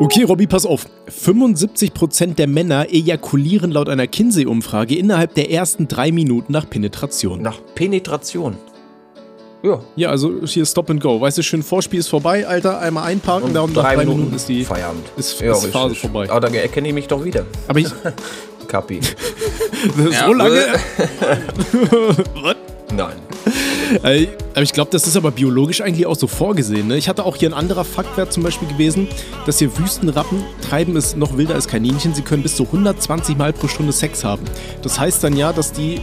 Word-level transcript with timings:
Okay, 0.01 0.23
Robby, 0.23 0.47
pass 0.47 0.65
auf. 0.65 0.85
75% 1.09 2.35
der 2.35 2.47
Männer 2.47 2.87
ejakulieren 2.89 3.71
laut 3.71 3.89
einer 3.89 4.07
Kinsey-Umfrage 4.07 4.95
innerhalb 4.95 5.35
der 5.35 5.51
ersten 5.51 5.89
drei 5.89 6.13
Minuten 6.13 6.53
nach 6.53 6.69
Penetration. 6.69 7.41
Nach 7.41 7.59
Penetration. 7.75 8.55
Ja. 9.61 9.81
Ja, 9.97 10.09
also 10.09 10.45
hier 10.45 10.65
Stop 10.65 10.89
and 10.89 11.01
Go. 11.01 11.19
Weißt 11.19 11.37
du, 11.37 11.43
schön 11.43 11.63
Vorspiel 11.63 11.99
ist 11.99 12.07
vorbei, 12.07 12.47
Alter. 12.47 12.79
Einmal 12.79 13.07
einparken, 13.07 13.53
da 13.53 13.59
und 13.59 13.75
nach 13.75 13.83
drei 13.83 13.97
Minuten, 13.97 14.33
ist 14.33 14.47
die 14.47 14.63
Feierabend. 14.63 15.05
ist, 15.17 15.41
ist 15.41 15.65
Phase 15.65 15.95
vorbei. 15.95 16.29
Aber 16.29 16.47
da 16.47 16.47
erkenne 16.47 16.87
ich 16.87 16.93
mich 16.93 17.07
doch 17.07 17.25
wieder. 17.25 17.45
Aber 17.67 17.79
ich, 17.79 17.87
Kapi. 18.69 19.01
so 20.25 20.33
lange. 20.33 20.65
Nein. 22.95 23.15
Aber 23.97 24.61
ich 24.61 24.73
glaube, 24.73 24.91
das 24.91 25.07
ist 25.07 25.15
aber 25.15 25.31
biologisch 25.31 25.81
eigentlich 25.81 26.05
auch 26.05 26.15
so 26.15 26.27
vorgesehen. 26.27 26.87
Ne? 26.87 26.97
Ich 26.97 27.09
hatte 27.09 27.25
auch 27.25 27.35
hier 27.35 27.49
ein 27.49 27.53
anderer 27.53 27.83
Faktwert 27.83 28.31
zum 28.31 28.43
Beispiel 28.43 28.67
gewesen, 28.67 29.07
dass 29.45 29.59
hier 29.59 29.75
Wüstenrappen 29.77 30.43
treiben 30.67 30.95
es 30.95 31.15
noch 31.15 31.37
wilder 31.37 31.55
als 31.55 31.67
Kaninchen. 31.67 32.13
Sie 32.13 32.21
können 32.21 32.43
bis 32.43 32.55
zu 32.55 32.63
120 32.63 33.37
Mal 33.37 33.53
pro 33.53 33.67
Stunde 33.67 33.91
Sex 33.91 34.23
haben. 34.23 34.43
Das 34.81 34.99
heißt 34.99 35.23
dann 35.23 35.35
ja, 35.35 35.53
dass 35.53 35.71
die 35.71 36.01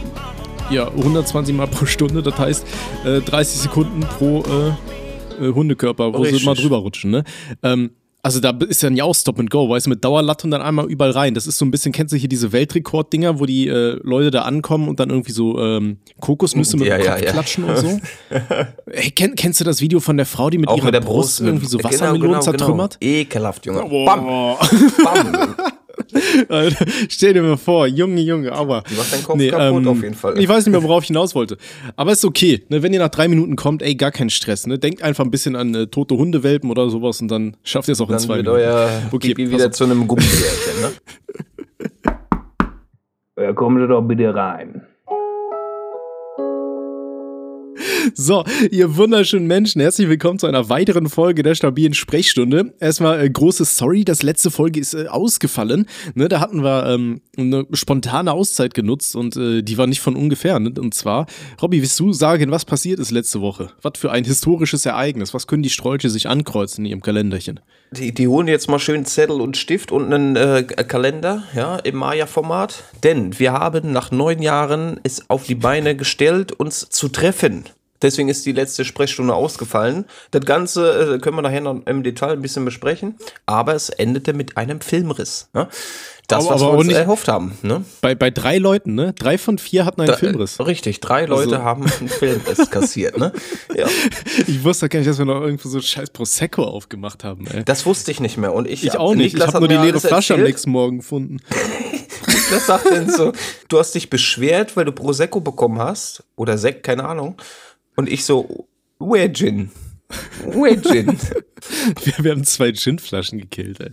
ja 0.69 0.87
120 0.87 1.55
Mal 1.55 1.67
pro 1.67 1.85
Stunde, 1.85 2.21
das 2.21 2.37
heißt 2.37 2.65
äh, 3.05 3.21
30 3.21 3.61
Sekunden 3.61 4.01
pro 4.01 4.43
äh, 4.43 5.45
äh, 5.45 5.53
Hundekörper, 5.53 6.13
wo 6.13 6.19
Richtig. 6.19 6.41
sie 6.41 6.45
mal 6.45 6.55
drüber 6.55 6.77
rutschen. 6.77 7.11
Ne? 7.11 7.23
Ähm, 7.63 7.91
also 8.23 8.39
da 8.41 8.49
ist 8.67 8.81
ja 8.83 9.03
auch 9.03 9.13
Stop 9.15 9.39
and 9.39 9.49
Go, 9.49 9.69
weißt 9.69 9.85
du, 9.85 9.89
mit 9.91 10.03
Dauerlatte 10.03 10.45
und 10.45 10.51
dann 10.51 10.61
einmal 10.61 10.85
überall 10.89 11.11
rein. 11.11 11.33
Das 11.33 11.47
ist 11.47 11.57
so 11.57 11.65
ein 11.65 11.71
bisschen, 11.71 11.91
kennst 11.93 12.13
du 12.13 12.17
hier 12.17 12.27
diese 12.27 12.51
Weltrekord-Dinger, 12.51 13.39
wo 13.39 13.45
die 13.45 13.67
äh, 13.67 13.99
Leute 14.03 14.31
da 14.31 14.41
ankommen 14.41 14.89
und 14.89 14.99
dann 14.99 15.09
irgendwie 15.09 15.31
so 15.31 15.57
ähm, 15.61 15.97
Kokosnüsse 16.19 16.75
mit 16.77 16.87
Ja, 16.87 16.97
dem 16.97 17.05
ja, 17.05 17.11
Kopf 17.13 17.23
ja. 17.23 17.31
klatschen 17.31 17.63
und 17.63 17.77
so? 17.77 17.99
Ey, 18.91 19.11
kenn, 19.11 19.35
kennst 19.35 19.59
du 19.61 19.63
das 19.63 19.79
Video 19.81 19.99
von 19.99 20.17
der 20.17 20.25
Frau, 20.25 20.49
die 20.49 20.57
mit 20.57 20.67
Auch 20.67 20.77
ihrer 20.77 20.85
mit 20.85 20.93
der 20.95 21.01
Brust, 21.01 21.37
Brust. 21.37 21.41
irgendwie 21.41 21.67
so 21.67 21.77
Genau, 21.77 21.89
Wassermelonen 21.89 22.31
genau, 22.31 22.41
zertrümmert? 22.41 22.97
Genau. 22.99 23.13
Ekelhaft, 23.13 23.65
Junge. 23.65 23.83
Boah. 23.87 24.05
Bam. 24.05 25.33
Bam. 25.33 25.55
Alter, 26.49 26.85
stell 27.09 27.33
dir 27.33 27.41
mal 27.41 27.57
vor, 27.57 27.87
Junge, 27.87 28.21
Junge, 28.21 28.51
aber. 28.51 28.83
Die 28.89 28.95
macht 28.95 29.11
deinen 29.13 29.23
Kopf 29.23 29.39
kaputt 29.49 29.87
auf 29.87 30.01
jeden 30.03 30.15
Fall. 30.15 30.39
Ich 30.39 30.47
weiß 30.47 30.65
nicht 30.65 30.71
mehr, 30.71 30.83
worauf 30.83 31.03
ich 31.03 31.07
hinaus 31.07 31.35
wollte. 31.35 31.57
Aber 31.95 32.11
ist 32.11 32.23
okay. 32.25 32.63
Ne, 32.69 32.81
wenn 32.83 32.93
ihr 32.93 32.99
nach 32.99 33.09
drei 33.09 33.27
Minuten 33.27 33.55
kommt, 33.55 33.81
ey, 33.81 33.95
gar 33.95 34.11
kein 34.11 34.29
Stress. 34.29 34.67
Ne? 34.67 34.79
Denkt 34.79 35.01
einfach 35.03 35.23
ein 35.25 35.31
bisschen 35.31 35.55
an 35.55 35.73
äh, 35.75 35.87
tote 35.87 36.15
Hundewelpen 36.15 36.69
oder 36.71 36.89
sowas 36.89 37.21
und 37.21 37.27
dann 37.29 37.57
schafft 37.63 37.87
ihr 37.89 37.93
es 37.93 38.01
auch 38.01 38.07
in 38.09 38.13
Dann 38.13 38.19
zwei 38.21 38.35
wird 38.37 38.45
Minuten. 38.47 38.63
euer 38.63 38.89
Okay, 39.11 39.33
Pipi 39.33 39.51
wieder 39.51 39.65
auf. 39.67 39.71
zu 39.71 39.83
einem 39.83 40.07
Gummibärchen, 40.07 40.81
ne? 40.81 40.91
Ja, 43.39 43.53
kommen 43.53 43.79
Sie 43.79 43.87
doch 43.87 44.01
bitte 44.01 44.33
rein. 44.33 44.81
So, 48.13 48.43
ihr 48.71 48.95
wunderschönen 48.95 49.47
Menschen, 49.47 49.81
herzlich 49.81 50.07
willkommen 50.07 50.39
zu 50.39 50.47
einer 50.47 50.69
weiteren 50.69 51.09
Folge 51.09 51.43
der 51.43 51.55
stabilen 51.55 51.93
Sprechstunde. 51.93 52.73
Erstmal 52.79 53.19
äh, 53.19 53.29
großes 53.29 53.77
Sorry, 53.77 54.05
das 54.05 54.23
letzte 54.23 54.51
Folge 54.51 54.79
ist 54.79 54.93
äh, 54.93 55.07
ausgefallen. 55.07 55.87
Ne, 56.13 56.27
da 56.27 56.39
hatten 56.39 56.63
wir 56.63 56.85
ähm, 56.87 57.21
eine 57.37 57.65
spontane 57.73 58.31
Auszeit 58.31 58.73
genutzt 58.73 59.15
und 59.15 59.35
äh, 59.35 59.61
die 59.61 59.77
war 59.77 59.87
nicht 59.87 60.01
von 60.01 60.15
ungefähr. 60.15 60.59
Ne? 60.59 60.71
Und 60.77 60.93
zwar, 60.93 61.25
Robby, 61.61 61.81
willst 61.81 61.99
du 61.99 62.13
sagen, 62.13 62.51
was 62.51 62.65
passiert 62.65 62.99
ist 62.99 63.11
letzte 63.11 63.41
Woche? 63.41 63.71
Was 63.81 63.93
für 63.97 64.11
ein 64.11 64.23
historisches 64.23 64.85
Ereignis? 64.85 65.33
Was 65.33 65.47
können 65.47 65.63
die 65.63 65.69
Strolche 65.69 66.09
sich 66.09 66.27
ankreuzen 66.27 66.85
in 66.85 66.91
ihrem 66.91 67.01
Kalenderchen? 67.01 67.59
Die, 67.91 68.13
die 68.13 68.27
holen 68.27 68.47
jetzt 68.47 68.69
mal 68.69 68.79
schön 68.79 69.05
Zettel 69.05 69.41
und 69.41 69.57
Stift 69.57 69.91
und 69.91 70.13
einen 70.13 70.35
äh, 70.35 70.63
Kalender, 70.63 71.43
ja, 71.55 71.77
im 71.77 71.95
Maya-Format. 71.95 72.83
Denn 73.03 73.39
wir 73.39 73.53
haben 73.53 73.91
nach 73.91 74.11
neun 74.11 74.41
Jahren 74.41 74.99
es 75.03 75.29
auf 75.29 75.45
die 75.45 75.55
Beine 75.55 75.95
gestellt, 75.95 76.51
uns 76.51 76.89
zu 76.89 77.09
treffen. 77.09 77.65
Deswegen 78.01 78.29
ist 78.29 78.45
die 78.45 78.51
letzte 78.51 78.85
Sprechstunde 78.85 79.33
ausgefallen. 79.33 80.05
Das 80.31 80.45
Ganze 80.45 81.15
äh, 81.15 81.19
können 81.19 81.35
wir 81.37 81.41
nachher 81.41 81.61
noch 81.61 81.81
im 81.85 82.03
Detail 82.03 82.33
ein 82.33 82.41
bisschen 82.41 82.63
besprechen. 82.65 83.15
Aber 83.45 83.73
es 83.73 83.89
endete 83.89 84.33
mit 84.33 84.55
einem 84.57 84.81
Filmriss. 84.81 85.49
Ne? 85.53 85.67
Das, 86.27 86.45
Aber- 86.45 86.55
was 86.55 86.61
aber 86.61 86.73
wir 86.73 86.77
uns 86.79 86.93
erhofft 86.93 87.27
haben. 87.29 87.57
Ne? 87.61 87.85
Bei, 88.01 88.13
bei 88.13 88.29
drei 88.29 88.57
Leuten, 88.57 88.95
ne? 88.95 89.13
Drei 89.13 89.37
von 89.37 89.57
vier 89.57 89.85
hatten 89.85 90.01
einen 90.01 90.11
Da- 90.11 90.17
Filmriss. 90.17 90.59
Richtig, 90.59 90.99
drei 90.99 91.25
Leute 91.25 91.53
Also- 91.55 91.63
haben 91.63 91.85
einen 91.85 92.09
Filmriss 92.09 92.69
kassiert. 92.71 93.17
Ne? 93.17 93.31
Ja, 93.75 93.87
Ich 94.47 94.63
wusste 94.63 94.89
gar 94.89 94.99
nicht, 94.99 95.09
dass 95.09 95.17
wir 95.17 95.25
noch 95.25 95.41
irgendwo 95.41 95.69
so 95.69 95.79
scheiß 95.81 96.09
Prosecco 96.09 96.63
aufgemacht 96.65 97.23
haben, 97.23 97.47
ey. 97.47 97.63
das 97.63 97.85
wusste 97.85 98.11
ich 98.11 98.19
nicht 98.19 98.37
mehr. 98.37 98.53
Und 98.53 98.67
ich, 98.67 98.83
Ich 98.83 98.91
hab- 98.91 98.99
auch 98.99 99.15
nicht. 99.15 99.33
Niklas 99.33 99.49
ich 99.49 99.55
habe 99.55 99.67
nur 99.67 99.77
die 99.79 99.83
leere 99.85 99.99
Flasche 100.01 100.33
am 100.33 100.41
nächsten 100.43 100.69
Morgen 100.71 100.97
gefunden. 100.97 101.37
Das 102.49 102.65
sagt 102.65 102.89
denn 102.89 103.09
so, 103.09 103.33
du 103.67 103.77
hast 103.77 103.93
dich 103.93 104.09
beschwert, 104.09 104.77
weil 104.77 104.85
du 104.85 104.93
Prosecco 104.93 105.41
bekommen 105.41 105.79
hast. 105.79 106.23
Oder 106.37 106.57
Sekt, 106.57 106.83
keine 106.83 107.03
Ahnung. 107.03 107.35
Und 107.97 108.09
ich 108.09 108.23
so, 108.25 108.67
where 108.99 109.31
Gin? 109.33 109.71
Where 110.45 110.79
Gin? 110.81 111.17
Wir, 112.03 112.13
wir 112.23 112.31
haben 112.31 112.43
zwei 112.45 112.71
Gin-Flaschen 112.71 113.39
gekillt, 113.39 113.79
ey. 113.81 113.89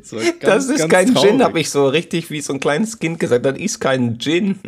Das, 0.00 0.12
war 0.12 0.20
Das 0.20 0.38
ganz, 0.38 0.64
ist 0.68 0.78
ganz 0.78 0.92
kein 0.92 1.06
Gin, 1.06 1.14
traurig. 1.14 1.40
habe 1.42 1.60
ich 1.60 1.70
so 1.70 1.88
richtig 1.88 2.30
wie 2.30 2.40
so 2.40 2.52
ein 2.52 2.60
kleines 2.60 2.98
Kind 2.98 3.18
gesagt. 3.18 3.44
Das 3.44 3.58
ist 3.58 3.80
kein 3.80 4.18
Gin. 4.18 4.58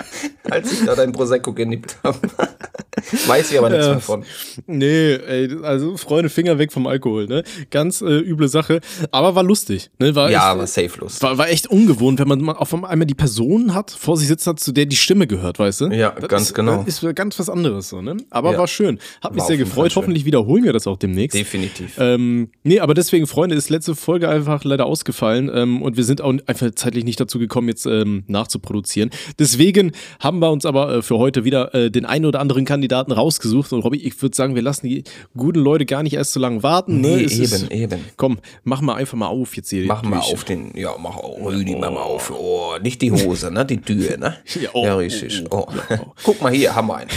Als 0.50 0.72
ich 0.72 0.84
da 0.84 0.96
dein 0.96 1.12
Prosecco 1.12 1.52
genippt 1.52 1.96
habe. 2.02 2.18
Weiß 3.26 3.50
ich 3.52 3.58
aber 3.58 3.70
nichts 3.70 3.86
davon. 3.86 4.24
Nee, 4.66 5.12
ey, 5.14 5.56
also 5.62 5.96
Freunde, 5.96 6.28
Finger 6.30 6.58
weg 6.58 6.72
vom 6.72 6.86
Alkohol, 6.86 7.26
ne? 7.26 7.42
Ganz 7.70 8.00
äh, 8.00 8.18
üble 8.18 8.48
Sache. 8.48 8.80
Aber 9.10 9.34
war 9.34 9.42
lustig, 9.42 9.90
ne? 9.98 10.14
War 10.14 10.30
Ja, 10.30 10.38
echt, 10.38 10.46
aber 10.46 10.66
safe 10.66 11.00
Lust. 11.00 11.22
war, 11.22 11.38
war 11.38 11.48
echt 11.48 11.66
ungewohnt, 11.68 12.18
wenn 12.20 12.28
man 12.28 12.48
auf 12.50 12.72
einmal 12.72 13.06
die 13.06 13.14
Person 13.14 13.74
hat, 13.74 13.90
vor 13.90 14.16
sich 14.16 14.28
sitzen 14.28 14.50
hat, 14.50 14.60
zu 14.60 14.72
der 14.72 14.86
die 14.86 14.96
Stimme 14.96 15.26
gehört, 15.26 15.58
weißt 15.58 15.82
du? 15.82 15.86
Ja, 15.88 16.10
Das 16.10 16.28
ganz 16.28 16.42
ist, 16.48 16.54
genau. 16.54 16.82
Ist 16.86 17.04
ganz 17.14 17.38
was 17.38 17.48
anderes 17.48 17.88
so, 17.88 18.02
ne? 18.02 18.16
Aber 18.30 18.52
Ja. 18.52 18.58
war 18.58 18.68
schön. 18.68 18.98
Hat 19.22 19.32
mich 19.32 19.40
War 19.40 19.46
sehr 19.48 19.56
gefreut. 19.56 19.94
Hoffentlich 19.96 20.24
wiederholen 20.32 20.64
wir 20.64 20.72
das 20.72 20.86
auch 20.86 20.96
demnächst. 20.96 21.36
Definitiv. 21.38 21.96
Ähm, 21.98 22.48
nee, 22.64 22.80
aber 22.80 22.94
deswegen, 22.94 23.26
Freunde, 23.26 23.54
ist 23.54 23.68
letzte 23.68 23.94
Folge 23.94 24.30
einfach 24.30 24.64
leider 24.64 24.86
ausgefallen 24.86 25.50
ähm, 25.54 25.82
und 25.82 25.98
wir 25.98 26.04
sind 26.04 26.22
auch 26.22 26.32
einfach 26.46 26.70
zeitlich 26.74 27.04
nicht 27.04 27.20
dazu 27.20 27.38
gekommen, 27.38 27.68
jetzt 27.68 27.84
ähm, 27.84 28.24
nachzuproduzieren. 28.28 29.10
Deswegen 29.38 29.92
haben 30.20 30.38
wir 30.38 30.50
uns 30.50 30.64
aber 30.64 30.96
äh, 30.96 31.02
für 31.02 31.18
heute 31.18 31.44
wieder 31.44 31.74
äh, 31.74 31.90
den 31.90 32.06
einen 32.06 32.24
oder 32.24 32.40
anderen 32.40 32.64
Kandidaten 32.64 33.12
rausgesucht 33.12 33.74
und 33.74 33.80
Robby, 33.82 33.98
ich 33.98 34.20
würde 34.22 34.34
sagen, 34.34 34.54
wir 34.54 34.62
lassen 34.62 34.86
die 34.88 35.04
guten 35.36 35.60
Leute 35.60 35.84
gar 35.84 36.02
nicht 36.02 36.14
erst 36.14 36.32
so 36.32 36.40
lange 36.40 36.62
warten. 36.62 37.02
Ne? 37.02 37.16
Nee, 37.16 37.24
Es 37.24 37.34
eben, 37.34 37.42
ist, 37.42 37.70
eben. 37.70 38.00
Komm, 38.16 38.38
mach 38.64 38.80
mal 38.80 38.94
einfach 38.94 39.18
mal 39.18 39.26
auf 39.26 39.54
jetzt 39.54 39.68
hier. 39.68 39.82
die 39.82 39.88
Mach 39.88 40.02
mal 40.02 40.20
auf 40.20 40.44
den, 40.44 40.74
ja, 40.74 40.92
mach 40.98 41.16
auf, 41.16 41.44
Rüdi, 41.44 41.76
mach 41.76 41.90
mal 41.90 42.00
auf. 42.00 42.32
Oh, 42.34 42.72
nicht 42.82 43.02
die 43.02 43.12
Hose, 43.12 43.50
ne, 43.50 43.66
die 43.66 43.78
Tür, 43.82 44.16
ne? 44.16 44.36
Ja, 44.62 44.70
oh, 44.72 44.84
ja 44.84 44.96
richtig. 44.96 45.44
oh, 45.50 45.66
Oh. 45.68 45.72
ja, 45.90 46.00
oh. 46.00 46.12
Guck 46.24 46.40
mal 46.40 46.52
hier, 46.52 46.74
haben 46.74 46.88
wir 46.88 46.96
einen. 46.96 47.10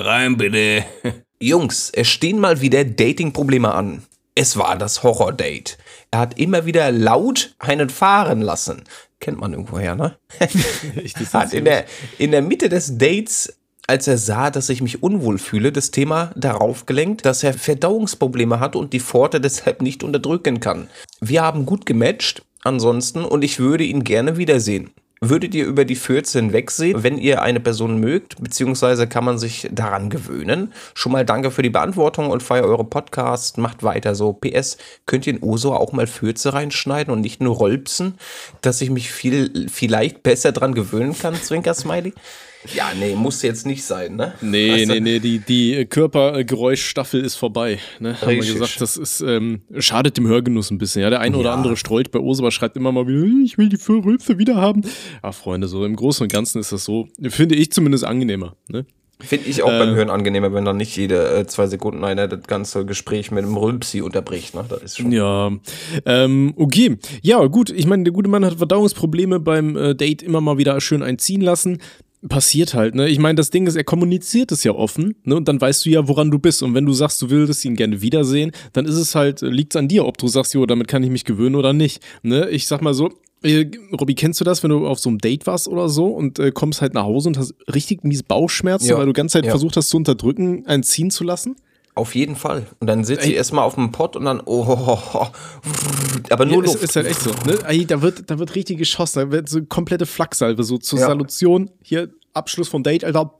Rein 0.00 0.36
bitte. 0.36 0.84
Jungs, 1.40 1.90
es 1.94 2.08
stehen 2.08 2.38
mal 2.38 2.60
wieder 2.60 2.84
Dating-Probleme 2.84 3.72
an. 3.72 4.02
Es 4.34 4.56
war 4.56 4.78
das 4.78 5.02
Horror-Date. 5.02 5.76
Er 6.10 6.20
hat 6.20 6.38
immer 6.38 6.64
wieder 6.64 6.90
laut 6.90 7.54
einen 7.58 7.90
fahren 7.90 8.40
lassen. 8.40 8.84
Kennt 9.20 9.38
man 9.38 9.52
irgendwoher, 9.52 9.94
ne? 9.94 10.16
Ich, 11.04 11.14
hat 11.32 11.52
in 11.52 11.64
der, 11.64 11.84
in 12.18 12.30
der 12.30 12.42
Mitte 12.42 12.68
des 12.68 12.96
Dates, 12.96 13.58
als 13.86 14.08
er 14.08 14.16
sah, 14.16 14.50
dass 14.50 14.68
ich 14.68 14.80
mich 14.80 15.02
unwohl 15.02 15.38
fühle, 15.38 15.70
das 15.70 15.90
Thema 15.90 16.32
darauf 16.34 16.86
gelenkt, 16.86 17.26
dass 17.26 17.42
er 17.42 17.52
Verdauungsprobleme 17.52 18.58
hat 18.58 18.74
und 18.74 18.92
die 18.92 19.00
Pforte 19.00 19.40
deshalb 19.40 19.82
nicht 19.82 20.02
unterdrücken 20.02 20.60
kann. 20.60 20.88
Wir 21.20 21.42
haben 21.42 21.66
gut 21.66 21.84
gematcht, 21.84 22.42
ansonsten, 22.62 23.24
und 23.24 23.44
ich 23.44 23.58
würde 23.58 23.84
ihn 23.84 24.04
gerne 24.04 24.38
wiedersehen. 24.38 24.90
Würdet 25.24 25.54
ihr 25.54 25.66
über 25.66 25.84
die 25.84 25.94
14 25.94 26.52
wegsehen, 26.52 27.04
wenn 27.04 27.16
ihr 27.16 27.42
eine 27.42 27.60
Person 27.60 28.00
mögt, 28.00 28.42
beziehungsweise 28.42 29.06
kann 29.06 29.24
man 29.24 29.38
sich 29.38 29.68
daran 29.70 30.10
gewöhnen? 30.10 30.72
Schon 30.94 31.12
mal 31.12 31.24
danke 31.24 31.52
für 31.52 31.62
die 31.62 31.70
Beantwortung 31.70 32.28
und 32.28 32.42
feier 32.42 32.64
eure 32.64 32.82
Podcast, 32.82 33.56
macht 33.56 33.84
weiter 33.84 34.16
so. 34.16 34.32
PS, 34.32 34.78
könnt 35.06 35.28
ihr 35.28 35.34
in 35.34 35.42
Oso 35.44 35.74
auch 35.74 35.92
mal 35.92 36.08
Fürze 36.08 36.54
reinschneiden 36.54 37.14
und 37.14 37.20
nicht 37.20 37.40
nur 37.40 37.54
rolpsen, 37.54 38.18
dass 38.62 38.80
ich 38.80 38.90
mich 38.90 39.12
viel, 39.12 39.68
vielleicht 39.70 40.24
besser 40.24 40.50
dran 40.50 40.74
gewöhnen 40.74 41.16
kann, 41.16 41.36
Zwinker 41.36 41.74
Smiley? 41.74 42.14
Ja, 42.74 42.92
nee, 42.98 43.14
muss 43.16 43.42
jetzt 43.42 43.66
nicht 43.66 43.82
sein, 43.84 44.14
ne? 44.16 44.34
Nee, 44.40 44.70
Weißt 44.70 44.84
du? 44.90 44.94
nee, 44.94 45.00
nee, 45.00 45.18
die, 45.18 45.38
die 45.40 45.84
Körpergeräuschstaffel 45.86 47.20
ist 47.24 47.34
vorbei. 47.34 47.78
Ne? 47.98 48.20
Haben 48.20 48.30
wir 48.30 48.36
gesagt, 48.38 48.80
das 48.80 48.96
ist, 48.96 49.20
ähm, 49.20 49.62
schadet 49.78 50.16
dem 50.16 50.26
Hörgenuss 50.28 50.70
ein 50.70 50.78
bisschen. 50.78 51.02
Ja, 51.02 51.10
der 51.10 51.20
eine 51.20 51.36
oder 51.36 51.50
Ja. 51.50 51.54
andere 51.56 51.76
streut 51.76 52.10
bei 52.10 52.20
Osama, 52.20 52.50
schreibt 52.50 52.76
immer 52.76 52.92
mal 52.92 53.06
wieder, 53.06 53.26
ich 53.44 53.58
will 53.58 53.68
die 53.68 53.78
Rülpse 53.88 54.38
wieder 54.38 54.56
haben. 54.56 54.82
Ah, 55.22 55.32
Freunde, 55.32 55.66
so 55.68 55.84
im 55.84 55.96
Großen 55.96 56.22
und 56.24 56.32
Ganzen 56.32 56.60
ist 56.60 56.72
das 56.72 56.84
so, 56.84 57.08
finde 57.28 57.56
ich 57.56 57.72
zumindest 57.72 58.04
angenehmer. 58.04 58.56
Ne? 58.68 58.86
Finde 59.20 59.48
ich 59.48 59.62
auch 59.62 59.70
Äh, 59.70 59.78
beim 59.78 59.94
Hören 59.94 60.10
angenehmer, 60.10 60.52
wenn 60.52 60.64
dann 60.64 60.76
nicht 60.76 60.96
jede 60.96 61.34
äh, 61.38 61.46
zwei 61.46 61.66
Sekunden 61.68 62.02
einer 62.04 62.26
das 62.26 62.42
ganze 62.48 62.84
Gespräch 62.84 63.30
mit 63.30 63.44
einem 63.44 63.56
Rülpsi 63.56 64.00
unterbricht, 64.02 64.54
ne? 64.54 64.64
Das 64.68 64.82
ist 64.82 64.98
schon. 64.98 65.12
Ja, 65.12 65.50
ähm, 66.06 66.54
okay. 66.56 66.96
Ja, 67.22 67.44
gut, 67.46 67.70
ich 67.70 67.86
meine, 67.86 68.02
der 68.04 68.12
gute 68.12 68.28
Mann 68.28 68.44
hat 68.44 68.54
Verdauungsprobleme 68.54 69.38
beim 69.38 69.76
äh, 69.76 69.94
Date 69.94 70.22
immer 70.22 70.40
mal 70.40 70.58
wieder 70.58 70.80
schön 70.80 71.02
einziehen 71.04 71.40
lassen. 71.40 71.78
Passiert 72.28 72.74
halt, 72.74 72.94
ne? 72.94 73.08
Ich 73.08 73.18
meine, 73.18 73.34
das 73.34 73.50
Ding 73.50 73.66
ist, 73.66 73.74
er 73.74 73.82
kommuniziert 73.82 74.52
es 74.52 74.62
ja 74.62 74.72
offen, 74.72 75.16
ne? 75.24 75.34
Und 75.34 75.48
dann 75.48 75.60
weißt 75.60 75.84
du 75.84 75.90
ja, 75.90 76.06
woran 76.06 76.30
du 76.30 76.38
bist. 76.38 76.62
Und 76.62 76.72
wenn 76.74 76.86
du 76.86 76.92
sagst, 76.92 77.20
du 77.20 77.30
würdest 77.30 77.64
ihn 77.64 77.74
gerne 77.74 78.00
wiedersehen, 78.00 78.52
dann 78.72 78.86
ist 78.86 78.94
es 78.94 79.16
halt, 79.16 79.40
liegt 79.40 79.74
es 79.74 79.78
an 79.78 79.88
dir, 79.88 80.06
ob 80.06 80.18
du 80.18 80.28
sagst, 80.28 80.54
jo, 80.54 80.64
damit 80.64 80.86
kann 80.86 81.02
ich 81.02 81.10
mich 81.10 81.24
gewöhnen 81.24 81.56
oder 81.56 81.72
nicht. 81.72 82.00
Ne? 82.22 82.48
Ich 82.50 82.68
sag 82.68 82.80
mal 82.80 82.94
so, 82.94 83.10
äh, 83.42 83.66
Robby, 83.98 84.14
kennst 84.14 84.40
du 84.40 84.44
das, 84.44 84.62
wenn 84.62 84.70
du 84.70 84.86
auf 84.86 85.00
so 85.00 85.08
einem 85.08 85.18
Date 85.18 85.46
warst 85.46 85.66
oder 85.66 85.88
so 85.88 86.06
und 86.06 86.38
äh, 86.38 86.52
kommst 86.52 86.80
halt 86.80 86.94
nach 86.94 87.04
Hause 87.04 87.28
und 87.28 87.38
hast 87.38 87.54
richtig 87.74 88.04
mies 88.04 88.22
Bauchschmerzen, 88.22 88.88
Ja, 88.88 88.98
weil 88.98 89.06
du 89.06 89.12
die 89.12 89.16
ganze 89.16 89.34
Zeit 89.34 89.46
ja. 89.46 89.50
versucht 89.50 89.76
hast 89.76 89.88
zu 89.88 89.96
unterdrücken, 89.96 90.64
einen 90.66 90.84
ziehen 90.84 91.10
zu 91.10 91.24
lassen? 91.24 91.56
Auf 91.94 92.14
jeden 92.14 92.36
Fall. 92.36 92.66
Und 92.80 92.86
dann 92.86 93.04
sitzt 93.04 93.24
sie 93.24 93.34
erstmal 93.34 93.64
auf 93.64 93.74
dem 93.74 93.92
Pott 93.92 94.16
und 94.16 94.24
dann, 94.24 94.40
oh, 94.40 94.64
oh, 94.66 94.98
oh, 95.12 95.26
aber 96.30 96.46
nur 96.46 96.56
ja, 96.56 96.62
Luft. 96.62 96.76
Ist, 96.76 96.84
ist 96.84 96.96
halt 96.96 97.06
echt 97.06 97.20
so. 97.20 97.30
Ne? 97.46 97.58
Ey, 97.66 97.84
da, 97.84 98.00
wird, 98.00 98.30
da 98.30 98.38
wird 98.38 98.54
richtig 98.54 98.78
geschossen. 98.78 99.18
Da 99.20 99.30
wird 99.30 99.48
so 99.48 99.62
komplette 99.62 100.06
Flaksalve, 100.06 100.64
so 100.64 100.78
zur 100.78 101.00
Ja. 101.00 101.08
Salutation. 101.08 101.70
Hier, 101.82 102.08
Abschluss 102.32 102.68
vom 102.68 102.82
Date, 102.82 103.04
Alter. 103.04 103.34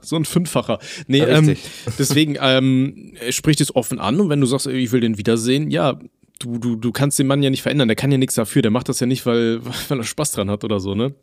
So 0.00 0.16
ein 0.16 0.24
Fünffacher. 0.24 0.78
Nee, 1.06 1.20
ähm, 1.20 1.48
Richtig. 1.48 2.38
ähm, 2.40 3.12
spricht 3.30 3.60
es 3.60 3.74
offen 3.76 3.98
an 3.98 4.20
und 4.20 4.30
wenn 4.30 4.40
du 4.40 4.46
sagst, 4.46 4.66
ich 4.68 4.92
will 4.92 5.00
den 5.00 5.18
wiedersehen, 5.18 5.70
ja, 5.70 5.98
du, 6.38 6.58
du, 6.58 6.76
du 6.76 6.92
kannst 6.92 7.18
den 7.18 7.26
Mann 7.26 7.42
ja 7.42 7.50
nicht 7.50 7.62
verändern. 7.62 7.88
Der 7.88 7.96
kann 7.96 8.12
ja 8.12 8.18
nichts 8.18 8.36
dafür. 8.36 8.62
Der 8.62 8.70
macht 8.70 8.88
das 8.88 9.00
ja 9.00 9.06
nicht, 9.06 9.26
weil, 9.26 9.60
weil 9.88 9.98
er 9.98 10.04
Spaß 10.04 10.32
dran 10.32 10.50
hat 10.50 10.64
oder 10.64 10.80
so, 10.80 10.94
ne? 10.94 11.14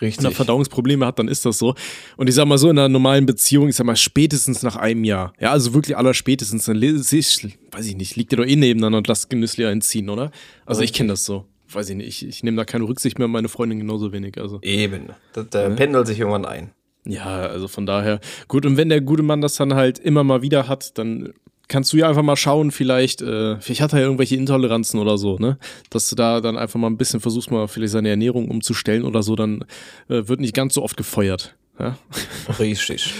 Wenn 0.00 0.08
er 0.08 0.16
Richtig. 0.16 0.36
Verdauungsprobleme 0.36 1.04
hat, 1.06 1.18
dann 1.18 1.28
ist 1.28 1.44
das 1.44 1.58
so. 1.58 1.74
Und 2.16 2.28
ich 2.28 2.34
sag 2.34 2.46
mal 2.46 2.58
so, 2.58 2.70
in 2.70 2.78
einer 2.78 2.88
normalen 2.88 3.26
Beziehung, 3.26 3.68
ich 3.68 3.76
sag 3.76 3.84
mal, 3.84 3.96
spätestens 3.96 4.62
nach 4.62 4.76
einem 4.76 5.04
Jahr, 5.04 5.32
ja, 5.38 5.52
also 5.52 5.74
wirklich 5.74 5.96
aller 5.96 6.14
spätestens, 6.14 6.64
dann 6.64 6.80
weiß 6.80 7.86
ich 7.86 7.96
nicht, 7.96 8.16
liegt 8.16 8.32
ihr 8.32 8.38
doch 8.38 8.46
eh 8.46 8.56
nebeneinander 8.56 8.98
und 8.98 9.08
lasst 9.08 9.28
genüsslich 9.30 9.66
einziehen, 9.66 10.08
oder? 10.08 10.30
Also 10.64 10.82
ich 10.82 10.92
kenne 10.92 11.10
das 11.10 11.24
so. 11.24 11.44
Weiß 11.72 11.88
ich 11.90 11.96
nicht, 11.96 12.08
ich, 12.08 12.26
ich 12.26 12.42
nehme 12.42 12.56
da 12.56 12.64
keine 12.64 12.84
Rücksicht 12.84 13.18
mehr, 13.18 13.28
meine 13.28 13.48
Freundin 13.48 13.78
genauso 13.78 14.12
wenig. 14.12 14.38
Also 14.40 14.58
Eben. 14.62 15.10
Das, 15.34 15.46
da 15.50 15.68
pendelt 15.68 16.06
sich 16.06 16.18
irgendwann 16.18 16.44
ein. 16.44 16.72
ja, 17.04 17.24
also 17.26 17.68
von 17.68 17.86
daher, 17.86 18.20
gut, 18.48 18.66
und 18.66 18.76
wenn 18.76 18.88
der 18.88 19.00
gute 19.00 19.22
Mann 19.22 19.40
das 19.40 19.54
dann 19.54 19.74
halt 19.74 19.98
immer 19.98 20.24
mal 20.24 20.42
wieder 20.42 20.66
hat, 20.66 20.98
dann 20.98 21.32
kannst 21.70 21.92
du 21.92 21.96
ja 21.96 22.08
einfach 22.08 22.22
mal 22.22 22.36
schauen, 22.36 22.72
vielleicht, 22.72 23.22
äh, 23.22 23.58
vielleicht 23.60 23.80
hat 23.80 23.92
er 23.92 24.00
ja 24.00 24.04
irgendwelche 24.04 24.36
Intoleranzen 24.36 25.00
oder 25.00 25.16
so, 25.16 25.38
ne? 25.38 25.56
Dass 25.88 26.10
du 26.10 26.16
da 26.16 26.40
dann 26.40 26.58
einfach 26.58 26.78
mal 26.78 26.88
ein 26.88 26.98
bisschen 26.98 27.20
versuchst, 27.20 27.50
mal 27.50 27.68
vielleicht 27.68 27.92
seine 27.92 28.10
Ernährung 28.10 28.50
umzustellen 28.50 29.04
oder 29.04 29.22
so, 29.22 29.36
dann 29.36 29.64
äh, 30.08 30.28
wird 30.28 30.40
nicht 30.40 30.54
ganz 30.54 30.74
so 30.74 30.82
oft 30.82 30.96
gefeuert. 30.96 31.56
Ja, 31.78 31.96
Richtig. 32.58 33.14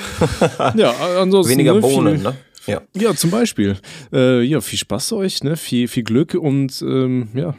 ja 0.75 0.90
ansonsten. 1.19 1.52
Weniger 1.52 1.75
ne, 1.75 1.80
Bohnen, 1.80 2.16
viel, 2.16 2.25
ne? 2.25 2.37
Ja. 2.66 2.83
Ja, 2.95 3.14
zum 3.14 3.30
Beispiel. 3.30 3.78
Äh, 4.12 4.42
ja, 4.42 4.61
viel 4.61 4.78
Spaß 4.78 5.14
euch, 5.14 5.42
ne? 5.42 5.57
Viel, 5.57 5.88
viel 5.88 6.02
Glück 6.02 6.35
und 6.35 6.83
ähm, 6.83 7.28
ja, 7.35 7.54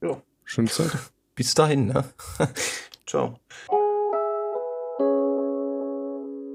ja. 0.00 0.22
schöne 0.44 0.68
Zeit. 0.68 0.92
Bis 1.34 1.54
dahin, 1.54 1.86
ne? 1.86 2.04
Ciao. 3.06 3.40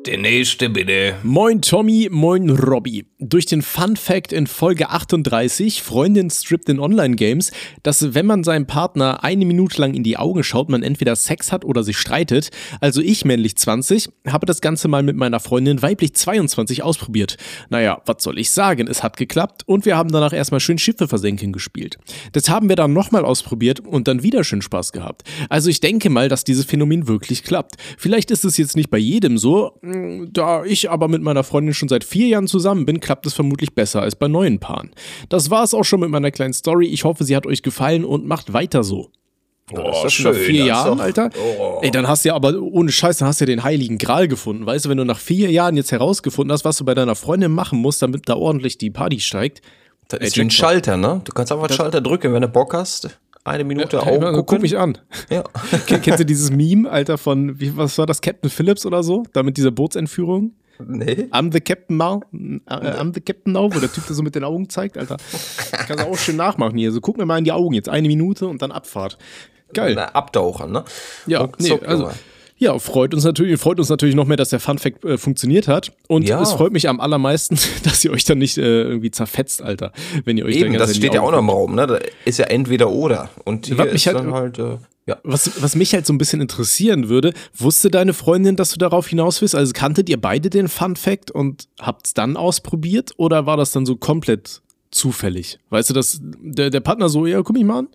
Der 0.10 0.18
nächste 0.18 0.72
bitte. 0.72 1.18
Moin 1.22 1.62
Tommy, 1.62 2.08
moin 2.10 2.50
Robby. 2.50 3.06
Durch 3.20 3.46
den 3.46 3.62
Fun 3.62 3.96
Fact 3.96 4.34
in 4.34 4.48
Folge 4.48 4.90
38, 4.90 5.84
Freundin 5.84 6.32
strippt 6.32 6.68
in 6.68 6.80
Online-Games, 6.80 7.52
dass 7.84 8.16
wenn 8.16 8.26
man 8.26 8.44
seinem 8.44 8.66
Partner 8.66 9.24
eine 9.24 9.46
Minute 9.46 9.80
lang 9.80 9.94
in 9.94 10.02
die 10.02 10.18
Augen 10.18 10.44
schaut, 10.44 10.68
man 10.68 10.82
entweder 10.82 11.16
Sex 11.16 11.52
hat 11.52 11.64
oder 11.64 11.84
sich 11.84 12.00
streitet. 12.00 12.50
Also 12.82 13.02
ich, 13.02 13.24
männlich 13.24 13.56
20, 13.56 14.10
habe 14.26 14.48
das 14.48 14.62
Ganze 14.62 14.88
mal 14.88 15.04
mit 15.04 15.16
meiner 15.16 15.40
Freundin, 15.40 15.84
weiblich 15.84 16.16
22, 16.16 16.82
ausprobiert. 16.82 17.38
Naja, 17.70 18.02
was 18.08 18.24
soll 18.24 18.40
ich 18.40 18.50
sagen, 18.50 18.88
es 18.88 19.04
hat 19.04 19.16
geklappt 19.16 19.62
und 19.68 19.86
wir 19.86 19.96
haben 19.96 20.12
danach 20.12 20.34
erstmal 20.34 20.60
schön 20.60 20.80
Schiffe 20.80 21.08
versenken 21.08 21.54
gespielt. 21.54 22.00
Das 22.32 22.50
haben 22.50 22.68
wir 22.68 22.76
dann 22.76 22.94
nochmal 22.94 23.26
ausprobiert 23.26 23.82
und 23.82 24.08
dann 24.08 24.24
wieder 24.24 24.44
schön 24.44 24.64
Spaß 24.64 24.92
gehabt. 24.92 25.22
Also 25.50 25.70
ich 25.70 25.82
denke 25.82 26.10
mal, 26.10 26.30
dass 26.30 26.46
dieses 26.46 26.66
Phänomen 26.66 27.08
wirklich 27.08 27.44
klappt. 27.44 27.76
Vielleicht 28.00 28.32
ist 28.32 28.44
es 28.44 28.58
jetzt 28.58 28.76
nicht 28.76 28.90
bei 28.90 28.98
jedem 28.98 29.38
so, 29.38 29.78
mh, 30.02 30.28
da 30.32 30.64
ich 30.64 30.90
aber 30.90 31.08
mit 31.08 31.22
meiner 31.22 31.44
Freundin 31.44 31.74
schon 31.74 31.90
seit 31.90 32.04
vier 32.04 32.28
Jahren 32.28 32.48
zusammen 32.48 32.86
bin, 32.86 33.00
klappt 33.00 33.26
es 33.26 33.34
vermutlich 33.34 33.74
besser 33.74 34.02
als 34.02 34.16
bei 34.16 34.28
neuen 34.28 34.60
Paaren. 34.60 34.92
Das 35.30 35.50
war 35.50 35.64
es 35.64 35.74
auch 35.74 35.84
schon 35.84 36.00
mit 36.00 36.10
meiner 36.10 36.32
kleinen 36.32 36.54
Story. 36.54 36.88
Ich 36.88 37.04
hoffe, 37.04 37.24
sie 37.24 37.36
hat 37.36 37.46
euch 37.46 37.64
gefallen 37.64 38.06
und 38.06 38.26
macht 38.26 38.54
weiter 38.54 38.84
so. 38.84 39.12
Boah, 39.72 40.04
das 40.04 40.18
ist 40.18 40.26
nach 40.26 40.34
vier 40.34 40.66
Jahren, 40.66 41.00
Alter. 41.00 41.30
Oh. 41.38 41.80
Ey, 41.82 41.92
dann 41.92 42.08
hast 42.08 42.26
du 42.26 42.30
ja 42.30 42.36
aber 42.36 42.60
ohne 42.60 42.92
Scheiß, 42.92 43.18
dann 43.18 43.28
hast 43.28 43.40
du 43.40 43.44
ja 43.44 43.48
den 43.48 43.64
heiligen 43.64 43.98
Gral 43.98 44.28
gefunden. 44.28 44.66
Weißt 44.66 44.86
du, 44.86 44.90
wenn 44.90 44.98
du 44.98 45.06
nach 45.06 45.20
vier 45.20 45.52
Jahren 45.52 45.78
jetzt 45.78 45.92
herausgefunden 45.92 46.52
hast, 46.52 46.66
was 46.66 46.78
du 46.78 46.86
bei 46.86 46.96
deiner 46.96 47.16
Freundin 47.16 47.52
machen 47.52 47.80
musst, 47.80 48.02
damit 48.02 48.28
da 48.28 48.36
ordentlich 48.36 48.78
die 48.78 48.90
Party 48.90 49.20
steigt. 49.20 49.62
Das 50.08 50.22
ist 50.22 50.38
wie 50.38 50.42
ein 50.42 50.50
Schalter, 50.50 50.98
ne? 50.98 51.22
Du 51.24 51.32
kannst 51.34 51.52
einfach 51.52 51.68
den 51.68 51.76
Schalter 51.76 52.02
drücken, 52.02 52.34
wenn 52.34 52.42
du 52.42 52.48
Bock 52.48 52.74
hast. 52.74 53.20
Eine 53.44 53.64
Minute 53.64 53.98
ja, 53.98 54.04
Augen 54.04 54.26
gucken. 54.26 54.46
Guck 54.46 54.62
mich 54.62 54.78
an. 54.78 54.98
Ja. 55.30 55.44
Kennst 55.88 56.20
du 56.20 56.26
dieses 56.26 56.52
Meme, 56.52 56.90
Alter, 56.90 57.18
von, 57.18 57.60
wie, 57.60 57.76
was 57.76 57.98
war 57.98 58.06
das, 58.06 58.22
Captain 58.22 58.50
Phillips 58.50 58.86
oder 58.86 59.04
so? 59.04 59.24
Da 59.34 59.44
mit 59.44 59.58
dieser 59.58 59.72
Bootsentführung? 59.72 60.54
Nee. 60.86 61.28
I'm 61.32 61.52
the 61.52 61.60
Captain 61.60 61.98
now. 61.98 62.24
Äh, 62.32 62.70
I'm 62.70 63.14
the 63.14 63.22
Captain 63.22 63.54
now, 63.54 63.74
wo 63.74 63.80
der 63.80 63.92
Typ 63.92 64.08
da 64.08 64.14
so 64.14 64.24
mit 64.24 64.36
den 64.36 64.44
Augen 64.44 64.70
zeigt, 64.70 64.98
Alter. 64.98 65.18
Kannst 65.72 66.04
du 66.04 66.08
auch 66.08 66.18
schön 66.18 66.38
nachmachen 66.38 66.78
hier. 66.78 66.92
So, 66.92 67.02
guck 67.02 67.18
mir 67.18 67.26
mal 67.26 67.38
in 67.38 67.44
die 67.44 67.52
Augen 67.52 67.74
jetzt. 67.74 67.90
Eine 67.90 68.08
Minute 68.08 68.48
und 68.48 68.62
dann 68.62 68.72
Abfahrt. 68.72 69.18
Geil. 69.74 69.94
Na, 69.96 70.06
abtauchen, 70.06 70.72
ne? 70.72 70.84
Ja, 71.28 71.48
nee, 71.60 71.80
also, 71.86 72.10
ja, 72.60 72.78
freut 72.78 73.14
uns 73.14 73.24
natürlich, 73.24 73.58
freut 73.60 73.80
uns 73.80 73.88
natürlich 73.88 74.16
noch 74.16 74.28
mehr, 74.28 74.36
dass 74.36 74.50
der 74.50 74.60
Fun 74.60 74.78
Fact 74.78 75.06
äh, 75.06 75.18
funktioniert 75.18 75.70
hat. 75.70 75.94
Und 76.08 76.28
ja. 76.28 76.42
es 76.42 76.52
freut 76.52 76.74
mich 76.74 76.90
am 76.90 77.00
allermeisten, 77.00 77.58
dass 77.84 78.04
ihr 78.04 78.12
euch 78.12 78.26
dann 78.26 78.38
nicht 78.38 78.58
äh, 78.58 78.84
irgendwie 78.84 79.12
zerfetzt, 79.12 79.62
Alter. 79.62 79.94
Wenn 80.26 80.38
ihr 80.38 80.46
euch 80.46 80.58
Eben, 80.58 80.74
das 80.74 80.96
steht 80.96 81.14
ja 81.14 81.22
auch 81.22 81.32
noch 81.32 81.40
im 81.40 81.50
Raum, 81.50 81.76
ne? 81.76 81.88
Da 81.88 82.00
ist 82.26 82.38
ja 82.38 82.46
entweder 82.46 82.90
oder. 82.90 83.30
Und 83.46 83.68
hier 83.68 83.86
ist 83.86 84.06
halt, 84.06 84.18
dann 84.18 84.34
halt, 84.34 84.60
äh, 84.60 84.78
ja. 85.06 85.18
Was, 85.24 85.62
was 85.62 85.76
mich 85.76 85.94
halt 85.94 86.06
so 86.06 86.12
ein 86.12 86.18
bisschen 86.18 86.42
interessieren 86.42 87.08
würde, 87.08 87.34
wusste 87.58 87.90
deine 87.90 88.14
Freundin, 88.14 88.58
dass 88.58 88.72
du 88.72 88.78
darauf 88.78 89.08
hinaus 89.08 89.40
willst? 89.40 89.56
Also 89.56 89.72
kanntet 89.72 90.10
ihr 90.10 90.20
beide 90.20 90.50
den 90.50 90.68
Fun 90.68 90.98
Fact 90.98 91.32
und 91.32 91.70
habt 91.80 92.08
es 92.08 92.14
dann 92.14 92.36
ausprobiert? 92.36 93.14
Oder 93.16 93.46
war 93.46 93.56
das 93.56 93.72
dann 93.72 93.86
so 93.86 93.96
komplett 93.96 94.62
zufällig? 94.92 95.60
Weißt 95.70 95.90
du, 95.92 95.94
dass 95.94 96.20
der, 96.22 96.70
der 96.72 96.82
Partner 96.82 97.08
so, 97.08 97.26
ja, 97.26 97.42
guck 97.42 97.56
mich 97.56 97.64
mal 97.64 97.80
an 97.80 97.88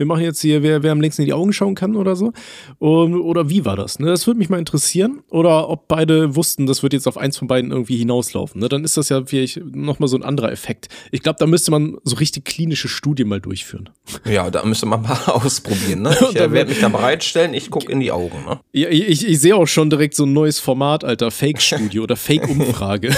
wir 0.00 0.06
machen 0.06 0.22
jetzt 0.22 0.40
hier, 0.40 0.62
wer, 0.62 0.82
wer 0.82 0.92
am 0.92 1.00
längsten 1.02 1.22
in 1.22 1.26
die 1.26 1.34
Augen 1.34 1.52
schauen 1.52 1.74
kann 1.74 1.94
oder 1.94 2.16
so. 2.16 2.32
Um, 2.78 3.20
oder 3.20 3.50
wie 3.50 3.66
war 3.66 3.76
das? 3.76 3.98
Ne? 3.98 4.06
Das 4.06 4.26
würde 4.26 4.38
mich 4.38 4.48
mal 4.48 4.58
interessieren. 4.58 5.20
Oder 5.28 5.68
ob 5.68 5.88
beide 5.88 6.34
wussten, 6.36 6.64
das 6.64 6.82
wird 6.82 6.94
jetzt 6.94 7.06
auf 7.06 7.18
eins 7.18 7.36
von 7.36 7.48
beiden 7.48 7.70
irgendwie 7.70 7.98
hinauslaufen. 7.98 8.62
Ne? 8.62 8.70
Dann 8.70 8.82
ist 8.82 8.96
das 8.96 9.10
ja 9.10 9.22
vielleicht 9.26 9.62
nochmal 9.62 10.08
so 10.08 10.16
ein 10.16 10.22
anderer 10.22 10.50
Effekt. 10.52 10.88
Ich 11.10 11.20
glaube, 11.20 11.36
da 11.38 11.46
müsste 11.46 11.70
man 11.70 11.98
so 12.02 12.16
richtig 12.16 12.46
klinische 12.46 12.88
Studien 12.88 13.28
mal 13.28 13.40
durchführen. 13.40 13.90
Ja, 14.24 14.50
da 14.50 14.64
müsste 14.64 14.86
man 14.86 15.02
mal 15.02 15.18
ausprobieren. 15.26 16.02
Ne? 16.02 16.16
Ich 16.30 16.36
äh, 16.36 16.52
werde 16.52 16.70
mich 16.70 16.80
da 16.80 16.88
bereitstellen, 16.88 17.52
ich 17.52 17.70
gucke 17.70 17.90
in 17.90 18.00
die 18.00 18.12
Augen. 18.12 18.44
Ne? 18.46 18.60
Ja, 18.72 18.88
ich, 18.88 19.26
ich 19.26 19.40
sehe 19.40 19.56
auch 19.56 19.66
schon 19.66 19.90
direkt 19.90 20.14
so 20.14 20.24
ein 20.24 20.32
neues 20.32 20.60
Format, 20.60 21.04
Alter. 21.04 21.30
Fake-Studio 21.30 22.04
oder 22.04 22.16
Fake-Umfrage. 22.16 23.10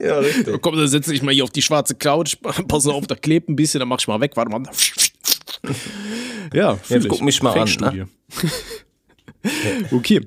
ja, 0.00 0.18
richtig. 0.18 0.62
Komm, 0.62 0.76
dann 0.76 0.88
setze 0.88 1.12
ich 1.12 1.22
mal 1.22 1.34
hier 1.34 1.44
auf 1.44 1.50
die 1.50 1.62
schwarze 1.62 1.94
Couch, 1.94 2.36
pass 2.68 2.86
auf, 2.86 3.06
da 3.06 3.14
klebt 3.14 3.48
ein 3.48 3.56
bisschen, 3.56 3.80
dann 3.80 3.88
mach 3.88 3.98
ich 4.00 4.08
mal 4.08 4.20
weg, 4.20 4.32
warte 4.36 4.50
mal. 4.50 4.62
Ja, 6.52 6.78
jetzt 6.88 7.08
guck 7.08 7.22
mich 7.22 7.42
mal 7.42 7.58
an. 7.58 7.68
Ne? 7.80 8.08
okay. 9.92 10.20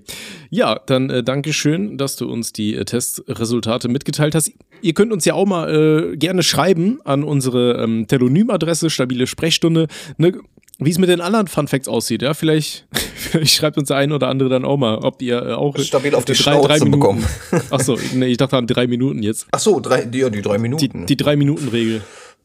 Ja, 0.50 0.80
dann 0.86 1.10
äh, 1.10 1.24
danke 1.24 1.54
schön, 1.54 1.98
dass 1.98 2.16
du 2.16 2.30
uns 2.30 2.54
die 2.54 2.76
äh, 2.76 2.86
Testresultate 2.86 3.88
mitgeteilt 3.88 4.36
hast. 4.36 4.52
Ihr 4.82 4.94
könnt 4.94 5.12
uns 5.12 5.26
ja 5.26 5.34
auch 5.34 5.46
mal 5.46 6.14
äh, 6.14 6.18
gerne 6.18 6.44
schreiben 6.44 7.00
an 7.04 7.24
unsere 7.24 7.82
ähm, 7.84 8.08
Telonym-Adresse, 8.08 8.90
stabile 8.90 9.28
Sprechstunde, 9.28 9.88
ne, 10.18 10.34
wie 10.78 10.90
es 10.90 10.98
mit 10.98 11.10
den 11.10 11.22
anderen 11.22 11.48
Fun 11.48 11.68
Facts 11.68 11.88
aussieht. 11.88 12.22
Ja, 12.22 12.34
vielleicht, 12.34 12.88
vielleicht 13.16 13.56
schreibt 13.56 13.78
uns 13.78 13.88
der 13.88 13.98
ein 13.98 14.12
oder 14.12 14.28
andere 14.28 14.50
dann 14.50 14.66
auch 14.66 14.78
mal, 14.78 14.98
ob 14.98 15.22
ihr 15.22 15.42
äh, 15.42 15.54
auch 15.54 15.78
stabil 15.80 16.14
auf 16.16 16.26
die 16.26 16.34
drei, 16.34 16.54
Schnauze 16.54 16.68
drei 16.68 16.80
bekommen. 16.80 17.26
Achso, 17.70 17.98
nee, 18.14 18.28
ich 18.28 18.38
dachte 18.38 18.58
an 18.58 18.68
drei 18.68 18.88
Minuten 18.88 19.24
jetzt. 19.24 19.48
Achso, 19.52 19.80
drei, 19.80 20.06
die, 20.06 20.20
ja, 20.20 20.30
die 20.30 20.42
drei 20.42 20.58
Minuten. 20.58 21.06
Die, 21.06 21.06
die 21.06 21.18
Drei-Minuten-Regel. 21.18 22.02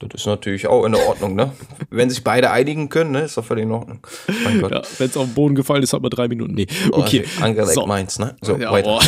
Das 0.08 0.22
ist 0.22 0.26
natürlich 0.26 0.66
auch 0.66 0.86
in 0.86 0.94
Ordnung, 0.94 1.34
ne? 1.34 1.52
Wenn 1.90 2.08
sich 2.08 2.24
beide 2.24 2.50
einigen 2.50 2.88
können, 2.88 3.10
ne? 3.10 3.20
Ist 3.20 3.36
doch 3.36 3.44
völlig 3.44 3.64
in 3.64 3.72
Ordnung. 3.72 4.00
Mein 4.44 4.62
Gott. 4.62 4.72
Ja, 4.72 4.80
Wenn 4.96 5.08
es 5.08 5.16
auf 5.16 5.26
den 5.26 5.34
Boden 5.34 5.54
gefallen 5.54 5.82
ist, 5.82 5.92
hat 5.92 6.00
man 6.00 6.10
drei 6.10 6.26
Minuten. 6.26 6.54
Nee. 6.54 6.66
Oh, 6.90 7.00
okay. 7.00 7.24
Oh, 7.38 7.44
angelegt 7.44 7.74
so. 7.74 7.86
meins, 7.86 8.18
ne? 8.18 8.34
So, 8.40 8.56
ja, 8.56 8.72
weiter. 8.72 8.88
Oh. 8.88 9.00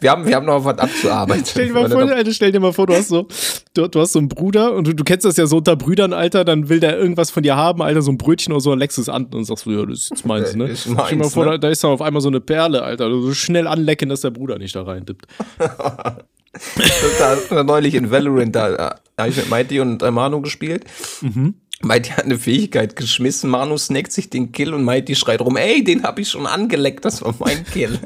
wir, 0.00 0.10
haben, 0.10 0.26
wir 0.26 0.36
haben 0.36 0.46
noch 0.46 0.64
was 0.64 0.78
abzuarbeiten. 0.78 1.44
Stell 1.46 1.66
dir, 1.66 1.74
mal 1.74 1.90
vor, 1.90 2.00
Alter, 2.00 2.32
stell 2.32 2.50
dir 2.50 2.60
mal 2.60 2.72
vor, 2.72 2.86
du 2.86 2.94
hast 2.94 3.08
so, 3.08 3.28
du, 3.74 3.88
du 3.88 4.00
hast 4.00 4.12
so 4.12 4.18
einen 4.18 4.28
Bruder 4.28 4.72
und 4.72 4.86
du, 4.86 4.94
du 4.94 5.04
kennst 5.04 5.26
das 5.26 5.36
ja 5.36 5.46
so 5.46 5.58
unter 5.58 5.76
Brüdern, 5.76 6.14
Alter, 6.14 6.46
dann 6.46 6.70
will 6.70 6.80
der 6.80 6.98
irgendwas 6.98 7.30
von 7.30 7.42
dir 7.42 7.56
haben, 7.56 7.82
Alter, 7.82 8.00
so 8.00 8.10
ein 8.10 8.16
Brötchen 8.16 8.54
oder 8.54 8.60
so 8.60 8.72
ein 8.72 8.78
Lexus 8.78 9.08
an 9.08 9.26
und 9.26 9.44
sagst 9.44 9.66
du, 9.66 9.72
ja, 9.72 9.84
das 9.84 10.00
ist 10.00 10.10
jetzt 10.10 10.26
meins, 10.26 10.54
ne? 10.54 10.64
Ist 10.68 10.86
meins, 10.86 11.08
stell 11.08 11.18
dir 11.18 11.24
mal 11.24 11.30
vor, 11.30 11.44
ne? 11.44 11.50
da, 11.52 11.58
da 11.58 11.68
ist 11.68 11.84
dann 11.84 11.90
auf 11.90 12.02
einmal 12.02 12.22
so 12.22 12.28
eine 12.28 12.40
Perle, 12.40 12.82
Alter. 12.82 13.10
So 13.10 13.34
schnell 13.34 13.66
anlecken, 13.66 14.08
dass 14.08 14.22
der 14.22 14.30
Bruder 14.30 14.58
nicht 14.58 14.74
da 14.74 14.82
rein 14.82 15.04
dippt. 15.04 15.26
da 17.50 17.62
neulich 17.62 17.94
in 17.94 18.10
Valorant, 18.10 18.54
da, 18.54 18.70
da 18.76 18.98
habe 19.18 19.30
ich 19.30 19.36
mit 19.36 19.50
Mighty 19.50 19.80
und 19.80 20.02
äh, 20.02 20.10
Manu 20.10 20.40
gespielt. 20.40 20.84
Mhm. 21.20 21.54
Mighty 21.80 22.10
hat 22.10 22.24
eine 22.24 22.38
Fähigkeit 22.38 22.96
geschmissen, 22.96 23.50
Manu 23.50 23.78
snackt 23.78 24.12
sich 24.12 24.30
den 24.30 24.50
Kill 24.50 24.74
und 24.74 24.84
Mighty 24.84 25.14
schreit 25.14 25.40
rum, 25.40 25.56
ey, 25.56 25.84
den 25.84 26.02
habe 26.02 26.20
ich 26.20 26.28
schon 26.28 26.46
angeleckt, 26.46 27.04
das 27.04 27.22
war 27.22 27.34
mein 27.38 27.64
Kill. 27.64 28.00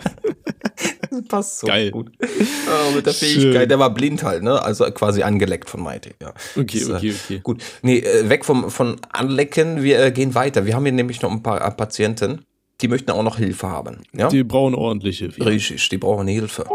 das 1.11 1.23
passt 1.27 1.61
so 1.61 1.67
Geil. 1.67 1.91
gut. 1.91 2.13
Oh, 2.21 2.95
mit 2.95 3.07
der 3.07 3.15
Fähigkeit, 3.15 3.53
Schön. 3.55 3.69
der 3.69 3.79
war 3.79 3.95
blind 3.95 4.23
halt, 4.25 4.43
ne? 4.43 4.63
Also 4.63 4.85
quasi 4.91 5.23
angeleckt 5.23 5.71
von 5.71 5.83
Mighty, 5.83 6.11
ja. 6.21 6.35
Okay, 6.55 6.81
das, 6.81 6.91
okay, 6.91 7.15
okay. 7.25 7.41
Gut. 7.43 7.63
Nee, 7.81 7.99
äh, 7.99 8.29
weg 8.29 8.45
vom, 8.45 8.71
von 8.71 8.97
Anlecken, 9.11 9.83
wir 9.83 10.05
äh, 10.05 10.13
gehen 10.13 10.35
weiter. 10.35 10.67
Wir 10.67 10.75
haben 10.75 10.85
hier 10.85 10.93
nämlich 10.93 11.23
noch 11.23 11.31
ein 11.31 11.43
paar 11.43 11.59
Patienten, 11.75 12.45
die 12.83 12.89
möchten 12.89 13.11
auch 13.11 13.23
noch 13.23 13.39
Hilfe 13.39 13.69
haben. 13.69 14.03
Ja? 14.13 14.29
Die 14.29 14.43
brauchen 14.45 14.75
ordentliche 14.75 15.27
Hilfe. 15.27 15.47
Richtig, 15.47 15.89
die 15.89 15.99
brauchen 15.99 16.27
Hilfe. 16.27 16.67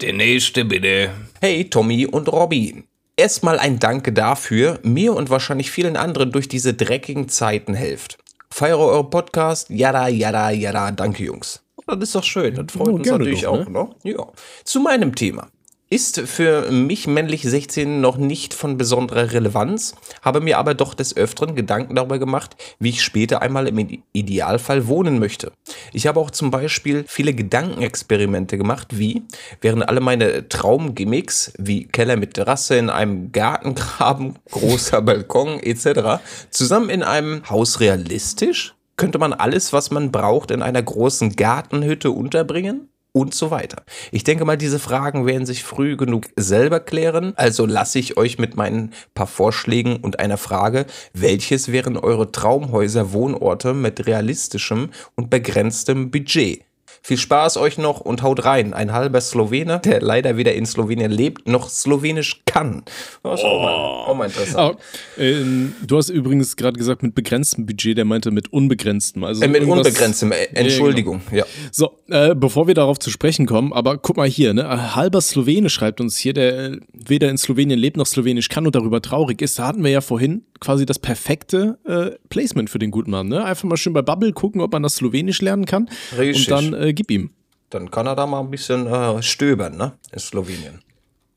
Der 0.00 0.12
nächste 0.12 0.64
bitte. 0.64 1.10
Hey, 1.40 1.70
Tommy 1.70 2.04
und 2.06 2.28
Robby. 2.28 2.82
Erstmal 3.16 3.60
ein 3.60 3.78
Danke 3.78 4.12
dafür, 4.12 4.80
mir 4.82 5.14
und 5.14 5.30
wahrscheinlich 5.30 5.70
vielen 5.70 5.96
anderen 5.96 6.32
durch 6.32 6.48
diese 6.48 6.74
dreckigen 6.74 7.28
Zeiten 7.28 7.74
helft. 7.74 8.18
Feiere 8.50 8.78
eure 8.78 9.08
Podcast, 9.08 9.70
jada, 9.70 10.08
jada, 10.08 10.50
jada. 10.50 10.90
Danke, 10.90 11.22
Jungs. 11.22 11.62
Das 11.86 11.98
ist 12.00 12.14
doch 12.14 12.24
schön, 12.24 12.54
das 12.54 12.66
freut 12.72 12.88
oh, 12.88 12.94
uns 12.94 13.08
natürlich 13.08 13.42
doch, 13.42 13.60
auch. 13.60 13.68
Ne? 13.68 13.88
Ne? 14.02 14.12
Ja. 14.12 14.26
Zu 14.64 14.80
meinem 14.80 15.14
Thema 15.14 15.48
ist 15.90 16.20
für 16.20 16.70
mich 16.70 17.06
männlich 17.06 17.42
16 17.42 18.00
noch 18.00 18.16
nicht 18.16 18.54
von 18.54 18.76
besonderer 18.76 19.32
Relevanz, 19.32 19.94
habe 20.22 20.40
mir 20.40 20.58
aber 20.58 20.74
doch 20.74 20.94
des 20.94 21.16
Öfteren 21.16 21.54
Gedanken 21.54 21.94
darüber 21.94 22.18
gemacht, 22.18 22.56
wie 22.78 22.90
ich 22.90 23.02
später 23.02 23.42
einmal 23.42 23.68
im 23.68 24.02
Idealfall 24.12 24.88
wohnen 24.88 25.18
möchte. 25.18 25.52
Ich 25.92 26.06
habe 26.06 26.20
auch 26.20 26.30
zum 26.30 26.50
Beispiel 26.50 27.04
viele 27.06 27.34
Gedankenexperimente 27.34 28.58
gemacht, 28.58 28.88
wie 28.98 29.22
wären 29.60 29.82
alle 29.82 30.00
meine 30.00 30.48
Traumgimmicks, 30.48 31.52
wie 31.58 31.86
Keller 31.86 32.16
mit 32.16 32.34
Terrasse 32.34 32.76
in 32.76 32.90
einem 32.90 33.32
Gartengraben, 33.32 34.36
großer 34.50 35.02
Balkon 35.02 35.60
etc., 35.60 36.22
zusammen 36.50 36.90
in 36.90 37.02
einem 37.02 37.48
Haus 37.48 37.80
realistisch? 37.80 38.74
Könnte 38.96 39.18
man 39.18 39.32
alles, 39.32 39.72
was 39.72 39.90
man 39.90 40.12
braucht, 40.12 40.52
in 40.52 40.62
einer 40.62 40.82
großen 40.82 41.34
Gartenhütte 41.34 42.12
unterbringen? 42.12 42.88
Und 43.14 43.32
so 43.32 43.50
weiter. 43.50 43.84
Ich 44.10 44.24
denke 44.24 44.44
mal, 44.44 44.58
diese 44.58 44.80
Fragen 44.80 45.24
werden 45.24 45.46
sich 45.46 45.62
früh 45.62 45.96
genug 45.96 46.26
selber 46.36 46.80
klären. 46.80 47.32
Also 47.36 47.64
lasse 47.64 48.00
ich 48.00 48.16
euch 48.16 48.38
mit 48.38 48.56
meinen 48.56 48.92
paar 49.14 49.28
Vorschlägen 49.28 49.96
und 49.98 50.18
einer 50.18 50.36
Frage, 50.36 50.86
welches 51.12 51.70
wären 51.70 51.96
eure 51.96 52.32
Traumhäuser, 52.32 53.12
Wohnorte 53.12 53.72
mit 53.72 54.06
realistischem 54.06 54.90
und 55.14 55.30
begrenztem 55.30 56.10
Budget? 56.10 56.64
Viel 57.06 57.18
Spaß 57.18 57.58
euch 57.58 57.76
noch 57.76 58.00
und 58.00 58.22
haut 58.22 58.46
rein. 58.46 58.72
Ein 58.72 58.94
halber 58.94 59.20
Slowene, 59.20 59.78
der 59.84 60.00
leider 60.00 60.38
weder 60.38 60.54
in 60.54 60.64
Slowenien 60.64 61.12
lebt, 61.12 61.46
noch 61.46 61.68
Slowenisch 61.68 62.40
kann. 62.46 62.82
Das 63.22 63.40
ist 63.40 63.44
oh. 63.44 63.48
auch, 63.48 63.62
mal, 63.62 63.74
auch 63.74 64.14
mal 64.14 64.24
interessant. 64.24 64.78
Oh, 65.18 65.20
äh, 65.20 65.44
du 65.86 65.98
hast 65.98 66.08
übrigens 66.08 66.56
gerade 66.56 66.78
gesagt, 66.78 67.02
mit 67.02 67.14
begrenztem 67.14 67.66
Budget, 67.66 67.98
der 67.98 68.06
meinte 68.06 68.30
mit 68.30 68.50
unbegrenztem. 68.54 69.22
Also 69.22 69.42
äh, 69.42 69.48
mit 69.48 69.64
unbegrenztem, 69.64 70.32
äh, 70.32 70.44
Entschuldigung. 70.54 71.20
Ja, 71.30 71.44
genau. 71.44 71.46
So, 71.72 71.92
äh, 72.08 72.34
bevor 72.34 72.68
wir 72.68 72.74
darauf 72.74 72.98
zu 72.98 73.10
sprechen 73.10 73.44
kommen, 73.44 73.74
aber 73.74 73.98
guck 73.98 74.16
mal 74.16 74.26
hier, 74.26 74.54
ne? 74.54 74.96
halber 74.96 75.20
Slowene 75.20 75.68
schreibt 75.68 76.00
uns 76.00 76.16
hier, 76.16 76.32
der 76.32 76.78
weder 76.94 77.28
in 77.28 77.36
Slowenien 77.36 77.78
lebt 77.78 77.98
noch 77.98 78.06
Slowenisch 78.06 78.48
kann 78.48 78.64
und 78.64 78.74
darüber 78.74 79.02
traurig 79.02 79.42
ist. 79.42 79.58
Da 79.58 79.66
hatten 79.66 79.84
wir 79.84 79.90
ja 79.90 80.00
vorhin 80.00 80.46
quasi 80.58 80.86
das 80.86 80.98
perfekte 80.98 81.78
äh, 81.84 82.16
Placement 82.30 82.70
für 82.70 82.78
den 82.78 82.90
guten 82.90 83.10
Mann. 83.10 83.28
Ne? 83.28 83.44
Einfach 83.44 83.64
mal 83.64 83.76
schön 83.76 83.92
bei 83.92 84.00
Bubble 84.00 84.32
gucken, 84.32 84.62
ob 84.62 84.72
man 84.72 84.82
das 84.82 84.96
Slowenisch 84.96 85.42
lernen 85.42 85.66
kann. 85.66 85.90
Richtig. 86.16 86.50
Und 86.50 86.72
dann 86.72 86.72
äh, 86.72 86.93
gib 86.94 87.10
ihm. 87.10 87.30
Dann 87.70 87.90
kann 87.90 88.06
er 88.06 88.14
da 88.14 88.26
mal 88.26 88.40
ein 88.40 88.50
bisschen 88.50 88.86
äh, 88.86 89.22
stöbern, 89.22 89.76
ne? 89.76 89.92
In 90.12 90.18
Slowenien. 90.18 90.80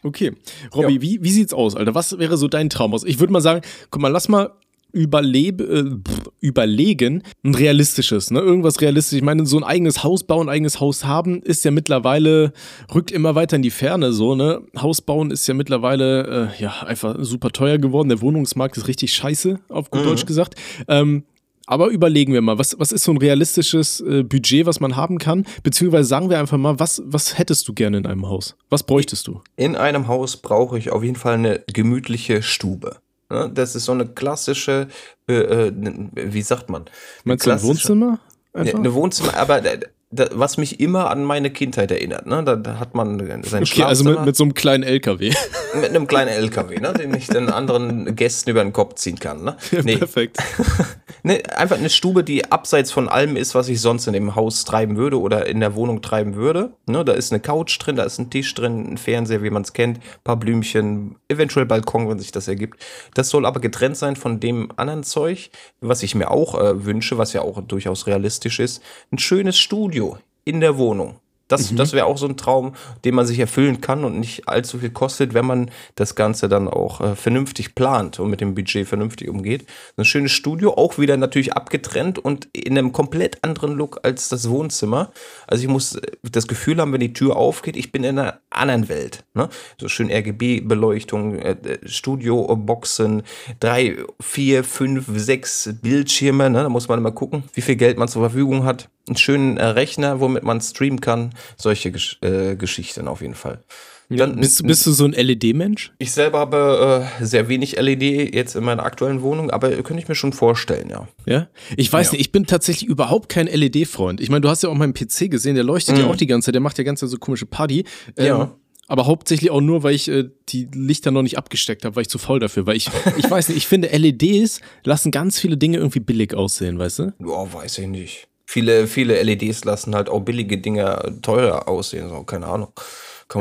Okay. 0.04 0.34
Robby, 0.74 0.96
ja. 0.96 1.02
wie, 1.02 1.24
wie 1.24 1.32
sieht's 1.32 1.54
aus, 1.54 1.76
Alter? 1.76 1.96
Was 1.96 2.18
wäre 2.18 2.38
so 2.38 2.48
dein 2.48 2.70
Traum 2.70 2.94
aus? 2.94 3.04
Ich 3.04 3.20
würde 3.20 3.34
mal 3.34 3.42
sagen, 3.42 3.62
guck 3.90 4.02
mal, 4.02 4.10
lass 4.10 4.30
mal 4.30 4.52
überlebe, 4.92 5.64
äh, 5.64 6.12
überlegen, 6.40 7.24
ein 7.44 7.56
realistisches, 7.56 8.32
ne? 8.32 8.40
Irgendwas 8.40 8.82
realistisch. 8.82 9.18
Ich 9.18 9.24
meine, 9.24 9.46
so 9.46 9.58
ein 9.58 9.64
eigenes 9.64 10.04
Haus 10.04 10.24
bauen, 10.24 10.50
eigenes 10.50 10.80
Haus 10.80 11.06
haben, 11.06 11.42
ist 11.42 11.66
ja 11.66 11.72
mittlerweile, 11.72 12.54
rückt 12.94 13.12
immer 13.12 13.36
weiter 13.36 13.58
in 13.58 13.62
die 13.62 13.70
Ferne, 13.70 14.14
so, 14.14 14.36
ne? 14.36 14.62
Haus 14.78 15.02
bauen 15.02 15.32
ist 15.32 15.46
ja 15.48 15.54
mittlerweile, 15.54 16.52
äh, 16.58 16.62
ja, 16.62 16.84
einfach 16.84 17.18
super 17.20 17.50
teuer 17.50 17.78
geworden. 17.78 18.10
Der 18.10 18.22
Wohnungsmarkt 18.22 18.78
ist 18.78 18.88
richtig 18.88 19.14
scheiße, 19.14 19.60
auf 19.70 19.92
gut 19.92 20.02
mhm. 20.02 20.06
Deutsch 20.06 20.26
gesagt. 20.26 20.56
Ähm, 20.88 21.24
Aber 21.68 21.90
überlegen 21.90 22.34
wir 22.34 22.42
mal, 22.42 22.58
was, 22.58 22.80
was 22.80 22.94
ist 22.94 23.04
so 23.04 23.12
ein 23.12 23.18
realistisches 23.18 24.00
äh, 24.00 24.24
Budget, 24.24 24.66
was 24.66 24.80
man 24.80 24.96
haben 24.96 25.18
kann? 25.18 25.46
Beziehungsweise 25.64 26.08
sagen 26.08 26.30
wir 26.30 26.40
einfach 26.40 26.58
mal, 26.58 26.80
was, 26.80 27.04
was 27.06 27.38
hättest 27.38 27.68
du 27.68 27.74
gerne 27.74 27.98
in 27.98 28.06
einem 28.06 28.28
Haus? 28.28 28.56
Was 28.70 28.84
bräuchtest 28.84 29.28
du? 29.28 29.42
In 29.58 29.76
einem 29.76 30.08
Haus 30.08 30.38
brauche 30.38 30.78
ich 30.80 30.92
auf 30.92 31.04
jeden 31.04 31.18
Fall 31.18 31.34
eine 31.34 31.62
gemütliche 31.72 32.42
Stube. 32.42 32.98
Ne? 33.30 33.52
Das 33.54 33.76
ist 33.76 33.84
so 33.84 33.92
eine 33.92 34.08
klassische, 34.08 34.88
äh, 35.28 35.34
äh, 35.34 35.74
wie 36.14 36.42
sagt 36.42 36.70
man? 36.70 36.86
Meinst 37.26 37.46
du 37.46 37.52
ein 37.52 37.62
Wohnzimmer? 37.62 38.20
Einfach? 38.54 38.80
Eine 38.80 38.94
Wohnzimmer, 38.94 39.36
aber 39.36 39.62
da, 40.10 40.30
was 40.32 40.58
mich 40.58 40.80
immer 40.80 41.10
an 41.10 41.26
meine 41.26 41.50
Kindheit 41.50 41.92
erinnert. 41.92 42.28
Ne? 42.28 42.44
Da, 42.46 42.56
da 42.56 42.80
hat 42.80 42.96
man 42.96 43.20
sein 43.44 43.64
Okay, 43.64 43.84
also 43.84 44.06
mit, 44.06 44.24
mit, 44.24 44.36
so 44.38 44.46
einem 44.46 44.54
kleinen 44.54 44.84
LKW. 44.84 45.34
Mit 45.82 45.90
einem 45.90 46.08
kleinen 46.08 46.30
LKW, 46.30 46.80
ne? 46.80 46.94
den 46.94 47.14
ich 47.14 47.28
dann 47.28 47.50
anderen 47.50 48.16
Gästen 48.16 48.50
über 48.50 48.64
den 48.64 48.74
Kopf 48.74 48.96
ziehen 48.96 49.20
kann. 49.20 49.44
Ne? 49.44 49.58
Ja, 49.72 49.82
nee. 49.84 49.98
Perfekt. 49.98 50.38
ne, 51.24 51.42
einfach 51.56 51.78
eine 51.78 51.90
Stube, 51.90 52.24
die 52.24 52.52
abseits 52.52 52.92
von 52.92 53.10
allem 53.10 53.36
ist, 53.36 53.56
was 53.56 53.70
ich 53.70 53.82
sonst 53.82 54.08
in 54.08 54.14
dem 54.14 54.36
Haus 54.36 54.66
treiben 54.66 54.98
würde 54.98 55.20
oder 55.20 55.46
in 55.46 55.60
der 55.60 55.76
Wohnung 55.76 56.02
treiben 56.02 56.36
würde. 56.36 56.74
Ne? 56.86 57.06
Da 57.06 57.14
ist 57.14 57.32
eine 57.32 57.40
Couch 57.40 57.78
drin, 57.80 57.96
da 57.96 58.04
ist 58.04 58.20
ein 58.20 58.30
Tisch 58.30 58.54
drin, 58.54 58.94
ein 58.94 58.98
Fernseher, 58.98 59.44
wie 59.44 59.50
man 59.50 59.62
es 59.62 59.74
kennt, 59.74 59.98
ein 59.98 60.04
paar 60.24 60.38
Blümchen, 60.38 61.16
eventuell 61.28 61.66
Balkon, 61.66 62.10
wenn 62.10 62.20
sich 62.20 62.32
das 62.32 62.48
ergibt. 62.48 62.84
Das 63.14 63.30
soll 63.30 63.46
aber 63.46 63.60
getrennt 63.60 63.98
sein 63.98 64.16
von 64.16 64.40
dem 64.40 64.70
anderen 64.76 65.04
Zeug, 65.04 65.50
was 65.82 66.04
ich 66.04 66.16
mir 66.16 66.32
auch 66.32 66.60
äh, 66.60 66.86
wünsche, 66.86 67.18
was 67.18 67.34
ja 67.34 67.42
auch 67.42 67.62
durchaus 67.62 68.08
realistisch 68.08 68.60
ist. 68.60 68.82
Ein 69.12 69.20
schönes 69.20 69.58
Studio 69.58 70.18
in 70.46 70.60
der 70.62 70.78
Wohnung. 70.78 71.20
Das, 71.48 71.72
mhm. 71.72 71.78
das 71.78 71.94
wäre 71.94 72.06
auch 72.06 72.18
so 72.18 72.28
ein 72.28 72.38
Traum, 72.38 72.74
den 73.06 73.16
man 73.16 73.26
sich 73.26 73.40
erfüllen 73.40 73.82
kann 73.82 74.04
und 74.04 74.20
nicht 74.20 74.48
allzu 74.48 74.80
viel 74.80 74.90
kostet, 74.90 75.34
wenn 75.34 75.46
man 75.46 75.72
das 75.96 76.16
Ganze 76.16 76.50
dann 76.50 76.68
auch 76.68 77.02
äh, 77.02 77.16
vernünftig 77.16 77.76
plant 77.76 78.20
und 78.20 78.30
mit 78.30 78.42
dem 78.42 78.56
Budget 78.56 78.88
vernünftig 78.88 79.30
umgeht. 79.30 79.66
Ein 79.96 80.06
schönes 80.06 80.32
Studio, 80.32 80.74
auch 80.74 80.98
wieder 80.98 81.18
natürlich 81.18 81.54
abgetrennt 81.54 82.20
und 82.20 82.50
in 82.54 82.78
einem 82.78 82.92
komplett 82.92 83.44
anderen 83.44 83.74
Look 83.74 84.00
als 84.04 84.30
das 84.30 84.50
Wohnzimmer. 84.50 85.12
Also 85.48 85.64
ich 85.64 85.70
muss 85.70 85.96
äh, 85.96 86.02
das 86.24 86.48
Gefühl 86.48 86.80
haben, 86.80 86.94
wenn 86.94 87.00
die 87.00 87.14
Tür 87.14 87.36
aufgeht, 87.36 87.78
ich 87.78 87.92
bin 87.92 88.04
in 88.04 88.20
einer 88.20 88.40
anderen 88.50 88.90
Welt. 88.90 89.24
Ne? 89.34 89.50
So 89.80 89.88
schön 89.88 90.12
RGB-Beleuchtung, 90.12 91.36
äh, 91.36 91.52
äh, 91.52 91.88
Studio-Boxen, 91.88 93.24
drei, 93.60 93.98
vier, 94.20 94.64
fünf, 94.64 95.06
sechs 95.16 95.70
Bildschirme. 95.82 96.50
Ne? 96.50 96.64
Da 96.64 96.70
muss 96.70 96.88
man 96.88 97.00
immer 97.00 97.12
gucken, 97.12 97.44
wie 97.54 97.62
viel 97.62 97.76
Geld 97.76 97.98
man 97.98 98.08
zur 98.08 98.22
Verfügung 98.22 98.66
hat. 98.66 98.90
Einen 99.08 99.18
schönen 99.18 99.58
äh, 99.58 99.66
Rechner, 99.66 100.20
womit 100.20 100.44
man 100.44 100.60
streamen 100.62 101.02
kann 101.02 101.34
solche 101.56 101.92
Gesch 101.92 102.18
äh, 102.22 102.56
Geschichten 102.56 103.08
auf 103.08 103.22
jeden 103.22 103.36
Fall. 103.36 103.64
Dann, 104.10 104.36
ja, 104.36 104.40
bist, 104.40 104.66
bist, 104.66 104.86
du 104.86 104.92
so 104.92 105.04
ein 105.04 105.12
LED-Mensch? 105.12 105.92
Ich 105.98 106.14
selber 106.14 106.40
habe 106.40 107.10
äh, 107.20 107.26
sehr 107.26 107.50
wenig 107.50 107.76
LED 107.76 108.34
jetzt 108.34 108.56
in 108.56 108.64
meiner 108.64 108.84
aktuellen 108.84 109.22
Wohnung, 109.22 109.52
aber 109.52 109.70
könnte 109.84 110.02
ich 110.02 110.08
mir 110.08 110.16
schon 110.16 110.32
vorstellen, 110.32 110.90
ja. 110.90 111.10
Ja? 111.26 111.50
Ich 111.76 111.92
weiß 111.92 112.08
ja. 112.08 112.12
nicht, 112.14 112.22
ich 112.22 112.32
bin 112.32 112.46
tatsächlich 112.46 112.88
überhaupt 112.90 113.28
kein 113.28 113.48
LED-Freund. 113.48 114.22
Ich 114.22 114.30
meine, 114.30 114.42
du 114.42 114.50
hast 114.50 114.64
ja 114.64 114.70
auch 114.70 114.76
meinen 114.76 114.94
PC 114.94 115.30
gesehen, 115.30 115.56
der 115.56 115.66
leuchtet 115.66 115.96
mhm. 115.96 116.04
ja 116.04 116.08
auch 116.08 116.16
die 116.16 116.28
ganze 116.28 116.46
Zeit, 116.46 116.56
der 116.56 116.62
macht 116.62 116.78
ja 116.78 116.86
ganz 116.86 117.02
so 117.02 117.18
komische 117.18 117.46
Party. 117.46 117.84
Ähm, 118.16 118.26
ja. 118.26 118.56
Aber 118.88 119.08
hauptsächlich 119.08 119.52
auch 119.52 119.60
nur, 119.60 119.84
weil 119.84 119.94
ich 119.94 120.08
äh, 120.08 120.30
die 120.48 120.70
Lichter 120.74 121.12
noch 121.12 121.22
nicht 121.22 121.38
abgesteckt 121.38 121.84
habe, 121.84 121.98
weil 121.98 122.04
ich 122.04 122.10
zu 122.10 122.18
faul 122.18 122.40
dafür. 122.40 122.66
Weil 122.66 122.78
ich, 122.78 122.90
ich 123.18 123.30
weiß 123.30 123.50
nicht, 123.50 123.58
ich 123.58 123.68
finde 123.68 123.90
LEDs 123.90 124.62
lassen 124.86 125.12
ganz 125.12 125.38
viele 125.38 125.58
Dinge 125.58 125.78
irgendwie 125.78 126.00
billig 126.00 126.34
aussehen, 126.34 126.80
weißt 126.80 127.00
du? 127.00 127.14
Boah, 127.20 127.52
weiß 127.52 127.80
ich 127.80 127.88
nicht 127.88 128.27
viele, 128.48 128.88
viele 128.88 129.22
LEDs 129.22 129.66
lassen 129.66 129.94
halt 129.94 130.10
auch 130.10 130.22
billige 130.22 130.58
Dinger 130.58 131.22
teurer 131.22 131.68
aussehen, 131.68 132.10
so, 132.10 132.24
keine 132.24 132.48
Ahnung. 132.48 132.70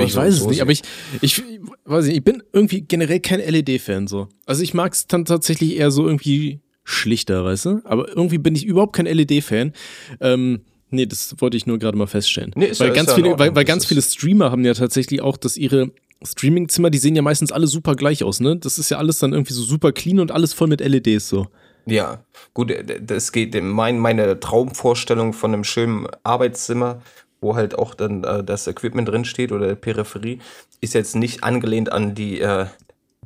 ich 0.01 0.13
so 0.13 0.21
weiß 0.21 0.35
es 0.35 0.47
nicht, 0.47 0.61
aber 0.61 0.73
ich, 0.73 0.83
ich 1.21 1.43
weiß 1.85 2.07
nicht, 2.07 2.17
ich 2.17 2.25
bin 2.25 2.43
irgendwie 2.53 2.83
generell 2.83 3.21
kein 3.21 3.39
LED-Fan 3.41 4.09
so. 4.09 4.29
Also 4.45 4.63
ich 4.63 4.75
mag 4.75 4.93
es 4.93 5.07
dann 5.07 5.25
tatsächlich 5.25 5.77
eher 5.77 5.93
so 5.93 6.05
irgendwie 6.05 6.61
schlichter, 6.83 7.45
weißt 7.45 7.67
du? 7.67 7.81
Aber 7.85 8.09
irgendwie 8.09 8.39
bin 8.39 8.57
ich 8.57 8.67
überhaupt 8.67 8.97
kein 8.97 9.07
LED-Fan. 9.07 9.73
Ähm, 10.21 10.63
nee, 10.91 11.07
das 11.07 11.37
wollte 11.39 11.57
ich 11.57 11.67
nur 11.67 11.79
gerade 11.79 11.97
mal 11.97 12.09
feststellen. 12.09 12.51
Nee, 12.57 12.73
weil, 12.77 12.89
ja, 12.89 12.95
ganz 12.95 13.13
viele, 13.13 13.39
weil, 13.39 13.55
weil 13.55 13.65
ganz 13.65 13.87
viele 13.87 14.03
Streamer 14.03 14.51
haben 14.51 14.65
ja 14.65 14.75
tatsächlich 14.75 15.21
auch, 15.21 15.37
dass 15.37 15.57
ihre 15.57 15.93
Streaming-Zimmer, 16.25 16.91
die 16.91 16.99
sehen 16.99 17.15
ja 17.15 17.23
meistens 17.23 17.53
alle 17.53 17.69
super 17.69 17.95
gleich 17.95 18.25
aus, 18.25 18.41
ne? 18.41 18.57
Das 18.57 18.79
ist 18.79 18.91
ja 18.91 18.99
alles 18.99 19.21
dann 19.21 19.33
irgendwie 19.33 19.53
so 19.53 19.63
super 19.63 19.93
clean 19.93 20.19
und 20.19 20.33
alles 20.33 20.53
voll 20.53 20.67
mit 20.67 20.81
LEDs 20.81 21.29
so. 21.29 21.47
Ja, 21.87 22.19
gut, 22.53 22.71
äh, 22.71 23.01
das 23.01 23.33
geht 23.33 23.61
mein, 23.63 23.99
meine 23.99 24.39
Traumvorstellung 24.39 25.33
von 25.33 25.55
einem 25.55 25.65
schönen 25.65 26.07
Arbeitszimmer, 26.25 27.01
wo 27.41 27.55
halt 27.55 27.79
auch 27.79 27.95
dann 27.95 28.25
äh, 28.25 28.45
das 28.45 28.67
Equipment 28.67 29.09
drin 29.09 29.25
steht 29.25 29.53
oder 29.53 29.69
der 29.69 29.75
Peripherie, 29.77 30.41
ist 30.81 30.95
jetzt 30.95 31.17
nicht 31.17 31.45
angelehnt 31.45 31.91
an 31.93 32.15
die 32.15 32.41
äh, 32.41 32.67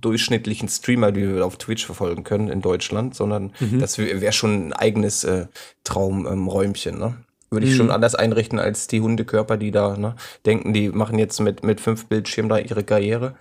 durchschnittlichen 0.01 0.69
Streamer, 0.69 1.13
die 1.13 1.35
wir 1.35 1.45
auf 1.45 1.57
Twitch 1.57 1.85
verfolgen 1.85 2.25
können 2.25 2.49
in 2.49 2.63
Deutschland, 2.63 3.15
sondern 3.15 3.53
mhm. 3.61 3.81
das 3.81 3.99
wäre 3.99 4.33
schon 4.33 4.69
ein 4.69 4.73
eigenes 4.73 5.25
äh, 5.25 5.47
Traumräumchen, 5.85 6.99
ne? 6.99 7.17
Würde 7.53 7.67
ich 7.67 7.73
mhm. 7.73 7.79
schon 7.79 7.91
anders 7.91 8.15
einrichten 8.15 8.61
als 8.61 8.87
die 8.87 9.01
Hundekörper, 9.01 9.57
die 9.57 9.73
da 9.73 9.97
ne, 9.97 10.15
denken, 10.47 10.73
die 10.73 10.89
machen 10.91 11.19
jetzt 11.19 11.41
mit, 11.41 11.65
mit 11.65 11.81
fünf 11.81 12.07
Bildschirmen 12.07 12.49
da 12.49 12.59
ihre 12.59 12.85
Karriere 12.85 13.35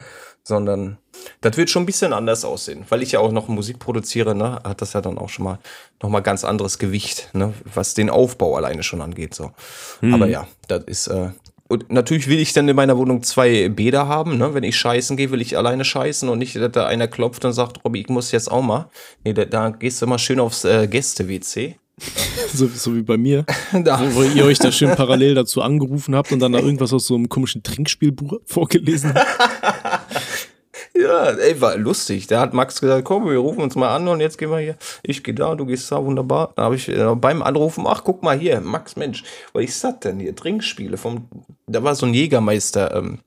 sondern 0.44 0.98
das 1.42 1.58
wird 1.58 1.70
schon 1.70 1.84
ein 1.84 1.86
bisschen 1.86 2.14
anders 2.14 2.46
aussehen, 2.46 2.86
weil 2.90 3.04
ich 3.04 3.12
ja 3.12 3.20
auch 3.20 3.32
noch 3.32 3.48
Musik 3.48 3.80
produziere, 3.80 4.36
ne, 4.36 4.62
hat 4.64 4.82
das 4.82 4.94
ja 4.94 5.02
dann 5.02 5.18
auch 5.18 5.30
schon 5.30 5.46
mal 5.46 5.60
noch 6.02 6.10
mal 6.10 6.22
ganz 6.22 6.44
anderes 6.44 6.80
Gewicht, 6.80 7.30
ne, 7.34 7.54
was 7.74 7.94
den 7.94 8.10
Aufbau 8.10 8.56
alleine 8.56 8.84
schon 8.84 9.02
angeht, 9.02 9.34
so. 9.34 9.52
Hm. 10.02 10.14
Aber 10.14 10.28
ja, 10.28 10.48
das 10.68 10.84
ist 10.86 11.08
äh, 11.08 11.30
und 11.70 11.92
natürlich 11.92 12.28
will 12.28 12.40
ich 12.40 12.52
dann 12.52 12.68
in 12.68 12.76
meiner 12.76 12.98
Wohnung 12.98 13.22
zwei 13.22 13.70
Bäder 13.70 14.08
haben, 14.08 14.40
ne? 14.40 14.56
Wenn 14.56 14.64
ich 14.64 14.76
scheißen 14.76 15.16
gehe, 15.16 15.30
will 15.30 15.40
ich 15.40 15.56
alleine 15.56 15.86
scheißen 15.86 16.28
und 16.28 16.40
nicht, 16.40 16.56
dass 16.56 16.72
da 16.72 16.88
einer 16.88 17.08
klopft 17.08 17.46
und 17.46 17.54
sagt, 17.54 17.86
Robby, 17.86 18.02
ich 18.02 18.10
muss 18.10 18.32
jetzt 18.32 18.52
auch 18.52 18.64
mal. 18.64 18.90
Nee, 19.24 19.34
da, 19.34 19.46
da 19.46 19.70
gehst 19.70 20.02
du 20.02 20.08
mal 20.08 20.18
schön 20.18 20.40
aufs 20.40 20.66
äh, 20.66 20.88
Gäste-WC. 20.88 21.76
so, 22.54 22.68
so, 22.68 22.96
wie 22.96 23.04
bei 23.04 23.18
mir. 23.18 23.46
Da. 23.84 24.00
Wo, 24.00 24.16
wo, 24.16 24.24
ihr 24.24 24.46
euch 24.46 24.58
da 24.58 24.72
schön 24.72 24.96
parallel 24.96 25.36
dazu 25.36 25.62
angerufen 25.62 26.16
habt 26.16 26.32
und 26.32 26.40
dann 26.40 26.54
da 26.54 26.60
irgendwas 26.60 26.92
aus 26.92 27.06
so 27.06 27.14
einem 27.14 27.30
komischen 27.30 27.62
Trinkspielbuch 27.62 28.40
vorgelesen 28.46 29.14
habt. 29.14 29.28
Ja, 30.96 31.32
ey, 31.32 31.62
war 31.62 31.78
lustig. 31.78 32.28
Da 32.28 32.40
hat 32.42 32.54
Max 32.54 32.82
gesagt, 32.82 33.06
komm, 33.06 33.30
wir 33.30 33.38
rufen 33.38 33.62
uns 33.62 33.76
mal 33.76 33.96
an 33.96 34.08
und 34.08 34.20
jetzt 34.20 34.38
gehen 34.38 34.50
wir 34.50 34.60
hier. 34.60 34.78
Ich 35.04 35.24
gehe 35.24 35.34
da, 35.34 35.56
du 35.56 35.66
gehst 35.66 35.92
da, 35.92 36.04
wunderbar. 36.04 36.54
Da 36.56 36.64
habe 36.64 36.76
ich 36.76 36.90
äh, 36.90 37.16
beim 37.16 37.42
Anrufen, 37.42 37.86
ach, 37.88 38.04
guck 38.04 38.24
mal 38.24 38.38
hier, 38.38 38.60
Max, 38.62 38.96
Mensch, 38.96 39.24
was 39.54 39.64
ist 39.64 39.84
das 39.84 40.00
denn 40.00 40.20
hier? 40.20 40.36
Trinkspiele 40.36 40.98
vom, 40.98 41.28
da 41.68 41.84
war 41.84 41.96
so 41.96 42.06
ein 42.06 42.14
Jägermeister, 42.14 42.96
ähm, 42.96 43.20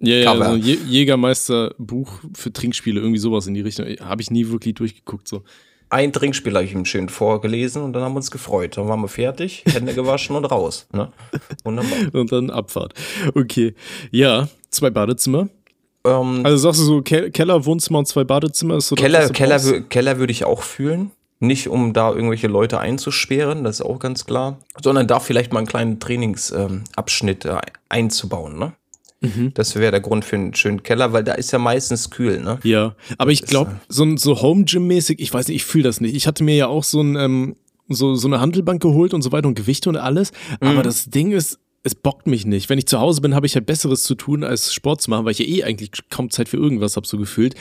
ja, 0.00 0.16
ja, 0.16 0.36
so 0.36 0.42
ein 0.42 0.60
Jägermeister-Buch 0.60 2.20
für 2.34 2.52
Trinkspiele, 2.52 3.00
irgendwie 3.00 3.18
sowas 3.18 3.48
in 3.48 3.54
die 3.54 3.62
Richtung. 3.62 3.86
Habe 4.00 4.22
ich 4.22 4.30
nie 4.30 4.48
wirklich 4.48 4.74
durchgeguckt, 4.74 5.26
so. 5.26 5.42
Ein 5.90 6.12
Trinkspiel 6.12 6.54
habe 6.54 6.64
ich 6.64 6.72
ihm 6.72 6.84
schön 6.84 7.08
vorgelesen 7.08 7.82
und 7.82 7.94
dann 7.94 8.02
haben 8.02 8.12
wir 8.12 8.18
uns 8.18 8.30
gefreut. 8.30 8.76
Dann 8.76 8.88
waren 8.88 9.00
wir 9.00 9.08
fertig, 9.08 9.64
Hände 9.66 9.94
gewaschen 9.94 10.36
und 10.36 10.44
raus. 10.44 10.86
Ne? 10.92 11.10
Wunderbar. 11.64 11.98
und 12.12 12.30
dann 12.30 12.50
Abfahrt. 12.50 12.92
Okay. 13.34 13.74
Ja, 14.10 14.48
zwei 14.70 14.90
Badezimmer. 14.90 15.48
Ähm, 16.04 16.40
also 16.44 16.56
sagst 16.56 16.80
du 16.80 16.84
so 16.84 17.02
Ke 17.02 17.30
Keller, 17.30 17.64
Wohnzimmer 17.64 18.00
und 18.00 18.06
zwei 18.06 18.24
Badezimmer 18.24 18.76
ist 18.76 18.88
so 18.88 18.94
Keller, 18.94 19.20
das, 19.20 19.32
Keller, 19.32 19.80
Keller 19.88 20.18
würde 20.18 20.32
ich 20.32 20.44
auch 20.44 20.62
fühlen. 20.62 21.10
Nicht 21.40 21.68
um 21.68 21.92
da 21.92 22.10
irgendwelche 22.10 22.48
Leute 22.48 22.80
einzusperren, 22.80 23.62
das 23.62 23.76
ist 23.76 23.86
auch 23.86 24.00
ganz 24.00 24.26
klar, 24.26 24.58
sondern 24.82 25.06
da 25.06 25.20
vielleicht 25.20 25.52
mal 25.52 25.60
einen 25.60 25.68
kleinen 25.68 26.00
Trainingsabschnitt 26.00 27.44
ähm, 27.44 27.52
äh, 27.52 27.60
einzubauen, 27.88 28.58
ne? 28.58 28.72
Mhm. 29.20 29.52
Das 29.54 29.76
wäre 29.76 29.90
der 29.90 30.00
Grund 30.00 30.24
für 30.24 30.36
einen 30.36 30.54
schönen 30.54 30.82
Keller, 30.82 31.12
weil 31.12 31.24
da 31.24 31.34
ist 31.34 31.52
ja 31.52 31.58
meistens 31.58 32.10
kühl, 32.10 32.40
ne? 32.40 32.58
Ja, 32.64 32.94
aber 33.18 33.30
ich 33.30 33.42
glaube, 33.42 33.80
so, 33.88 34.16
so 34.16 34.42
Home 34.42 34.64
Gym-mäßig, 34.64 35.20
ich 35.20 35.32
weiß 35.32 35.48
nicht, 35.48 35.56
ich 35.56 35.64
fühle 35.64 35.84
das 35.84 36.00
nicht. 36.00 36.16
Ich 36.16 36.26
hatte 36.26 36.42
mir 36.42 36.56
ja 36.56 36.66
auch 36.66 36.84
so, 36.84 37.00
ein, 37.00 37.16
ähm, 37.16 37.56
so, 37.88 38.14
so 38.14 38.26
eine 38.26 38.40
Handelbank 38.40 38.82
geholt 38.82 39.14
und 39.14 39.22
so 39.22 39.30
weiter 39.30 39.48
und 39.48 39.54
Gewichte 39.54 39.88
und 39.88 39.96
alles. 39.96 40.32
Mhm. 40.60 40.68
Aber 40.68 40.82
das 40.82 41.06
Ding 41.06 41.32
ist, 41.32 41.58
es 41.88 41.94
bockt 41.94 42.26
mich 42.26 42.46
nicht. 42.46 42.68
Wenn 42.68 42.78
ich 42.78 42.86
zu 42.86 43.00
Hause 43.00 43.20
bin, 43.20 43.34
habe 43.34 43.46
ich 43.46 43.54
halt 43.54 43.66
Besseres 43.66 44.02
zu 44.04 44.14
tun, 44.14 44.44
als 44.44 44.72
Sport 44.72 45.00
zu 45.00 45.10
machen, 45.10 45.24
weil 45.24 45.32
ich 45.32 45.38
ja 45.38 45.46
eh 45.46 45.64
eigentlich 45.64 45.90
kaum 46.10 46.30
Zeit 46.30 46.48
für 46.48 46.58
irgendwas 46.58 46.96
habe, 46.96 47.06
so 47.06 47.18
gefühlt. 47.18 47.54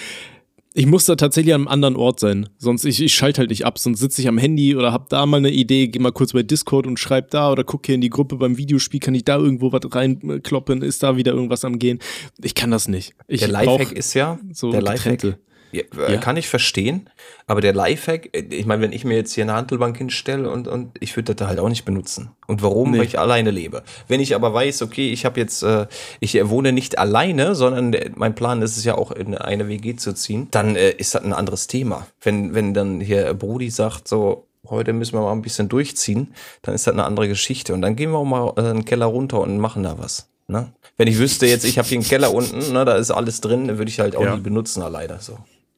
Ich 0.73 0.85
muss 0.85 1.05
da 1.05 1.15
tatsächlich 1.15 1.55
an 1.55 1.61
einem 1.61 1.67
anderen 1.69 1.95
Ort 1.95 2.19
sein. 2.19 2.49
Sonst, 2.59 2.85
ich, 2.85 3.01
ich 3.01 3.15
schalte 3.15 3.39
halt 3.39 3.49
nicht 3.49 3.65
ab. 3.65 3.79
Sonst 3.79 3.99
sitze 3.99 4.21
ich 4.21 4.27
am 4.27 4.37
Handy 4.37 4.75
oder 4.75 4.91
habe 4.91 5.05
da 5.09 5.25
mal 5.25 5.37
eine 5.37 5.49
Idee, 5.49 5.87
gehe 5.87 6.01
mal 6.01 6.11
kurz 6.11 6.33
bei 6.33 6.43
Discord 6.43 6.85
und 6.85 6.99
schreibe 6.99 7.29
da 7.31 7.51
oder 7.51 7.63
gucke 7.63 7.87
hier 7.87 7.95
in 7.95 8.01
die 8.01 8.11
Gruppe 8.11 8.35
beim 8.35 8.57
Videospiel, 8.57 8.99
kann 8.99 9.15
ich 9.15 9.25
da 9.25 9.37
irgendwo 9.37 9.71
was 9.71 9.81
reinkloppen, 9.89 10.83
ist 10.83 11.01
da 11.01 11.15
wieder 11.15 11.31
irgendwas 11.31 11.65
am 11.65 11.79
Gehen. 11.79 11.97
Ich 12.43 12.53
kann 12.53 12.69
das 12.69 12.87
nicht. 12.87 13.15
Ich 13.27 13.39
der 13.39 13.49
Lifehack 13.49 13.91
ist 13.93 14.13
ja, 14.13 14.39
so 14.53 14.69
der 14.69 14.83
Lifehack, 14.83 15.39
ja, 15.71 15.83
äh, 15.97 16.13
ja. 16.13 16.17
Kann 16.19 16.37
ich 16.37 16.47
verstehen, 16.47 17.09
aber 17.45 17.61
der 17.61 17.73
Lifehack, 17.73 18.29
äh, 18.33 18.43
ich 18.49 18.65
meine, 18.65 18.81
wenn 18.81 18.93
ich 18.93 19.03
mir 19.03 19.15
jetzt 19.15 19.33
hier 19.33 19.43
eine 19.43 19.53
Handelbank 19.53 19.97
hinstelle 19.97 20.49
und, 20.49 20.67
und 20.67 20.91
ich 20.99 21.15
würde 21.15 21.35
das 21.35 21.47
halt 21.47 21.59
auch 21.59 21.69
nicht 21.69 21.85
benutzen. 21.85 22.31
Und 22.47 22.61
warum? 22.61 22.91
Nee. 22.91 22.99
Weil 22.99 23.05
ich 23.05 23.19
alleine 23.19 23.51
lebe. 23.51 23.83
Wenn 24.07 24.19
ich 24.19 24.35
aber 24.35 24.53
weiß, 24.53 24.81
okay, 24.81 25.11
ich 25.11 25.25
habe 25.25 25.39
jetzt, 25.39 25.63
äh, 25.63 25.87
ich 26.19 26.35
wohne 26.49 26.71
nicht 26.71 26.97
alleine, 26.97 27.55
sondern 27.55 27.95
mein 28.15 28.35
Plan 28.35 28.61
ist 28.61 28.77
es 28.77 28.83
ja 28.83 28.95
auch 28.95 29.11
in 29.11 29.35
eine 29.35 29.67
WG 29.67 29.95
zu 29.95 30.13
ziehen, 30.13 30.47
dann 30.51 30.75
äh, 30.75 30.91
ist 30.91 31.15
das 31.15 31.23
ein 31.23 31.33
anderes 31.33 31.67
Thema. 31.67 32.07
Wenn, 32.21 32.53
wenn 32.53 32.73
dann 32.73 33.01
hier 33.01 33.33
Brudi 33.33 33.69
sagt, 33.69 34.07
so, 34.07 34.47
heute 34.69 34.93
müssen 34.93 35.13
wir 35.13 35.21
mal 35.21 35.31
ein 35.31 35.41
bisschen 35.41 35.69
durchziehen, 35.69 36.33
dann 36.61 36.75
ist 36.75 36.87
das 36.87 36.93
eine 36.93 37.05
andere 37.05 37.27
Geschichte. 37.27 37.73
Und 37.73 37.81
dann 37.81 37.95
gehen 37.95 38.11
wir 38.11 38.17
auch 38.17 38.25
mal 38.25 38.53
äh, 38.57 38.69
einen 38.69 38.85
Keller 38.85 39.05
runter 39.07 39.41
und 39.41 39.57
machen 39.59 39.83
da 39.83 39.97
was. 39.97 40.29
Ne? 40.47 40.71
Wenn 40.95 41.07
ich 41.07 41.17
wüsste 41.19 41.45
jetzt, 41.45 41.65
ich 41.65 41.77
habe 41.77 41.87
hier 41.87 41.97
einen 41.97 42.07
Keller 42.07 42.33
unten, 42.33 42.71
ne, 42.71 42.85
da 42.85 42.95
ist 42.95 43.11
alles 43.11 43.41
drin, 43.41 43.67
dann 43.67 43.77
würde 43.77 43.89
ich 43.89 43.99
halt 43.99 44.15
auch 44.15 44.23
ja. 44.23 44.35
nie 44.35 44.41
benutzen 44.41 44.81
alleine. 44.81 45.19
So. 45.19 45.37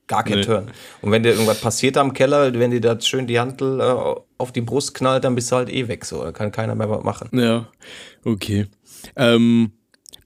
Gar 0.10 0.24
kein 0.24 0.40
Nee. 0.40 0.44
Turn. 0.44 0.72
Und 1.02 1.12
wenn 1.12 1.22
dir 1.22 1.30
irgendwas 1.30 1.62
passiert 1.62 1.96
am 1.96 2.14
Keller, 2.14 2.52
wenn 2.56 2.72
dir 2.72 2.82
da 2.82 3.00
schön 3.00 3.28
die 3.28 3.40
Handel 3.40 3.80
äh, 3.80 4.16
auf 4.40 4.52
die 4.52 4.62
Brust 4.62 4.96
knallt, 4.96 5.24
dann 5.24 5.36
bist 5.36 5.52
du 5.52 5.56
halt 5.56 5.70
eh 5.70 5.88
weg 5.88 6.04
so. 6.04 6.24
Da 6.24 6.32
kann 6.32 6.52
keiner 6.52 6.74
mehr 6.74 6.90
was 6.90 7.04
machen. 7.04 7.30
Ja, 7.32 7.68
okay. 8.26 8.66
Ähm, 9.16 9.72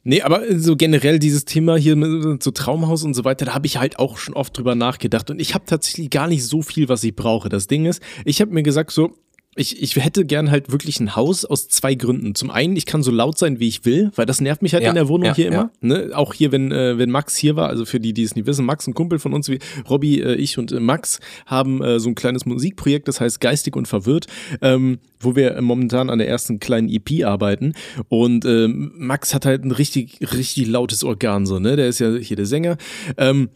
nee, 0.05 0.21
aber 0.21 0.41
so 0.57 0.77
generell 0.77 1.19
dieses 1.19 1.43
Thema 1.43 1.75
hier 1.75 1.97
mit 1.97 2.41
so 2.41 2.51
Traumhaus 2.51 3.03
und 3.03 3.13
so 3.13 3.25
weiter, 3.25 3.43
da 3.43 3.53
habe 3.53 3.67
ich 3.67 3.77
halt 3.77 3.99
auch 3.99 4.17
schon 4.17 4.35
oft 4.35 4.57
drüber 4.57 4.73
nachgedacht. 4.73 5.29
Und 5.29 5.41
ich 5.41 5.53
habe 5.53 5.65
tatsächlich 5.65 6.09
gar 6.09 6.29
nicht 6.29 6.45
so 6.45 6.61
viel, 6.61 6.87
was 6.87 7.03
ich 7.03 7.13
brauche. 7.13 7.49
Das 7.49 7.67
Ding 7.67 7.85
ist, 7.85 8.01
ich 8.23 8.39
habe 8.39 8.53
mir 8.53 8.63
gesagt, 8.63 8.91
so, 8.91 9.11
ich, 9.55 9.81
ich 9.81 9.95
hätte 9.95 10.25
gern 10.25 10.49
halt 10.49 10.71
wirklich 10.71 10.99
ein 10.99 11.15
Haus 11.15 11.45
aus 11.45 11.67
zwei 11.67 11.95
Gründen. 11.95 12.33
Zum 12.35 12.49
einen, 12.49 12.75
ich 12.75 12.85
kann 12.85 13.03
so 13.03 13.11
laut 13.11 13.37
sein, 13.37 13.59
wie 13.59 13.67
ich 13.67 13.85
will, 13.85 14.11
weil 14.15 14.25
das 14.25 14.41
nervt 14.41 14.61
mich 14.61 14.73
halt 14.73 14.83
Ja, 14.83 14.89
in 14.89 14.95
der 14.95 15.07
Wohnung 15.07 15.27
ja, 15.27 15.35
hier 15.35 15.45
ja. 15.45 15.51
immer. 15.51 15.71
Ne? 15.81 16.11
Auch 16.13 16.33
hier, 16.33 16.51
wenn, 16.51 16.71
äh, 16.71 16.97
wenn 16.97 17.11
Max 17.11 17.35
hier 17.35 17.55
war, 17.55 17.69
also 17.69 17.85
für 17.85 17.99
die, 17.99 18.13
die 18.13 18.23
es 18.23 18.35
nicht 18.35 18.47
wissen, 18.47 18.65
Max, 18.65 18.87
ein 18.87 18.93
Kumpel 18.93 19.19
von 19.19 19.33
uns, 19.33 19.49
wie 19.49 19.59
Robby, 19.89 20.21
äh, 20.21 20.35
ich 20.35 20.57
und 20.57 20.71
äh, 20.71 20.79
Max, 20.79 21.19
haben 21.45 21.83
äh, 21.83 21.99
so 21.99 22.09
ein 22.09 22.15
kleines 22.15 22.45
Musikprojekt, 22.45 23.07
das 23.07 23.21
heißt 23.21 23.39
Geistig 23.39 23.75
und 23.75 23.87
Verwirrt, 23.87 24.27
ähm, 24.61 24.99
wo 25.19 25.35
wir 25.35 25.61
momentan 25.61 26.09
an 26.09 26.17
der 26.17 26.27
ersten 26.27 26.59
kleinen 26.59 26.89
EP 26.89 27.25
arbeiten. 27.25 27.73
Und 28.09 28.45
ähm, 28.45 28.93
Max 28.97 29.33
hat 29.33 29.45
halt 29.45 29.63
ein 29.63 29.71
richtig, 29.71 30.19
richtig 30.33 30.67
lautes 30.67 31.03
Organ, 31.03 31.45
so, 31.45 31.59
ne? 31.59 31.75
Der 31.75 31.87
ist 31.87 31.99
ja 31.99 32.15
hier 32.15 32.35
der 32.35 32.45
Sänger. 32.45 32.77
Ähm, 33.17 33.49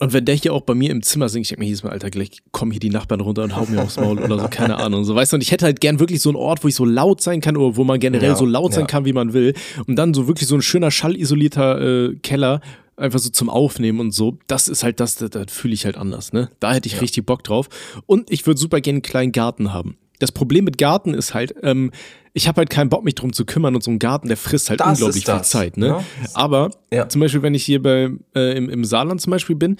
und 0.00 0.14
wenn 0.14 0.24
der 0.24 0.34
hier 0.34 0.54
auch 0.54 0.62
bei 0.62 0.74
mir 0.74 0.90
im 0.90 1.02
Zimmer 1.02 1.28
singt, 1.28 1.44
ich 1.44 1.50
denke 1.50 1.60
mir 1.60 1.66
jedes 1.66 1.82
Mal, 1.82 1.90
Alter, 1.90 2.10
gleich 2.10 2.30
kommen 2.52 2.70
hier 2.70 2.80
die 2.80 2.88
Nachbarn 2.88 3.20
runter 3.20 3.42
und 3.44 3.54
hauen 3.54 3.70
mir 3.70 3.82
aufs 3.82 4.00
Maul 4.00 4.18
oder 4.18 4.38
so, 4.38 4.48
keine 4.50 4.78
Ahnung. 4.78 5.04
So, 5.04 5.14
weißt 5.14 5.32
du, 5.32 5.36
und 5.36 5.42
ich 5.42 5.52
hätte 5.52 5.66
halt 5.66 5.80
gern 5.80 6.00
wirklich 6.00 6.20
so 6.22 6.30
einen 6.30 6.36
Ort, 6.36 6.64
wo 6.64 6.68
ich 6.68 6.74
so 6.74 6.86
laut 6.86 7.20
sein 7.20 7.42
kann 7.42 7.56
oder 7.56 7.76
wo 7.76 7.84
man 7.84 8.00
generell 8.00 8.30
Ja, 8.30 8.34
so 8.34 8.46
laut 8.46 8.72
sein 8.72 8.82
ja. 8.82 8.86
kann, 8.86 9.04
wie 9.04 9.12
man 9.12 9.34
will. 9.34 9.54
Und 9.86 9.96
dann 9.96 10.14
so 10.14 10.26
wirklich 10.26 10.48
so 10.48 10.54
ein 10.54 10.62
schöner, 10.62 10.90
schallisolierter 10.90 11.80
äh, 11.80 12.14
Keller, 12.16 12.62
einfach 12.96 13.18
so 13.18 13.28
zum 13.28 13.50
Aufnehmen 13.50 14.00
und 14.00 14.12
so. 14.12 14.38
Das 14.46 14.68
ist 14.68 14.82
halt 14.82 15.00
das, 15.00 15.16
das, 15.16 15.52
fühle 15.52 15.74
ich 15.74 15.84
halt 15.84 15.98
anders, 15.98 16.32
ne? 16.32 16.50
Da 16.60 16.72
hätte 16.72 16.88
ich 16.88 17.00
richtig 17.02 17.26
Bock 17.26 17.44
drauf. 17.44 17.68
Und 18.06 18.30
ich 18.30 18.46
würde 18.46 18.58
super 18.58 18.80
gerne 18.80 18.96
einen 18.96 19.02
kleinen 19.02 19.32
Garten 19.32 19.72
haben. 19.74 19.96
Das 20.20 20.30
Problem 20.30 20.64
mit 20.64 20.78
Garten 20.78 21.12
ist 21.12 21.34
halt, 21.34 21.54
ähm, 21.62 21.90
ich 22.32 22.46
habe 22.46 22.58
halt 22.58 22.70
keinen 22.70 22.88
Bock, 22.90 23.02
mich 23.02 23.16
drum 23.16 23.32
zu 23.32 23.44
kümmern 23.44 23.74
und 23.74 23.82
so 23.82 23.90
ein 23.90 23.98
Garten, 23.98 24.28
der 24.28 24.36
frisst 24.36 24.70
halt 24.70 24.78
Das 24.80 25.00
unglaublich 25.00 25.24
viel 25.24 25.42
Zeit, 25.42 25.76
ne? 25.76 25.88
ne? 25.88 26.04
Aber 26.34 26.70
Ja. 26.92 27.08
zum 27.08 27.20
Beispiel, 27.20 27.42
wenn 27.42 27.54
ich 27.54 27.64
hier 27.64 27.82
bei, 27.82 28.10
äh, 28.36 28.56
im, 28.56 28.70
im 28.70 28.84
Saarland 28.84 29.20
zum 29.20 29.32
Beispiel 29.32 29.56
bin, 29.56 29.76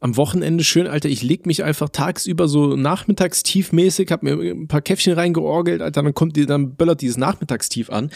am 0.00 0.18
Wochenende 0.18 0.64
schön, 0.64 0.86
Alter, 0.86 1.08
ich 1.08 1.22
leg 1.22 1.46
mich 1.46 1.64
einfach 1.64 1.88
tagsüber 1.88 2.46
so 2.46 2.76
nachmittagstiefmäßig, 2.76 4.10
hab 4.10 4.22
mir 4.22 4.34
ein 4.34 4.68
paar 4.68 4.82
Käffchen 4.82 5.14
reingeorgelt, 5.14 5.80
Alter, 5.80 6.02
dann 6.02 6.12
kommt 6.12 6.36
die, 6.36 6.44
dann 6.44 6.74
böllert 6.74 7.00
dieses 7.00 7.16
Nachmittagstief 7.16 7.88
an. 7.88 8.10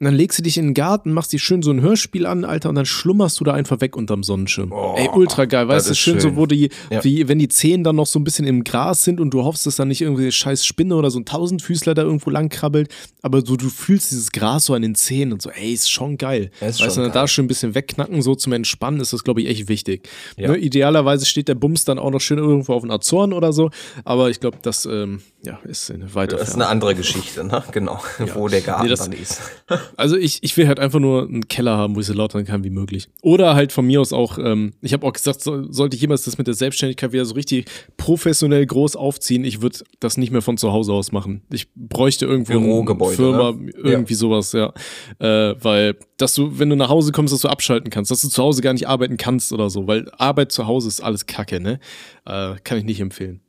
Und 0.00 0.06
dann 0.06 0.14
legst 0.14 0.38
du 0.38 0.42
dich 0.42 0.58
in 0.58 0.66
den 0.66 0.74
Garten, 0.74 1.12
machst 1.12 1.32
dir 1.32 1.38
schön 1.38 1.62
so 1.62 1.70
ein 1.70 1.80
Hörspiel 1.80 2.26
an, 2.26 2.44
Alter, 2.44 2.68
und 2.68 2.74
dann 2.74 2.84
schlummerst 2.84 3.38
du 3.38 3.44
da 3.44 3.52
einfach 3.52 3.80
weg 3.80 3.96
unterm 3.96 4.24
Sonnenschirm. 4.24 4.72
Oh, 4.72 4.94
Ey, 4.98 5.08
ultra 5.14 5.44
geil, 5.44 5.68
weißt 5.68 5.86
du, 5.86 5.92
ist 5.92 5.98
schön, 5.98 6.18
so, 6.18 6.28
schön. 6.28 6.36
wo 6.36 6.46
die, 6.46 6.68
Ja. 6.90 7.04
wie, 7.04 7.28
wenn 7.28 7.38
die 7.38 7.46
Zehen 7.48 7.84
dann 7.84 7.94
noch 7.96 8.06
so 8.06 8.18
ein 8.18 8.24
bisschen 8.24 8.44
im 8.46 8.64
Gras 8.64 9.04
sind 9.04 9.20
und 9.20 9.30
du 9.32 9.44
hoffst, 9.44 9.66
dass 9.66 9.76
da 9.76 9.84
nicht 9.84 10.00
irgendwie 10.02 10.22
eine 10.22 10.32
scheiß 10.32 10.66
Spinne 10.66 10.96
oder 10.96 11.10
so 11.12 11.20
ein 11.20 11.24
Tausendfüßler 11.24 11.94
da 11.94 12.02
irgendwo 12.02 12.30
lang 12.30 12.48
krabbelt, 12.48 12.92
aber 13.22 13.46
so, 13.46 13.56
du 13.56 13.68
fühlst 13.68 14.10
dieses 14.10 14.32
Gras 14.32 14.64
so 14.66 14.74
an 14.74 14.82
den 14.82 14.96
Zehen 14.96 15.32
und 15.32 15.40
so, 15.40 15.50
ey, 15.50 15.72
ist 15.72 15.88
schon 15.90 16.18
geil. 16.18 16.50
Ja, 16.60 16.66
ist 16.66 16.80
weißt 16.80 16.96
schon 16.96 17.04
du, 17.04 17.10
da 17.10 17.28
schön 17.28 17.44
ein 17.44 17.48
bisschen 17.48 17.74
wegknacken, 17.76 18.20
so 18.20 18.34
zum 18.34 18.52
Entspannen 18.52 18.98
ist 19.00 19.12
das, 19.12 19.22
glaube 19.22 19.42
ich, 19.42 19.48
echt 19.48 19.68
wichtig. 19.68 20.08
Ja. 20.36 20.48
Ne, 20.50 20.56
idealerweise 20.58 21.24
steht 21.24 21.46
der 21.46 21.54
Bums 21.54 21.84
dann 21.84 22.00
auch 22.00 22.10
noch 22.10 22.20
schön 22.20 22.38
irgendwo 22.38 22.72
auf 22.74 22.82
den 22.82 22.90
Azoren 22.90 23.32
oder 23.32 23.52
so, 23.52 23.70
aber 24.04 24.28
ich 24.28 24.40
glaube, 24.40 24.58
das 24.60 24.86
ähm, 24.86 25.20
ja, 25.44 25.58
ist 25.64 25.90
eine 25.90 26.14
weiter 26.14 26.36
Das 26.36 26.48
ist 26.48 26.54
eine 26.54 26.66
andere 26.68 26.94
Geschichte, 26.94 27.44
ne? 27.44 27.62
Genau. 27.72 28.00
Wo 28.34 28.48
der 28.48 28.60
Garten 28.60 28.84
Nee, 28.84 28.90
das- 28.90 29.00
dann 29.00 29.12
ist. 29.12 29.40
Also 29.96 30.16
ich, 30.16 30.42
ich 30.42 30.56
will 30.56 30.66
halt 30.68 30.80
einfach 30.80 30.98
nur 31.00 31.22
einen 31.22 31.48
Keller 31.48 31.76
haben, 31.76 31.94
wo 31.96 32.00
ich 32.00 32.06
so 32.06 32.12
laut 32.12 32.32
sein 32.32 32.44
kann 32.44 32.64
wie 32.64 32.70
möglich. 32.70 33.08
Oder 33.22 33.54
halt 33.54 33.72
von 33.72 33.86
mir 33.86 34.00
aus 34.00 34.12
auch, 34.12 34.38
ähm, 34.38 34.74
ich 34.82 34.92
habe 34.92 35.06
auch 35.06 35.12
gesagt, 35.12 35.40
so, 35.40 35.70
sollte 35.72 35.94
ich 35.96 36.02
jemals 36.02 36.22
das 36.24 36.36
mit 36.38 36.46
der 36.46 36.54
Selbstständigkeit 36.54 37.12
wieder 37.12 37.24
so 37.24 37.34
richtig 37.34 37.66
professionell 37.96 38.64
groß 38.66 38.96
aufziehen, 38.96 39.44
ich 39.44 39.62
würde 39.62 39.78
das 40.00 40.16
nicht 40.16 40.30
mehr 40.32 40.42
von 40.42 40.56
zu 40.58 40.72
Hause 40.72 40.92
aus 40.92 41.12
machen. 41.12 41.42
Ich 41.50 41.68
bräuchte 41.74 42.26
irgendwo 42.26 42.52
Bürogebäude, 42.52 43.16
eine 43.16 43.16
Firma, 43.16 43.52
ne? 43.52 43.72
irgendwie 43.82 44.14
sowas, 44.14 44.52
ja. 44.52 44.72
Äh, 45.18 45.54
weil, 45.62 45.96
dass 46.18 46.34
du, 46.34 46.58
wenn 46.58 46.70
du 46.70 46.76
nach 46.76 46.88
Hause 46.88 47.12
kommst, 47.12 47.32
dass 47.32 47.40
du 47.40 47.48
abschalten 47.48 47.90
kannst, 47.90 48.10
dass 48.10 48.20
du 48.22 48.28
zu 48.28 48.42
Hause 48.42 48.60
gar 48.62 48.72
nicht 48.72 48.88
arbeiten 48.88 49.16
kannst 49.16 49.52
oder 49.52 49.70
so, 49.70 49.86
weil 49.86 50.10
Arbeit 50.18 50.52
zu 50.52 50.66
Hause 50.66 50.88
ist 50.88 51.00
alles 51.00 51.26
Kacke, 51.26 51.60
ne? 51.60 51.78
Äh, 52.26 52.54
kann 52.64 52.78
ich 52.78 52.84
nicht 52.84 53.00
empfehlen. 53.00 53.40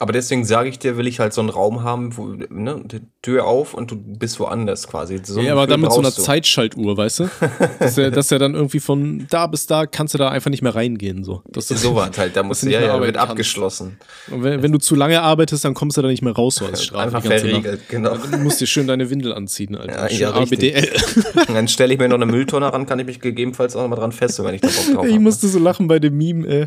Aber 0.00 0.12
deswegen 0.12 0.44
sage 0.44 0.68
ich 0.68 0.80
dir, 0.80 0.96
will 0.96 1.06
ich 1.06 1.20
halt 1.20 1.32
so 1.32 1.40
einen 1.40 1.50
Raum 1.50 1.84
haben, 1.84 2.16
wo, 2.16 2.34
ne, 2.48 2.82
die 2.84 3.00
Tür 3.22 3.46
auf 3.46 3.74
und 3.74 3.92
du 3.92 3.96
bist 3.96 4.40
woanders 4.40 4.88
quasi. 4.88 5.20
So 5.22 5.40
Ja, 5.40 5.52
aber 5.52 5.68
dann 5.68 5.80
mit 5.80 5.92
so 5.92 6.00
einer 6.00 6.10
du. 6.10 6.20
Zeitschaltuhr, 6.20 6.96
weißt 6.96 7.20
du? 7.20 7.30
Dass 7.78 7.96
er, 7.96 8.10
dass 8.10 8.32
er 8.32 8.40
dann 8.40 8.54
irgendwie 8.54 8.80
von 8.80 9.26
da 9.30 9.46
bis 9.46 9.66
da 9.68 9.86
kannst 9.86 10.12
du 10.12 10.18
da 10.18 10.30
einfach 10.30 10.50
nicht 10.50 10.62
mehr 10.62 10.74
reingehen. 10.74 11.22
So. 11.22 11.42
Das 11.46 11.70
ist 11.70 11.82
So 11.82 11.94
was 11.94 12.18
halt, 12.18 12.34
da 12.34 12.42
muss 12.42 12.62
du 12.62 12.70
ja, 12.70 12.80
ja, 12.80 13.00
wird 13.00 13.16
abgeschlossen. 13.16 13.98
Und 14.32 14.42
wenn, 14.42 14.62
wenn 14.62 14.72
du 14.72 14.78
zu 14.78 14.96
lange 14.96 15.22
arbeitest, 15.22 15.64
dann 15.64 15.74
kommst 15.74 15.96
du 15.96 16.02
da 16.02 16.08
nicht 16.08 16.22
mehr 16.22 16.32
raus 16.32 16.56
so 16.56 16.66
als 16.66 16.82
Strafe. 16.82 17.04
Einfach 17.04 17.22
verriegelt, 17.22 17.64
Nacht. 17.64 17.88
genau. 17.88 18.16
Du 18.16 18.38
musst 18.38 18.60
dir 18.60 18.66
schön 18.66 18.88
deine 18.88 19.10
Windel 19.10 19.32
anziehen, 19.32 19.76
Alter. 19.76 20.10
Ja, 20.10 20.30
ja. 20.30 20.34
ABDL. 20.34 20.88
Dann 21.46 21.68
stelle 21.68 21.92
ich 21.94 22.00
mir 22.00 22.08
noch 22.08 22.16
eine 22.16 22.26
Mülltonne 22.26 22.72
ran, 22.72 22.86
kann 22.86 22.98
ich 22.98 23.06
mich 23.06 23.20
gegebenenfalls 23.20 23.76
auch 23.76 23.82
noch 23.82 23.88
mal 23.90 23.96
dran 23.96 24.10
festhalten, 24.10 24.48
wenn 24.48 24.54
ich 24.56 24.60
da 24.60 24.66
Bock 24.68 24.94
drauf 24.96 25.06
Ich 25.06 25.12
habe. 25.12 25.22
musste 25.22 25.46
so 25.46 25.60
lachen 25.60 25.86
bei 25.86 26.00
dem 26.00 26.16
Meme, 26.16 26.48
ey. 26.48 26.66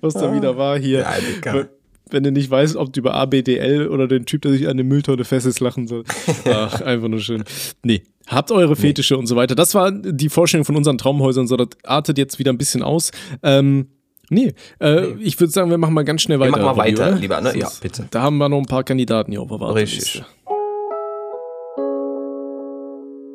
Was 0.00 0.14
da 0.14 0.32
wieder 0.34 0.56
war 0.56 0.78
hier. 0.78 1.06
Ja. 1.44 1.64
Wenn- 2.10 2.22
du 2.22 2.32
nicht 2.32 2.50
weißt, 2.50 2.76
ob 2.76 2.92
du 2.92 3.00
über 3.00 3.14
ABDL 3.14 3.88
oder 3.88 4.06
den 4.08 4.26
Typ, 4.26 4.42
der 4.42 4.52
sich 4.52 4.64
an 4.66 4.72
eine 4.72 4.84
Mülltonne 4.84 5.24
fesselt, 5.24 5.58
lachen 5.60 5.86
soll. 5.88 6.04
Ach, 6.46 6.80
einfach 6.82 7.08
nur 7.08 7.20
schön. 7.20 7.44
Nee. 7.82 8.02
Habt 8.26 8.52
eure 8.52 8.76
Fetische 8.76 9.16
und 9.18 9.26
so 9.26 9.34
weiter. 9.34 9.54
Das 9.56 9.74
war 9.74 9.90
die 9.90 10.28
Vorstellung 10.28 10.64
von 10.64 10.76
unseren 10.76 10.98
Traumhäusern. 10.98 11.48
So, 11.48 11.56
das 11.56 11.68
artet 11.84 12.16
jetzt 12.16 12.38
wieder 12.38 12.52
ein 12.52 12.58
bisschen 12.58 12.82
aus. 12.82 13.10
Ähm, 13.42 13.88
nee, 14.28 14.52
äh, 14.80 15.14
ich 15.14 15.40
würde 15.40 15.50
sagen, 15.52 15.68
wir 15.70 15.78
machen 15.78 15.94
mal 15.94 16.04
ganz 16.04 16.22
schnell 16.22 16.38
weiter. 16.38 16.52
machen 16.52 16.64
mal 16.64 16.76
weiter, 16.76 17.16
lieber, 17.16 17.40
ne? 17.40 17.58
Ja, 17.58 17.68
bitte. 17.82 18.06
Da 18.10 18.22
haben 18.22 18.38
wir 18.38 18.48
noch 18.48 18.58
ein 18.58 18.66
paar 18.66 18.84
Kandidaten 18.84 19.32
hier 19.32 19.40
auf 19.40 19.48
der. 19.48 19.74
Richtig. 19.74 20.22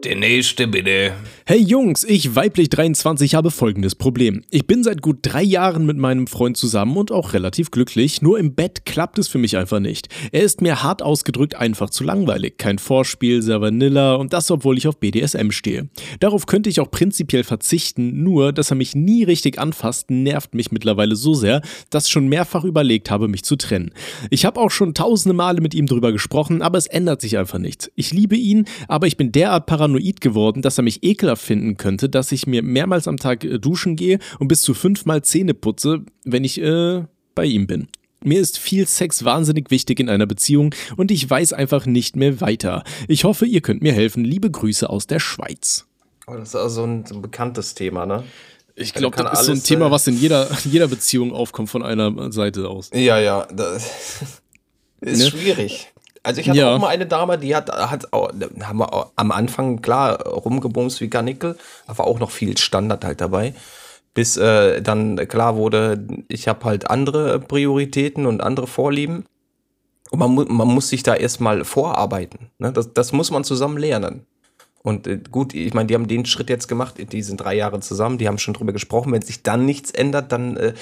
Der 0.05 0.15
nächste 0.15 0.67
bitte. 0.67 1.13
Hey 1.47 1.59
Jungs, 1.59 2.03
ich 2.03 2.35
weiblich 2.35 2.69
23 2.69 3.33
habe 3.33 3.49
folgendes 3.49 3.95
Problem. 3.95 4.43
Ich 4.51 4.67
bin 4.67 4.83
seit 4.83 5.01
gut 5.01 5.19
drei 5.23 5.41
Jahren 5.41 5.87
mit 5.87 5.97
meinem 5.97 6.27
Freund 6.27 6.57
zusammen 6.57 6.95
und 6.97 7.11
auch 7.11 7.33
relativ 7.33 7.71
glücklich, 7.71 8.21
nur 8.21 8.37
im 8.37 8.53
Bett 8.53 8.85
klappt 8.85 9.17
es 9.17 9.27
für 9.27 9.39
mich 9.39 9.57
einfach 9.57 9.79
nicht. 9.79 10.09
Er 10.31 10.43
ist 10.43 10.61
mir 10.61 10.83
hart 10.83 11.01
ausgedrückt 11.01 11.55
einfach 11.55 11.89
zu 11.89 12.03
langweilig. 12.03 12.57
Kein 12.57 12.77
Vorspiel, 12.77 13.41
sehr 13.41 13.61
Vanilla 13.61 14.13
und 14.15 14.33
das, 14.33 14.49
obwohl 14.51 14.77
ich 14.77 14.87
auf 14.87 14.99
BDSM 14.99 15.49
stehe. 15.49 15.89
Darauf 16.19 16.45
könnte 16.45 16.69
ich 16.69 16.79
auch 16.79 16.91
prinzipiell 16.91 17.43
verzichten, 17.43 18.23
nur 18.23 18.53
dass 18.53 18.71
er 18.71 18.75
mich 18.75 18.95
nie 18.95 19.23
richtig 19.23 19.57
anfasst, 19.57 20.11
nervt 20.11 20.53
mich 20.53 20.71
mittlerweile 20.71 21.15
so 21.15 21.33
sehr, 21.33 21.61
dass 21.89 22.05
ich 22.05 22.11
schon 22.11 22.27
mehrfach 22.27 22.63
überlegt 22.63 23.09
habe, 23.09 23.27
mich 23.27 23.43
zu 23.43 23.55
trennen. 23.55 23.91
Ich 24.29 24.45
habe 24.45 24.59
auch 24.59 24.71
schon 24.71 24.93
tausende 24.93 25.33
Male 25.33 25.61
mit 25.61 25.73
ihm 25.73 25.87
drüber 25.87 26.11
gesprochen, 26.11 26.61
aber 26.61 26.77
es 26.77 26.87
ändert 26.87 27.21
sich 27.21 27.39
einfach 27.39 27.59
nichts. 27.59 27.91
Ich 27.95 28.13
liebe 28.13 28.35
ihn, 28.35 28.65
aber 28.87 29.07
ich 29.07 29.17
bin 29.17 29.31
derart 29.31 29.65
paranoid 29.65 29.94
geworden, 29.99 30.61
dass 30.61 30.77
er 30.77 30.83
mich 30.83 31.03
ekelhaft 31.03 31.43
finden 31.43 31.77
könnte, 31.77 32.09
dass 32.09 32.31
ich 32.31 32.47
mir 32.47 32.61
mehrmals 32.63 33.07
am 33.07 33.17
Tag 33.17 33.43
äh, 33.43 33.59
duschen 33.59 33.95
gehe 33.95 34.19
und 34.39 34.47
bis 34.47 34.61
zu 34.61 34.73
fünfmal 34.73 35.23
Zähne 35.23 35.53
putze, 35.53 36.03
wenn 36.23 36.43
ich 36.43 36.61
äh, 36.61 37.03
bei 37.33 37.45
ihm 37.45 37.67
bin. 37.67 37.87
Mir 38.23 38.39
ist 38.39 38.57
viel 38.57 38.87
Sex 38.87 39.23
wahnsinnig 39.23 39.69
wichtig 39.69 39.99
in 39.99 40.09
einer 40.09 40.25
Beziehung 40.25 40.73
und 40.97 41.11
ich 41.11 41.29
weiß 41.29 41.53
einfach 41.53 41.85
nicht 41.85 42.15
mehr 42.15 42.41
weiter. 42.41 42.83
Ich 43.07 43.23
hoffe, 43.23 43.45
ihr 43.45 43.61
könnt 43.61 43.83
mir 43.83 43.93
helfen. 43.93 44.23
Liebe 44.25 44.49
Grüße 44.49 44.89
aus 44.89 45.05
der 45.05 45.19
Schweiz. 45.19 45.85
Oh, 46.25 46.33
das 46.33 46.49
ist 46.49 46.55
also 46.55 46.83
ein, 46.83 47.05
so 47.05 47.15
ein 47.15 47.21
bekanntes 47.21 47.75
Thema, 47.75 48.05
ne? 48.05 48.23
Ich 48.75 48.93
glaube, 48.93 49.15
das 49.15 49.41
ist 49.41 49.45
so 49.45 49.51
ein 49.53 49.63
Thema, 49.63 49.87
äh, 49.87 49.91
was 49.91 50.07
in 50.07 50.19
jeder, 50.19 50.49
jeder 50.65 50.87
Beziehung 50.87 51.33
aufkommt 51.33 51.69
von 51.69 51.83
einer 51.83 52.31
Seite 52.31 52.67
aus. 52.67 52.89
Ja, 52.93 53.19
ja, 53.19 53.45
das 53.45 54.21
ist 55.01 55.19
Ne? 55.19 55.29
schwierig. 55.29 55.93
Also 56.25 56.41
ich 56.41 56.49
hatte 56.49 56.59
Ja. 56.59 56.75
auch 56.75 56.79
mal 56.79 56.87
eine 56.89 57.05
Dame, 57.05 57.37
die 57.37 57.55
hat, 57.55 57.71
hat 57.71 58.07
haben 58.11 58.77
wir 58.79 59.11
am 59.15 59.31
Anfang 59.31 59.81
klar 59.81 60.21
rumgebumst 60.27 60.99
wie 61.01 61.07
Garnickel, 61.09 61.57
aber 61.87 62.05
auch 62.07 62.19
noch 62.19 62.31
viel 62.31 62.57
Standard 62.57 63.05
halt 63.05 63.21
dabei. 63.21 63.53
Bis 64.13 64.37
äh, 64.37 64.81
dann 64.81 65.17
klar 65.27 65.55
wurde, 65.57 66.05
ich 66.27 66.47
habe 66.47 66.65
halt 66.65 66.89
andere 66.89 67.39
Prioritäten 67.39 68.25
und 68.25 68.41
andere 68.41 68.65
Vorlieben. 68.67 69.25
Und 70.11 70.19
man, 70.19 70.31
mu 70.31 70.45
man 70.45 70.67
muss 70.67 70.89
sich 70.89 71.03
da 71.03 71.15
erstmal 71.15 71.65
vorarbeiten. 71.65 72.51
Ne? 72.59 72.71
Das, 72.71 72.93
das 72.93 73.11
muss 73.11 73.31
man 73.31 73.43
zusammen 73.43 73.77
lernen. 73.77 74.25
Und 74.85 75.07
äh, 75.07 75.19
gut, 75.31 75.55
ich 75.55 75.73
meine, 75.73 75.87
die 75.87 75.95
haben 75.95 76.07
den 76.07 76.25
Schritt 76.27 76.47
jetzt 76.47 76.67
gemacht, 76.67 76.95
die 77.11 77.21
sind 77.23 77.37
drei 77.37 77.55
Jahre 77.55 77.79
zusammen, 77.79 78.19
die 78.19 78.27
haben 78.27 78.37
schon 78.37 78.53
drüber 78.53 78.71
gesprochen. 78.71 79.11
Wenn 79.11 79.23
sich 79.23 79.41
dann 79.41 79.65
nichts 79.65 79.89
ändert, 79.89 80.31
dann 80.31 80.55
äh, 80.57 80.73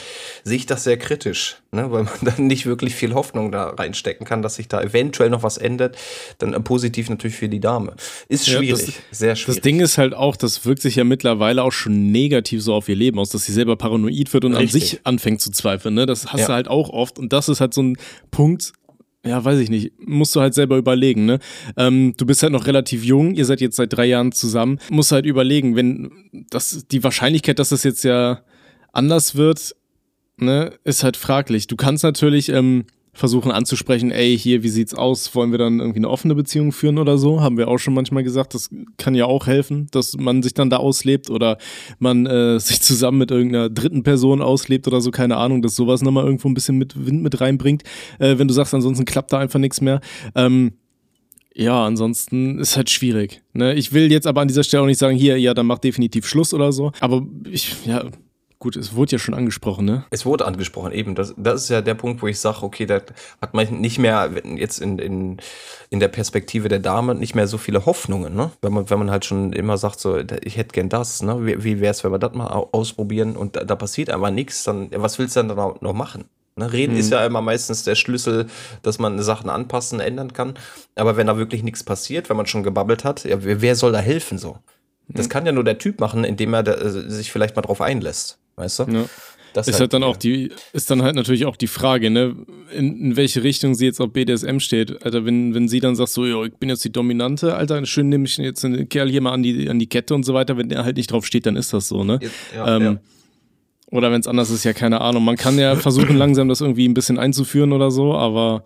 sehe 0.44 0.58
ich 0.58 0.66
das 0.66 0.84
sehr 0.84 0.98
kritisch, 0.98 1.56
ne? 1.72 1.90
weil 1.90 2.04
man 2.04 2.14
dann 2.22 2.48
nicht 2.48 2.66
wirklich 2.66 2.96
viel 2.96 3.14
Hoffnung 3.14 3.52
da 3.54 3.70
reinstecken 3.70 4.28
kann, 4.28 4.42
dass 4.42 4.56
sich 4.56 4.68
da 4.68 4.82
eventuell 4.82 5.30
noch 5.30 5.42
was 5.42 5.58
ändert. 5.58 5.96
Dann 6.40 6.54
äh, 6.54 6.60
positiv 6.60 7.10
natürlich 7.10 7.38
für 7.38 7.48
die 7.48 7.62
Dame. 7.62 7.96
Ist 8.28 8.46
Ja, 8.48 8.58
schwierig, 8.58 8.86
das- 9.10 9.18
sehr 9.20 9.36
schwierig. 9.38 9.56
Das 9.56 9.64
Ding 9.64 9.80
ist 9.80 9.98
halt 9.98 10.14
auch, 10.14 10.36
das 10.36 10.66
wirkt 10.66 10.82
sich 10.82 10.98
ja 10.98 11.06
mittlerweile 11.06 11.64
auch 11.64 11.72
schon 11.72 12.12
negativ 12.12 12.62
so 12.62 12.74
auf 12.74 12.90
ihr 12.90 12.96
Leben 12.98 13.18
aus, 13.20 13.30
dass 13.30 13.46
sie 13.46 13.54
selber 13.54 13.78
paranoid 13.78 14.34
wird 14.34 14.44
und 14.44 14.52
an 14.56 14.62
Richtig. 14.64 14.90
sich 14.90 15.00
anfängt 15.06 15.40
zu 15.40 15.50
zweifeln. 15.50 15.96
Ne? 15.96 16.06
Das 16.06 16.28
hast 16.34 16.42
Ja. 16.42 16.48
du 16.48 16.54
halt 16.54 16.68
auch 16.68 16.90
oft. 16.90 17.18
Und 17.20 17.32
das 17.32 17.48
ist 17.48 17.62
halt 17.62 17.74
so 17.74 17.82
ein 17.82 17.98
Punkt, 18.32 18.74
ja, 19.26 19.44
weiß 19.44 19.60
ich 19.60 19.70
nicht, 19.70 19.94
musst 20.00 20.36
du 20.36 20.42
halt 20.42 20.54
selber 20.54 20.78
überlegen. 20.78 21.26
Ne? 21.26 21.40
Ähm, 21.78 22.14
du 22.18 22.26
bist 22.26 22.44
halt 22.44 22.52
noch 22.52 22.68
relativ 22.68 23.04
jung, 23.04 23.34
ihr 23.36 23.46
seid 23.46 23.62
jetzt 23.62 23.78
seit 23.78 23.94
drei 23.94 24.06
Jahren 24.06 24.32
zusammen, 24.32 24.80
musst 24.90 25.12
halt 25.12 25.26
überlegen, 25.26 25.76
wenn 25.76 26.12
das 26.50 26.86
die 26.92 27.04
Wahrscheinlichkeit, 27.04 27.60
dass 27.60 27.70
das 27.70 27.84
jetzt 27.84 28.04
ja 28.04 28.42
anders 28.92 29.36
wird, 29.36 29.76
ne, 30.38 30.74
ist 30.84 31.04
halt 31.04 31.18
fraglich. 31.18 31.68
Du 31.68 31.76
kannst 31.76 32.04
natürlich 32.04 32.50
ähm, 32.50 32.86
versuchen 33.14 33.52
anzusprechen, 33.52 34.12
ey, 34.12 34.38
hier, 34.38 34.64
wie 34.64 34.70
sieht's 34.70 34.96
aus? 34.96 35.34
Wollen 35.36 35.52
wir 35.52 35.60
dann 35.60 35.80
irgendwie 35.80 36.00
eine 36.00 36.10
offene 36.10 36.34
Beziehung 36.34 36.72
führen 36.72 36.98
oder 36.98 37.18
so? 37.18 37.42
Haben 37.42 37.58
wir 37.58 37.68
auch 37.68 37.78
schon 37.78 37.94
manchmal 37.94 38.24
gesagt, 38.24 38.56
das 38.56 38.70
kann 38.98 39.14
ja 39.14 39.26
auch 39.26 39.46
helfen, 39.46 39.88
dass 39.92 40.18
man 40.18 40.42
sich 40.42 40.56
dann 40.56 40.72
da 40.72 40.78
auslebt 40.78 41.30
oder 41.30 41.58
man 42.00 42.26
äh, 42.26 42.60
sich 42.60 42.82
zusammen 42.82 43.20
mit 43.20 43.32
irgendeiner 43.32 43.70
dritten 43.70 44.04
Person 44.04 44.42
auslebt 44.42 44.88
oder 44.88 45.00
so, 45.00 45.12
keine 45.12 45.38
Ahnung, 45.38 45.62
dass 45.62 45.76
sowas 45.76 46.02
nochmal 46.02 46.26
irgendwo 46.26 46.50
ein 46.50 46.56
bisschen 46.56 46.78
mit 46.78 47.06
Wind 47.06 47.22
mit 47.22 47.40
reinbringt. 47.40 47.84
Äh, 48.18 48.38
wenn 48.40 48.48
du 48.48 48.54
sagst, 48.54 48.74
ansonsten 48.74 49.06
klappt 49.06 49.32
da 49.32 49.38
einfach 49.38 49.60
nichts 49.60 49.80
mehr. 49.80 50.02
Ähm, 50.34 50.74
ja, 51.56 51.86
ansonsten 51.86 52.58
ist 52.58 52.78
halt 52.78 52.90
schwierig. 52.90 53.44
Ne? 53.54 53.76
Ich 53.76 53.94
will 53.94 54.12
jetzt 54.12 54.26
aber 54.26 54.42
an 54.42 54.48
dieser 54.48 54.64
Stelle 54.64 54.82
auch 54.82 54.88
nicht 54.88 54.98
sagen, 54.98 55.16
hier, 55.16 55.40
ja, 55.40 55.54
dann 55.54 55.68
mach 55.68 55.78
definitiv 55.78 56.28
Schluss 56.28 56.54
oder 56.54 56.72
so. 56.72 56.92
Aber 57.00 57.28
ich, 57.48 57.76
ja, 57.86 58.06
Gut, 58.64 58.78
es 58.78 58.96
wurde 58.96 59.12
ja 59.12 59.20
schon 59.20 59.34
angesprochen, 59.34 59.84
ne? 59.84 60.06
Es 60.10 60.26
wurde 60.26 60.46
angesprochen, 60.46 60.94
eben. 60.94 61.16
Das, 61.16 61.34
das 61.36 61.64
ist 61.64 61.70
ja 61.70 61.82
der 61.82 61.96
Punkt, 61.96 62.22
wo 62.22 62.28
ich 62.28 62.40
sage, 62.40 62.64
okay, 62.64 62.86
da 62.86 63.02
hat 63.42 63.54
man 63.54 63.82
nicht 63.82 64.00
mehr 64.00 64.32
jetzt 64.56 64.80
in, 64.80 65.00
in, 65.00 65.38
in 65.90 66.00
der 66.00 66.08
Perspektive 66.08 66.70
der 66.70 66.80
Dame 66.80 67.14
nicht 67.14 67.36
mehr 67.36 67.46
so 67.46 67.58
viele 67.58 67.86
Hoffnungen, 67.86 68.34
ne? 68.34 68.52
Wenn 68.62 68.72
man, 68.72 68.90
wenn 68.90 69.00
man 69.00 69.12
halt 69.12 69.26
schon 69.26 69.52
immer 69.52 69.78
sagt, 69.78 70.00
so, 70.00 70.18
ich 70.18 70.56
hätte 70.56 70.72
gern 70.72 70.88
das, 70.88 71.22
ne? 71.22 71.46
Wie, 71.46 71.62
wie 71.66 71.82
wäre 71.82 71.92
es, 71.92 72.06
wenn 72.06 72.14
wir 72.14 72.20
das 72.20 72.36
mal 72.36 72.48
ausprobieren 72.48 73.36
und 73.36 73.58
da, 73.58 73.66
da 73.66 73.76
passiert 73.76 74.10
einfach 74.10 74.32
nichts, 74.32 74.64
dann, 74.64 74.90
was 74.96 75.20
willst 75.20 75.36
du 75.36 75.44
dann 75.44 75.76
noch 75.82 75.94
machen? 75.94 76.24
Ne, 76.56 76.72
reden 76.72 76.94
mhm. 76.94 77.00
ist 77.00 77.12
ja 77.12 77.26
immer 77.26 77.42
meistens 77.42 77.84
der 77.84 77.96
Schlüssel, 77.96 78.46
dass 78.82 78.98
man 78.98 79.22
Sachen 79.22 79.50
anpassen, 79.50 80.00
ändern 80.00 80.32
kann. 80.32 80.54
Aber 80.96 81.18
wenn 81.18 81.28
da 81.28 81.36
wirklich 81.36 81.64
nichts 81.64 81.84
passiert, 81.84 82.30
wenn 82.30 82.38
man 82.38 82.46
schon 82.46 82.64
gebabbelt 82.64 83.04
hat, 83.04 83.26
ja, 83.26 83.36
wer 83.42 83.76
soll 83.76 83.92
da 83.92 84.00
helfen 84.00 84.38
so? 84.38 84.56
Das 85.10 85.26
mhm. 85.26 85.32
kann 85.32 85.46
ja 85.46 85.52
nur 85.52 85.66
der 85.66 85.80
Typ 85.80 86.00
machen, 86.00 86.24
indem 86.24 86.54
er 86.54 86.64
da, 86.64 86.76
äh, 86.76 87.10
sich 87.10 87.30
vielleicht 87.30 87.58
mal 87.58 87.62
drauf 87.62 87.82
einlässt. 87.82 88.40
Weißt 88.56 88.80
du? 88.80 88.84
Ja. 88.84 89.06
Das 89.54 89.68
ist 89.68 89.76
halt, 89.76 89.82
halt 89.82 89.94
dann 89.94 90.04
auch 90.04 90.18
die, 90.18 90.52
ist 90.74 90.90
dann 90.90 91.04
halt 91.04 91.16
natürlich 91.16 91.46
auch 91.46 91.56
die 91.56 91.68
Frage, 91.68 92.10
ne, 92.10 92.36
in, 92.76 93.00
in, 93.00 93.16
welche 93.16 93.44
Richtung 93.44 93.76
sie 93.76 93.86
jetzt 93.86 94.02
auf 94.02 94.12
BDSM 94.12 94.58
steht. 94.58 95.06
Alter, 95.06 95.26
wenn, 95.26 95.54
wenn 95.54 95.68
sie 95.68 95.80
dann 95.80 95.96
sagt, 95.96 96.10
so, 96.10 96.26
jo, 96.26 96.44
ich 96.44 96.56
bin 96.56 96.70
jetzt 96.70 96.84
die 96.84 96.92
Dominante, 96.92 97.56
Alter, 97.56 97.86
schön 97.86 98.10
nehme 98.10 98.26
ich 98.26 98.36
jetzt 98.38 98.64
den 98.64 98.90
Kerl 98.90 99.10
hier 99.10 99.22
mal 99.22 99.32
an 99.32 99.44
die, 99.44 99.70
an 99.70 99.78
die 99.78 99.88
Kette 99.88 100.16
und 100.16 100.24
so 100.24 100.34
weiter, 100.34 100.58
wenn 100.58 100.70
der 100.70 100.84
halt 100.84 100.98
nicht 100.98 101.12
drauf 101.12 101.26
steht, 101.26 101.46
dann 101.46 101.56
ist 101.56 101.72
das 101.72 101.88
so, 101.88 102.04
ne? 102.04 102.20
Ja, 102.56 102.78
ähm, 102.78 102.84
ja. 102.84 102.98
Oder 103.92 104.12
wenn 104.12 104.22
es 104.22 104.28
anders 104.28 104.50
ist, 104.50 104.64
ja, 104.64 104.74
keine 104.74 105.02
Ahnung. 105.02 105.24
Man 105.24 105.36
kann 105.36 105.60
ja 105.60 105.76
versuchen, 105.76 106.18
langsam 106.18 106.50
das 106.50 106.62
irgendwie 106.62 106.88
ein 106.88 106.96
bisschen 106.96 107.20
einzuführen 107.20 107.74
oder 107.74 107.92
so, 107.92 108.16
aber, 108.16 108.64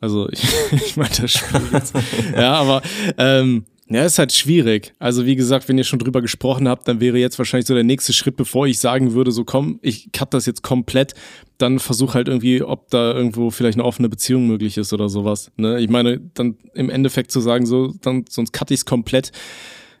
also, 0.00 0.28
ich, 0.32 0.44
ich 0.70 0.96
meine 0.96 1.10
das 1.20 1.32
Spiel 1.32 1.60
jetzt. 1.72 1.96
ja, 2.36 2.54
aber, 2.54 2.82
ähm, 3.16 3.64
ja, 3.90 4.04
ist 4.04 4.18
halt 4.18 4.32
schwierig. 4.32 4.92
Also 4.98 5.24
wie 5.24 5.34
gesagt, 5.34 5.68
wenn 5.68 5.78
ihr 5.78 5.84
schon 5.84 5.98
drüber 5.98 6.20
gesprochen 6.20 6.68
habt, 6.68 6.86
dann 6.86 7.00
wäre 7.00 7.16
jetzt 7.18 7.38
wahrscheinlich 7.38 7.66
so 7.66 7.74
der 7.74 7.84
nächste 7.84 8.12
Schritt, 8.12 8.36
bevor 8.36 8.66
ich 8.66 8.78
sagen 8.78 9.14
würde, 9.14 9.32
so 9.32 9.44
komm, 9.44 9.78
ich 9.80 10.12
cut 10.12 10.34
das 10.34 10.44
jetzt 10.44 10.62
komplett, 10.62 11.14
dann 11.56 11.78
versuch 11.78 12.14
halt 12.14 12.28
irgendwie, 12.28 12.62
ob 12.62 12.90
da 12.90 13.14
irgendwo 13.14 13.50
vielleicht 13.50 13.78
eine 13.78 13.86
offene 13.86 14.10
Beziehung 14.10 14.46
möglich 14.46 14.76
ist 14.76 14.92
oder 14.92 15.08
sowas. 15.08 15.50
Ne? 15.56 15.80
Ich 15.80 15.88
meine, 15.88 16.20
dann 16.34 16.56
im 16.74 16.90
Endeffekt 16.90 17.30
zu 17.30 17.40
sagen, 17.40 17.64
so, 17.64 17.94
dann 18.02 18.26
sonst 18.28 18.52
cut 18.52 18.70
ich 18.70 18.80
es 18.80 18.84
komplett, 18.84 19.32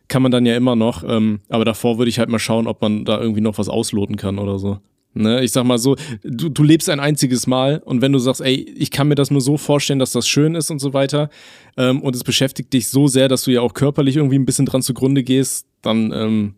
kann 0.08 0.22
man 0.22 0.32
dann 0.32 0.44
ja 0.44 0.54
immer 0.54 0.76
noch. 0.76 1.02
Ähm, 1.06 1.40
aber 1.48 1.64
davor 1.64 1.96
würde 1.96 2.10
ich 2.10 2.18
halt 2.18 2.28
mal 2.28 2.38
schauen, 2.38 2.66
ob 2.66 2.82
man 2.82 3.06
da 3.06 3.18
irgendwie 3.18 3.40
noch 3.40 3.56
was 3.56 3.70
ausloten 3.70 4.16
kann 4.16 4.38
oder 4.38 4.58
so. 4.58 4.80
Ne, 5.14 5.42
ich 5.42 5.52
sag 5.52 5.64
mal 5.64 5.78
so, 5.78 5.96
du, 6.22 6.48
du 6.48 6.62
lebst 6.62 6.88
ein 6.90 7.00
einziges 7.00 7.46
Mal 7.46 7.82
und 7.84 8.02
wenn 8.02 8.12
du 8.12 8.18
sagst, 8.18 8.40
ey, 8.40 8.54
ich 8.54 8.90
kann 8.90 9.08
mir 9.08 9.14
das 9.14 9.30
nur 9.30 9.40
so 9.40 9.56
vorstellen, 9.56 9.98
dass 9.98 10.12
das 10.12 10.28
schön 10.28 10.54
ist 10.54 10.70
und 10.70 10.78
so 10.80 10.92
weiter 10.92 11.30
ähm, 11.76 12.02
und 12.02 12.14
es 12.14 12.22
beschäftigt 12.22 12.72
dich 12.72 12.88
so 12.88 13.08
sehr, 13.08 13.26
dass 13.28 13.42
du 13.44 13.50
ja 13.50 13.62
auch 13.62 13.74
körperlich 13.74 14.16
irgendwie 14.16 14.38
ein 14.38 14.44
bisschen 14.44 14.66
dran 14.66 14.82
zugrunde 14.82 15.24
gehst, 15.24 15.66
dann 15.82 16.12
ähm, 16.12 16.54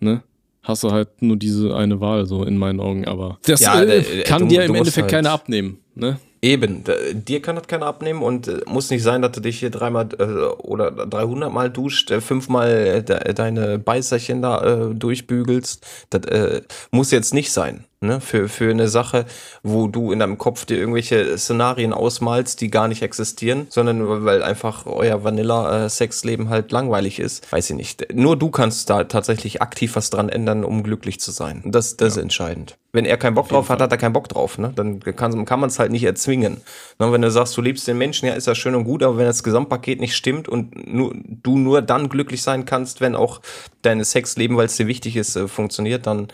ne, 0.00 0.22
hast 0.62 0.84
du 0.84 0.90
halt 0.90 1.20
nur 1.20 1.36
diese 1.36 1.76
eine 1.76 2.00
Wahl, 2.00 2.26
so 2.26 2.44
in 2.44 2.56
meinen 2.56 2.80
Augen. 2.80 3.06
Aber 3.06 3.38
das 3.44 3.60
ja, 3.60 3.82
äh, 3.82 3.98
äh 3.98 4.22
kann 4.24 4.42
du, 4.42 4.48
dir 4.48 4.64
im 4.64 4.74
Endeffekt 4.74 5.04
halt 5.04 5.10
keiner 5.10 5.30
abnehmen. 5.30 5.78
Ne? 5.94 6.18
Eben, 6.44 6.82
dir 7.12 7.40
kann 7.40 7.54
das 7.54 7.68
keiner 7.68 7.86
abnehmen 7.86 8.20
und 8.20 8.48
äh, 8.48 8.62
muss 8.66 8.90
nicht 8.90 9.04
sein, 9.04 9.22
dass 9.22 9.30
du 9.30 9.40
dich 9.40 9.60
hier 9.60 9.70
dreimal 9.70 10.08
äh, 10.18 10.24
oder 10.24 10.90
300 10.90 11.52
Mal 11.52 11.70
duscht, 11.70 12.10
äh, 12.10 12.20
fünfmal 12.20 12.68
äh, 12.68 13.02
de 13.04 13.32
deine 13.32 13.78
Beißerchen 13.78 14.42
da 14.42 14.90
äh, 14.90 14.94
durchbügelst. 14.94 15.86
Das 16.10 16.24
äh, 16.24 16.62
muss 16.90 17.12
jetzt 17.12 17.32
nicht 17.32 17.52
sein. 17.52 17.84
Ne? 18.02 18.20
Für, 18.20 18.48
für 18.48 18.70
eine 18.70 18.88
Sache, 18.88 19.26
wo 19.62 19.86
du 19.86 20.12
in 20.12 20.18
deinem 20.18 20.38
Kopf 20.38 20.64
dir 20.64 20.76
irgendwelche 20.76 21.38
Szenarien 21.38 21.92
ausmalst, 21.92 22.60
die 22.60 22.70
gar 22.70 22.88
nicht 22.88 23.02
existieren, 23.02 23.66
sondern 23.70 24.24
weil 24.24 24.42
einfach 24.42 24.86
euer 24.86 25.22
Vanilla-Sexleben 25.24 26.48
halt 26.48 26.72
langweilig 26.72 27.20
ist. 27.20 27.50
Weiß 27.52 27.70
ich 27.70 27.76
nicht. 27.76 28.12
Nur 28.12 28.36
du 28.36 28.50
kannst 28.50 28.90
da 28.90 29.04
tatsächlich 29.04 29.62
aktiv 29.62 29.94
was 29.96 30.10
dran 30.10 30.28
ändern, 30.28 30.64
um 30.64 30.82
glücklich 30.82 31.20
zu 31.20 31.30
sein. 31.30 31.62
Das, 31.64 31.96
das 31.96 32.16
ja. 32.16 32.20
ist 32.20 32.22
entscheidend. 32.22 32.76
Wenn 32.94 33.06
er 33.06 33.16
keinen 33.16 33.34
Bock 33.34 33.48
drauf 33.48 33.70
hat, 33.70 33.80
hat 33.80 33.90
er 33.90 33.96
keinen 33.96 34.12
Bock 34.12 34.28
drauf. 34.28 34.58
Ne? 34.58 34.72
Dann 34.74 35.00
kann, 35.00 35.44
kann 35.46 35.60
man 35.60 35.70
es 35.70 35.78
halt 35.78 35.92
nicht 35.92 36.04
erzwingen. 36.04 36.60
Ne? 36.98 37.10
Wenn 37.10 37.22
du 37.22 37.30
sagst, 37.30 37.56
du 37.56 37.62
liebst 37.62 37.88
den 37.88 37.96
Menschen, 37.96 38.26
ja, 38.26 38.34
ist 38.34 38.46
das 38.48 38.58
schön 38.58 38.74
und 38.74 38.84
gut, 38.84 39.02
aber 39.02 39.16
wenn 39.16 39.26
das 39.26 39.42
Gesamtpaket 39.42 40.00
nicht 40.00 40.14
stimmt 40.14 40.46
und 40.48 40.92
nur, 40.92 41.14
du 41.14 41.56
nur 41.56 41.80
dann 41.80 42.10
glücklich 42.10 42.42
sein 42.42 42.66
kannst, 42.66 43.00
wenn 43.00 43.14
auch 43.14 43.40
deine 43.80 44.04
Sexleben, 44.04 44.56
weil 44.58 44.66
es 44.66 44.76
dir 44.76 44.88
wichtig 44.88 45.16
ist, 45.16 45.36
äh, 45.36 45.48
funktioniert, 45.48 46.06
dann 46.06 46.28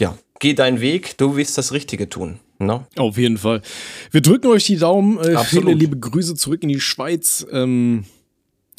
ja, 0.00 0.16
geh 0.40 0.54
deinen 0.54 0.80
Weg, 0.80 1.16
du 1.18 1.36
wirst 1.36 1.58
das 1.58 1.72
Richtige 1.72 2.08
tun. 2.08 2.40
No? 2.58 2.78
Ne? 2.78 2.86
Auf 2.96 3.16
jeden 3.18 3.38
Fall. 3.38 3.62
Wir 4.10 4.20
drücken 4.20 4.48
euch 4.48 4.64
die 4.64 4.76
Daumen. 4.76 5.18
Äh, 5.18 5.38
viele 5.44 5.72
liebe 5.72 5.96
Grüße 5.96 6.34
zurück 6.34 6.62
in 6.62 6.68
die 6.68 6.80
Schweiz. 6.80 7.46
Ähm, 7.52 8.04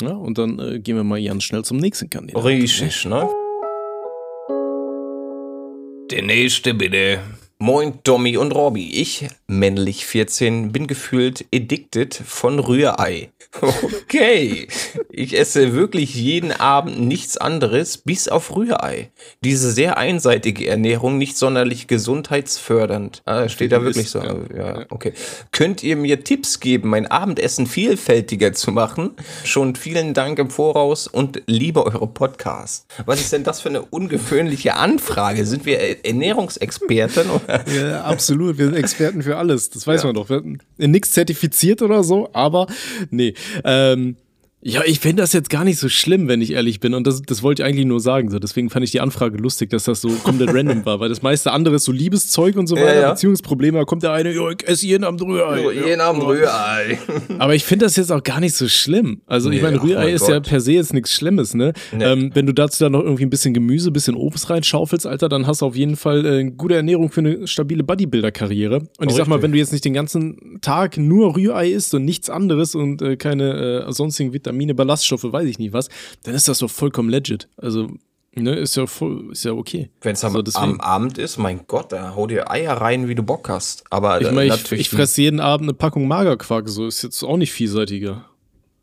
ja, 0.01 0.11
und 0.11 0.37
dann 0.37 0.59
äh, 0.59 0.79
gehen 0.79 0.95
wir 0.95 1.03
mal 1.03 1.21
ganz 1.23 1.43
schnell 1.43 1.63
zum 1.63 1.77
nächsten 1.77 2.09
Kandidaten. 2.09 2.45
Richtig, 2.45 3.05
ne? 3.05 3.29
Der 6.11 6.23
nächste 6.23 6.73
bitte. 6.73 7.19
Moin 7.61 8.01
Tommy 8.03 8.37
und 8.37 8.53
Robby. 8.53 9.01
Ich, 9.01 9.27
männlich 9.47 10.05
14, 10.05 10.71
bin 10.71 10.87
gefühlt 10.87 11.45
addicted 11.53 12.15
von 12.15 12.57
Rührei. 12.57 13.31
Okay. 13.61 14.67
Ich 15.09 15.37
esse 15.37 15.73
wirklich 15.73 16.15
jeden 16.15 16.51
Abend 16.51 16.99
nichts 16.99 17.37
anderes 17.37 17.97
bis 17.97 18.27
auf 18.27 18.55
Rührei. 18.55 19.11
Diese 19.43 19.71
sehr 19.71 19.97
einseitige 19.97 20.67
Ernährung 20.67 21.17
nicht 21.17 21.37
sonderlich 21.37 21.87
gesundheitsfördernd. 21.87 23.21
Ah, 23.25 23.49
steht 23.49 23.71
da 23.71 23.83
wirklich 23.83 24.09
so. 24.09 24.19
Ja, 24.19 24.85
okay. 24.89 25.13
Könnt 25.51 25.83
ihr 25.83 25.95
mir 25.95 26.23
Tipps 26.23 26.59
geben, 26.59 26.89
mein 26.89 27.07
Abendessen 27.07 27.67
vielfältiger 27.67 28.53
zu 28.53 28.71
machen? 28.71 29.11
Schon 29.43 29.75
vielen 29.75 30.13
Dank 30.13 30.39
im 30.39 30.49
Voraus 30.49 31.07
und 31.07 31.41
liebe 31.45 31.85
eure 31.85 32.07
Podcasts. 32.07 32.85
Was 33.05 33.19
ist 33.19 33.33
denn 33.33 33.43
das 33.43 33.61
für 33.61 33.69
eine 33.69 33.81
ungewöhnliche 33.81 34.75
Anfrage? 34.75 35.45
Sind 35.45 35.65
wir 35.65 36.05
Ernährungsexperten? 36.05 37.29
Ja, 37.75 38.03
absolut. 38.03 38.57
Wir 38.57 38.65
sind 38.65 38.75
Experten 38.75 39.21
für 39.21 39.37
alles. 39.37 39.69
Das 39.69 39.85
weiß 39.85 40.01
ja. 40.01 40.07
man 40.07 40.15
doch. 40.15 40.29
Wir 40.29 40.41
sind 40.41 40.91
nichts 40.91 41.11
zertifiziert 41.11 41.81
oder 41.81 42.03
so, 42.03 42.29
aber 42.33 42.67
nee. 43.09 43.33
Ähm, 43.63 44.17
ja, 44.61 44.81
ich 44.85 44.99
finde 44.99 45.23
das 45.23 45.31
jetzt 45.31 45.49
gar 45.49 45.63
nicht 45.63 45.79
so 45.79 45.87
schlimm, 45.87 46.27
wenn 46.27 46.41
ich 46.41 46.51
ehrlich 46.51 46.81
bin. 46.81 46.93
Und 46.93 47.07
das, 47.07 47.21
das 47.21 47.43
wollte 47.43 47.61
ich 47.61 47.65
eigentlich 47.65 47.85
nur 47.85 48.01
sagen. 48.01 48.29
So. 48.29 48.39
Deswegen 48.39 48.69
fand 48.69 48.83
ich 48.83 48.91
die 48.91 48.99
Anfrage 48.99 49.37
lustig, 49.37 49.69
dass 49.69 49.85
das 49.85 50.01
so 50.01 50.09
komplett 50.09 50.53
random 50.53 50.85
war. 50.85 50.99
Weil 50.99 51.07
das 51.07 51.21
meiste 51.21 51.53
andere 51.53 51.75
ist 51.75 51.85
so 51.85 51.93
Liebeszeug 51.93 52.57
und 52.57 52.67
so 52.67 52.75
weiter, 52.75 52.95
ja, 52.95 53.01
ja. 53.01 53.11
Beziehungsprobleme. 53.11 53.77
Da 53.77 53.85
kommt 53.85 54.03
der 54.03 54.11
eine, 54.11 54.33
jo, 54.33 54.49
ich 54.49 54.67
esse 54.67 54.85
jeden 54.85 55.05
Abend 55.05 55.21
Rührei. 55.21 55.61
Jo, 55.61 55.71
jeden 55.71 56.01
Abend 56.01 56.23
Rührei. 56.23 56.99
Aber 57.37 57.55
ich 57.55 57.63
finde 57.63 57.85
das 57.85 57.95
jetzt 57.95 58.11
auch 58.11 58.21
gar 58.21 58.41
nicht 58.41 58.53
so 58.53 58.67
schlimm. 58.67 59.21
Also 59.27 59.49
nee, 59.49 59.57
ich 59.57 59.61
meine, 59.61 59.81
Rührei 59.81 60.11
ist 60.11 60.25
Gott. 60.25 60.29
ja 60.29 60.39
per 60.41 60.59
se 60.59 60.73
jetzt 60.73 60.93
nichts 60.93 61.13
Schlimmes, 61.13 61.53
ne? 61.53 61.71
Nee. 61.93 62.03
Ähm, 62.03 62.31
wenn 62.33 62.45
du 62.45 62.53
dazu 62.53 62.83
dann 62.83 62.91
noch 62.91 63.03
irgendwie 63.03 63.23
ein 63.23 63.29
bisschen 63.29 63.53
Gemüse, 63.53 63.91
ein 63.91 63.93
bisschen 63.93 64.15
Obst 64.15 64.49
reinschaufelst, 64.49 65.07
Alter, 65.07 65.29
dann 65.29 65.47
hast 65.47 65.61
du 65.61 65.67
auf 65.67 65.75
jeden 65.77 65.95
Fall 65.95 66.25
äh, 66.25 66.39
eine 66.39 66.51
gute 66.51 66.75
Ernährung 66.75 67.11
für 67.11 67.21
eine 67.21 67.47
stabile 67.47 67.83
Bodybuilder-Karriere. 67.83 68.79
Und 68.79 68.89
oh, 68.99 69.05
ich 69.07 69.13
sag 69.13 69.27
mal, 69.27 69.41
wenn 69.41 69.53
du 69.53 69.57
jetzt 69.57 69.71
nicht 69.71 69.85
den 69.85 69.93
ganzen 69.93 70.59
Tag 70.59 70.97
nur 70.97 71.37
Rührei 71.37 71.69
isst 71.69 71.93
und 71.93 72.03
nichts 72.03 72.29
anderes 72.29 72.75
und 72.75 73.01
äh, 73.01 73.15
keine 73.15 73.85
äh, 73.87 73.91
sonstigen 73.93 74.33
Vitamine, 74.33 74.48
Ballaststoffe 74.73 75.23
weiß 75.23 75.47
ich 75.47 75.59
nicht 75.59 75.73
was, 75.73 75.89
dann 76.23 76.35
ist 76.35 76.47
das 76.47 76.59
doch 76.59 76.69
vollkommen 76.69 77.09
legit. 77.09 77.47
Also, 77.57 77.89
ne, 78.35 78.55
ist 78.55 78.75
ja 78.75 78.87
voll, 78.87 79.31
ist 79.31 79.45
ja 79.45 79.53
okay. 79.53 79.89
Wenn 80.01 80.13
es 80.13 80.23
am, 80.23 80.35
also 80.35 80.59
am, 80.59 80.79
Abend 80.79 81.17
ist, 81.17 81.37
mein 81.37 81.61
Gott, 81.67 81.91
da 81.91 82.15
hau 82.15 82.27
dir 82.27 82.49
Eier 82.49 82.73
rein, 82.73 83.07
wie 83.07 83.15
du 83.15 83.23
Bock 83.23 83.49
hast. 83.49 83.83
Aber 83.89 84.21
ich 84.21 84.27
äh, 84.27 84.31
meine, 84.31 84.55
ich, 84.55 84.71
ich 84.71 84.89
fresse 84.89 85.21
jeden 85.21 85.39
Abend 85.39 85.69
eine 85.69 85.73
Packung 85.73 86.07
Magerquark, 86.07 86.69
so 86.69 86.87
ist 86.87 87.01
jetzt 87.01 87.23
auch 87.23 87.37
nicht 87.37 87.51
vielseitiger. 87.51 88.25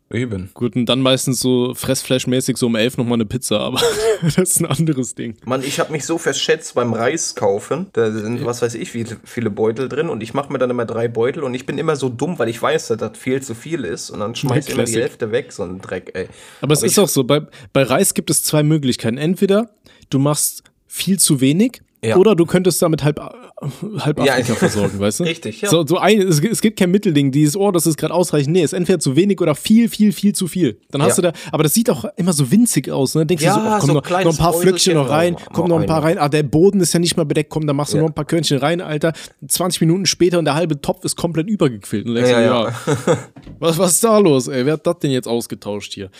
Eben. 0.09 0.49
Gut, 0.53 0.77
und 0.77 0.85
dann 0.85 1.01
meistens 1.01 1.41
so 1.41 1.73
Fressflash-mäßig 1.73 2.55
so 2.55 2.67
um 2.67 2.75
elf 2.75 2.97
nochmal 2.97 3.15
eine 3.15 3.25
Pizza, 3.25 3.59
aber 3.59 3.81
das 4.21 4.37
ist 4.37 4.61
ein 4.61 4.65
anderes 4.65 5.15
Ding. 5.15 5.35
Mann, 5.43 5.63
ich 5.63 5.81
habe 5.81 5.91
mich 5.91 6.05
so 6.05 6.17
verschätzt 6.17 6.75
beim 6.75 6.93
Reis 6.93 7.35
kaufen. 7.35 7.87
Da 7.91 8.11
sind, 8.11 8.45
was 8.45 8.61
weiß 8.61 8.75
ich, 8.75 8.93
wie 8.93 9.05
viele 9.25 9.49
Beutel 9.49 9.89
drin 9.89 10.07
und 10.07 10.23
ich 10.23 10.33
mache 10.33 10.51
mir 10.51 10.59
dann 10.59 10.69
immer 10.69 10.85
drei 10.85 11.09
Beutel 11.09 11.43
und 11.43 11.53
ich 11.53 11.65
bin 11.65 11.77
immer 11.77 11.97
so 11.97 12.07
dumm, 12.07 12.39
weil 12.39 12.47
ich 12.47 12.61
weiß, 12.61 12.87
dass 12.87 12.97
das 12.97 13.17
viel 13.17 13.41
zu 13.41 13.53
viel 13.53 13.83
ist 13.83 14.09
und 14.09 14.21
dann 14.21 14.33
schmeiß 14.33 14.67
ich 14.67 14.73
immer 14.73 14.85
die 14.85 14.93
Hälfte 14.93 15.31
weg, 15.31 15.51
so 15.51 15.63
ein 15.63 15.81
Dreck, 15.81 16.11
ey. 16.13 16.29
Aber 16.61 16.73
es 16.73 16.79
aber 16.79 16.87
ist 16.87 16.99
auch 16.99 17.09
so, 17.09 17.25
bei, 17.25 17.41
bei 17.73 17.83
Reis 17.83 18.13
gibt 18.13 18.29
es 18.29 18.43
zwei 18.43 18.63
Möglichkeiten. 18.63 19.17
Entweder 19.17 19.69
du 20.09 20.19
machst 20.19 20.63
viel 20.87 21.19
zu 21.19 21.41
wenig 21.41 21.81
Ja. 22.03 22.15
Oder 22.17 22.35
du 22.35 22.45
könntest 22.45 22.79
damit 22.81 23.03
halb, 23.03 23.19
halb 23.19 24.19
Ja. 24.23 24.33
Afrika 24.33 24.53
versorgen, 24.53 24.99
weißt 24.99 25.19
du? 25.19 25.23
Richtig, 25.25 25.61
ja. 25.61 25.69
So, 25.69 25.83
so 25.85 25.97
ein, 25.97 26.21
es, 26.21 26.39
es 26.39 26.61
gibt 26.61 26.77
kein 26.77 26.91
Mittelding, 26.91 27.31
dieses 27.31 27.55
Ohr, 27.55 27.71
das 27.73 27.87
ist 27.87 27.97
gerade 27.97 28.13
ausreichend. 28.13 28.53
Nee, 28.53 28.59
es 28.61 28.71
ist 28.71 28.77
entweder 28.77 28.99
zu 28.99 29.15
wenig 29.15 29.41
oder 29.41 29.55
viel, 29.55 29.89
viel, 29.89 30.11
viel 30.11 30.33
zu 30.33 30.47
viel. 30.47 30.79
Dann 30.91 31.01
hast 31.01 31.17
Ja. 31.17 31.31
du 31.31 31.31
da, 31.31 31.39
aber 31.51 31.63
das 31.63 31.73
sieht 31.73 31.89
auch 31.89 32.05
immer 32.15 32.33
so 32.33 32.51
winzig 32.51 32.91
aus, 32.91 33.15
ne? 33.15 33.25
Denkst 33.25 33.43
Ja, 33.43 33.55
du 33.55 33.61
so, 33.61 33.67
oh, 33.67 33.71
komm, 33.79 33.87
so 33.87 33.93
noch, 33.95 34.09
noch 34.09 34.31
ein 34.31 34.37
paar 34.37 34.53
Flöckchen 34.53 34.93
noch 34.93 35.09
rein, 35.09 35.33
Häuselchen, 35.33 35.53
komm 35.53 35.69
noch 35.69 35.79
ein 35.79 35.87
paar 35.87 36.03
rein. 36.03 36.19
Ah, 36.19 36.29
der 36.29 36.43
Boden 36.43 36.81
ist 36.81 36.93
ja 36.93 36.99
nicht 36.99 37.17
mal 37.17 37.25
bedeckt, 37.25 37.49
komm, 37.49 37.65
dann 37.65 37.75
machst 37.75 37.93
du 37.93 37.97
Ja. 37.97 38.03
noch 38.03 38.09
ein 38.11 38.15
paar 38.15 38.25
Körnchen 38.25 38.59
rein, 38.59 38.79
Alter. 38.79 39.13
20 39.47 39.81
Minuten 39.81 40.05
später 40.05 40.37
und 40.37 40.45
der 40.45 40.53
halbe 40.53 40.79
Topf 40.79 41.03
ist 41.03 41.15
komplett 41.15 41.47
übergequillt. 41.49 42.05
Und 42.07 42.13
denkst 42.13 42.29
Ja, 42.29 42.39
du, 42.39 42.45
ja. 42.45 42.69
ja, 43.07 43.17
was, 43.57 43.77
was 43.79 43.93
ist 43.93 44.03
da 44.03 44.19
los, 44.19 44.47
ey? 44.47 44.67
Wer 44.67 44.73
hat 44.73 44.85
das 44.85 44.99
denn 44.99 45.09
jetzt 45.09 45.27
ausgetauscht 45.27 45.93
hier? 45.93 46.11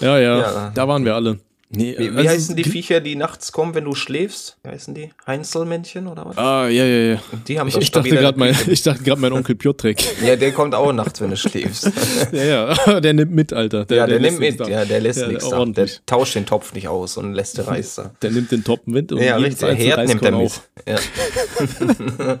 Ja, 0.00 0.18
ja, 0.18 0.38
Ja. 0.40 0.72
da 0.74 0.88
waren 0.88 1.04
wir 1.04 1.14
alle. 1.14 1.38
Nee, 1.68 1.96
Wie, 1.98 2.12
wie 2.14 2.18
also- 2.18 2.28
heißen 2.30 2.54
die 2.56 2.62
Viecher, 2.62 3.00
die 3.00 3.16
nachts 3.16 3.50
kommen, 3.50 3.74
wenn 3.74 3.82
du 3.84 3.94
schläfst? 3.96 4.56
Wie 4.62 4.68
heißen 4.70 4.94
die? 4.94 5.10
Heinzelmännchen 5.26 6.06
oder 6.06 6.24
was? 6.26 6.38
Ah, 6.38 6.68
ja, 6.68 6.84
ja, 6.84 7.14
ja. 7.14 7.20
Die 7.48 7.58
haben 7.58 7.66
Ich, 7.66 7.76
ich 7.76 7.90
dachte 7.90 8.08
gerade 8.08 8.22
der 8.34 8.36
mein, 8.38 8.54
Küche. 8.54 8.70
ich 8.70 8.82
dachte 8.84 9.02
gerade 9.02 9.20
mein 9.20 9.32
Onkel 9.32 9.56
Piotrek. 9.56 10.00
Ja, 10.24 10.36
der 10.36 10.52
kommt 10.52 10.76
auch 10.76 10.92
nachts, 10.92 11.20
wenn 11.20 11.30
du 11.30 11.36
schläfst. 11.36 11.90
ja, 12.32 12.44
ja, 12.86 13.00
der 13.00 13.12
nimmt 13.14 13.32
mit, 13.32 13.52
Alter. 13.52 13.84
Der, 13.84 13.96
ja, 13.96 14.06
der, 14.06 14.20
nimmt 14.20 14.38
lässt 14.38 14.60
mit. 14.60 14.68
Ja, 14.68 14.84
der 14.84 15.00
lässt 15.00 15.20
Ja, 15.20 15.26
nichts 15.26 15.48
da. 15.48 15.64
Der 15.64 15.88
tauscht 16.06 16.36
den 16.36 16.46
Topf 16.46 16.72
nicht 16.72 16.86
aus 16.86 17.16
und 17.16 17.34
lässt 17.34 17.58
den 17.58 17.64
Reis 17.64 17.96
da. 17.96 18.12
Der 18.22 18.30
nimmt 18.30 18.52
den 18.52 18.62
Topf 18.62 18.86
mit 18.86 19.10
und 19.10 19.18
Ja, 19.20 19.36
jedes 19.36 19.60
richtig. 19.60 19.60
Der 19.60 19.68
einzelne 19.70 19.96
Herd 19.96 20.08
nimmt 20.08 20.24
er 20.24 20.32
mit. 20.32 20.60
Ja. 20.86 20.94
auch. 20.96 22.36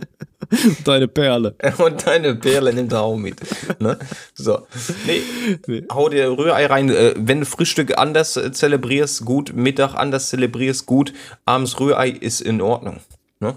Deine 0.84 1.08
Perle. 1.08 1.56
Und 1.78 2.06
deine 2.06 2.36
Perle 2.36 2.72
nimmt 2.72 2.92
er 2.92 3.02
auch 3.02 3.16
mit. 3.16 3.36
Ne? 3.80 3.98
So. 4.34 4.60
Nee, 5.06 5.20
Nee. 5.66 5.84
hau 5.92 6.08
dir 6.08 6.28
Rührei 6.30 6.66
rein. 6.66 6.88
Äh, 6.90 7.14
Wenn 7.16 7.40
du 7.40 7.46
Frühstück 7.46 7.98
anders 7.98 8.36
äh, 8.36 8.52
zelebrierst, 9.16 9.24
gut. 9.24 9.52
Mittag 9.54 9.94
anders 9.94 10.28
zelebrierst, 10.28 10.86
gut. 10.86 11.12
Abends 11.44 11.78
Rührei 11.78 12.10
ist 12.10 12.40
in 12.40 12.60
Ordnung. 12.60 13.00
Ne? 13.40 13.54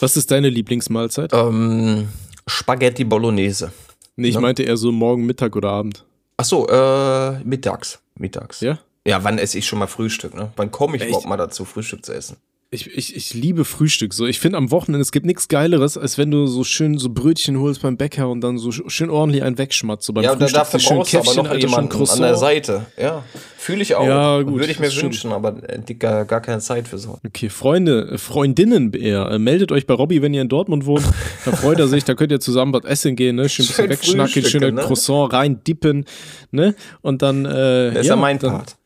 Was 0.00 0.16
ist 0.16 0.30
deine 0.30 0.48
Lieblingsmahlzeit? 0.48 1.32
Ähm, 1.32 2.08
Spaghetti 2.46 3.04
Bolognese. 3.04 3.72
Nee, 4.16 4.28
ich 4.28 4.34
ne? 4.34 4.40
meinte 4.40 4.62
eher 4.62 4.76
so 4.76 4.92
morgen, 4.92 5.26
Mittag 5.26 5.56
oder 5.56 5.70
Abend. 5.70 6.04
Ach 6.36 6.44
so, 6.44 6.66
äh, 6.68 7.38
mittags. 7.44 8.00
Mittags. 8.16 8.60
Ja? 8.60 8.78
Ja, 9.06 9.22
wann 9.22 9.38
esse 9.38 9.58
ich 9.58 9.66
schon 9.66 9.78
mal 9.78 9.86
Frühstück, 9.86 10.34
ne? 10.34 10.50
Wann 10.56 10.70
komme 10.70 10.96
ich 10.96 11.02
Echt? 11.02 11.10
überhaupt 11.10 11.28
mal 11.28 11.36
dazu, 11.36 11.64
Frühstück 11.64 12.04
zu 12.04 12.12
essen? 12.12 12.36
Ich, 12.74 12.90
ich, 12.96 13.14
ich 13.14 13.34
liebe 13.34 13.64
Frühstück. 13.64 14.12
So, 14.12 14.26
ich 14.26 14.40
finde 14.40 14.58
am 14.58 14.70
Wochenende, 14.72 15.00
es 15.02 15.12
gibt 15.12 15.24
nichts 15.26 15.46
Geileres, 15.48 15.96
als 15.96 16.18
wenn 16.18 16.30
du 16.30 16.46
so 16.46 16.64
schön 16.64 16.98
so 16.98 17.08
Brötchen 17.08 17.60
holst 17.60 17.82
beim 17.82 17.96
Bäcker 17.96 18.28
und 18.28 18.40
dann 18.40 18.58
so 18.58 18.70
sch- 18.70 18.90
schön 18.90 19.10
ordentlich 19.10 19.42
einen 19.44 19.56
wegschmatzt. 19.58 20.04
So 20.06 20.12
beim 20.12 20.24
ja, 20.24 20.32
und 20.32 20.40
da 20.42 20.46
Frühstück 20.46 20.58
dafür 20.60 20.80
so 20.80 20.86
schön 20.88 20.96
brauchst 20.98 21.12
du 21.14 21.18
aber 21.18 21.34
noch 21.34 21.44
Alter, 21.50 21.60
schön 21.60 21.70
jemanden 21.70 22.10
an 22.10 22.20
der 22.20 22.36
Seite. 22.36 22.86
Ja, 23.00 23.22
fühle 23.56 23.82
ich 23.82 23.94
auch. 23.94 24.04
Ja, 24.06 24.42
gut, 24.42 24.58
Würde 24.58 24.72
ich 24.72 24.78
mir 24.80 24.86
das 24.86 24.94
stimmt. 24.94 25.12
wünschen, 25.12 25.32
aber 25.32 25.56
äh, 25.68 25.94
gar, 25.94 26.24
gar 26.24 26.40
keine 26.40 26.58
Zeit 26.60 26.88
für 26.88 26.98
so. 26.98 27.18
Okay, 27.24 27.48
Freunde, 27.48 28.10
äh, 28.12 28.18
Freundinnen 28.18 28.92
eher. 28.92 29.30
Äh, 29.30 29.38
meldet 29.38 29.70
euch 29.70 29.86
bei 29.86 29.94
Robby, 29.94 30.20
wenn 30.20 30.34
ihr 30.34 30.42
in 30.42 30.48
Dortmund 30.48 30.84
wohnt. 30.86 31.04
Da 31.44 31.52
freut 31.52 31.78
er 31.78 31.86
sich, 31.86 32.04
da 32.04 32.14
könnt 32.14 32.32
ihr 32.32 32.40
zusammen 32.40 32.72
was 32.72 32.84
essen 32.84 33.14
gehen, 33.14 33.36
ne? 33.36 33.48
Schön 33.48 33.64
ein 33.66 33.68
bisschen 33.68 33.84
Schön 33.84 33.90
wegschnacken, 33.90 34.44
schöne 34.50 34.72
ne? 34.72 34.82
Croissant 34.82 35.32
rein 35.32 35.60
dippen, 35.64 36.04
ne? 36.50 36.74
Und 37.02 37.22
dann, 37.22 37.44
äh, 37.44 37.92
Das 37.92 38.00
ist 38.02 38.08
ja 38.08 38.16
mein 38.16 38.38
dann, 38.38 38.50
Part. 38.52 38.76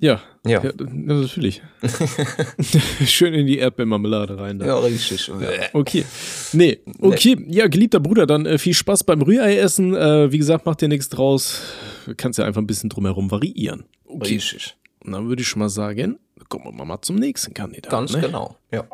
Ja. 0.00 0.20
Ja. 0.44 0.62
ja. 0.62 0.72
natürlich. 0.90 1.62
schön 3.06 3.32
in 3.32 3.46
die 3.46 3.58
Erdbeermarmelade 3.58 4.38
rein. 4.38 4.58
Da. 4.58 4.66
Ja, 4.66 4.78
richtig. 4.78 5.30
Okay. 5.72 6.04
Nee, 6.52 6.80
okay. 7.00 7.46
Ja, 7.48 7.68
geliebter 7.68 8.00
Bruder, 8.00 8.26
dann 8.26 8.46
äh, 8.46 8.58
viel 8.58 8.74
Spaß 8.74 9.04
beim 9.04 9.22
Rührei 9.22 9.56
essen. 9.56 9.94
Äh, 9.94 10.32
wie 10.32 10.38
gesagt, 10.38 10.66
mach 10.66 10.74
dir 10.74 10.88
nichts 10.88 11.08
draus. 11.08 11.62
Du 12.06 12.14
kannst 12.16 12.40
ja 12.40 12.44
einfach 12.44 12.60
ein 12.60 12.66
bisschen 12.66 12.90
drumherum 12.90 13.30
variieren. 13.30 13.84
Okay. 14.04 14.34
Richtig. 14.34 14.76
Und 15.04 15.12
dann 15.12 15.28
würde 15.28 15.42
ich 15.42 15.48
schon 15.48 15.60
mal 15.60 15.68
sagen, 15.68 16.18
kommen 16.48 16.76
wir 16.76 16.84
mal 16.84 17.00
zum 17.02 17.16
nächsten 17.16 17.54
Kandidaten. 17.54 17.94
Ganz 17.94 18.12
ne? 18.12 18.20
genau. 18.20 18.56
Ja. 18.72 18.84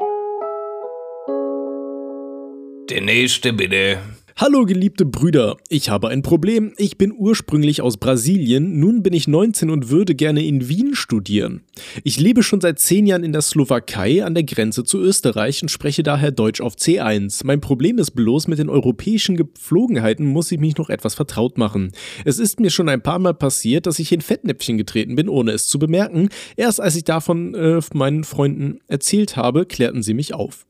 Der 2.91 3.01
nächste 3.03 3.53
bitte. 3.53 3.99
Hallo 4.41 4.67
geliebte 4.67 5.05
Brüder, 5.05 5.57
ich 5.69 5.91
habe 5.91 6.11
ein 6.11 6.23
Problem. 6.23 6.73
Ich 6.77 6.97
bin 6.97 7.13
ursprünglich 7.13 7.83
aus 7.83 7.97
Brasilien, 7.97 8.79
nun 8.79 9.03
bin 9.03 9.13
ich 9.13 9.27
19 9.27 9.69
und 9.69 9.91
würde 9.91 10.15
gerne 10.15 10.47
in 10.47 10.69
Wien 10.69 10.95
studieren. 10.95 11.65
Ich 12.05 12.21
lebe 12.21 12.45
schon 12.45 12.61
seit 12.61 12.79
10 12.79 13.09
Jahren 13.09 13.25
in 13.25 13.33
der 13.33 13.43
Slowakei 13.43 14.25
an 14.25 14.35
der 14.35 14.45
Grenze 14.45 14.85
zu 14.85 15.01
Österreich 15.01 15.61
und 15.63 15.71
spreche 15.71 16.05
daher 16.05 16.31
Deutsch 16.31 16.61
auf 16.61 16.77
C1. 16.77 17.41
Mein 17.45 17.61
Problem 17.61 17.99
ist 17.99 18.13
bloß, 18.13 18.47
mit 18.47 18.61
den 18.61 18.71
europäischen 18.71 19.37
Gepflogenheiten 19.37 20.25
muss 20.25 20.53
ich 20.53 20.61
mich 20.61 20.77
noch 20.77 20.89
etwas 20.89 21.17
vertraut 21.17 21.59
machen. 21.59 21.91
Es 22.25 22.39
ist 22.39 22.61
mir 22.61 22.71
schon 22.71 22.89
ein 22.89 23.03
paar 23.03 23.19
Mal 23.19 23.35
passiert, 23.35 23.87
dass 23.87 23.99
ich 23.99 24.13
in 24.13 24.21
Fettnäpfchen 24.21 24.79
getreten 24.79 25.17
bin, 25.17 25.29
ohne 25.29 25.51
es 25.51 25.67
zu 25.67 25.81
bemerken. 25.81 26.29
Erst 26.55 26.81
als 26.81 26.95
ich 26.95 27.03
davon 27.03 27.57
äh, 27.57 27.81
meinen 27.93 28.23
Freunden 28.23 28.79
erzählt 28.87 29.35
habe, 29.35 29.67
klärten 29.67 30.05
sie 30.05 30.15
mich 30.15 30.33
auf. 30.33 30.65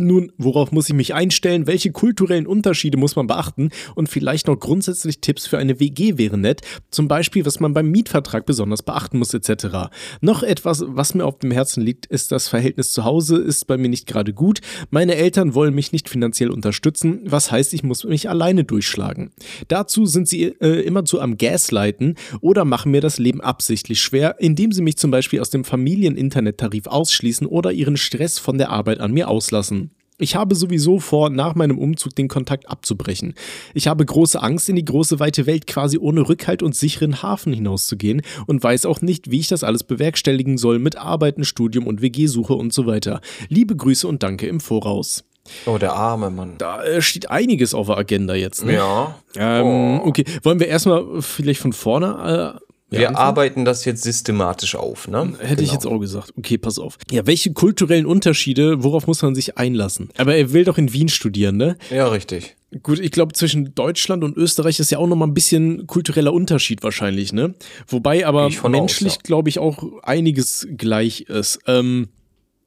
Nun, 0.00 0.30
worauf 0.38 0.70
muss 0.70 0.88
ich 0.88 0.94
mich 0.94 1.12
einstellen? 1.12 1.66
Welche 1.66 1.90
kulturellen 1.90 2.46
Unterschiede 2.46 2.96
muss 2.96 3.16
man 3.16 3.26
beachten? 3.26 3.70
Und 3.96 4.08
vielleicht 4.08 4.46
noch 4.46 4.54
grundsätzlich 4.54 5.20
Tipps 5.20 5.48
für 5.48 5.58
eine 5.58 5.80
WG 5.80 6.18
wäre 6.18 6.38
nett. 6.38 6.60
Zum 6.92 7.08
Beispiel, 7.08 7.44
was 7.44 7.58
man 7.58 7.74
beim 7.74 7.90
Mietvertrag 7.90 8.46
besonders 8.46 8.84
beachten 8.84 9.18
muss, 9.18 9.34
etc. 9.34 9.90
Noch 10.20 10.44
etwas, 10.44 10.84
was 10.86 11.14
mir 11.14 11.24
auf 11.24 11.40
dem 11.40 11.50
Herzen 11.50 11.82
liegt, 11.82 12.06
ist 12.06 12.30
das 12.30 12.46
Verhältnis 12.46 12.92
zu 12.92 13.02
Hause, 13.02 13.38
ist 13.38 13.66
bei 13.66 13.76
mir 13.76 13.88
nicht 13.88 14.06
gerade 14.06 14.32
gut. 14.32 14.60
Meine 14.90 15.16
Eltern 15.16 15.54
wollen 15.54 15.74
mich 15.74 15.90
nicht 15.90 16.08
finanziell 16.08 16.50
unterstützen, 16.50 17.22
was 17.24 17.50
heißt, 17.50 17.74
ich 17.74 17.82
muss 17.82 18.04
mich 18.04 18.28
alleine 18.28 18.62
durchschlagen. 18.62 19.32
Dazu 19.66 20.06
sind 20.06 20.28
sie 20.28 20.44
äh, 20.44 20.80
immerzu 20.82 21.20
am 21.20 21.38
Gaslighten 21.38 22.14
oder 22.40 22.64
machen 22.64 22.92
mir 22.92 23.00
das 23.00 23.18
Leben 23.18 23.40
absichtlich 23.40 24.00
schwer, 24.00 24.36
indem 24.38 24.70
sie 24.70 24.82
mich 24.82 24.96
zum 24.96 25.10
Beispiel 25.10 25.40
aus 25.40 25.50
dem 25.50 25.64
Familien-Internettarif 25.64 26.86
ausschließen 26.86 27.48
oder 27.48 27.72
ihren 27.72 27.96
Stress 27.96 28.38
von 28.38 28.58
der 28.58 28.70
Arbeit 28.70 29.00
an 29.00 29.10
mir 29.12 29.28
auslassen. 29.28 29.87
Ich 30.20 30.34
habe 30.34 30.56
sowieso 30.56 30.98
vor, 30.98 31.30
nach 31.30 31.54
meinem 31.54 31.78
Umzug 31.78 32.16
den 32.16 32.26
Kontakt 32.26 32.68
abzubrechen. 32.68 33.34
Ich 33.72 33.86
habe 33.86 34.04
große 34.04 34.42
Angst, 34.42 34.68
in 34.68 34.74
die 34.74 34.84
große 34.84 35.20
weite 35.20 35.46
Welt 35.46 35.68
quasi 35.68 35.96
ohne 35.96 36.28
Rückhalt 36.28 36.60
und 36.64 36.74
sicheren 36.74 37.22
Hafen 37.22 37.52
hinauszugehen 37.52 38.22
und 38.48 38.60
weiß 38.60 38.86
auch 38.86 39.00
nicht, 39.00 39.30
wie 39.30 39.38
ich 39.38 39.46
das 39.46 39.62
alles 39.62 39.84
bewerkstelligen 39.84 40.58
soll 40.58 40.80
mit 40.80 40.96
Arbeiten, 40.96 41.44
Studium 41.44 41.86
und 41.86 42.02
WG-Suche 42.02 42.54
und 42.54 42.72
so 42.72 42.86
weiter. 42.86 43.20
Liebe 43.48 43.76
Grüße 43.76 44.08
und 44.08 44.24
danke 44.24 44.48
im 44.48 44.58
Voraus. 44.58 45.22
Oh, 45.66 45.78
der 45.78 45.92
arme 45.92 46.30
Mann. 46.30 46.54
Da 46.58 46.82
äh, 46.82 47.00
steht 47.00 47.30
einiges 47.30 47.72
auf 47.72 47.86
der 47.86 47.96
Agenda 47.96 48.34
jetzt. 48.34 48.64
Ne? 48.64 48.74
Ja. 48.74 49.14
Ähm, 49.36 50.00
Okay, 50.04 50.24
wollen 50.42 50.58
wir 50.58 50.66
erstmal 50.66 51.22
vielleicht 51.22 51.60
von 51.60 51.72
vorne. 51.72 52.60
Ja, 52.90 53.00
Wir 53.00 53.08
anfangen? 53.10 53.26
arbeiten 53.28 53.64
das 53.66 53.84
jetzt 53.84 54.02
systematisch 54.02 54.74
auf, 54.74 55.08
ne? 55.08 55.34
Hätte 55.40 55.62
ich 55.62 55.68
Genau. 55.70 55.72
jetzt 55.74 55.86
auch 55.86 55.98
gesagt. 55.98 56.32
Okay, 56.38 56.56
pass 56.56 56.78
auf. 56.78 56.96
Ja, 57.10 57.26
welche 57.26 57.52
kulturellen 57.52 58.06
Unterschiede, 58.06 58.82
worauf 58.82 59.06
muss 59.06 59.20
man 59.20 59.34
sich 59.34 59.58
einlassen? 59.58 60.08
Aber 60.16 60.34
er 60.36 60.52
will 60.54 60.64
doch 60.64 60.78
in 60.78 60.92
Wien 60.92 61.08
studieren, 61.10 61.58
ne? 61.58 61.76
Ja, 61.90 62.08
richtig. 62.08 62.56
Gut, 62.82 62.98
ich 62.98 63.10
glaube, 63.10 63.32
zwischen 63.34 63.74
Deutschland 63.74 64.24
und 64.24 64.36
Österreich 64.36 64.78
ist 64.80 64.90
ja 64.90 64.98
auch 64.98 65.06
nochmal 65.06 65.28
ein 65.28 65.34
bisschen 65.34 65.86
kultureller 65.86 66.32
Unterschied 66.32 66.82
wahrscheinlich, 66.82 67.32
ne? 67.32 67.54
Wobei 67.88 68.26
aber 68.26 68.46
ich 68.48 68.62
menschlich, 68.62 69.14
ja. 69.14 69.18
glaube 69.22 69.48
ich, 69.50 69.58
auch 69.58 69.84
einiges 70.02 70.66
gleich 70.76 71.22
ist. 71.22 71.60
Ähm, 71.66 72.08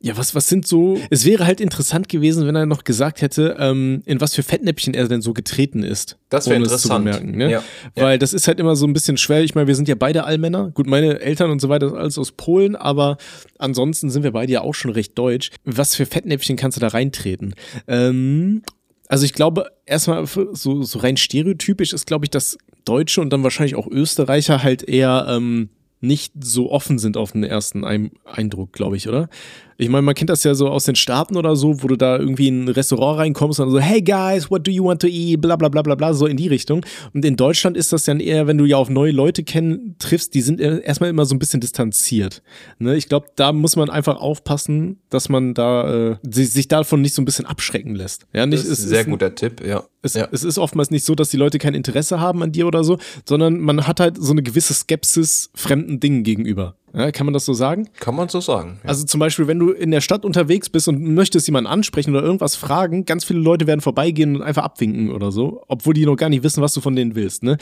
ja, 0.03 0.17
was, 0.17 0.33
was 0.33 0.49
sind 0.49 0.67
so. 0.67 0.97
Es 1.11 1.25
wäre 1.25 1.45
halt 1.45 1.61
interessant 1.61 2.09
gewesen, 2.09 2.47
wenn 2.47 2.55
er 2.55 2.65
noch 2.65 2.83
gesagt 2.83 3.21
hätte, 3.21 3.55
ähm, 3.59 4.01
in 4.05 4.19
was 4.19 4.33
für 4.33 4.41
Fettnäpfchen 4.41 4.95
er 4.95 5.07
denn 5.07 5.21
so 5.21 5.33
getreten 5.33 5.83
ist. 5.83 6.17
Das 6.29 6.47
wäre 6.47 6.59
es 6.59 6.71
interessant. 6.71 7.05
Zu 7.05 7.11
bemerken, 7.11 7.37
ne? 7.37 7.51
Ja. 7.51 7.63
Weil 7.95 8.17
das 8.17 8.33
ist 8.33 8.47
halt 8.47 8.59
immer 8.59 8.75
so 8.75 8.87
ein 8.87 8.93
bisschen 8.93 9.17
schwer. 9.17 9.43
Ich 9.43 9.53
meine, 9.53 9.67
wir 9.67 9.75
sind 9.75 9.87
ja 9.87 9.93
beide 9.93 10.23
Allmänner. 10.23 10.71
Gut, 10.71 10.87
meine 10.87 11.19
Eltern 11.19 11.51
und 11.51 11.61
so 11.61 11.69
weiter, 11.69 11.87
ist 11.87 11.93
alles 11.93 12.17
aus 12.17 12.31
Polen, 12.31 12.75
aber 12.75 13.17
ansonsten 13.59 14.09
sind 14.09 14.23
wir 14.23 14.31
beide 14.31 14.51
ja 14.51 14.61
auch 14.61 14.73
schon 14.73 14.89
recht 14.89 15.15
deutsch. 15.19 15.51
Was 15.65 15.95
für 15.95 16.07
Fettnäpfchen 16.07 16.55
kannst 16.55 16.77
du 16.77 16.81
da 16.81 16.87
reintreten? 16.87 17.53
Ähm, 17.87 18.63
also 19.07 19.25
ich 19.25 19.33
glaube, 19.33 19.71
erstmal 19.85 20.25
so, 20.25 20.81
so 20.81 20.99
rein 20.99 21.17
stereotypisch 21.17 21.93
ist, 21.93 22.07
glaube 22.07 22.25
ich, 22.25 22.31
dass 22.31 22.57
Deutsche 22.85 23.21
und 23.21 23.29
dann 23.31 23.43
wahrscheinlich 23.43 23.75
auch 23.75 23.87
Österreicher 23.87 24.63
halt 24.63 24.81
eher 24.81 25.27
ähm, 25.29 25.69
nicht 26.01 26.33
so 26.39 26.71
offen 26.71 26.97
sind 26.97 27.15
auf 27.15 27.31
den 27.31 27.43
ersten 27.43 27.85
Ein 27.85 28.11
Eindruck, 28.25 28.73
glaube 28.73 28.97
ich, 28.97 29.07
oder? 29.07 29.29
Ich 29.81 29.89
meine, 29.89 30.03
man 30.03 30.13
kennt 30.13 30.29
das 30.29 30.43
ja 30.43 30.53
so 30.53 30.67
aus 30.67 30.83
den 30.83 30.95
Staaten 30.95 31.35
oder 31.35 31.55
so, 31.55 31.81
wo 31.81 31.87
du 31.87 31.95
da 31.95 32.19
irgendwie 32.19 32.49
in 32.49 32.65
ein 32.65 32.67
Restaurant 32.67 33.17
reinkommst 33.17 33.59
und 33.59 33.71
so, 33.71 33.79
hey 33.79 33.99
guys, 33.99 34.51
what 34.51 34.67
do 34.67 34.69
you 34.69 34.85
want 34.85 35.01
to 35.01 35.07
eat? 35.07 35.41
Bla 35.41 35.55
bla 35.55 35.69
bla 35.69 35.81
bla 35.81 35.95
bla, 35.95 36.13
so 36.13 36.27
in 36.27 36.37
die 36.37 36.47
Richtung. 36.47 36.85
Und 37.15 37.25
in 37.25 37.35
Deutschland 37.35 37.75
ist 37.75 37.91
das 37.91 38.05
dann 38.05 38.19
eher, 38.19 38.45
wenn 38.45 38.59
du 38.59 38.65
ja 38.65 38.77
auf 38.77 38.91
neue 38.91 39.11
Leute 39.11 39.43
kennen, 39.43 39.95
triffst, 39.97 40.35
die 40.35 40.41
sind 40.41 40.61
erstmal 40.61 41.09
immer 41.09 41.25
so 41.25 41.33
ein 41.33 41.39
bisschen 41.39 41.61
distanziert. 41.61 42.43
Ne? 42.77 42.95
Ich 42.95 43.09
glaube, 43.09 43.29
da 43.35 43.53
muss 43.53 43.75
man 43.75 43.89
einfach 43.89 44.17
aufpassen, 44.17 44.99
dass 45.09 45.29
man 45.29 45.55
da 45.55 46.11
äh, 46.11 46.17
sich, 46.29 46.67
davon 46.67 47.01
nicht 47.01 47.15
so 47.15 47.23
ein 47.23 47.25
bisschen 47.25 47.47
abschrecken 47.47 47.95
lässt. 47.95 48.27
Ja, 48.33 48.45
nicht, 48.45 48.61
Das 48.61 48.69
ist 48.69 48.83
ein 48.83 48.89
sehr 48.89 49.01
ist, 49.01 49.09
guter 49.09 49.33
Tipp, 49.33 49.65
ja. 49.65 49.83
es, 50.03 50.13
ja. 50.13 50.27
es 50.31 50.43
ist 50.43 50.59
oftmals 50.59 50.91
nicht 50.91 51.05
so, 51.05 51.15
dass 51.15 51.29
die 51.29 51.37
Leute 51.37 51.57
kein 51.57 51.73
Interesse 51.73 52.19
haben 52.19 52.43
an 52.43 52.51
dir 52.51 52.67
oder 52.67 52.83
so, 52.83 52.99
sondern 53.27 53.59
man 53.59 53.87
hat 53.87 53.99
halt 53.99 54.17
so 54.19 54.31
eine 54.31 54.43
gewisse 54.43 54.75
Skepsis 54.75 55.49
fremden 55.55 55.99
Dingen 55.99 56.21
gegenüber. 56.21 56.75
Ja, 56.93 57.11
kann 57.11 57.25
man 57.25 57.33
das 57.33 57.45
so 57.45 57.53
sagen? 57.53 57.87
Kann 57.99 58.15
man 58.15 58.27
so 58.27 58.41
sagen. 58.41 58.79
Ja. 58.83 58.89
Also 58.89 59.05
zum 59.05 59.19
Beispiel, 59.19 59.47
wenn 59.47 59.59
du 59.59 59.71
in 59.71 59.91
der 59.91 60.01
Stadt 60.01 60.25
unterwegs 60.25 60.69
bist 60.69 60.87
und 60.87 61.01
möchtest 61.01 61.47
jemanden 61.47 61.69
ansprechen 61.69 62.15
oder 62.15 62.23
irgendwas 62.23 62.55
fragen, 62.55 63.05
ganz 63.05 63.23
viele 63.23 63.39
Leute 63.39 63.67
werden 63.67 63.81
vorbeigehen 63.81 64.35
und 64.35 64.41
einfach 64.41 64.63
abwinken 64.63 65.11
oder 65.11 65.31
so, 65.31 65.63
obwohl 65.67 65.93
die 65.93 66.05
noch 66.05 66.17
gar 66.17 66.29
nicht 66.29 66.43
wissen, 66.43 66.61
was 66.61 66.73
du 66.73 66.81
von 66.81 66.95
denen 66.95 67.15
willst. 67.15 67.43
Ne? 67.43 67.57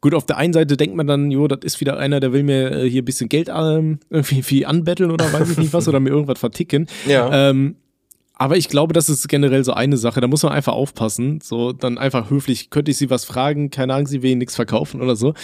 Gut, 0.00 0.14
auf 0.14 0.26
der 0.26 0.36
einen 0.36 0.52
Seite 0.52 0.76
denkt 0.76 0.96
man 0.96 1.06
dann, 1.06 1.30
jo, 1.30 1.46
das 1.46 1.60
ist 1.62 1.80
wieder 1.80 1.96
einer, 1.96 2.18
der 2.18 2.32
will 2.32 2.42
mir 2.42 2.72
äh, 2.72 2.90
hier 2.90 3.02
ein 3.02 3.04
bisschen 3.04 3.28
Geld 3.28 3.48
ähm, 3.54 4.00
irgendwie 4.10 4.66
anbetteln 4.66 5.10
oder 5.10 5.32
weiß 5.32 5.50
ich 5.50 5.58
nicht 5.58 5.72
was 5.72 5.86
oder 5.86 6.00
mir 6.00 6.10
irgendwas 6.10 6.40
verticken. 6.40 6.86
Ja. 7.06 7.50
Ähm, 7.50 7.76
aber 8.42 8.56
ich 8.56 8.68
glaube, 8.68 8.92
das 8.92 9.08
ist 9.08 9.28
generell 9.28 9.62
so 9.62 9.72
eine 9.72 9.96
Sache. 9.96 10.20
Da 10.20 10.26
muss 10.26 10.42
man 10.42 10.50
einfach 10.50 10.72
aufpassen. 10.72 11.38
So, 11.40 11.70
dann 11.70 11.96
einfach 11.96 12.28
höflich, 12.28 12.70
könnte 12.70 12.90
ich 12.90 12.96
Sie 12.96 13.08
was 13.08 13.24
fragen? 13.24 13.70
Keine 13.70 13.94
Ahnung, 13.94 14.08
Sie 14.08 14.20
will 14.22 14.34
nichts 14.34 14.56
verkaufen 14.56 15.00
oder 15.00 15.14
so. 15.14 15.34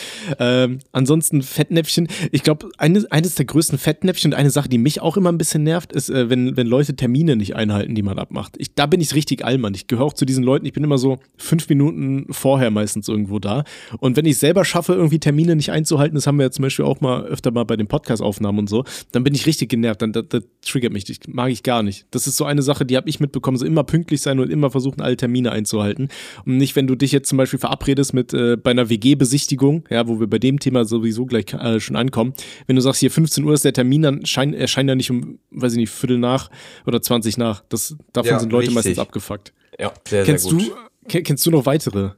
Ähm, 0.40 0.80
ansonsten 0.90 1.42
Fettnäpfchen. 1.42 2.08
Ich 2.32 2.42
glaube, 2.42 2.70
eine, 2.76 3.06
eines 3.10 3.36
der 3.36 3.44
größten 3.44 3.78
Fettnäpfchen 3.78 4.32
und 4.32 4.36
eine 4.36 4.50
Sache, 4.50 4.68
die 4.68 4.78
mich 4.78 5.00
auch 5.00 5.16
immer 5.16 5.30
ein 5.30 5.38
bisschen 5.38 5.62
nervt, 5.62 5.92
ist, 5.92 6.10
äh, 6.10 6.28
wenn, 6.28 6.56
wenn 6.56 6.66
Leute 6.66 6.96
Termine 6.96 7.36
nicht 7.36 7.54
einhalten, 7.54 7.94
die 7.94 8.02
man 8.02 8.18
abmacht. 8.18 8.56
Ich, 8.58 8.74
da 8.74 8.86
bin 8.86 9.00
ich 9.00 9.14
richtig 9.14 9.44
allmann. 9.44 9.74
Ich 9.74 9.86
gehöre 9.86 10.04
auch 10.04 10.14
zu 10.14 10.24
diesen 10.24 10.42
Leuten. 10.42 10.66
Ich 10.66 10.72
bin 10.72 10.82
immer 10.82 10.98
so 10.98 11.20
fünf 11.36 11.68
Minuten 11.68 12.26
vorher 12.32 12.72
meistens 12.72 13.06
irgendwo 13.06 13.38
da. 13.38 13.62
Und 14.00 14.16
wenn 14.16 14.26
ich 14.26 14.38
selber 14.38 14.64
schaffe, 14.64 14.94
irgendwie 14.94 15.20
Termine 15.20 15.54
nicht 15.54 15.70
einzuhalten, 15.70 16.16
das 16.16 16.26
haben 16.26 16.38
wir 16.38 16.46
ja 16.46 16.50
zum 16.50 16.64
Beispiel 16.64 16.84
auch 16.84 17.00
mal 17.00 17.26
öfter 17.26 17.52
mal 17.52 17.62
bei 17.62 17.76
den 17.76 17.86
Podcast-Aufnahmen 17.86 18.58
und 18.58 18.68
so, 18.68 18.82
dann 19.12 19.22
bin 19.22 19.36
ich 19.36 19.46
richtig 19.46 19.68
genervt. 19.68 20.02
Dann 20.02 20.12
das, 20.12 20.24
das 20.28 20.42
triggert 20.62 20.92
mich. 20.92 21.04
Das 21.04 21.18
mag 21.28 21.52
ich 21.52 21.62
gar 21.62 21.84
nicht. 21.84 22.06
Das 22.10 22.26
ist 22.26 22.36
so 22.36 22.44
eine 22.44 22.62
Sache, 22.62 22.87
die 22.88 22.96
habe 22.96 23.08
ich 23.08 23.20
mitbekommen, 23.20 23.56
so 23.56 23.64
immer 23.64 23.84
pünktlich 23.84 24.20
sein 24.20 24.40
und 24.40 24.50
immer 24.50 24.70
versuchen, 24.70 25.00
alle 25.00 25.16
Termine 25.16 25.52
einzuhalten. 25.52 26.08
Und 26.44 26.56
nicht, 26.56 26.74
wenn 26.74 26.86
du 26.88 26.96
dich 26.96 27.12
jetzt 27.12 27.28
zum 27.28 27.38
Beispiel 27.38 27.60
verabredest 27.60 28.14
mit 28.14 28.34
äh, 28.34 28.56
bei 28.56 28.72
einer 28.72 28.88
WG-Besichtigung, 28.88 29.84
ja, 29.90 30.08
wo 30.08 30.18
wir 30.18 30.26
bei 30.26 30.38
dem 30.40 30.58
Thema 30.58 30.84
sowieso 30.84 31.26
gleich 31.26 31.52
äh, 31.52 31.78
schon 31.80 31.94
ankommen, 31.96 32.34
wenn 32.66 32.76
du 32.76 32.82
sagst, 32.82 33.00
hier 33.00 33.10
15 33.10 33.44
Uhr 33.44 33.54
ist 33.54 33.64
der 33.64 33.72
Termin, 33.72 34.02
dann 34.02 34.26
scheint, 34.26 34.54
erscheint 34.54 34.88
er 34.90 34.96
nicht 34.96 35.10
um, 35.10 35.38
weiß 35.50 35.72
ich 35.72 35.78
nicht, 35.78 35.90
Viertel 35.90 36.18
nach 36.18 36.50
oder 36.86 37.00
20 37.00 37.38
nach. 37.38 37.62
Das, 37.68 37.96
davon 38.12 38.30
Ja, 38.32 38.38
sind 38.40 38.50
Leute 38.50 38.62
richtig. 38.68 38.74
meistens 38.74 38.98
abgefuckt. 38.98 39.52
Ja, 39.78 39.92
sehr, 40.08 40.24
kennst 40.24 40.48
sehr 40.48 40.52
gut. 40.58 40.68
du, 40.68 41.08
ke- 41.08 41.22
kennst 41.22 41.46
du 41.46 41.50
noch 41.50 41.66
weitere? 41.66 42.10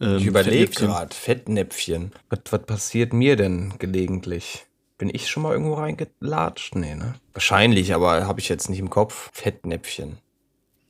ähm, 0.00 0.16
Ich 0.18 0.26
überlege 0.26 0.58
Fettnäpfchen? 0.66 0.86
gerade, 0.88 1.14
Fettnäpfchen. 1.14 2.12
Was, 2.30 2.40
was 2.50 2.62
passiert 2.66 3.12
mir 3.12 3.36
denn 3.36 3.72
gelegentlich? 3.78 4.64
Bin 4.98 5.10
ich 5.12 5.28
schon 5.28 5.44
mal 5.44 5.52
irgendwo 5.52 5.74
reingelatscht? 5.74 6.74
Nee, 6.74 6.96
ne? 6.96 7.14
Wahrscheinlich, 7.32 7.94
aber 7.94 8.26
habe 8.26 8.40
ich 8.40 8.48
jetzt 8.48 8.68
nicht 8.68 8.80
im 8.80 8.90
Kopf. 8.90 9.30
Fettnäpfchen. 9.32 10.18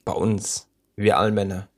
Bei 0.07 0.13
uns. 0.13 0.67
Wir 0.97 1.19
Allmänner. 1.19 1.69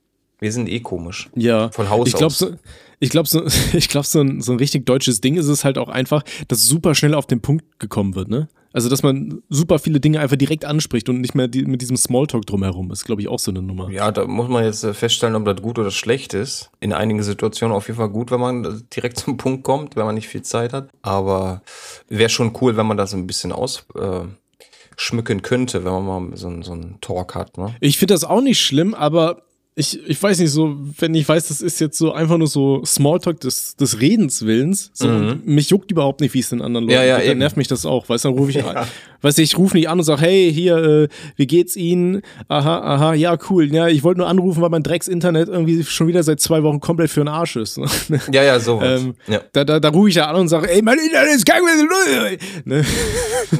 Wir 0.41 0.51
sind 0.51 0.67
eh 0.69 0.79
komisch. 0.79 1.29
Ja, 1.35 1.69
Von 1.69 1.89
Haus 1.91 2.07
ich 2.07 2.13
glaube 2.13 2.25
aus. 2.33 2.39
so, 2.39 2.55
ich 2.99 3.11
glaube 3.11 3.29
so, 3.29 3.43
ich 3.77 3.87
glaube 3.89 4.07
so 4.07 4.19
ein, 4.21 4.41
so 4.41 4.51
ein 4.51 4.57
richtig 4.57 4.85
deutsches 4.87 5.21
Ding 5.21 5.35
ist 5.37 5.45
es 5.47 5.63
halt 5.63 5.77
auch 5.77 5.87
einfach, 5.87 6.23
dass 6.47 6.65
super 6.65 6.95
schnell 6.95 7.13
auf 7.13 7.27
den 7.27 7.41
Punkt 7.41 7.79
gekommen 7.79 8.15
wird, 8.15 8.27
ne? 8.29 8.49
Also 8.73 8.89
dass 8.89 9.03
man 9.03 9.43
super 9.49 9.79
viele 9.79 9.99
Dinge 9.99 10.19
einfach 10.21 10.37
direkt 10.37 10.63
anspricht 10.65 11.09
und 11.09 11.19
nicht 11.21 11.35
mehr 11.35 11.47
die, 11.49 11.65
mit 11.65 11.81
diesem 11.81 11.97
Smalltalk 11.97 12.45
drumherum 12.45 12.89
ist, 12.91 13.03
glaube 13.03 13.21
ich 13.21 13.27
auch 13.27 13.37
so 13.37 13.51
eine 13.51 13.61
Nummer. 13.61 13.91
Ja, 13.91 14.11
da 14.11 14.25
muss 14.25 14.47
man 14.47 14.63
jetzt 14.63 14.83
äh, 14.83 14.93
feststellen, 14.95 15.35
ob 15.35 15.43
das 15.45 15.61
gut 15.61 15.77
oder 15.77 15.91
schlecht 15.91 16.33
ist. 16.33 16.71
In 16.79 16.93
einigen 16.93 17.21
Situationen 17.21 17.75
auf 17.75 17.87
jeden 17.87 17.97
Fall 17.97 18.09
gut, 18.09 18.31
wenn 18.31 18.39
man 18.39 18.65
äh, 18.65 18.69
direkt 18.95 19.19
zum 19.19 19.37
Punkt 19.37 19.63
kommt, 19.63 19.95
wenn 19.95 20.05
man 20.05 20.15
nicht 20.15 20.27
viel 20.29 20.41
Zeit 20.41 20.73
hat. 20.73 20.89
Aber 21.03 21.61
wäre 22.09 22.29
schon 22.29 22.53
cool, 22.61 22.77
wenn 22.77 22.87
man 22.87 22.97
das 22.97 23.13
ein 23.13 23.27
bisschen 23.27 23.51
ausschmücken 23.51 24.29
äh, 24.31 24.91
schmücken 24.97 25.41
könnte, 25.43 25.83
wenn 25.83 25.91
man 25.91 26.29
mal 26.29 26.37
so, 26.37 26.47
einen- 26.47 26.63
so 26.63 26.71
einen 26.71 26.97
Talk 27.01 27.35
hat. 27.35 27.57
Ne? 27.57 27.75
Ich 27.81 27.97
finde 27.99 28.13
das 28.15 28.23
auch 28.23 28.41
nicht 28.41 28.59
schlimm, 28.61 28.93
aber 28.95 29.43
ich, 29.73 29.97
ich 30.05 30.21
weiß 30.21 30.39
nicht, 30.39 30.51
so, 30.51 30.75
wenn 30.99 31.15
ich 31.15 31.27
weiß, 31.27 31.47
das 31.47 31.61
ist 31.61 31.79
jetzt 31.79 31.97
so 31.97 32.11
einfach 32.11 32.37
nur 32.37 32.47
so 32.47 32.83
Smalltalk 32.85 33.39
des, 33.39 33.77
des 33.77 34.01
Redens 34.01 34.45
Willens, 34.45 34.91
so, 34.93 35.07
Mhm. 35.07 35.41
mich 35.45 35.69
juckt 35.69 35.89
überhaupt 35.91 36.19
nicht, 36.19 36.33
wie 36.33 36.39
es 36.39 36.49
den 36.49 36.61
anderen 36.61 36.85
Leuten 36.87 36.95
Ja, 36.95 37.03
ja, 37.05 37.15
geht, 37.15 37.25
dann 37.27 37.31
eben. 37.31 37.39
nervt 37.39 37.55
mich 37.55 37.69
das 37.69 37.85
auch, 37.85 38.09
weißt 38.09 38.25
du, 38.25 38.29
dann 38.29 38.37
rufe 38.37 38.49
ich 38.49 38.57
Ja. 38.57 38.67
an, 38.67 38.87
weißt 39.21 39.37
du, 39.37 39.41
ich 39.43 39.57
rufe 39.57 39.77
nicht 39.77 39.87
an 39.87 39.97
und 39.99 40.03
sage, 40.03 40.21
hey, 40.23 40.51
hier, 40.53 40.75
äh, 40.75 41.07
wie 41.37 41.47
geht's 41.47 41.77
Ihnen? 41.77 42.21
Aha, 42.49 42.79
aha, 42.81 43.13
ja, 43.13 43.37
cool, 43.49 43.73
ja, 43.73 43.87
ich 43.87 44.03
wollte 44.03 44.19
nur 44.19 44.27
anrufen, 44.27 44.61
weil 44.61 44.69
mein 44.69 44.83
Drecks-Internet 44.83 45.47
irgendwie 45.47 45.83
schon 45.85 46.07
wieder 46.07 46.23
seit 46.23 46.41
zwei 46.41 46.63
Wochen 46.63 46.81
komplett 46.81 47.09
für 47.09 47.21
den 47.21 47.29
Arsch 47.29 47.55
ist. 47.55 47.79
Ja, 48.33 48.43
ja, 48.43 48.59
sowas. 48.59 49.01
ähm, 49.03 49.15
ja, 49.27 49.41
da, 49.53 49.63
da, 49.63 49.79
da 49.79 49.87
rufe 49.89 50.09
ich 50.09 50.15
ja 50.15 50.27
an 50.29 50.35
und 50.35 50.47
sage, 50.49 50.69
ey, 50.69 50.81
mein 50.81 50.99
Internet 50.99 51.35
ist 51.35 51.45
kein 51.45 51.61
ne? 52.65 52.83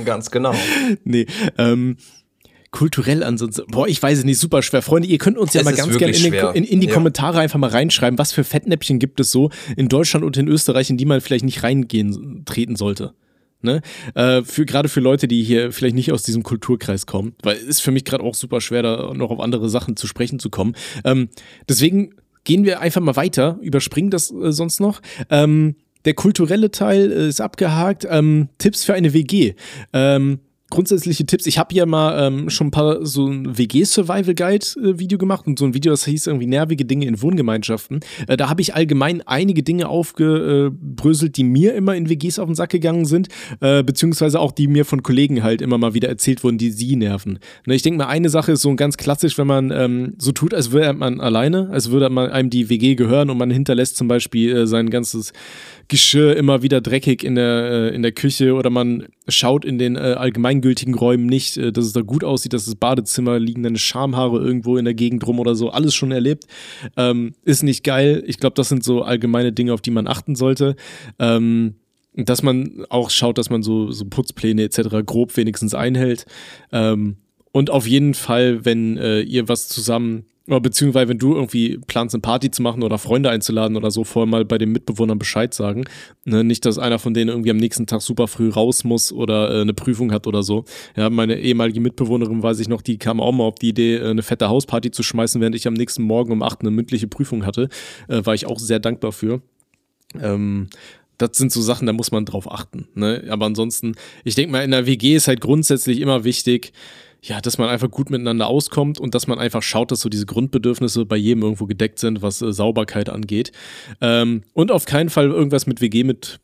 ganz 0.03 0.29
genau. 0.29 0.53
Nee, 1.05 1.25
ähm, 1.57 1.95
kulturell 2.71 3.23
ansonsten, 3.23 3.63
boah, 3.67 3.87
ich 3.87 4.01
weiß 4.01 4.19
es 4.19 4.23
nicht, 4.23 4.39
super 4.39 4.61
schwer. 4.61 4.81
Freunde, 4.81 5.07
ihr 5.07 5.17
könnt 5.17 5.37
uns 5.37 5.53
ja 5.53 5.61
Es 5.61 5.65
mal 5.65 5.75
ganz 5.75 5.97
gerne 5.97 6.15
in, 6.15 6.33
in, 6.53 6.63
in 6.63 6.79
die 6.81 6.87
Ja. 6.87 6.93
Kommentare 6.93 7.39
einfach 7.39 7.59
mal 7.59 7.69
reinschreiben, 7.69 8.17
was 8.17 8.31
für 8.31 8.43
Fettnäpfchen 8.43 8.97
gibt 8.97 9.19
es 9.19 9.31
so 9.31 9.49
in 9.75 9.89
Deutschland 9.89 10.25
und 10.25 10.37
in 10.37 10.47
Österreich, 10.47 10.89
in 10.89 10.97
die 10.97 11.05
man 11.05 11.21
vielleicht 11.21 11.45
nicht 11.45 11.63
reingehen, 11.63 12.43
treten 12.45 12.75
sollte. 12.77 13.13
Ne? 13.61 13.81
Äh, 14.15 14.41
für, 14.43 14.65
gerade 14.65 14.89
für 14.89 15.01
Leute, 15.01 15.27
die 15.27 15.43
hier 15.43 15.71
vielleicht 15.71 15.95
nicht 15.95 16.11
aus 16.11 16.23
diesem 16.23 16.43
Kulturkreis 16.43 17.05
kommen, 17.05 17.35
weil 17.43 17.57
es 17.57 17.63
ist 17.63 17.81
für 17.81 17.91
mich 17.91 18.05
gerade 18.05 18.23
auch 18.23 18.33
super 18.33 18.59
schwer, 18.61 18.81
da 18.81 19.13
noch 19.13 19.29
auf 19.29 19.39
andere 19.39 19.69
Sachen 19.69 19.97
zu 19.97 20.07
sprechen 20.07 20.39
zu 20.39 20.49
kommen. 20.49 20.75
Ähm, 21.03 21.29
deswegen 21.69 22.15
gehen 22.43 22.63
wir 22.63 22.79
einfach 22.79 23.01
mal 23.01 23.15
weiter, 23.15 23.59
überspringen 23.61 24.09
das 24.09 24.31
äh, 24.31 24.51
sonst 24.51 24.79
noch. 24.79 25.01
Ähm, 25.29 25.75
der 26.05 26.15
kulturelle 26.15 26.71
Teil 26.71 27.11
äh, 27.11 27.27
ist 27.27 27.41
abgehakt. 27.41 28.07
Ähm, 28.09 28.49
Tipps 28.57 28.83
für 28.83 28.93
eine 28.95 29.13
WG. 29.13 29.53
Ähm, 29.93 30.39
grundsätzliche 30.71 31.25
Tipps. 31.27 31.45
Ich 31.45 31.59
habe 31.59 31.75
ja 31.75 31.85
mal 31.85 32.27
ähm, 32.27 32.49
schon 32.49 32.67
ein 32.67 32.71
paar 32.71 33.05
so 33.05 33.27
ein 33.27 33.57
WG-Survival-Guide-Video 33.57 35.19
gemacht 35.19 35.45
und 35.45 35.59
so 35.59 35.65
ein 35.65 35.75
Video, 35.75 35.91
das 35.91 36.05
hieß 36.05 36.25
irgendwie 36.25 36.47
nervige 36.47 36.85
Dinge 36.85 37.05
in 37.05 37.21
Wohngemeinschaften. 37.21 37.99
Äh, 38.27 38.37
da 38.37 38.49
habe 38.49 38.61
ich 38.61 38.73
allgemein 38.73 39.21
einige 39.21 39.61
Dinge 39.61 39.89
aufgebröselt, 39.89 41.37
die 41.37 41.43
mir 41.43 41.75
immer 41.75 41.95
in 41.95 42.09
WGs 42.09 42.39
auf 42.39 42.47
den 42.47 42.55
Sack 42.55 42.71
gegangen 42.71 43.05
sind, 43.05 43.27
äh, 43.59 43.83
beziehungsweise 43.83 44.39
auch 44.39 44.51
die 44.51 44.67
mir 44.67 44.85
von 44.85 45.03
Kollegen 45.03 45.43
halt 45.43 45.61
immer 45.61 45.77
mal 45.77 45.93
wieder 45.93 46.09
erzählt 46.09 46.43
wurden, 46.43 46.57
die 46.57 46.71
sie 46.71 46.95
nerven. 46.95 47.37
Ne, 47.67 47.75
ich 47.75 47.83
denke 47.83 47.99
mal, 47.99 48.07
eine 48.07 48.29
Sache 48.29 48.53
ist 48.53 48.61
so 48.61 48.73
ganz 48.75 48.97
klassisch, 48.97 49.37
wenn 49.37 49.47
man 49.47 49.71
ähm, 49.71 50.13
so 50.17 50.31
tut, 50.31 50.53
als 50.53 50.71
wäre 50.71 50.93
man 50.93 51.19
alleine, 51.19 51.69
als 51.69 51.91
würde 51.91 52.09
man 52.09 52.31
einem 52.31 52.49
die 52.49 52.69
WG 52.69 52.95
gehören 52.95 53.29
und 53.29 53.37
man 53.37 53.51
hinterlässt 53.51 53.97
zum 53.97 54.07
Beispiel 54.07 54.55
äh, 54.55 54.67
sein 54.67 54.89
ganzes 54.89 55.33
Geschirr 55.89 56.37
immer 56.37 56.61
wieder 56.61 56.79
dreckig 56.79 57.23
in 57.23 57.35
der, 57.35 57.91
äh, 57.91 57.95
in 57.95 58.01
der 58.01 58.13
Küche 58.13 58.53
oder 58.53 58.69
man 58.69 59.07
schaut 59.31 59.65
in 59.65 59.77
den 59.77 59.95
äh, 59.95 60.15
allgemeingültigen 60.17 60.93
Räumen 60.93 61.25
nicht, 61.25 61.57
äh, 61.57 61.71
dass 61.71 61.85
es 61.85 61.93
da 61.93 62.01
gut 62.01 62.23
aussieht, 62.23 62.53
dass 62.53 62.65
das 62.65 62.75
Badezimmer 62.75 63.39
liegen 63.39 63.63
dann 63.63 63.75
Schamhaare 63.75 64.39
irgendwo 64.39 64.77
in 64.77 64.85
der 64.85 64.93
Gegend 64.93 65.25
rum 65.25 65.39
oder 65.39 65.55
so, 65.55 65.69
alles 65.69 65.95
schon 65.95 66.11
erlebt. 66.11 66.45
Ähm, 66.97 67.33
ist 67.43 67.63
nicht 67.63 67.83
geil. 67.83 68.23
Ich 68.27 68.37
glaube, 68.37 68.55
das 68.55 68.69
sind 68.69 68.83
so 68.83 69.01
allgemeine 69.01 69.51
Dinge, 69.51 69.73
auf 69.73 69.81
die 69.81 69.91
man 69.91 70.07
achten 70.07 70.35
sollte. 70.35 70.75
Ähm, 71.19 71.75
dass 72.13 72.43
man 72.43 72.85
auch 72.89 73.09
schaut, 73.09 73.37
dass 73.37 73.49
man 73.49 73.63
so, 73.63 73.91
so 73.91 74.05
Putzpläne 74.05 74.63
etc. 74.63 75.05
grob 75.05 75.35
wenigstens 75.37 75.73
einhält. 75.73 76.25
Ähm, 76.71 77.17
und 77.51 77.69
auf 77.69 77.87
jeden 77.87 78.13
Fall, 78.13 78.65
wenn 78.65 78.97
äh, 78.97 79.21
ihr 79.21 79.47
was 79.47 79.67
zusammen, 79.67 80.25
beziehungsweise 80.47 81.07
wenn 81.07 81.19
du 81.19 81.35
irgendwie 81.35 81.79
planst, 81.87 82.15
eine 82.15 82.21
Party 82.21 82.49
zu 82.49 82.61
machen 82.61 82.81
oder 82.83 82.97
Freunde 82.97 83.29
einzuladen 83.29 83.77
oder 83.77 83.91
so, 83.91 84.03
vorher 84.03 84.29
mal 84.29 84.43
bei 84.43 84.57
den 84.57 84.71
Mitbewohnern 84.71 85.19
Bescheid 85.19 85.53
sagen. 85.53 85.85
Ne? 86.25 86.43
Nicht, 86.43 86.65
dass 86.65 86.79
einer 86.79 86.99
von 86.99 87.13
denen 87.13 87.29
irgendwie 87.29 87.51
am 87.51 87.57
nächsten 87.57 87.85
Tag 87.85 88.01
super 88.01 88.27
früh 88.27 88.49
raus 88.49 88.83
muss 88.83 89.13
oder 89.13 89.55
äh, 89.55 89.61
eine 89.61 89.73
Prüfung 89.73 90.11
hat 90.11 90.25
oder 90.25 90.41
so. 90.41 90.65
Ja, 90.95 91.09
meine 91.09 91.39
ehemalige 91.39 91.79
Mitbewohnerin, 91.79 92.41
weiß 92.41 92.59
ich 92.59 92.69
noch, 92.69 92.81
die 92.81 92.97
kam 92.97 93.19
auch 93.19 93.31
mal 93.31 93.43
auf 93.43 93.55
die 93.55 93.69
Idee, 93.69 93.97
äh, 93.97 94.09
eine 94.09 94.23
fette 94.23 94.49
Hausparty 94.49 94.91
zu 94.91 95.03
schmeißen, 95.03 95.39
während 95.39 95.55
ich 95.55 95.67
am 95.67 95.75
nächsten 95.75 96.03
Morgen 96.03 96.31
um 96.31 96.41
8 96.41 96.61
eine 96.61 96.71
mündliche 96.71 97.07
Prüfung 97.07 97.45
hatte. 97.45 97.69
Äh, 98.07 98.25
war 98.25 98.33
ich 98.33 98.47
auch 98.47 98.59
sehr 98.59 98.79
dankbar 98.79 99.11
für. 99.11 99.41
Ähm, 100.19 100.69
das 101.17 101.37
sind 101.37 101.51
so 101.51 101.61
Sachen, 101.61 101.85
da 101.85 101.93
muss 101.93 102.11
man 102.11 102.25
drauf 102.25 102.51
achten. 102.51 102.87
Ne? 102.95 103.25
Aber 103.29 103.45
ansonsten, 103.45 103.93
ich 104.23 104.35
denke 104.35 104.51
mal, 104.51 104.63
in 104.63 104.71
der 104.71 104.87
WG 104.87 105.15
ist 105.15 105.27
halt 105.27 105.39
grundsätzlich 105.39 105.99
immer 105.99 106.23
wichtig, 106.23 106.73
ja, 107.23 107.39
dass 107.39 107.57
man 107.57 107.69
einfach 107.69 107.91
gut 107.91 108.09
miteinander 108.09 108.47
auskommt 108.47 108.99
und 108.99 109.13
dass 109.13 109.27
man 109.27 109.37
einfach 109.37 109.61
schaut, 109.61 109.91
dass 109.91 110.01
so 110.01 110.09
diese 110.09 110.25
Grundbedürfnisse 110.25 111.05
bei 111.05 111.17
jedem 111.17 111.43
irgendwo 111.43 111.67
gedeckt 111.67 111.99
sind, 111.99 112.21
was 112.21 112.41
äh, 112.41 112.51
Sauberkeit 112.51 113.09
angeht. 113.09 113.51
Ähm, 114.01 114.43
und 114.53 114.71
auf 114.71 114.85
keinen 114.85 115.09
Fall 115.09 115.29
irgendwas 115.29 115.67
mit 115.67 115.81
WG 115.81 116.03
mit 116.03 116.39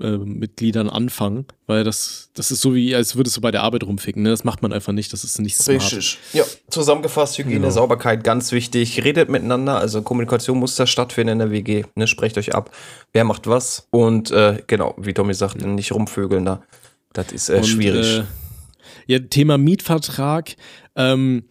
äh, 0.00 0.16
Mitgliedern 0.16 0.88
anfangen, 0.88 1.44
weil 1.66 1.84
das, 1.84 2.30
das 2.34 2.50
ist 2.50 2.62
so 2.62 2.74
wie, 2.74 2.94
als 2.96 3.16
würdest 3.16 3.36
du 3.36 3.40
bei 3.40 3.50
der 3.50 3.62
Arbeit 3.62 3.84
rumficken. 3.84 4.22
Ne? 4.22 4.30
Das 4.30 4.44
macht 4.44 4.62
man 4.62 4.72
einfach 4.72 4.92
nicht, 4.92 5.12
das 5.12 5.24
ist 5.24 5.38
nicht 5.40 5.56
smart. 5.56 5.82
Richtig. 5.82 6.18
Ja, 6.32 6.44
zusammengefasst, 6.68 7.38
Hygiene, 7.38 7.56
Genau. 7.60 7.70
Sauberkeit, 7.70 8.24
ganz 8.24 8.50
wichtig. 8.50 9.04
Redet 9.04 9.28
miteinander, 9.28 9.78
also 9.78 10.02
Kommunikation 10.02 10.58
muss 10.58 10.74
da 10.74 10.86
stattfinden 10.86 11.34
in 11.34 11.38
der 11.38 11.50
WG. 11.50 11.84
Ne? 11.94 12.06
Sprecht 12.06 12.38
euch 12.38 12.54
ab, 12.54 12.74
wer 13.12 13.24
macht 13.24 13.46
was. 13.46 13.86
Und 13.90 14.30
äh, 14.30 14.62
genau, 14.66 14.94
wie 14.98 15.12
Tommy 15.14 15.34
sagt, 15.34 15.64
nicht 15.64 15.92
rumvögeln 15.92 16.44
da. 16.46 16.62
Das 17.12 17.30
ist 17.30 17.50
äh, 17.50 17.58
Und, 17.58 17.66
schwierig. 17.66 18.22
Ja, 19.06 19.18
Thema 19.18 19.58
Mietvertrag. 19.58 20.56
Ähm, 20.96 21.44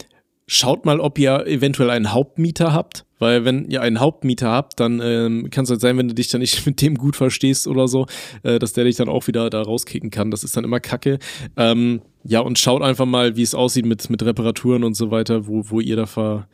schaut 0.48 0.86
mal, 0.86 1.00
ob 1.00 1.18
ihr 1.20 1.46
eventuell 1.48 1.90
einen 1.90 2.14
Hauptmieter 2.14 2.74
habt. 2.74 3.06
Weil 3.20 3.46
wenn 3.46 3.70
ihr 3.70 3.82
einen 3.82 4.02
Hauptmieter 4.02 4.52
habt, 4.52 4.82
dann 4.82 5.00
ähm, 5.02 5.50
kann 5.50 5.64
es 5.64 5.70
halt 5.70 5.80
sein, 5.80 5.98
wenn 5.98 6.10
du 6.10 6.14
dich 6.14 6.28
dann 6.28 6.42
nicht 6.42 6.66
mit 6.66 6.82
dem 6.82 6.96
gut 6.96 7.16
verstehst 7.16 7.68
oder 7.68 7.88
so, 7.88 8.06
äh, 8.44 8.60
dass 8.60 8.74
der 8.74 8.84
dich 8.84 8.98
dann 8.98 9.08
auch 9.08 9.28
wieder 9.28 9.50
da 9.50 9.62
rauskicken 9.62 10.10
kann. 10.10 10.30
Das 10.30 10.44
ist 10.44 10.58
dann 10.58 10.66
immer 10.66 10.82
Kacke. 10.82 11.20
Ähm, 11.56 12.02
ja, 12.26 12.42
und 12.42 12.60
schaut 12.60 12.82
einfach 12.82 13.06
mal, 13.06 13.38
wie 13.38 13.42
es 13.42 13.56
aussieht 13.56 13.86
mit, 13.86 14.10
mit 14.10 14.24
Reparaturen 14.24 14.84
und 14.84 14.96
so 14.96 15.10
weiter, 15.10 15.48
wo, 15.48 15.64
wo 15.70 15.80
ihr 15.80 15.96
da 15.96 16.06
ver, 16.06 16.50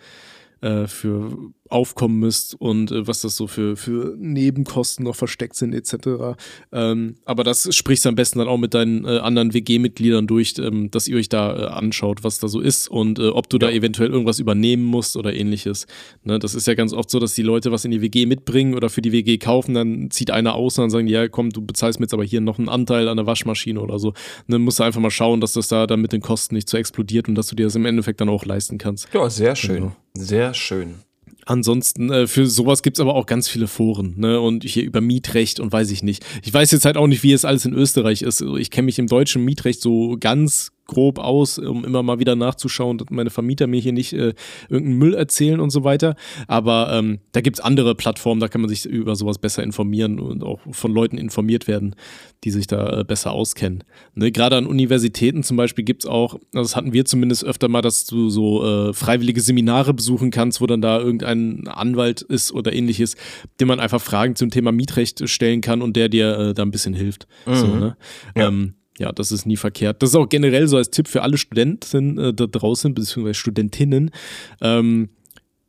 äh, 0.61 0.85
für 0.85 1.31
aufkommen 1.69 2.19
müsst 2.19 2.55
und 2.59 2.91
äh, 2.91 3.07
was 3.07 3.21
das 3.21 3.35
so 3.35 3.47
für, 3.47 3.75
für 3.75 4.15
Nebenkosten 4.17 5.05
noch 5.05 5.15
versteckt 5.15 5.55
sind 5.55 5.73
etc. 5.73 6.37
Ähm, 6.71 7.15
aber 7.25 7.43
das 7.43 7.73
sprichst 7.75 8.05
du 8.05 8.09
am 8.09 8.15
besten 8.15 8.39
dann 8.39 8.47
auch 8.47 8.57
mit 8.57 8.73
deinen 8.73 9.05
äh, 9.05 9.19
anderen 9.19 9.53
WG-Mitgliedern 9.53 10.27
durch, 10.27 10.55
ähm, 10.57 10.89
dass 10.91 11.07
ihr 11.07 11.17
euch 11.17 11.29
da 11.29 11.55
äh, 11.55 11.65
anschaut, 11.67 12.23
was 12.23 12.39
da 12.39 12.47
so 12.47 12.59
ist 12.59 12.89
und 12.89 13.19
äh, 13.19 13.27
ob 13.27 13.49
du 13.49 13.57
ja. 13.57 13.67
da 13.67 13.71
eventuell 13.71 14.09
irgendwas 14.09 14.39
übernehmen 14.39 14.83
musst 14.83 15.15
oder 15.15 15.33
ähnliches. 15.33 15.85
Ne, 16.23 16.39
das 16.39 16.55
ist 16.55 16.67
ja 16.67 16.73
ganz 16.73 16.93
oft 16.93 17.09
so, 17.09 17.19
dass 17.19 17.33
die 17.33 17.43
Leute 17.43 17.71
was 17.71 17.85
in 17.85 17.91
die 17.91 18.01
WG 18.01 18.25
mitbringen 18.25 18.73
oder 18.73 18.89
für 18.89 19.01
die 19.01 19.11
WG 19.11 19.37
kaufen, 19.37 19.75
dann 19.75 20.09
zieht 20.11 20.31
einer 20.31 20.55
aus 20.55 20.77
und 20.77 20.83
dann 20.83 20.89
sagen 20.89 21.05
die, 21.05 21.13
ja 21.13 21.27
komm, 21.27 21.51
du 21.51 21.61
bezahlst 21.61 21.99
mir 21.99 22.05
jetzt 22.05 22.13
aber 22.13 22.23
hier 22.23 22.41
noch 22.41 22.57
einen 22.57 22.69
Anteil 22.69 23.07
an 23.07 23.17
der 23.17 23.25
Waschmaschine 23.25 23.79
oder 23.79 23.99
so. 23.99 24.11
Dann 24.47 24.59
ne, 24.59 24.59
musst 24.59 24.79
du 24.79 24.83
einfach 24.83 25.01
mal 25.01 25.11
schauen, 25.11 25.39
dass 25.39 25.53
das 25.53 25.67
da 25.67 25.85
dann 25.85 26.01
mit 26.01 26.13
den 26.13 26.21
Kosten 26.21 26.55
nicht 26.55 26.69
so 26.69 26.77
explodiert 26.77 27.27
und 27.27 27.35
dass 27.35 27.47
du 27.47 27.55
dir 27.55 27.65
das 27.65 27.75
im 27.75 27.85
Endeffekt 27.85 28.21
dann 28.21 28.29
auch 28.29 28.45
leisten 28.45 28.77
kannst. 28.77 29.07
Ja, 29.13 29.29
sehr 29.29 29.55
schön. 29.55 29.75
Genau. 29.75 29.95
Sehr 30.15 30.53
schön. 30.53 30.95
Ansonsten, 31.49 32.11
äh, 32.11 32.27
für 32.27 32.45
sowas 32.45 32.83
gibt 32.83 32.97
es 32.97 33.01
aber 33.01 33.15
auch 33.15 33.25
ganz 33.25 33.49
viele 33.49 33.67
Foren, 33.67 34.13
ne? 34.17 34.39
Und 34.39 34.63
hier 34.63 34.83
über 34.83 35.01
Mietrecht 35.01 35.59
und 35.59 35.71
weiß 35.71 35.89
ich 35.89 36.03
nicht. 36.03 36.23
Ich 36.43 36.53
weiß 36.53 36.69
jetzt 36.69 36.85
halt 36.85 36.95
auch 36.95 37.07
nicht, 37.07 37.23
wie 37.23 37.33
es 37.33 37.43
alles 37.43 37.65
in 37.65 37.73
Österreich 37.73 38.21
ist. 38.21 38.41
Ich 38.59 38.69
kenne 38.69 38.85
mich 38.85 38.99
im 38.99 39.07
deutschen 39.07 39.43
Mietrecht 39.43 39.81
so 39.81 40.15
ganz 40.19 40.71
grob 40.89 41.19
aus, 41.19 41.59
um 41.59 41.85
immer 41.85 42.03
mal 42.03 42.19
wieder 42.19 42.35
nachzuschauen, 42.35 42.97
dass 42.97 43.09
meine 43.11 43.29
Vermieter 43.29 43.67
mir 43.67 43.79
hier 43.79 43.93
nicht 43.93 44.13
äh, 44.13 44.33
irgendeinen 44.69 44.97
Müll 44.97 45.13
erzählen 45.13 45.59
und 45.59 45.69
so 45.69 45.83
weiter. 45.83 46.15
Aber 46.47 46.91
ähm, 46.91 47.19
da 47.31 47.41
gibt 47.41 47.59
es 47.59 47.63
andere 47.63 47.95
Plattformen, 47.95 48.41
da 48.41 48.47
kann 48.47 48.61
man 48.61 48.69
sich 48.69 48.85
über 48.85 49.15
sowas 49.15 49.37
besser 49.37 49.63
informieren 49.63 50.19
und 50.19 50.43
auch 50.43 50.59
von 50.71 50.91
Leuten 50.91 51.17
informiert 51.17 51.67
werden, 51.67 51.95
die 52.43 52.51
sich 52.51 52.67
da 52.67 53.01
äh, 53.01 53.03
besser 53.03 53.31
auskennen. 53.31 53.83
Ne? 54.15 54.31
Gerade 54.31 54.57
an 54.57 54.65
Universitäten 54.65 55.43
zum 55.43 55.57
Beispiel 55.57 55.85
gibt 55.85 56.03
es 56.03 56.09
auch, 56.09 56.33
also 56.53 56.63
das 56.63 56.75
hatten 56.75 56.91
wir 56.91 57.05
zumindest 57.05 57.45
öfter 57.45 57.67
mal, 57.67 57.81
dass 57.81 58.05
du 58.05 58.29
so 58.29 58.65
äh, 58.65 58.93
freiwillige 58.93 59.41
Seminare 59.41 59.93
besuchen 59.93 60.31
kannst, 60.31 60.59
wo 60.59 60.65
dann 60.65 60.81
da 60.81 60.99
irgendein 60.99 61.67
Anwalt 61.67 62.21
ist 62.21 62.51
oder 62.51 62.73
ähnliches, 62.73 63.15
dem 63.59 63.67
man 63.67 63.79
einfach 63.79 64.01
Fragen 64.01 64.35
zum 64.35 64.49
Thema 64.49 64.71
Mietrecht 64.71 65.29
stellen 65.29 65.61
kann 65.61 65.81
und 65.81 65.95
der 65.95 66.09
dir 66.09 66.37
äh, 66.37 66.53
da 66.53 66.63
ein 66.63 66.71
bisschen 66.71 66.93
hilft. 66.95 67.27
Mhm. 67.45 67.55
So, 67.55 67.67
ne? 67.67 67.97
ja. 68.35 68.47
ähm, 68.47 68.73
ja, 68.99 69.11
das 69.11 69.31
ist 69.31 69.45
nie 69.45 69.57
verkehrt. 69.57 70.01
Das 70.03 70.09
ist 70.09 70.15
auch 70.15 70.29
generell 70.29 70.67
so 70.67 70.77
als 70.77 70.91
Tipp 70.91 71.07
für 71.07 71.21
alle 71.21 71.37
Studenten 71.37 72.17
äh, 72.17 72.33
da 72.33 72.45
draußen, 72.45 72.93
beziehungsweise 72.93 73.33
Studentinnen. 73.33 74.11
Ähm, 74.61 75.09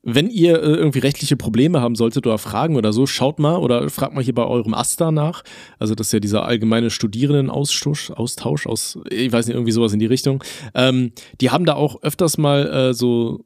wenn 0.02 0.30
ihr 0.30 0.62
äh, 0.62 0.74
irgendwie 0.74 1.00
rechtliche 1.00 1.36
Probleme 1.36 1.80
haben 1.80 1.94
solltet 1.94 2.26
oder 2.26 2.38
Fragen 2.38 2.76
oder 2.76 2.92
so, 2.92 3.06
schaut 3.06 3.38
mal 3.38 3.56
oder 3.56 3.88
fragt 3.90 4.14
mal 4.14 4.24
hier 4.24 4.34
bei 4.34 4.44
eurem 4.44 4.74
AStA 4.74 5.10
nach. 5.10 5.42
Also 5.78 5.94
das 5.94 6.08
ist 6.08 6.12
ja 6.12 6.20
dieser 6.20 6.44
allgemeine 6.44 6.90
Studierendenaustausch, 6.90 8.10
Austausch 8.10 8.66
aus, 8.66 8.98
ich 9.10 9.30
weiß 9.30 9.46
nicht, 9.46 9.54
irgendwie 9.54 9.72
sowas 9.72 9.92
in 9.92 9.98
die 9.98 10.06
Richtung. 10.06 10.42
Ähm, 10.74 11.12
die 11.40 11.50
haben 11.50 11.66
da 11.66 11.74
auch 11.74 12.02
öfters 12.02 12.38
mal 12.38 12.66
äh, 12.66 12.94
so 12.94 13.44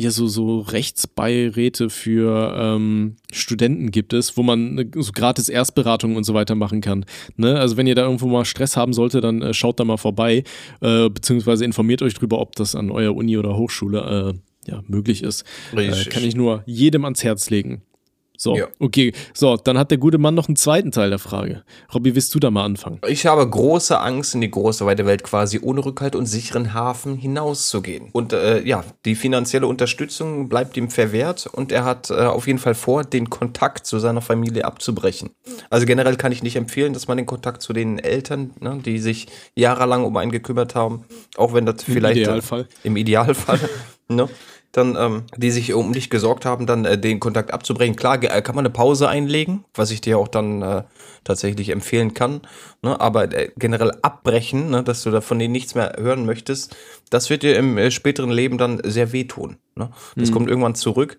ja 0.00 0.10
so, 0.10 0.26
so 0.26 0.60
Rechtsbeiräte 0.60 1.90
für 1.90 2.54
ähm, 2.56 3.16
Studenten 3.32 3.90
gibt 3.90 4.12
es, 4.12 4.36
wo 4.36 4.42
man 4.42 4.74
ne, 4.74 4.90
so 4.96 5.12
gratis 5.12 5.48
Erstberatung 5.48 6.16
und 6.16 6.24
so 6.24 6.32
weiter 6.32 6.54
machen 6.54 6.80
kann. 6.80 7.04
Ne? 7.36 7.58
Also 7.58 7.76
wenn 7.76 7.86
ihr 7.86 7.94
da 7.94 8.02
irgendwo 8.02 8.26
mal 8.26 8.44
Stress 8.44 8.76
haben 8.76 8.92
solltet, 8.92 9.24
dann 9.24 9.42
äh, 9.42 9.52
schaut 9.52 9.78
da 9.78 9.84
mal 9.84 9.98
vorbei, 9.98 10.44
äh, 10.80 11.08
beziehungsweise 11.10 11.64
informiert 11.64 12.02
euch 12.02 12.14
drüber, 12.14 12.40
ob 12.40 12.56
das 12.56 12.74
an 12.74 12.90
eurer 12.90 13.14
Uni 13.14 13.36
oder 13.36 13.56
Hochschule 13.56 14.34
äh, 14.66 14.70
ja, 14.70 14.82
möglich 14.86 15.22
ist. 15.22 15.44
Äh, 15.76 15.90
kann 16.06 16.24
ich 16.24 16.34
nur 16.34 16.62
jedem 16.66 17.04
ans 17.04 17.22
Herz 17.22 17.50
legen. 17.50 17.82
So, 18.42 18.56
ja. 18.56 18.68
okay. 18.78 19.12
So, 19.34 19.58
dann 19.58 19.76
hat 19.76 19.90
der 19.90 19.98
gute 19.98 20.16
Mann 20.16 20.34
noch 20.34 20.48
einen 20.48 20.56
zweiten 20.56 20.92
Teil 20.92 21.10
der 21.10 21.18
Frage. 21.18 21.62
Robby, 21.94 22.14
willst 22.14 22.34
du 22.34 22.40
da 22.40 22.50
mal 22.50 22.64
anfangen? 22.64 22.98
Ich 23.06 23.26
habe 23.26 23.46
große 23.46 24.00
Angst, 24.00 24.34
in 24.34 24.40
die 24.40 24.50
große 24.50 24.86
weite 24.86 25.04
Welt 25.04 25.24
quasi 25.24 25.58
ohne 25.60 25.84
Rückhalt 25.84 26.16
und 26.16 26.24
sicheren 26.24 26.72
Hafen 26.72 27.16
hinauszugehen. 27.16 28.08
Und 28.12 28.32
äh, 28.32 28.62
ja, 28.62 28.82
die 29.04 29.14
finanzielle 29.14 29.66
Unterstützung 29.66 30.48
bleibt 30.48 30.78
ihm 30.78 30.88
verwehrt 30.88 31.48
und 31.52 31.70
er 31.70 31.84
hat 31.84 32.08
äh, 32.08 32.14
auf 32.14 32.46
jeden 32.46 32.58
Fall 32.58 32.74
vor, 32.74 33.04
den 33.04 33.28
Kontakt 33.28 33.84
zu 33.86 33.98
seiner 33.98 34.22
Familie 34.22 34.64
abzubrechen. 34.64 35.32
Also 35.68 35.84
generell 35.84 36.16
kann 36.16 36.32
ich 36.32 36.42
nicht 36.42 36.56
empfehlen, 36.56 36.94
dass 36.94 37.08
man 37.08 37.18
den 37.18 37.26
Kontakt 37.26 37.60
zu 37.60 37.74
den 37.74 37.98
Eltern, 37.98 38.52
ne, 38.58 38.80
die 38.82 39.00
sich 39.00 39.26
jahrelang 39.54 40.02
um 40.02 40.16
einen 40.16 40.32
gekümmert 40.32 40.74
haben, 40.74 41.04
auch 41.36 41.52
wenn 41.52 41.66
das 41.66 41.86
Im 41.86 41.92
vielleicht 41.92 42.20
Idealfall. 42.20 42.62
Äh, 42.62 42.86
im 42.86 42.96
Idealfall 42.96 43.60
ne, 44.08 44.30
dann, 44.72 44.96
ähm, 44.96 45.24
die 45.36 45.50
sich 45.50 45.74
um 45.74 45.92
dich 45.92 46.10
gesorgt 46.10 46.44
haben, 46.44 46.66
dann 46.66 46.84
äh, 46.84 46.98
den 46.98 47.18
Kontakt 47.18 47.52
abzubrechen. 47.52 47.96
Klar, 47.96 48.22
äh, 48.22 48.42
kann 48.42 48.54
man 48.54 48.64
eine 48.64 48.72
Pause 48.72 49.08
einlegen, 49.08 49.64
was 49.74 49.90
ich 49.90 50.00
dir 50.00 50.18
auch 50.18 50.28
dann 50.28 50.62
äh, 50.62 50.82
tatsächlich 51.24 51.70
empfehlen 51.70 52.14
kann. 52.14 52.42
Ne? 52.82 53.00
Aber 53.00 53.32
äh, 53.32 53.50
generell 53.56 53.92
abbrechen, 54.02 54.70
ne? 54.70 54.84
dass 54.84 55.02
du 55.02 55.10
da 55.10 55.20
von 55.20 55.38
denen 55.38 55.52
nichts 55.52 55.74
mehr 55.74 55.96
hören 55.98 56.24
möchtest, 56.24 56.76
das 57.10 57.30
wird 57.30 57.42
dir 57.42 57.56
im 57.56 57.78
äh, 57.78 57.90
späteren 57.90 58.30
Leben 58.30 58.58
dann 58.58 58.80
sehr 58.84 59.12
wehtun. 59.12 59.56
Ne? 59.74 59.90
Das 60.14 60.30
mhm. 60.30 60.34
kommt 60.34 60.48
irgendwann 60.48 60.74
zurück. 60.76 61.18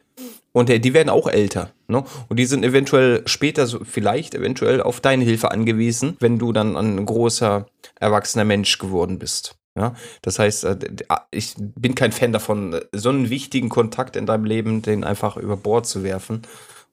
Und 0.53 0.69
äh, 0.69 0.79
die 0.79 0.93
werden 0.93 1.09
auch 1.09 1.27
älter. 1.27 1.71
Ne? 1.87 2.03
Und 2.29 2.37
die 2.37 2.45
sind 2.45 2.63
eventuell 2.63 3.23
später, 3.25 3.67
so, 3.67 3.79
vielleicht 3.83 4.33
eventuell 4.33 4.81
auf 4.81 5.01
deine 5.01 5.25
Hilfe 5.25 5.51
angewiesen, 5.51 6.15
wenn 6.19 6.39
du 6.39 6.53
dann 6.53 6.77
ein 6.77 7.05
großer, 7.05 7.65
erwachsener 7.99 8.45
Mensch 8.45 8.77
geworden 8.77 9.19
bist. 9.19 9.55
Ja, 9.75 9.95
das 10.21 10.37
heißt, 10.37 10.65
äh, 10.65 10.77
ah, 11.07 11.21
ich 11.31 11.55
bin 11.57 11.95
kein 11.95 12.11
Fan 12.11 12.33
davon, 12.33 12.79
so 12.91 13.09
einen 13.09 13.29
wichtigen 13.29 13.69
Kontakt 13.69 14.15
in 14.15 14.25
deinem 14.25 14.43
Leben, 14.43 14.81
den 14.81 15.03
einfach 15.03 15.37
über 15.37 15.55
Bord 15.55 15.87
zu 15.87 16.03
werfen 16.03 16.41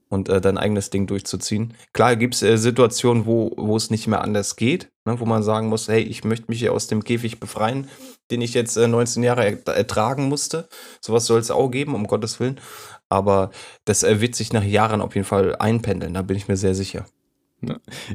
und 0.08 0.28
äh, 0.28 0.40
dein 0.40 0.58
eigenes 0.58 0.90
Ding 0.90 1.06
durchzuziehen. 1.06 1.74
Klar 1.92 2.14
gibt 2.14 2.34
es 2.34 2.42
äh, 2.42 2.56
Situationen, 2.56 3.26
wo, 3.26 3.52
wo 3.56 3.76
es 3.76 3.90
nicht 3.90 4.06
mehr 4.06 4.22
anders 4.22 4.54
geht, 4.54 4.90
ne, 5.04 5.18
wo 5.18 5.26
man 5.26 5.42
sagen 5.42 5.68
muss, 5.68 5.88
hey, 5.88 6.02
ich 6.02 6.22
möchte 6.22 6.46
mich 6.48 6.60
hier 6.60 6.72
aus 6.72 6.86
dem 6.86 7.02
Käfig 7.02 7.40
befreien, 7.40 7.88
den 8.30 8.40
ich 8.40 8.54
jetzt 8.54 8.76
äh, 8.76 8.86
19 8.86 9.24
Jahre 9.24 9.66
ertragen 9.66 10.28
musste. 10.28 10.68
Sowas 11.00 11.26
soll 11.26 11.40
es 11.40 11.50
auch 11.50 11.70
geben, 11.70 11.94
um 11.94 12.06
Gottes 12.06 12.38
Willen. 12.38 12.60
Aber 13.08 13.50
das 13.84 14.02
wird 14.02 14.34
sich 14.34 14.52
nach 14.52 14.64
Jahren 14.64 15.00
auf 15.00 15.14
jeden 15.14 15.26
Fall 15.26 15.56
einpendeln, 15.56 16.14
da 16.14 16.22
bin 16.22 16.36
ich 16.36 16.46
mir 16.46 16.56
sehr 16.56 16.74
sicher. 16.74 17.06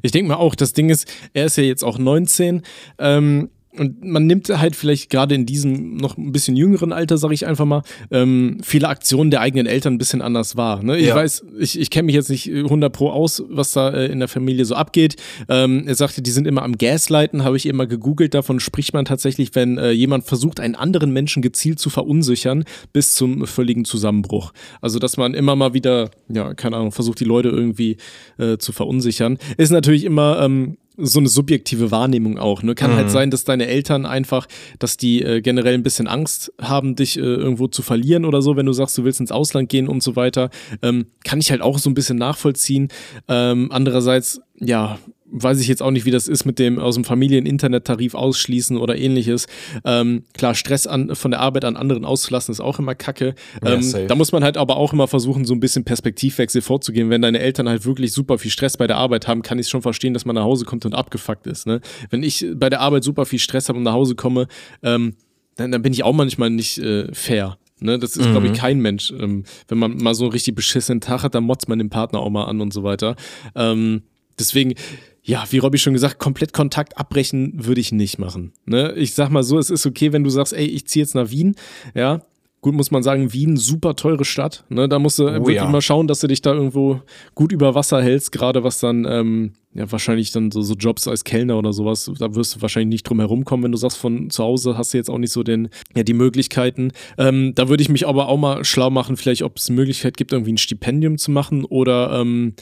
Ich 0.02 0.12
denke 0.12 0.30
mal 0.30 0.38
auch, 0.38 0.56
das 0.56 0.72
Ding 0.72 0.90
ist, 0.90 1.12
er 1.34 1.46
ist 1.46 1.58
ja 1.58 1.64
jetzt 1.64 1.84
auch 1.84 1.98
19. 1.98 2.62
Ähm, 2.98 3.50
und 3.78 4.04
man 4.04 4.26
nimmt 4.28 4.50
halt 4.50 4.76
vielleicht 4.76 5.10
gerade 5.10 5.36
in 5.36 5.46
diesem 5.46 5.96
noch 5.96 6.18
ein 6.18 6.32
bisschen 6.32 6.56
jüngeren 6.56 6.94
Alter, 6.94 7.18
sage 7.18 7.34
ich 7.34 7.46
einfach 7.46 7.66
mal, 7.66 7.82
ähm, 8.12 8.58
viele 8.62 8.88
Aktionen 8.88 9.32
der 9.32 9.42
eigenen 9.42 9.66
Eltern 9.66 9.96
ein 9.96 9.98
bisschen 9.98 10.22
anders 10.22 10.56
wahr. 10.56 10.84
Ne? 10.84 10.98
Ich 10.98 11.08
ja. 11.08 11.16
weiß, 11.16 11.46
ich, 11.60 11.80
ich 11.80 11.90
kenne 11.90 12.08
mich 12.08 12.16
jetzt 12.16 12.30
nicht 12.30 12.50
100 12.50 12.94
pro 12.94 13.10
aus, 13.10 13.44
was 13.50 13.72
da 13.72 13.90
äh, 13.90 14.08
in 14.08 14.20
der 14.20 14.28
Familie 14.28 14.66
so 14.66 14.76
abgeht. 14.76 15.16
Ähm, 15.50 15.88
er 15.88 15.96
sagte, 15.96 16.22
die 16.22 16.32
sind 16.32 16.48
immer 16.48 16.62
am 16.62 16.78
Gaslighten, 16.78 17.44
habe 17.44 17.58
ich 17.58 17.66
immer 17.66 17.88
gegoogelt. 17.88 18.34
Davon 18.34 18.60
spricht 18.60 18.94
man 18.94 19.06
tatsächlich, 19.06 19.56
wenn 19.56 19.78
äh, 19.78 19.92
jemand 19.92 20.26
versucht, 20.26 20.60
einen 20.60 20.76
anderen 20.76 21.12
Menschen 21.12 21.42
gezielt 21.42 21.80
zu 21.80 21.90
verunsichern, 21.90 22.66
bis 22.92 23.16
zum 23.16 23.46
völligen 23.48 23.86
Zusammenbruch. 23.86 24.54
Also, 24.82 25.00
dass 25.00 25.18
man 25.18 25.34
immer 25.34 25.56
mal 25.56 25.74
wieder, 25.74 26.12
ja, 26.30 26.54
keine 26.54 26.78
Ahnung, 26.78 26.92
versucht, 26.92 27.20
die 27.20 27.26
Leute 27.26 27.50
irgendwie 27.50 27.98
äh, 28.38 28.58
zu 28.58 28.72
verunsichern. 28.72 29.38
Ist 29.58 29.72
natürlich 29.72 30.04
immer 30.04 30.40
ähm, 30.42 30.78
so 30.98 31.20
eine 31.20 31.30
subjektive 31.30 31.92
Wahrnehmung 31.92 32.38
auch. 32.38 32.64
Ne? 32.64 32.76
Kann 32.76 32.92
halt 32.92 33.00
mhm. 33.00 33.04
halt 33.04 33.12
sein, 33.12 33.32
dass 33.32 33.44
deine 33.44 33.68
Eltern 33.68 34.06
einfach, 34.06 34.48
dass 34.80 34.98
die 34.98 35.22
äh, 35.22 35.42
generell 35.42 35.74
ein 35.74 35.84
bisschen 35.84 36.08
Angst 36.08 36.54
haben, 36.62 36.96
dich 36.96 37.18
äh, 37.18 37.22
irgendwo 37.22 37.68
zu 37.68 37.82
verlieren 37.82 38.26
oder 38.26 38.42
so, 38.42 38.56
wenn 38.56 38.66
du 38.66 38.74
sagst, 38.74 38.98
du 38.98 39.04
willst 39.04 39.20
ins 39.20 39.32
Ausland 39.32 39.70
gehen 39.70 39.88
und 39.88 40.04
so 40.04 40.16
weiter. 40.16 40.50
Ähm, 40.82 41.08
kann 41.24 41.40
ich 41.40 41.52
halt 41.52 41.62
auch 41.62 41.80
so 41.80 41.90
ein 41.90 41.94
bisschen 41.94 42.18
nachvollziehen. 42.18 42.90
Ähm, 43.28 43.70
andererseits, 43.72 44.42
ja, 44.60 45.00
weiß 45.34 45.60
ich 45.60 45.68
jetzt 45.68 45.82
auch 45.82 45.92
nicht, 45.92 46.06
wie 46.06 46.12
das 46.12 46.28
ist 46.28 46.46
mit 46.46 46.60
dem 46.60 46.80
aus 46.80 46.96
dem 46.96 47.04
Familien-Internet-Tarif 47.04 48.14
ausschließen 48.14 48.78
oder 48.78 48.96
ähnliches. 48.96 49.48
Ähm, 49.84 50.24
klar, 50.34 50.54
Stress 50.54 50.86
an, 50.86 51.16
von 51.16 51.32
der 51.32 51.40
Arbeit 51.40 51.66
an 51.66 51.76
anderen 51.76 52.06
auszulassen 52.06 52.52
ist 52.52 52.60
auch 52.60 52.78
immer 52.78 52.94
kacke. 52.94 53.34
Ähm, 53.66 53.82
ja, 53.82 54.06
da 54.06 54.16
muss 54.16 54.32
man 54.32 54.44
halt 54.44 54.58
aber 54.58 54.78
auch 54.78 54.94
immer 54.94 55.08
versuchen, 55.08 55.44
so 55.44 55.54
ein 55.54 55.60
bisschen 55.60 55.84
Perspektivwechsel 55.84 56.62
vorzugehen. 56.62 57.10
Wenn 57.10 57.24
deine 57.24 57.40
Eltern 57.40 57.68
halt 57.68 57.86
wirklich 57.86 58.14
super 58.14 58.38
viel 58.38 58.52
Stress 58.52 58.78
bei 58.78 58.86
der 58.86 58.98
Arbeit 58.98 59.28
haben, 59.28 59.42
kann 59.42 59.58
ich 59.58 59.68
schon 59.68 59.82
verstehen, 59.82 60.14
dass 60.14 60.26
man 60.26 60.36
nach 60.36 60.44
Hause 60.44 60.66
kommt 60.66 60.86
und 60.86 60.94
abgefuckt 60.94 61.48
ist. 61.48 61.66
Ne? 61.66 61.82
Wenn 62.12 62.22
ich 62.22 62.46
bei 62.56 62.70
der 62.70 62.82
Arbeit 62.82 63.04
super 63.04 63.26
viel 63.26 63.40
Stress 63.40 63.70
habe 63.70 63.78
und 63.78 63.84
nach 63.84 63.94
Hause 63.94 64.16
komme, 64.16 64.48
ähm, 64.84 65.16
dann, 65.56 65.72
dann, 65.72 65.82
bin 65.82 65.94
ich 65.94 66.04
auch 66.04 66.14
manchmal 66.14 66.50
nicht 66.50 66.78
äh, 66.80 67.14
fair. 67.14 67.58
Ne, 67.80 68.00
das 68.00 68.16
ist, 68.16 68.28
mhm. 68.28 68.32
glaube 68.32 68.48
ich, 68.48 68.54
kein 68.54 68.80
Mensch. 68.80 69.12
Ähm, 69.12 69.44
wenn 69.68 69.78
man 69.78 69.98
mal 69.98 70.16
so 70.16 70.24
einen 70.24 70.32
richtig 70.32 70.56
beschissenen 70.56 71.02
Tag 71.02 71.24
hat, 71.24 71.36
dann 71.36 71.44
motzt 71.44 71.68
man 71.68 71.80
den 71.80 71.90
Partner 71.90 72.20
auch 72.20 72.30
mal 72.30 72.46
an 72.46 72.62
und 72.62 72.72
so 72.72 72.84
weiter. 72.84 73.16
Ähm, 73.56 74.04
deswegen, 74.40 74.76
ja, 75.24 75.46
wie 75.50 75.58
Robby 75.58 75.78
schon 75.78 75.94
gesagt, 75.94 76.20
komplett 76.20 76.52
Kontakt 76.52 76.98
abbrechen 76.98 77.54
würde 77.56 77.80
ich 77.80 77.92
nicht 77.92 78.20
machen. 78.20 78.52
Ne? 78.66 78.94
Ich 78.94 79.14
sag 79.14 79.30
mal 79.30 79.44
so, 79.44 79.58
es 79.58 79.70
ist 79.70 79.86
okay, 79.86 80.12
wenn 80.12 80.24
du 80.24 80.30
sagst, 80.30 80.54
ey, 80.54 80.66
ich 80.66 80.86
ziehe 80.88 81.04
jetzt 81.04 81.16
nach 81.16 81.30
Wien, 81.30 81.56
ja. 81.96 82.22
Gut, 82.60 82.76
muss 82.76 82.92
man 82.92 83.04
sagen, 83.04 83.34
Wien, 83.34 83.58
super 83.58 83.94
teure 83.98 84.24
Stadt. 84.24 84.64
Ne? 84.70 84.88
Da 84.88 84.98
musst 84.98 85.20
du 85.20 85.28
oh, 85.28 85.50
ja. 85.50 85.68
mal 85.68 85.82
schauen, 85.82 86.08
dass 86.08 86.22
du 86.22 86.28
dich 86.28 86.42
da 86.42 86.54
irgendwo 86.54 87.02
gut 87.36 87.52
über 87.52 87.76
Wasser 87.76 88.02
hältst, 88.02 88.32
gerade 88.32 88.64
was 88.64 88.80
dann, 88.80 89.04
ähm, 89.04 89.54
ja, 89.74 89.92
wahrscheinlich 89.92 90.32
dann 90.32 90.50
so, 90.50 90.62
so, 90.62 90.74
Jobs 90.76 91.06
als 91.10 91.26
Kellner 91.26 91.58
oder 91.58 91.74
sowas, 91.74 92.10
da 92.20 92.36
wirst 92.36 92.56
du 92.56 92.62
wahrscheinlich 92.62 92.96
nicht 92.96 93.04
drum 93.04 93.20
herum 93.20 93.44
kommen, 93.44 93.64
wenn 93.64 93.74
du 93.74 93.78
sagst, 93.78 93.98
von 93.98 94.30
zu 94.30 94.42
Hause 94.42 94.78
hast 94.78 94.94
du 94.94 94.98
jetzt 94.98 95.10
auch 95.10 95.18
nicht 95.18 95.34
so 95.34 95.44
den, 95.44 95.68
ja, 95.94 96.04
die 96.04 96.14
Möglichkeiten. 96.14 96.92
Ähm, 97.18 97.54
da 97.54 97.68
würde 97.68 97.84
ich 97.84 97.90
mich 97.90 98.08
aber 98.08 98.30
auch 98.30 98.38
mal 98.38 98.64
schlau 98.64 98.90
machen, 98.90 99.18
vielleicht, 99.18 99.44
ob 99.44 99.58
es 99.58 99.70
Möglichkeit 99.70 100.16
gibt, 100.16 100.32
irgendwie 100.32 100.54
ein 100.54 100.58
Stipendium 100.58 101.18
zu 101.18 101.32
machen 101.32 101.66
oder 101.66 102.22
ähm, 102.22 102.54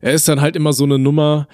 er 0.00 0.12
ist 0.12 0.28
dann 0.28 0.40
halt 0.40 0.56
immer 0.56 0.72
so 0.72 0.84
eine 0.84 0.98
Nummer, 0.98 1.48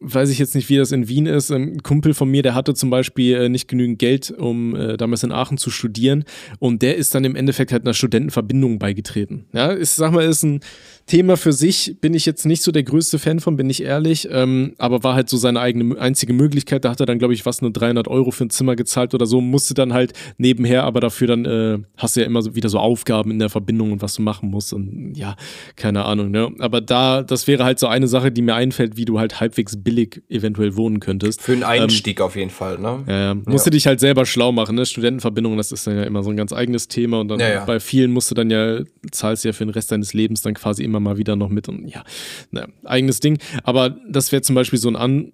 weiß 0.00 0.30
ich 0.30 0.38
jetzt 0.38 0.54
nicht, 0.54 0.68
wie 0.68 0.76
das 0.76 0.92
in 0.92 1.08
Wien 1.08 1.26
ist. 1.26 1.50
Ein 1.50 1.82
Kumpel 1.82 2.14
von 2.14 2.30
mir, 2.30 2.42
der 2.42 2.54
hatte 2.54 2.74
zum 2.74 2.90
Beispiel 2.90 3.34
äh, 3.36 3.48
nicht 3.48 3.68
genügend 3.68 3.98
Geld, 3.98 4.30
um 4.30 4.76
äh, 4.76 4.96
damals 4.96 5.22
in 5.22 5.32
Aachen 5.32 5.58
zu 5.58 5.70
studieren. 5.70 6.24
Und 6.58 6.82
der 6.82 6.96
ist 6.96 7.14
dann 7.14 7.24
im 7.24 7.34
Endeffekt 7.34 7.72
halt 7.72 7.84
einer 7.84 7.94
Studentenverbindung 7.94 8.78
beigetreten. 8.78 9.46
Ja, 9.52 9.74
ich 9.74 9.90
sag 9.90 10.12
mal, 10.12 10.24
ist 10.24 10.42
ein 10.42 10.60
Thema 11.06 11.36
für 11.36 11.52
sich, 11.52 11.98
bin 12.00 12.14
ich 12.14 12.26
jetzt 12.26 12.46
nicht 12.46 12.62
so 12.62 12.72
der 12.72 12.82
größte 12.82 13.20
Fan 13.20 13.38
von, 13.38 13.56
bin 13.56 13.70
ich 13.70 13.82
ehrlich. 13.82 14.28
Ähm, 14.30 14.74
aber 14.78 15.04
war 15.04 15.14
halt 15.14 15.28
so 15.28 15.36
seine 15.36 15.60
eigene 15.60 15.96
einzige 15.98 16.32
Möglichkeit. 16.32 16.84
Da 16.84 16.90
hat 16.90 16.98
er 16.98 17.06
dann, 17.06 17.20
glaube 17.20 17.32
ich, 17.32 17.46
was, 17.46 17.62
nur 17.62 17.70
300 17.70 18.08
Euro 18.08 18.32
für 18.32 18.44
ein 18.44 18.50
Zimmer 18.50 18.74
gezahlt 18.74 19.14
oder 19.14 19.24
so. 19.24 19.40
Musste 19.40 19.74
dann 19.74 19.92
halt 19.92 20.14
nebenher, 20.36 20.82
aber 20.82 21.00
dafür 21.00 21.28
dann 21.28 21.44
äh, 21.44 21.78
hast 21.96 22.16
du 22.16 22.20
ja 22.20 22.26
immer 22.26 22.42
so 22.42 22.56
wieder 22.56 22.68
so 22.68 22.80
Aufgaben 22.80 23.30
in 23.30 23.38
der 23.38 23.50
Verbindung 23.50 23.92
und 23.92 24.02
was 24.02 24.14
du 24.14 24.22
machen 24.22 24.50
musst. 24.50 24.72
Und 24.72 25.14
ja, 25.14 25.36
keine 25.76 26.04
Ahnung. 26.06 26.32
Ne? 26.32 26.50
Aber 26.58 26.80
da, 26.80 27.22
das 27.22 27.46
wäre 27.46 27.62
halt 27.62 27.78
so 27.78 27.86
eine 27.86 28.08
Sache, 28.08 28.32
die 28.32 28.42
mir 28.42 28.56
einfällt, 28.56 28.96
wie 28.96 29.04
du 29.04 29.20
halt 29.20 29.38
halbwegs 29.38 29.76
billig 29.76 30.22
eventuell 30.28 30.76
wohnen 30.76 30.98
könntest. 30.98 31.40
Für 31.40 31.52
einen 31.52 31.62
Einstieg 31.62 32.18
ähm, 32.18 32.26
auf 32.26 32.34
jeden 32.34 32.50
Fall, 32.50 32.78
ne? 32.78 33.04
Ja. 33.06 33.34
Musst 33.34 33.66
ja. 33.66 33.70
du 33.70 33.76
dich 33.76 33.86
halt 33.86 34.00
selber 34.00 34.26
schlau 34.26 34.50
machen, 34.50 34.74
ne? 34.74 34.84
Studentenverbindungen, 34.84 35.56
das 35.56 35.70
ist 35.70 35.86
dann 35.86 35.96
ja 35.96 36.02
immer 36.02 36.24
so 36.24 36.30
ein 36.30 36.36
ganz 36.36 36.52
eigenes 36.52 36.88
Thema 36.88 37.20
und 37.20 37.28
dann 37.28 37.38
ja, 37.38 37.48
ja. 37.48 37.64
bei 37.64 37.78
vielen 37.78 38.10
musst 38.10 38.30
du 38.30 38.34
dann 38.34 38.50
ja, 38.50 38.80
zahlst 39.12 39.44
ja 39.44 39.52
für 39.52 39.64
den 39.64 39.70
Rest 39.70 39.92
deines 39.92 40.12
Lebens 40.12 40.42
dann 40.42 40.54
quasi 40.54 40.82
immer 40.82 40.95
mal 41.00 41.18
wieder 41.18 41.36
noch 41.36 41.48
mit 41.48 41.68
und 41.68 41.86
ja, 41.88 42.04
ne, 42.50 42.68
eigenes 42.84 43.20
Ding. 43.20 43.38
Aber 43.64 43.90
das 44.08 44.32
wäre 44.32 44.42
zum 44.42 44.54
Beispiel 44.54 44.78
so 44.78 44.88
ein 44.88 44.96
An 44.96 45.32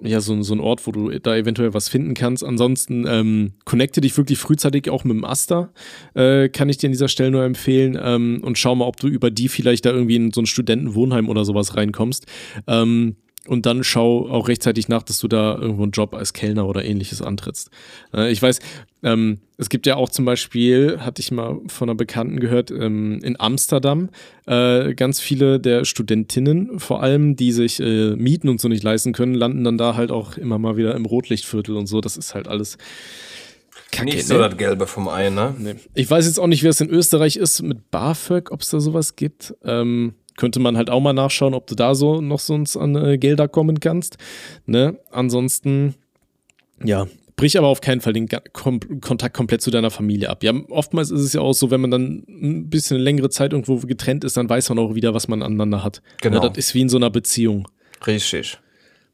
ja, 0.00 0.20
so, 0.20 0.40
so 0.42 0.54
ein 0.54 0.60
Ort, 0.60 0.86
wo 0.86 0.92
du 0.92 1.18
da 1.18 1.36
eventuell 1.36 1.72
was 1.72 1.88
finden 1.88 2.14
kannst. 2.14 2.44
Ansonsten 2.44 3.06
ähm, 3.08 3.52
connecte 3.64 4.00
dich 4.02 4.16
wirklich 4.16 4.38
frühzeitig 4.38 4.90
auch 4.90 5.04
mit 5.04 5.16
dem 5.16 5.24
Aster, 5.24 5.72
äh, 6.14 6.48
kann 6.50 6.68
ich 6.68 6.76
dir 6.76 6.88
an 6.88 6.92
dieser 6.92 7.08
Stelle 7.08 7.30
nur 7.30 7.44
empfehlen. 7.44 7.98
Ähm, 8.00 8.40
und 8.42 8.58
schau 8.58 8.74
mal, 8.74 8.84
ob 8.84 8.98
du 8.98 9.08
über 9.08 9.30
die 9.30 9.48
vielleicht 9.48 9.86
da 9.86 9.90
irgendwie 9.90 10.16
in 10.16 10.32
so 10.32 10.42
ein 10.42 10.46
Studentenwohnheim 10.46 11.28
oder 11.28 11.44
sowas 11.44 11.76
reinkommst. 11.76 12.26
Ähm, 12.66 13.16
und 13.48 13.66
dann 13.66 13.84
schau 13.84 14.28
auch 14.28 14.48
rechtzeitig 14.48 14.88
nach, 14.88 15.02
dass 15.02 15.18
du 15.18 15.28
da 15.28 15.56
irgendwo 15.56 15.82
einen 15.82 15.92
Job 15.92 16.14
als 16.14 16.32
Kellner 16.32 16.66
oder 16.66 16.84
ähnliches 16.84 17.22
antrittst. 17.22 17.70
Äh, 18.14 18.30
ich 18.30 18.42
weiß, 18.42 18.60
ähm, 19.02 19.38
es 19.56 19.68
gibt 19.68 19.86
ja 19.86 19.96
auch 19.96 20.08
zum 20.08 20.24
Beispiel, 20.24 20.98
hatte 21.00 21.20
ich 21.20 21.30
mal 21.30 21.60
von 21.68 21.88
einer 21.88 21.96
Bekannten 21.96 22.40
gehört, 22.40 22.70
ähm, 22.70 23.20
in 23.22 23.38
Amsterdam 23.38 24.10
äh, 24.46 24.94
ganz 24.94 25.20
viele 25.20 25.60
der 25.60 25.84
Studentinnen, 25.84 26.78
vor 26.80 27.02
allem, 27.02 27.36
die 27.36 27.52
sich 27.52 27.80
äh, 27.80 28.16
Mieten 28.16 28.48
und 28.48 28.60
so 28.60 28.68
nicht 28.68 28.82
leisten 28.82 29.12
können, 29.12 29.34
landen 29.34 29.64
dann 29.64 29.78
da 29.78 29.96
halt 29.96 30.10
auch 30.10 30.36
immer 30.36 30.58
mal 30.58 30.76
wieder 30.76 30.94
im 30.94 31.06
Rotlichtviertel 31.06 31.76
und 31.76 31.86
so. 31.86 32.00
Das 32.00 32.16
ist 32.16 32.34
halt 32.34 32.48
alles. 32.48 32.78
Kacke, 33.92 34.06
nicht 34.06 34.26
so 34.26 34.34
ne? 34.34 34.48
das 34.48 34.56
Gelbe 34.56 34.86
vom 34.86 35.08
Ei, 35.08 35.30
ne? 35.30 35.54
Nee. 35.58 35.74
Ich 35.94 36.10
weiß 36.10 36.26
jetzt 36.26 36.40
auch 36.40 36.48
nicht, 36.48 36.62
wie 36.62 36.68
es 36.68 36.80
in 36.80 36.90
Österreich 36.90 37.36
ist 37.36 37.62
mit 37.62 37.90
BAföG, 37.90 38.50
ob 38.50 38.62
es 38.62 38.70
da 38.70 38.80
sowas 38.80 39.16
gibt. 39.16 39.54
Ähm, 39.64 40.14
könnte 40.36 40.60
man 40.60 40.76
halt 40.76 40.90
auch 40.90 41.00
mal 41.00 41.12
nachschauen, 41.12 41.54
ob 41.54 41.66
du 41.66 41.74
da 41.74 41.94
so 41.94 42.20
noch 42.20 42.40
sonst 42.40 42.76
an 42.76 42.94
äh, 42.94 43.18
Gelder 43.18 43.48
kommen 43.48 43.80
kannst. 43.80 44.18
Ne? 44.66 44.98
Ansonsten, 45.10 45.94
ja, 46.82 47.06
brich 47.36 47.58
aber 47.58 47.68
auf 47.68 47.80
keinen 47.80 48.00
Fall 48.00 48.12
den 48.12 48.28
Kom 48.52 48.80
Kontakt 49.00 49.36
komplett 49.36 49.62
zu 49.62 49.70
deiner 49.70 49.90
Familie 49.90 50.30
ab. 50.30 50.42
Ja, 50.42 50.52
oftmals 50.68 51.10
ist 51.10 51.20
es 51.20 51.32
ja 51.32 51.40
auch 51.40 51.52
so, 51.52 51.70
wenn 51.70 51.80
man 51.80 51.90
dann 51.90 52.24
ein 52.28 52.70
bisschen 52.70 52.98
längere 52.98 53.30
Zeit 53.30 53.52
irgendwo 53.52 53.76
getrennt 53.78 54.24
ist, 54.24 54.36
dann 54.36 54.48
weiß 54.48 54.70
man 54.70 54.78
auch 54.78 54.94
wieder, 54.94 55.14
was 55.14 55.28
man 55.28 55.42
aneinander 55.42 55.84
hat. 55.84 56.02
Genau. 56.22 56.42
Ne, 56.42 56.48
das 56.48 56.58
ist 56.58 56.74
wie 56.74 56.80
in 56.80 56.88
so 56.88 56.96
einer 56.96 57.10
Beziehung. 57.10 57.68
Richtig. 58.06 58.58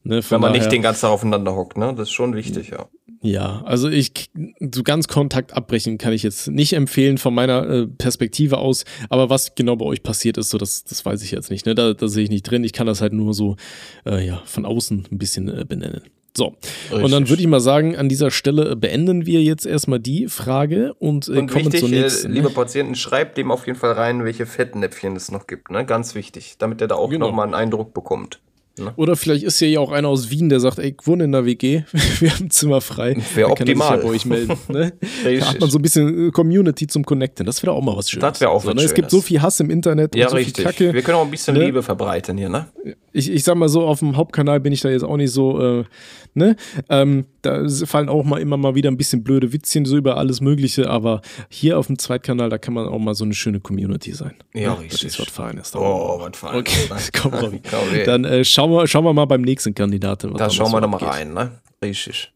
Ne, 0.05 0.21
wenn 0.31 0.41
man 0.41 0.53
daher, 0.53 0.61
nicht 0.61 0.73
den 0.73 0.83
ganzen 0.83 1.03
Tag 1.03 1.11
aufeinander 1.11 1.55
hockt, 1.55 1.77
ne? 1.77 1.95
Das 1.97 2.09
ist 2.09 2.13
schon 2.13 2.35
wichtig, 2.35 2.71
ja. 2.71 2.89
Ja, 3.23 3.63
also 3.65 3.89
ich, 3.89 4.31
so 4.59 4.83
ganz 4.83 5.07
Kontakt 5.07 5.55
abbrechen 5.55 5.97
kann 5.97 6.13
ich 6.13 6.25
jetzt 6.25 6.49
nicht 6.49 6.73
empfehlen 6.73 7.19
von 7.19 7.33
meiner 7.33 7.69
äh, 7.69 7.87
Perspektive 7.87 8.59
aus, 8.59 8.85
aber 9.11 9.31
was 9.31 9.55
genau 9.55 9.77
bei 9.77 9.85
euch 9.85 10.03
passiert 10.03 10.39
ist, 10.39 10.51
so 10.51 10.59
das, 10.59 10.83
das 10.83 11.05
weiß 11.07 11.23
ich 11.23 11.31
jetzt 11.31 11.49
nicht, 11.49 11.65
ne? 11.65 11.77
Da, 11.77 11.95
da 11.95 12.09
sehe 12.09 12.25
ich 12.25 12.31
nicht 12.31 12.43
drin. 12.43 12.65
Ich 12.65 12.73
kann 12.73 12.89
das 12.89 13.01
halt 13.01 13.13
nur 13.13 13.33
so, 13.33 13.57
äh, 14.05 14.27
ja, 14.27 14.43
von 14.45 14.67
außen 14.67 15.07
ein 15.11 15.19
bisschen 15.19 15.49
äh, 15.49 15.65
benennen. 15.65 16.03
So, 16.37 16.57
Richtig. 16.91 17.05
und 17.05 17.11
dann 17.13 17.29
würde 17.29 17.43
ich 17.43 17.49
mal 17.49 17.61
sagen, 17.61 17.95
an 17.95 18.09
dieser 18.09 18.31
Stelle 18.31 18.75
beenden 18.75 19.27
wir 19.27 19.43
jetzt 19.43 19.67
erstmal 19.67 20.01
die 20.01 20.29
Frage 20.29 20.95
und, 20.95 21.29
äh, 21.29 21.33
und 21.33 21.51
kommen 21.51 21.67
wichtig, 21.67 21.81
zur 21.81 21.91
äh, 21.91 22.01
nächsten. 22.01 22.33
Äh, 22.33 22.35
liebe 22.35 22.51
Patienten, 22.51 22.97
schreibt 22.97 23.37
dem 23.37 23.53
auf 23.53 23.67
jeden 23.67 23.79
Fall 23.79 23.93
rein, 23.93 24.25
welche 24.25 24.47
Fettnäpfchen 24.47 25.15
es 25.15 25.31
noch 25.31 25.47
gibt, 25.47 25.71
ne? 25.71 25.85
Ganz 25.85 26.15
wichtig, 26.17 26.57
damit 26.59 26.81
er 26.81 26.89
da 26.89 26.97
auch 26.97 27.11
genau. 27.11 27.27
nochmal 27.27 27.45
einen 27.45 27.55
Eindruck 27.55 27.95
bekommt. 27.95 28.41
Ne? 28.79 28.93
Oder 28.97 29.17
vielleicht 29.17 29.45
ist 29.45 29.61
ja 29.61 29.81
auch 29.81 29.93
einer 29.93 30.09
aus 30.09 30.31
Wien, 30.31 30.49
der 30.49 30.59
sagt, 30.59 30.79
ey, 30.79 30.95
ich 30.99 31.07
wohne 31.07 31.25
in 31.25 31.33
der 31.33 31.45
WG, 31.45 31.83
wir 32.21 32.31
haben 32.35 32.51
Zimmer 32.51 32.81
frei. 32.81 33.17
Wäre 33.35 33.51
optimal. 33.51 33.99
Kann 33.99 34.01
bei 34.01 34.09
euch 34.09 34.25
melden. 34.25 34.57
Ne? 34.69 34.93
da 35.25 35.47
hat 35.47 35.61
man 35.61 35.71
so 35.71 35.79
ein 35.79 35.83
bisschen 35.83 36.29
äh, 36.29 36.31
Community 36.31 36.87
zum 36.87 37.05
Connecten. 37.05 37.45
Das 37.45 37.63
wäre 37.63 37.73
auch 37.73 37.83
mal 37.83 37.97
was 37.97 38.11
Schönes. 38.11 38.23
Das 38.23 38.41
wäre 38.41 38.51
auch 38.51 38.63
so, 38.63 38.69
was 38.69 38.77
ne? 38.77 38.83
Es 38.83 38.95
gibt 38.95 39.11
so 39.11 39.21
viel 39.21 39.43
Hass 39.43 39.61
im 39.61 39.69
Internet 39.69 40.17
ja, 40.17 40.27
und 40.27 40.31
so 40.31 40.37
richtig. 40.37 40.57
viel 40.57 40.65
Kacke. 40.65 40.95
Wir 40.95 41.03
können 41.03 41.19
auch 41.19 41.25
ein 41.25 41.31
bisschen 41.31 41.55
ne? 41.55 41.67
Liebe 41.67 41.83
verbreiten 41.83 42.39
hier, 42.39 42.49
ne? 42.49 42.69
Ich, 43.13 43.31
ich 43.31 43.45
sag 43.45 43.57
mal 43.57 43.69
so, 43.69 43.83
auf 43.83 43.99
dem 43.99 44.17
Hauptkanal 44.17 44.61
bin 44.61 44.73
ich 44.73 44.81
da 44.81 44.89
jetzt 44.89 45.05
auch 45.05 45.19
nicht 45.19 45.33
so, 45.33 45.61
äh, 45.61 45.85
ne? 46.33 46.57
Ähm, 46.89 47.27
da 47.43 47.69
fallen 47.85 48.09
auch 48.09 48.25
mal 48.25 48.41
immer 48.41 48.57
mal 48.57 48.75
wieder 48.75 48.91
ein 48.91 48.97
bisschen 48.97 49.23
blöde 49.23 49.53
Witzchen 49.53 49.85
so 49.85 49.97
über 49.97 50.17
alles 50.17 50.41
Mögliche, 50.41 50.89
aber 50.89 51.21
hier 51.49 51.79
auf 51.79 51.89
dem 51.89 51.99
Zweitkanal, 51.99 52.49
da 52.49 52.57
kann 52.57 52.73
man 52.73 52.87
auch 52.87 52.99
mal 52.99 53.15
so 53.15 53.25
eine 53.25 53.35
schöne 53.35 53.61
Community 53.61 54.13
sein. 54.13 54.35
Ja, 54.55 54.61
ja 54.61 54.73
richtig. 54.75 55.03
Das 55.03 55.13
ist 55.13 55.21
was 55.21 55.29
Feines. 55.29 55.75
Oh, 55.75 56.21
was 56.21 56.39
Feines. 56.39 56.61
Okay, 56.61 57.11
komm, 57.21 57.35
Robby. 57.35 57.61
Dann 58.07 58.25
äh, 58.25 58.45
schauen, 58.63 58.71
wir, 58.71 58.87
schauen 58.87 59.05
wir 59.05 59.13
mal 59.13 59.25
beim 59.25 59.43
nächsten 59.43 59.75
Kandidaten. 59.75 60.35
Da 60.35 60.51
schauen 60.51 60.73
wir 60.73 60.81
doch 60.81 60.89
mal 60.89 60.99
rein, 60.99 61.35
ne? 61.35 61.61
Richtig. 61.83 62.33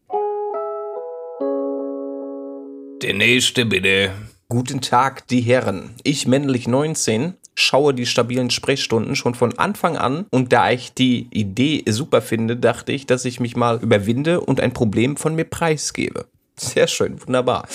Der 3.01 3.13
nächste 3.13 3.65
bitte. 3.65 4.11
Guten 4.49 4.81
Tag, 4.81 5.27
die 5.27 5.41
Herren. 5.41 5.91
Ich, 6.03 6.27
männlich 6.27 6.67
19, 6.67 7.33
schaue 7.53 7.93
die 7.93 8.05
stabilen 8.05 8.49
Sprechstunden 8.49 9.15
schon 9.15 9.35
von 9.35 9.57
Anfang 9.57 9.97
an 9.97 10.25
und 10.31 10.53
da 10.53 10.71
ich 10.71 10.93
die 10.93 11.27
Idee 11.31 11.83
super 11.87 12.21
finde, 12.21 12.55
dachte 12.55 12.91
ich, 12.91 13.05
dass 13.05 13.25
ich 13.25 13.39
mich 13.39 13.55
mal 13.55 13.79
überwinde 13.81 14.41
und 14.41 14.59
ein 14.59 14.73
Problem 14.73 15.17
von 15.17 15.35
mir 15.35 15.45
preisgebe. 15.45 16.25
Sehr 16.55 16.87
schön, 16.87 17.21
wunderbar. 17.25 17.67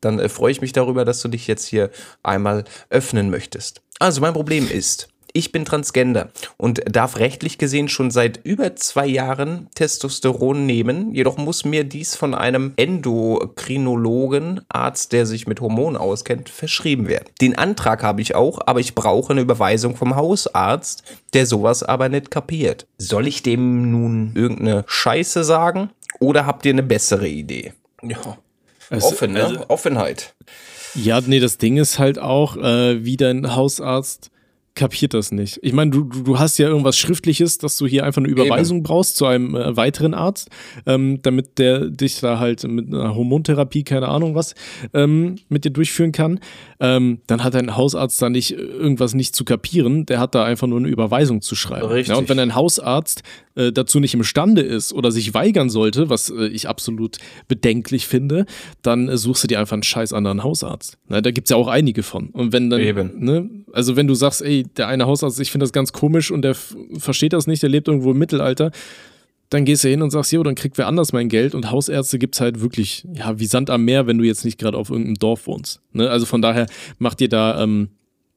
Dann 0.00 0.18
äh, 0.18 0.28
freue 0.28 0.52
ich 0.52 0.60
mich 0.60 0.72
darüber, 0.72 1.04
dass 1.04 1.22
du 1.22 1.28
dich 1.28 1.46
jetzt 1.46 1.66
hier 1.66 1.90
einmal 2.22 2.64
öffnen 2.90 3.30
möchtest. 3.30 3.82
Also 3.98 4.20
mein 4.20 4.34
Problem 4.34 4.68
ist, 4.68 5.08
ich 5.36 5.52
bin 5.52 5.66
Transgender 5.66 6.30
und 6.56 6.80
darf 6.90 7.18
rechtlich 7.18 7.58
gesehen 7.58 7.90
schon 7.90 8.10
seit 8.10 8.40
über 8.42 8.74
zwei 8.74 9.06
Jahren 9.06 9.68
Testosteron 9.74 10.64
nehmen. 10.64 11.14
Jedoch 11.14 11.36
muss 11.36 11.66
mir 11.66 11.84
dies 11.84 12.16
von 12.16 12.34
einem 12.34 12.72
Endokrinologen, 12.76 14.62
Arzt, 14.70 15.12
der 15.12 15.26
sich 15.26 15.46
mit 15.46 15.60
Hormonen 15.60 15.98
auskennt, 15.98 16.48
verschrieben 16.48 17.06
werden. 17.06 17.26
Den 17.42 17.58
Antrag 17.58 18.02
habe 18.02 18.22
ich 18.22 18.34
auch, 18.34 18.60
aber 18.64 18.80
ich 18.80 18.94
brauche 18.94 19.34
eine 19.34 19.42
Überweisung 19.42 19.94
vom 19.94 20.16
Hausarzt, 20.16 21.02
der 21.34 21.44
sowas 21.44 21.82
aber 21.82 22.08
nicht 22.08 22.30
kapiert. 22.30 22.86
Soll 22.96 23.26
ich 23.26 23.42
dem 23.42 23.90
nun 23.90 24.32
irgendeine 24.34 24.84
Scheiße 24.86 25.44
sagen 25.44 25.90
oder 26.18 26.46
habt 26.46 26.64
ihr 26.64 26.72
eine 26.72 26.82
bessere 26.82 27.28
Idee? 27.28 27.74
Ja. 28.02 28.38
Also, 28.88 29.08
Offen, 29.08 29.32
ne? 29.32 29.44
Also, 29.44 29.64
Offenheit. 29.68 30.34
Ja, 30.94 31.20
nee, 31.20 31.40
das 31.40 31.58
Ding 31.58 31.76
ist 31.76 31.98
halt 31.98 32.18
auch, 32.18 32.56
äh, 32.56 33.04
wie 33.04 33.18
dein 33.18 33.54
Hausarzt 33.54 34.30
kapiert 34.76 35.14
das 35.14 35.32
nicht. 35.32 35.58
Ich 35.62 35.72
meine, 35.72 35.90
du, 35.90 36.04
du 36.04 36.38
hast 36.38 36.58
ja 36.58 36.68
irgendwas 36.68 36.96
Schriftliches, 36.96 37.58
dass 37.58 37.76
du 37.76 37.86
hier 37.86 38.04
einfach 38.04 38.22
eine 38.22 38.28
Überweisung 38.28 38.78
Eben. 38.78 38.84
brauchst 38.84 39.16
zu 39.16 39.26
einem 39.26 39.56
äh, 39.56 39.76
weiteren 39.76 40.14
Arzt, 40.14 40.48
ähm, 40.86 41.20
damit 41.22 41.58
der 41.58 41.88
dich 41.90 42.20
da 42.20 42.38
halt 42.38 42.62
mit 42.64 42.86
einer 42.86 43.14
Hormontherapie, 43.14 43.82
keine 43.82 44.08
Ahnung 44.08 44.34
was, 44.34 44.54
ähm, 44.94 45.36
mit 45.48 45.64
dir 45.64 45.70
durchführen 45.70 46.12
kann. 46.12 46.38
Ähm, 46.78 47.20
dann 47.26 47.42
hat 47.42 47.54
dein 47.54 47.76
Hausarzt 47.76 48.20
da 48.22 48.28
nicht 48.28 48.52
irgendwas 48.52 49.14
nicht 49.14 49.34
zu 49.34 49.44
kapieren, 49.44 50.06
der 50.06 50.20
hat 50.20 50.34
da 50.34 50.44
einfach 50.44 50.66
nur 50.66 50.78
eine 50.78 50.88
Überweisung 50.88 51.40
zu 51.40 51.56
schreiben. 51.56 51.86
Richtig. 51.86 52.14
Ja, 52.14 52.18
und 52.18 52.28
wenn 52.28 52.38
ein 52.38 52.54
Hausarzt 52.54 53.22
äh, 53.56 53.72
dazu 53.72 54.00
nicht 54.00 54.14
imstande 54.14 54.62
ist 54.62 54.92
oder 54.92 55.10
sich 55.10 55.34
weigern 55.34 55.70
sollte, 55.70 56.08
was 56.08 56.30
äh, 56.30 56.46
ich 56.46 56.68
absolut 56.68 57.16
bedenklich 57.48 58.06
finde, 58.06 58.46
dann 58.82 59.08
äh, 59.08 59.16
suchst 59.16 59.44
du 59.44 59.48
dir 59.48 59.58
einfach 59.58 59.74
einen 59.74 59.82
scheiß 59.82 60.12
anderen 60.12 60.44
Hausarzt. 60.44 60.98
Na, 61.08 61.20
da 61.20 61.30
gibt 61.30 61.48
es 61.48 61.50
ja 61.50 61.56
auch 61.56 61.68
einige 61.68 62.02
von. 62.02 62.28
Und 62.28 62.52
wenn 62.52 62.70
dann, 62.70 62.80
Eben. 62.80 63.12
Ne, 63.18 63.50
also 63.72 63.96
wenn 63.96 64.06
du 64.06 64.14
sagst, 64.14 64.42
ey, 64.42 64.64
der 64.76 64.88
eine 64.88 65.06
Hausarzt, 65.06 65.40
ich 65.40 65.50
finde 65.50 65.64
das 65.64 65.72
ganz 65.72 65.92
komisch 65.92 66.30
und 66.30 66.42
der 66.42 66.54
versteht 66.54 67.32
das 67.32 67.46
nicht, 67.46 67.62
der 67.62 67.70
lebt 67.70 67.88
irgendwo 67.88 68.12
im 68.12 68.18
Mittelalter, 68.18 68.70
dann 69.50 69.64
gehst 69.64 69.84
du 69.84 69.88
hin 69.88 70.02
und 70.02 70.10
sagst, 70.10 70.32
jo, 70.32 70.42
dann 70.42 70.54
kriegt 70.54 70.76
wer 70.76 70.86
anders 70.86 71.12
mein 71.12 71.28
Geld 71.28 71.54
und 71.54 71.70
Hausärzte 71.70 72.18
gibt 72.18 72.34
es 72.34 72.40
halt 72.40 72.60
wirklich, 72.60 73.06
ja, 73.14 73.38
wie 73.38 73.46
Sand 73.46 73.70
am 73.70 73.84
Meer, 73.84 74.06
wenn 74.06 74.18
du 74.18 74.24
jetzt 74.24 74.44
nicht 74.44 74.58
gerade 74.58 74.76
auf 74.76 74.90
irgendeinem 74.90 75.16
Dorf 75.16 75.46
wohnst. 75.46 75.80
Ne? 75.92 76.10
Also 76.10 76.26
von 76.26 76.42
daher 76.42 76.66
macht 76.98 77.20
dir 77.20 77.28
da 77.28 77.62
ähm, 77.62 77.90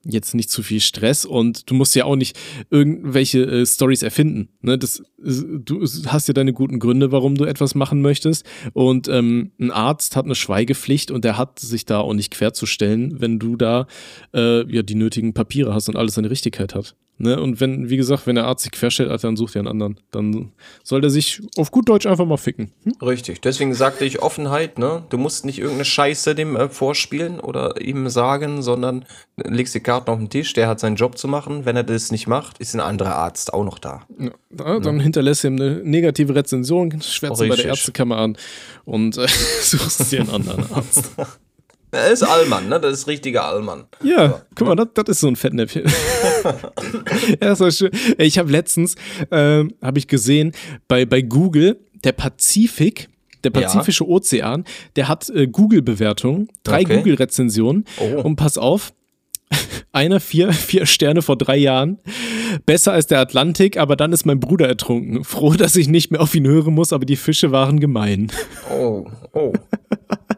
jetzt 0.10 0.36
nicht 0.36 0.50
zu 0.50 0.64
viel 0.64 0.80
Stress 0.80 1.26
und 1.26 1.70
du 1.70 1.74
musst 1.74 1.96
ja 1.96 2.06
auch 2.06 2.16
nicht 2.16 2.38
irgendwelche 2.70 3.44
äh, 3.44 3.66
Stories 3.66 4.04
erfinden. 4.04 4.50
Ne? 4.62 4.78
Das, 4.78 5.04
du 5.18 5.86
hast 6.08 6.28
ja 6.28 6.34
deine 6.34 6.54
guten 6.54 6.80
Gründe, 6.80 7.12
warum 7.12 7.36
du 7.36 7.46
etwas 7.46 7.76
machen 7.76 8.02
möchtest. 8.02 8.46
Und 8.74 9.08
ähm, 9.08 9.52
ein 9.60 9.72
Arzt 9.72 10.16
hat 10.16 10.26
eine 10.26 10.36
Schweigepflicht 10.36 11.12
und 11.12 11.24
der 11.24 11.38
hat 11.38 11.60
sich 11.60 11.86
da 11.86 12.00
auch 12.00 12.14
nicht 12.14 12.32
querzustellen, 12.32 13.20
wenn 13.20 13.40
du 13.40 13.56
da 13.56 13.88
äh, 14.34 14.70
ja 14.72 14.82
die 14.82 14.96
nötigen 14.96 15.34
Papiere 15.34 15.74
hast 15.74 15.90
und 15.90 15.96
alles 15.96 16.16
seine 16.16 16.30
Richtigkeit 16.30 16.76
hat. 16.76 16.96
Ne? 17.22 17.40
Und 17.40 17.60
wenn, 17.60 17.90
wie 17.90 17.98
gesagt, 17.98 18.28
wenn 18.28 18.36
der 18.36 18.46
Arzt 18.46 18.64
sich 18.64 18.72
querstellt, 18.72 19.12
Alter, 19.12 19.28
dann 19.28 19.36
sucht 19.36 19.56
er 19.56 19.60
einen 19.60 19.68
anderen. 19.68 20.00
Dann 20.12 20.54
soll 20.84 21.02
der 21.02 21.10
sich 21.10 21.42
auf 21.58 21.70
gut 21.70 21.90
Deutsch 21.90 22.06
einfach 22.06 22.26
mal 22.26 22.38
ficken. 22.38 22.72
Hm? 22.84 22.94
Richtig, 23.02 23.42
deswegen 23.42 23.74
sagte 23.74 24.06
ich 24.06 24.22
Offenheit, 24.22 24.80
ne? 24.80 25.04
Du 25.10 25.18
musst 25.18 25.44
nicht 25.44 25.60
irgendeine 25.60 25.84
Scheiße 25.84 26.34
dem 26.34 26.56
äh, 26.56 26.70
vorspielen 26.70 27.42
oder 27.42 27.82
ihm 27.82 28.08
sagen, 28.08 28.62
sondern 28.62 29.04
legst 29.36 29.76
die 29.76 29.82
Karten 29.82 30.10
auf 30.10 30.18
den 30.18 30.30
Tisch, 30.30 30.54
der 30.54 30.70
hat 30.70 30.80
seinen 30.80 30.96
Job 30.96 31.18
zu 31.18 31.28
machen. 31.28 31.66
Wenn 31.66 31.76
er 31.76 31.84
das 31.84 32.10
nicht 32.12 32.28
macht, 32.28 32.60
ist 32.60 32.74
ein 32.74 32.80
anderer 32.80 33.16
Arzt 33.16 33.54
auch 33.54 33.66
noch 33.66 33.80
da. 33.80 34.04
Ja, 34.18 34.32
da, 34.50 34.80
dann 34.80 35.02
hinterlässt 35.02 35.44
ihm 35.44 35.58
eine 35.58 35.82
negative 35.84 36.34
Rezension, 36.34 37.02
schwärzt 37.02 37.40
bei 37.40 37.50
der 37.50 37.66
Ärztekammer 37.66 38.18
an 38.18 38.38
und 38.86 39.18
äh, 39.18 39.28
suchst 39.62 40.10
dir 40.10 40.22
einen 40.22 40.30
anderen 40.30 40.72
Arzt. 40.72 41.12
Er 41.92 42.12
ist 42.12 42.24
Allmann, 42.24 42.70
ne? 42.70 42.80
Das 42.80 42.94
ist 42.94 43.08
richtiger 43.08 43.46
Allmann. 43.46 43.86
Ja, 44.04 44.24
ja. 44.24 44.42
guck 44.56 44.68
mal, 44.68 44.76
das, 44.76 44.88
das 44.94 45.10
ist 45.10 45.20
so 45.22 45.28
ein 45.28 45.36
Fettnäpfchen. 45.36 45.86
ja, 47.42 47.52
ist 47.54 47.78
schön. 47.78 47.92
Ich 48.18 48.38
habe 48.38 48.52
letztens, 48.52 48.96
äh, 49.32 49.66
habe 49.82 49.98
ich 49.98 50.08
gesehen, 50.08 50.54
bei, 50.88 51.06
bei 51.06 51.22
Google, 51.22 51.80
der 52.04 52.12
Pazifik, 52.12 53.10
der 53.44 53.50
Pazifische 53.50 54.04
ja. 54.04 54.10
Ozean, 54.10 54.66
der 54.96 55.08
hat 55.08 55.30
äh, 55.30 55.48
Google-Bewertungen, 55.48 56.50
drei 56.64 56.82
okay. 56.82 56.98
Google-Rezensionen. 56.98 57.86
Oh. 57.98 58.22
Und 58.22 58.36
pass 58.36 58.60
auf, 58.60 58.94
einer 59.92 60.20
vier, 60.20 60.54
vier 60.54 60.86
Sterne 60.86 61.24
vor 61.24 61.38
drei 61.38 61.58
Jahren. 61.58 61.98
Besser 62.68 62.94
als 62.94 63.08
der 63.08 63.20
Atlantik, 63.20 63.78
aber 63.78 63.96
dann 63.96 64.14
ist 64.14 64.26
mein 64.26 64.40
Bruder 64.40 64.68
ertrunken. 64.68 65.24
Froh, 65.24 65.54
dass 65.54 65.76
ich 65.76 65.88
nicht 65.88 66.12
mehr 66.12 66.22
auf 66.22 66.36
ihn 66.36 66.46
hören 66.46 66.76
muss, 66.76 66.94
aber 66.94 67.06
die 67.06 67.16
Fische 67.16 67.52
waren 67.52 67.80
gemein. 67.80 68.32
Oh, 68.72 69.08
oh 69.34 69.54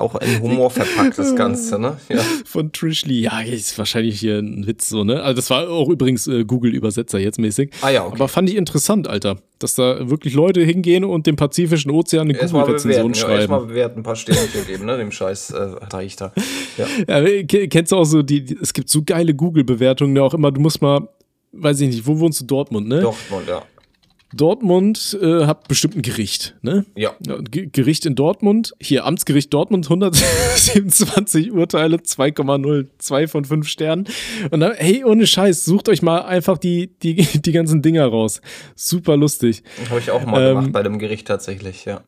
auch 0.00 0.14
in 0.20 0.40
Humor 0.40 0.70
verpackt, 0.70 1.18
das 1.18 1.36
Ganze, 1.36 1.78
ne? 1.78 1.96
Ja. 2.08 2.20
Von 2.44 2.72
Trishly. 2.72 3.20
Ja, 3.20 3.40
ist 3.40 3.78
wahrscheinlich 3.78 4.18
hier 4.18 4.38
ein 4.38 4.66
Witz 4.66 4.88
so, 4.88 5.04
ne? 5.04 5.22
Also 5.22 5.36
das 5.36 5.50
war 5.50 5.68
auch 5.68 5.88
übrigens 5.88 6.26
äh, 6.26 6.44
Google-Übersetzer 6.44 7.18
jetzt 7.18 7.38
mäßig. 7.38 7.70
Ah 7.82 7.90
ja, 7.90 8.04
okay. 8.04 8.16
Aber 8.16 8.28
fand 8.28 8.48
ich 8.48 8.56
interessant, 8.56 9.06
Alter. 9.06 9.36
Dass 9.58 9.74
da 9.74 10.08
wirklich 10.08 10.34
Leute 10.34 10.62
hingehen 10.62 11.04
und 11.04 11.26
dem 11.26 11.36
Pazifischen 11.36 11.90
Ozean 11.90 12.22
eine 12.22 12.34
Google-Rezension 12.34 13.14
schreiben. 13.14 13.32
Ja, 13.32 13.38
erstmal 13.38 13.66
bewerten, 13.66 14.00
ein 14.00 14.02
paar 14.02 14.16
Sternchen 14.16 14.66
geben, 14.66 14.86
ne? 14.86 14.96
Dem 14.96 15.12
scheiß 15.12 15.50
äh, 15.50 15.86
Teich 15.88 16.16
da. 16.16 16.32
Ja. 17.06 17.20
ja. 17.20 17.42
kennst 17.44 17.92
du 17.92 17.96
auch 17.96 18.04
so, 18.04 18.22
die, 18.22 18.44
die 18.44 18.58
es 18.60 18.72
gibt 18.72 18.88
so 18.88 19.02
geile 19.04 19.34
Google-Bewertungen, 19.34 20.14
ne? 20.14 20.22
auch 20.22 20.34
immer, 20.34 20.50
du 20.50 20.60
musst 20.60 20.80
mal, 20.82 21.08
weiß 21.52 21.80
ich 21.80 21.88
nicht, 21.88 22.06
wo 22.06 22.18
wohnst 22.18 22.40
du? 22.40 22.46
Dortmund, 22.46 22.88
ne? 22.88 23.00
Dortmund, 23.02 23.46
ja. 23.48 23.62
Dortmund 24.34 25.18
äh, 25.20 25.46
hat 25.46 25.66
bestimmt 25.68 25.96
ein 25.96 26.02
Gericht, 26.02 26.56
ne? 26.62 26.84
Ja. 26.94 27.14
G 27.50 27.66
Gericht 27.66 28.06
in 28.06 28.14
Dortmund, 28.14 28.74
hier 28.80 29.04
Amtsgericht 29.04 29.52
Dortmund, 29.52 29.86
127 29.86 31.52
Urteile, 31.52 31.96
2,02 31.96 33.28
von 33.28 33.44
5 33.44 33.68
Sternen. 33.68 34.06
Und 34.50 34.60
dann, 34.60 34.72
hey, 34.74 35.04
ohne 35.04 35.26
Scheiß, 35.26 35.64
sucht 35.64 35.88
euch 35.88 36.02
mal 36.02 36.20
einfach 36.20 36.58
die, 36.58 36.96
die, 37.02 37.14
die 37.40 37.52
ganzen 37.52 37.82
Dinger 37.82 38.06
raus. 38.06 38.40
Super 38.74 39.16
lustig. 39.16 39.62
Habe 39.88 40.00
ich 40.00 40.10
auch 40.10 40.24
mal 40.24 40.42
ähm, 40.42 40.54
gemacht 40.56 40.72
bei 40.72 40.82
dem 40.82 40.98
Gericht 40.98 41.26
tatsächlich, 41.26 41.84
ja. 41.84 42.02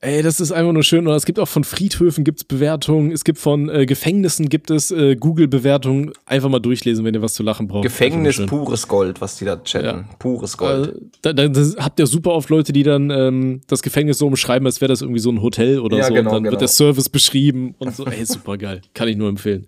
Ey, 0.00 0.22
das 0.22 0.38
ist 0.38 0.52
einfach 0.52 0.72
nur 0.72 0.84
schön. 0.84 1.06
Und 1.06 1.14
es 1.14 1.26
gibt 1.26 1.40
auch 1.40 1.48
von 1.48 1.64
Friedhöfen 1.64 2.22
gibt's 2.22 2.44
Bewertungen, 2.44 3.10
es 3.10 3.24
gibt 3.24 3.38
von 3.38 3.68
äh, 3.68 3.84
Gefängnissen 3.84 4.48
gibt 4.48 4.70
es 4.70 4.92
äh, 4.92 5.16
Google-Bewertungen. 5.16 6.12
Einfach 6.24 6.48
mal 6.48 6.60
durchlesen, 6.60 7.04
wenn 7.04 7.14
ihr 7.14 7.22
was 7.22 7.34
zu 7.34 7.42
lachen 7.42 7.66
braucht. 7.66 7.82
Gefängnis 7.82 8.40
pures 8.46 8.86
Gold, 8.86 9.20
was 9.20 9.36
die 9.38 9.44
da 9.44 9.56
chatten. 9.56 9.86
Ja. 9.86 10.16
Pures 10.18 10.56
Gold. 10.56 10.94
Äh, 11.24 11.34
da, 11.34 11.48
da, 11.48 11.48
habt 11.78 11.98
ihr 11.98 12.06
super 12.06 12.30
oft 12.30 12.48
Leute, 12.48 12.72
die 12.72 12.84
dann 12.84 13.10
ähm, 13.10 13.60
das 13.66 13.82
Gefängnis 13.82 14.18
so 14.18 14.26
umschreiben, 14.28 14.66
als 14.66 14.80
wäre 14.80 14.88
das 14.88 15.02
irgendwie 15.02 15.20
so 15.20 15.30
ein 15.30 15.42
Hotel 15.42 15.80
oder 15.80 15.98
ja, 15.98 16.04
so. 16.04 16.14
Genau, 16.14 16.30
und 16.30 16.34
dann 16.34 16.42
genau. 16.44 16.52
wird 16.52 16.60
der 16.60 16.68
Service 16.68 17.08
beschrieben 17.08 17.74
und 17.78 17.96
so. 17.96 18.04
Ey, 18.06 18.24
super 18.24 18.56
geil. 18.56 18.82
Kann 18.94 19.08
ich 19.08 19.16
nur 19.16 19.28
empfehlen. 19.28 19.66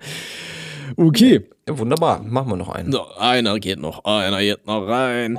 Okay. 0.97 1.45
Ja, 1.69 1.79
wunderbar. 1.79 2.23
Machen 2.23 2.51
wir 2.51 2.57
noch 2.57 2.69
einen. 2.69 2.93
So, 2.93 3.05
einer 3.19 3.59
geht 3.59 3.81
noch, 3.81 4.05
einer 4.05 4.41
geht 4.41 4.67
noch 4.67 4.87
rein. 4.87 5.37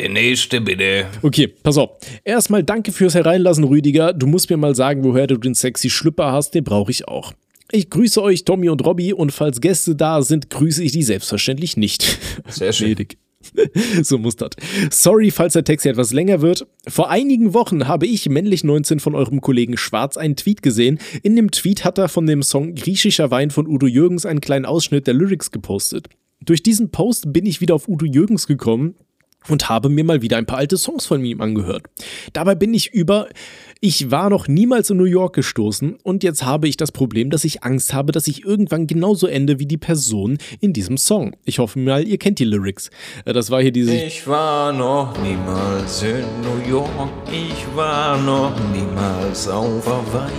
Der 0.00 0.08
nächste 0.08 0.62
bitte. 0.62 1.04
Okay, 1.20 1.46
pass 1.46 1.76
auf. 1.76 1.90
Erstmal 2.24 2.64
danke 2.64 2.90
fürs 2.90 3.14
Hereinlassen, 3.14 3.64
Rüdiger. 3.64 4.14
Du 4.14 4.26
musst 4.26 4.48
mir 4.48 4.56
mal 4.56 4.74
sagen, 4.74 5.04
woher 5.04 5.26
du 5.26 5.36
den 5.36 5.52
sexy 5.52 5.90
Schlüpper 5.90 6.32
hast. 6.32 6.54
Den 6.54 6.64
brauche 6.64 6.90
ich 6.90 7.06
auch. 7.06 7.34
Ich 7.70 7.90
grüße 7.90 8.22
euch, 8.22 8.46
Tommy 8.46 8.70
und 8.70 8.82
Robby, 8.86 9.12
und 9.12 9.30
falls 9.30 9.60
Gäste 9.60 9.94
da 9.94 10.22
sind, 10.22 10.48
grüße 10.48 10.82
ich 10.82 10.92
die 10.92 11.02
selbstverständlich 11.02 11.76
nicht. 11.76 12.18
Sehr 12.48 12.72
schön. 12.72 12.96
so 14.02 14.16
muss 14.16 14.36
das. 14.36 14.52
Sorry, 14.90 15.30
falls 15.30 15.52
der 15.52 15.64
Text 15.64 15.82
hier 15.82 15.92
etwas 15.92 16.14
länger 16.14 16.40
wird. 16.40 16.66
Vor 16.88 17.10
einigen 17.10 17.52
Wochen 17.52 17.86
habe 17.86 18.06
ich, 18.06 18.26
männlich 18.30 18.64
19, 18.64 19.00
von 19.00 19.14
eurem 19.14 19.42
Kollegen 19.42 19.76
Schwarz 19.76 20.16
einen 20.16 20.34
Tweet 20.34 20.62
gesehen. 20.62 20.98
In 21.22 21.36
dem 21.36 21.50
Tweet 21.50 21.84
hat 21.84 21.98
er 21.98 22.08
von 22.08 22.26
dem 22.26 22.42
Song 22.42 22.74
Griechischer 22.74 23.30
Wein 23.30 23.50
von 23.50 23.66
Udo 23.66 23.86
Jürgens 23.86 24.24
einen 24.24 24.40
kleinen 24.40 24.64
Ausschnitt 24.64 25.06
der 25.06 25.12
Lyrics 25.12 25.50
gepostet. 25.50 26.08
Durch 26.42 26.62
diesen 26.62 26.90
Post 26.90 27.34
bin 27.34 27.44
ich 27.44 27.60
wieder 27.60 27.74
auf 27.74 27.86
Udo 27.86 28.06
Jürgens 28.06 28.46
gekommen 28.46 28.94
und 29.48 29.68
habe 29.68 29.88
mir 29.88 30.04
mal 30.04 30.22
wieder 30.22 30.36
ein 30.36 30.46
paar 30.46 30.58
alte 30.58 30.76
Songs 30.76 31.06
von 31.06 31.24
ihm 31.24 31.40
angehört. 31.40 31.86
Dabei 32.32 32.54
bin 32.54 32.74
ich 32.74 32.92
über, 32.92 33.28
ich 33.80 34.10
war 34.10 34.30
noch 34.30 34.48
niemals 34.48 34.90
in 34.90 34.98
New 34.98 35.04
York 35.04 35.34
gestoßen 35.34 35.96
und 36.02 36.22
jetzt 36.22 36.44
habe 36.44 36.68
ich 36.68 36.76
das 36.76 36.92
Problem, 36.92 37.30
dass 37.30 37.44
ich 37.44 37.62
Angst 37.62 37.94
habe, 37.94 38.12
dass 38.12 38.26
ich 38.26 38.44
irgendwann 38.44 38.86
genauso 38.86 39.26
ende 39.26 39.58
wie 39.58 39.66
die 39.66 39.78
Person 39.78 40.38
in 40.60 40.72
diesem 40.72 40.96
Song. 40.96 41.36
Ich 41.44 41.58
hoffe 41.58 41.78
mal, 41.78 42.06
ihr 42.06 42.18
kennt 42.18 42.38
die 42.38 42.44
Lyrics. 42.44 42.90
Äh, 43.24 43.32
das 43.32 43.50
war 43.50 43.62
hier 43.62 43.72
diese. 43.72 43.94
Ich 43.94 44.26
war 44.26 44.72
noch 44.72 45.16
niemals 45.22 46.02
in 46.02 46.24
New 46.42 46.70
York, 46.70 46.90
ich 47.32 47.64
war 47.74 48.18
noch 48.18 48.52
niemals 48.72 49.48
auf 49.48 49.86
Hawaii. 49.86 50.30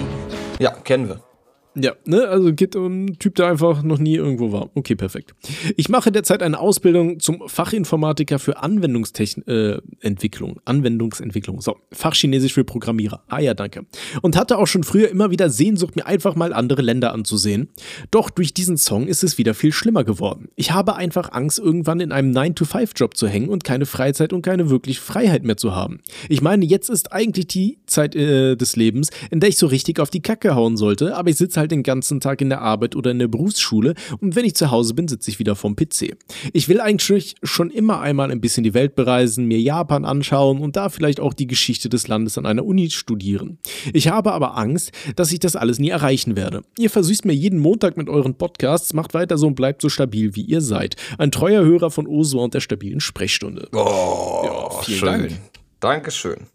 Ja, 0.59 0.71
kennen 0.71 1.07
wir. 1.07 1.30
Ja, 1.75 1.93
ne, 2.05 2.27
also 2.27 2.53
geht 2.53 2.75
einen 2.75 3.17
Typ, 3.17 3.35
der 3.35 3.47
einfach 3.47 3.81
noch 3.81 3.97
nie 3.97 4.15
irgendwo 4.15 4.51
war. 4.51 4.69
Okay, 4.75 4.95
perfekt. 4.95 5.33
Ich 5.77 5.87
mache 5.87 6.11
derzeit 6.11 6.43
eine 6.43 6.59
Ausbildung 6.59 7.21
zum 7.21 7.47
Fachinformatiker 7.47 8.39
für 8.39 8.57
Anwendungsentwicklung. 8.57 10.57
Äh, 10.57 10.61
Anwendungsentwicklung. 10.65 11.61
So, 11.61 11.77
Fachchinesisch 11.93 12.53
für 12.53 12.65
Programmierer. 12.65 13.23
Ah 13.29 13.39
ja, 13.39 13.53
danke. 13.53 13.85
Und 14.21 14.35
hatte 14.35 14.57
auch 14.57 14.67
schon 14.67 14.83
früher 14.83 15.09
immer 15.09 15.31
wieder 15.31 15.49
Sehnsucht, 15.49 15.95
mir 15.95 16.05
einfach 16.05 16.35
mal 16.35 16.51
andere 16.51 16.81
Länder 16.81 17.13
anzusehen. 17.13 17.69
Doch 18.11 18.29
durch 18.29 18.53
diesen 18.53 18.75
Song 18.75 19.07
ist 19.07 19.23
es 19.23 19.37
wieder 19.37 19.53
viel 19.53 19.71
schlimmer 19.71 20.03
geworden. 20.03 20.49
Ich 20.55 20.73
habe 20.73 20.97
einfach 20.97 21.31
Angst, 21.31 21.57
irgendwann 21.57 22.01
in 22.01 22.11
einem 22.11 22.31
9-to-5-Job 22.31 23.15
zu 23.15 23.29
hängen 23.29 23.47
und 23.47 23.63
keine 23.63 23.85
Freizeit 23.85 24.33
und 24.33 24.41
keine 24.41 24.69
wirklich 24.69 24.99
Freiheit 24.99 25.45
mehr 25.45 25.55
zu 25.55 25.73
haben. 25.73 26.01
Ich 26.27 26.41
meine, 26.41 26.65
jetzt 26.65 26.89
ist 26.89 27.13
eigentlich 27.13 27.47
die 27.47 27.79
Zeit 27.85 28.13
äh, 28.13 28.57
des 28.57 28.75
Lebens, 28.75 29.09
in 29.29 29.39
der 29.39 29.47
ich 29.47 29.57
so 29.57 29.67
richtig 29.67 30.01
auf 30.01 30.09
die 30.09 30.21
Kacke 30.21 30.53
hauen 30.53 30.75
sollte, 30.75 31.15
aber 31.15 31.29
ich 31.29 31.37
sitze 31.37 31.60
halt 31.61 31.71
den 31.71 31.83
ganzen 31.83 32.19
Tag 32.19 32.41
in 32.41 32.49
der 32.49 32.61
Arbeit 32.61 32.95
oder 32.95 33.11
in 33.11 33.19
der 33.19 33.29
Berufsschule 33.29 33.93
und 34.19 34.35
wenn 34.35 34.43
ich 34.43 34.55
zu 34.55 34.71
Hause 34.71 34.93
bin, 34.93 35.07
sitze 35.07 35.29
ich 35.29 35.39
wieder 35.39 35.55
vorm 35.55 35.75
PC. 35.75 36.17
Ich 36.51 36.67
will 36.67 36.81
eigentlich 36.81 37.35
schon 37.43 37.69
immer 37.69 38.01
einmal 38.01 38.31
ein 38.31 38.41
bisschen 38.41 38.63
die 38.63 38.73
Welt 38.73 38.95
bereisen, 38.95 39.45
mir 39.45 39.59
Japan 39.59 40.03
anschauen 40.03 40.59
und 40.59 40.75
da 40.75 40.89
vielleicht 40.89 41.19
auch 41.19 41.33
die 41.33 41.47
Geschichte 41.47 41.87
des 41.87 42.07
Landes 42.07 42.37
an 42.37 42.45
einer 42.45 42.65
Uni 42.65 42.89
studieren. 42.89 43.59
Ich 43.93 44.09
habe 44.09 44.33
aber 44.33 44.57
Angst, 44.57 44.91
dass 45.15 45.31
ich 45.31 45.39
das 45.39 45.55
alles 45.55 45.79
nie 45.79 45.89
erreichen 45.89 46.35
werde. 46.35 46.63
Ihr 46.77 46.89
versüßt 46.89 47.25
mir 47.25 47.33
jeden 47.33 47.59
Montag 47.59 47.95
mit 47.95 48.09
euren 48.09 48.33
Podcasts, 48.35 48.93
macht 48.93 49.13
weiter 49.13 49.37
so 49.37 49.47
und 49.47 49.55
bleibt 49.55 49.81
so 49.81 49.89
stabil, 49.89 50.35
wie 50.35 50.41
ihr 50.41 50.61
seid. 50.61 50.95
Ein 51.17 51.31
treuer 51.31 51.63
Hörer 51.63 51.91
von 51.91 52.07
Osua 52.07 52.43
und 52.43 52.53
der 52.53 52.59
stabilen 52.59 52.99
Sprechstunde. 52.99 53.69
Oh, 53.73 54.41
ja, 54.43 54.81
vielen 54.83 54.99
schön. 54.99 55.07
Dank. 55.07 55.31
Dankeschön. 55.79 56.47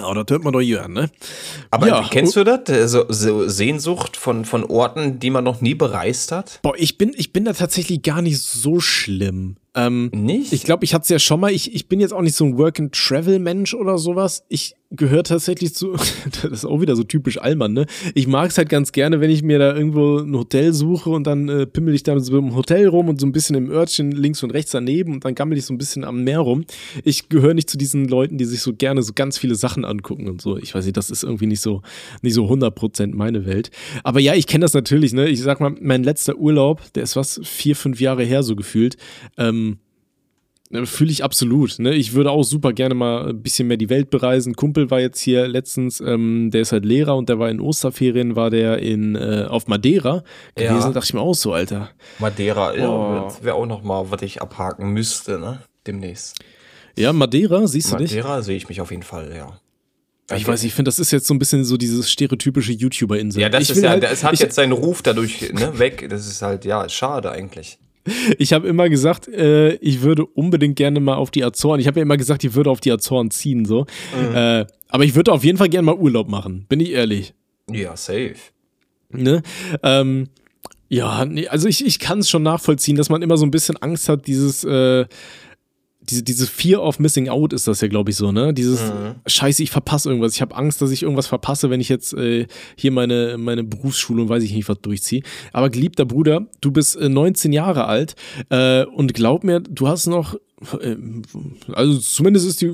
Oh, 0.00 0.14
das 0.14 0.24
hört 0.28 0.44
man 0.44 0.52
doch 0.52 0.60
hier 0.60 0.84
an, 0.84 0.92
ne? 0.92 1.10
Aber 1.70 1.88
ja. 1.88 2.08
kennst 2.10 2.36
du 2.36 2.44
das? 2.44 2.90
So, 2.90 3.04
so, 3.08 3.48
Sehnsucht 3.48 4.16
von, 4.16 4.44
von 4.44 4.64
Orten, 4.64 5.18
die 5.18 5.30
man 5.30 5.44
noch 5.44 5.60
nie 5.60 5.74
bereist 5.74 6.32
hat? 6.32 6.60
Boah, 6.62 6.74
ich 6.76 6.98
bin, 6.98 7.12
ich 7.16 7.32
bin 7.32 7.44
da 7.44 7.52
tatsächlich 7.52 8.02
gar 8.02 8.22
nicht 8.22 8.40
so 8.40 8.80
schlimm. 8.80 9.56
Ähm, 9.74 10.10
nicht? 10.12 10.52
Ich 10.52 10.64
glaube, 10.64 10.84
ich 10.84 10.92
hatte 10.92 11.04
es 11.04 11.08
ja 11.08 11.18
schon 11.18 11.40
mal. 11.40 11.50
Ich, 11.50 11.74
ich 11.74 11.88
bin 11.88 12.00
jetzt 12.00 12.12
auch 12.12 12.20
nicht 12.20 12.36
so 12.36 12.44
ein 12.44 12.58
Work-and-Travel-Mensch 12.58 13.74
oder 13.74 13.96
sowas. 13.96 14.44
Ich 14.48 14.74
gehöre 14.90 15.22
tatsächlich 15.22 15.74
zu, 15.74 15.92
das 16.42 16.44
ist 16.44 16.64
auch 16.66 16.80
wieder 16.80 16.94
so 16.96 17.02
typisch 17.02 17.40
Allmann, 17.40 17.72
ne? 17.72 17.86
Ich 18.14 18.26
mag 18.26 18.50
es 18.50 18.58
halt 18.58 18.68
ganz 18.68 18.92
gerne, 18.92 19.20
wenn 19.20 19.30
ich 19.30 19.42
mir 19.42 19.58
da 19.58 19.74
irgendwo 19.74 20.18
ein 20.18 20.36
Hotel 20.36 20.74
suche 20.74 21.08
und 21.08 21.26
dann 21.26 21.48
äh, 21.48 21.66
pimmel 21.66 21.94
ich 21.94 22.02
da 22.02 22.18
so 22.20 22.36
im 22.36 22.54
Hotel 22.54 22.86
rum 22.86 23.08
und 23.08 23.18
so 23.18 23.26
ein 23.26 23.32
bisschen 23.32 23.56
im 23.56 23.70
Örtchen 23.70 24.12
links 24.12 24.42
und 24.42 24.50
rechts 24.50 24.72
daneben 24.72 25.14
und 25.14 25.24
dann 25.24 25.34
gammel 25.34 25.56
ich 25.56 25.64
so 25.64 25.72
ein 25.72 25.78
bisschen 25.78 26.04
am 26.04 26.24
Meer 26.24 26.40
rum. 26.40 26.64
Ich 27.04 27.30
gehöre 27.30 27.54
nicht 27.54 27.70
zu 27.70 27.78
diesen 27.78 28.06
Leuten, 28.06 28.36
die 28.36 28.44
sich 28.44 28.60
so 28.60 28.74
gerne 28.74 29.02
so 29.02 29.12
ganz 29.14 29.38
viele 29.38 29.54
Sachen 29.54 29.86
angucken 29.86 30.28
und 30.28 30.42
so. 30.42 30.58
Ich 30.58 30.74
weiß 30.74 30.84
nicht, 30.84 30.96
das 30.98 31.10
ist 31.10 31.22
irgendwie 31.24 31.46
nicht 31.46 31.62
so, 31.62 31.80
nicht 32.20 32.34
so 32.34 32.44
100% 32.44 33.14
meine 33.14 33.46
Welt. 33.46 33.70
Aber 34.04 34.20
ja, 34.20 34.34
ich 34.34 34.46
kenne 34.46 34.64
das 34.64 34.74
natürlich, 34.74 35.14
ne? 35.14 35.28
Ich 35.28 35.40
sag 35.40 35.60
mal, 35.60 35.74
mein 35.80 36.04
letzter 36.04 36.36
Urlaub, 36.36 36.92
der 36.92 37.04
ist 37.04 37.16
was, 37.16 37.40
vier, 37.42 37.76
fünf 37.76 38.00
Jahre 38.00 38.24
her 38.24 38.42
so 38.42 38.56
gefühlt. 38.56 38.96
Ähm, 39.38 39.61
Fühle 40.84 41.10
ich 41.10 41.22
absolut. 41.22 41.78
Ne? 41.78 41.94
Ich 41.94 42.14
würde 42.14 42.30
auch 42.30 42.44
super 42.44 42.72
gerne 42.72 42.94
mal 42.94 43.28
ein 43.28 43.42
bisschen 43.42 43.68
mehr 43.68 43.76
die 43.76 43.90
Welt 43.90 44.08
bereisen. 44.08 44.56
Kumpel 44.56 44.90
war 44.90 45.00
jetzt 45.00 45.20
hier 45.20 45.46
letztens, 45.46 46.00
ähm, 46.00 46.50
der 46.50 46.62
ist 46.62 46.72
halt 46.72 46.86
Lehrer 46.86 47.16
und 47.16 47.28
der 47.28 47.38
war 47.38 47.50
in 47.50 47.60
Osterferien, 47.60 48.36
war 48.36 48.48
der 48.48 48.78
in 48.78 49.14
äh, 49.14 49.46
auf 49.48 49.66
Madeira 49.66 50.24
gewesen. 50.54 50.74
Ja. 50.76 50.80
Da 50.80 50.92
dachte 50.92 51.06
ich 51.06 51.14
mir 51.14 51.20
auch 51.20 51.34
so, 51.34 51.52
Alter. 51.52 51.90
Madeira, 52.18 52.72
oh. 52.72 52.76
ja, 52.76 53.44
wäre 53.44 53.56
auch 53.56 53.66
noch 53.66 53.82
mal, 53.82 54.10
was 54.10 54.22
ich 54.22 54.40
abhaken 54.40 54.92
müsste, 54.92 55.38
ne? 55.38 55.60
Demnächst. 55.86 56.38
Ja, 56.96 57.12
Madeira, 57.12 57.66
siehst 57.66 57.90
Madeira 57.90 57.98
du 57.98 58.04
dich? 58.04 58.16
Madeira 58.16 58.42
sehe 58.42 58.56
ich 58.56 58.68
mich 58.68 58.80
auf 58.80 58.90
jeden 58.90 59.02
Fall, 59.02 59.34
ja. 59.36 59.58
Ich 60.34 60.46
weiß, 60.46 60.64
ich 60.64 60.72
finde, 60.72 60.88
das 60.88 60.98
ist 60.98 61.10
jetzt 61.10 61.26
so 61.26 61.34
ein 61.34 61.38
bisschen 61.38 61.64
so 61.64 61.76
dieses 61.76 62.10
stereotypische 62.10 62.72
YouTuber-Insel. 62.72 63.42
Ja, 63.42 63.48
das 63.48 63.64
ich 63.64 63.70
ist 63.70 63.82
ja, 63.82 63.90
halt, 63.90 64.04
es 64.04 64.24
hat 64.24 64.38
jetzt 64.38 64.54
seinen 64.54 64.72
Ruf 64.72 65.02
dadurch 65.02 65.52
ne, 65.52 65.78
weg. 65.78 66.06
Das 66.08 66.26
ist 66.26 66.40
halt, 66.40 66.64
ja, 66.64 66.88
schade 66.88 67.30
eigentlich. 67.30 67.78
Ich 68.38 68.52
habe 68.52 68.66
immer 68.66 68.88
gesagt, 68.88 69.28
äh, 69.28 69.74
ich 69.76 70.02
würde 70.02 70.26
unbedingt 70.26 70.76
gerne 70.76 71.00
mal 71.00 71.14
auf 71.14 71.30
die 71.30 71.44
Azoren. 71.44 71.80
Ich 71.80 71.86
habe 71.86 72.00
ja 72.00 72.02
immer 72.02 72.16
gesagt, 72.16 72.42
ich 72.44 72.54
würde 72.54 72.70
auf 72.70 72.80
die 72.80 72.90
Azoren 72.90 73.30
ziehen, 73.30 73.64
so. 73.64 73.86
Mhm. 74.16 74.34
Äh, 74.34 74.66
aber 74.88 75.04
ich 75.04 75.14
würde 75.14 75.32
auf 75.32 75.44
jeden 75.44 75.58
Fall 75.58 75.68
gerne 75.68 75.86
mal 75.86 75.94
Urlaub 75.94 76.28
machen, 76.28 76.66
bin 76.68 76.80
ich 76.80 76.90
ehrlich. 76.90 77.34
Ja, 77.70 77.96
safe. 77.96 78.34
Ne? 79.10 79.42
Ähm, 79.82 80.28
ja, 80.88 81.24
nee, 81.24 81.48
also 81.48 81.68
ich, 81.68 81.84
ich 81.84 81.98
kann 81.98 82.18
es 82.18 82.28
schon 82.28 82.42
nachvollziehen, 82.42 82.96
dass 82.96 83.08
man 83.08 83.22
immer 83.22 83.36
so 83.36 83.46
ein 83.46 83.50
bisschen 83.50 83.76
Angst 83.78 84.08
hat, 84.08 84.26
dieses, 84.26 84.64
äh, 84.64 85.06
diese, 86.08 86.22
diese 86.22 86.46
Fear 86.46 86.82
of 86.82 86.98
Missing 86.98 87.28
Out 87.28 87.52
ist 87.52 87.68
das 87.68 87.80
ja, 87.80 87.88
glaube 87.88 88.10
ich, 88.10 88.16
so, 88.16 88.32
ne? 88.32 88.52
Dieses 88.52 88.82
Mhm. 88.82 89.14
Scheiße, 89.26 89.62
ich 89.62 89.70
verpasse 89.70 90.08
irgendwas. 90.08 90.34
Ich 90.34 90.42
habe 90.42 90.54
Angst, 90.56 90.82
dass 90.82 90.90
ich 90.90 91.02
irgendwas 91.02 91.26
verpasse, 91.26 91.70
wenn 91.70 91.80
ich 91.80 91.88
jetzt 91.88 92.12
äh, 92.14 92.46
hier 92.76 92.90
meine, 92.92 93.36
meine 93.38 93.64
Berufsschule 93.64 94.22
und 94.22 94.28
weiß 94.28 94.42
ich 94.42 94.52
nicht, 94.52 94.68
was 94.68 94.80
durchziehe. 94.80 95.22
Aber 95.52 95.70
geliebter 95.70 96.04
Bruder, 96.04 96.46
du 96.60 96.70
bist 96.72 96.96
äh, 96.96 97.08
19 97.08 97.52
Jahre 97.52 97.86
alt 97.86 98.16
äh, 98.50 98.84
und 98.84 99.14
glaub 99.14 99.44
mir, 99.44 99.60
du 99.60 99.88
hast 99.88 100.06
noch. 100.06 100.36
Äh, 100.80 100.96
Also 101.72 101.98
zumindest 101.98 102.46
ist 102.46 102.62
die 102.62 102.70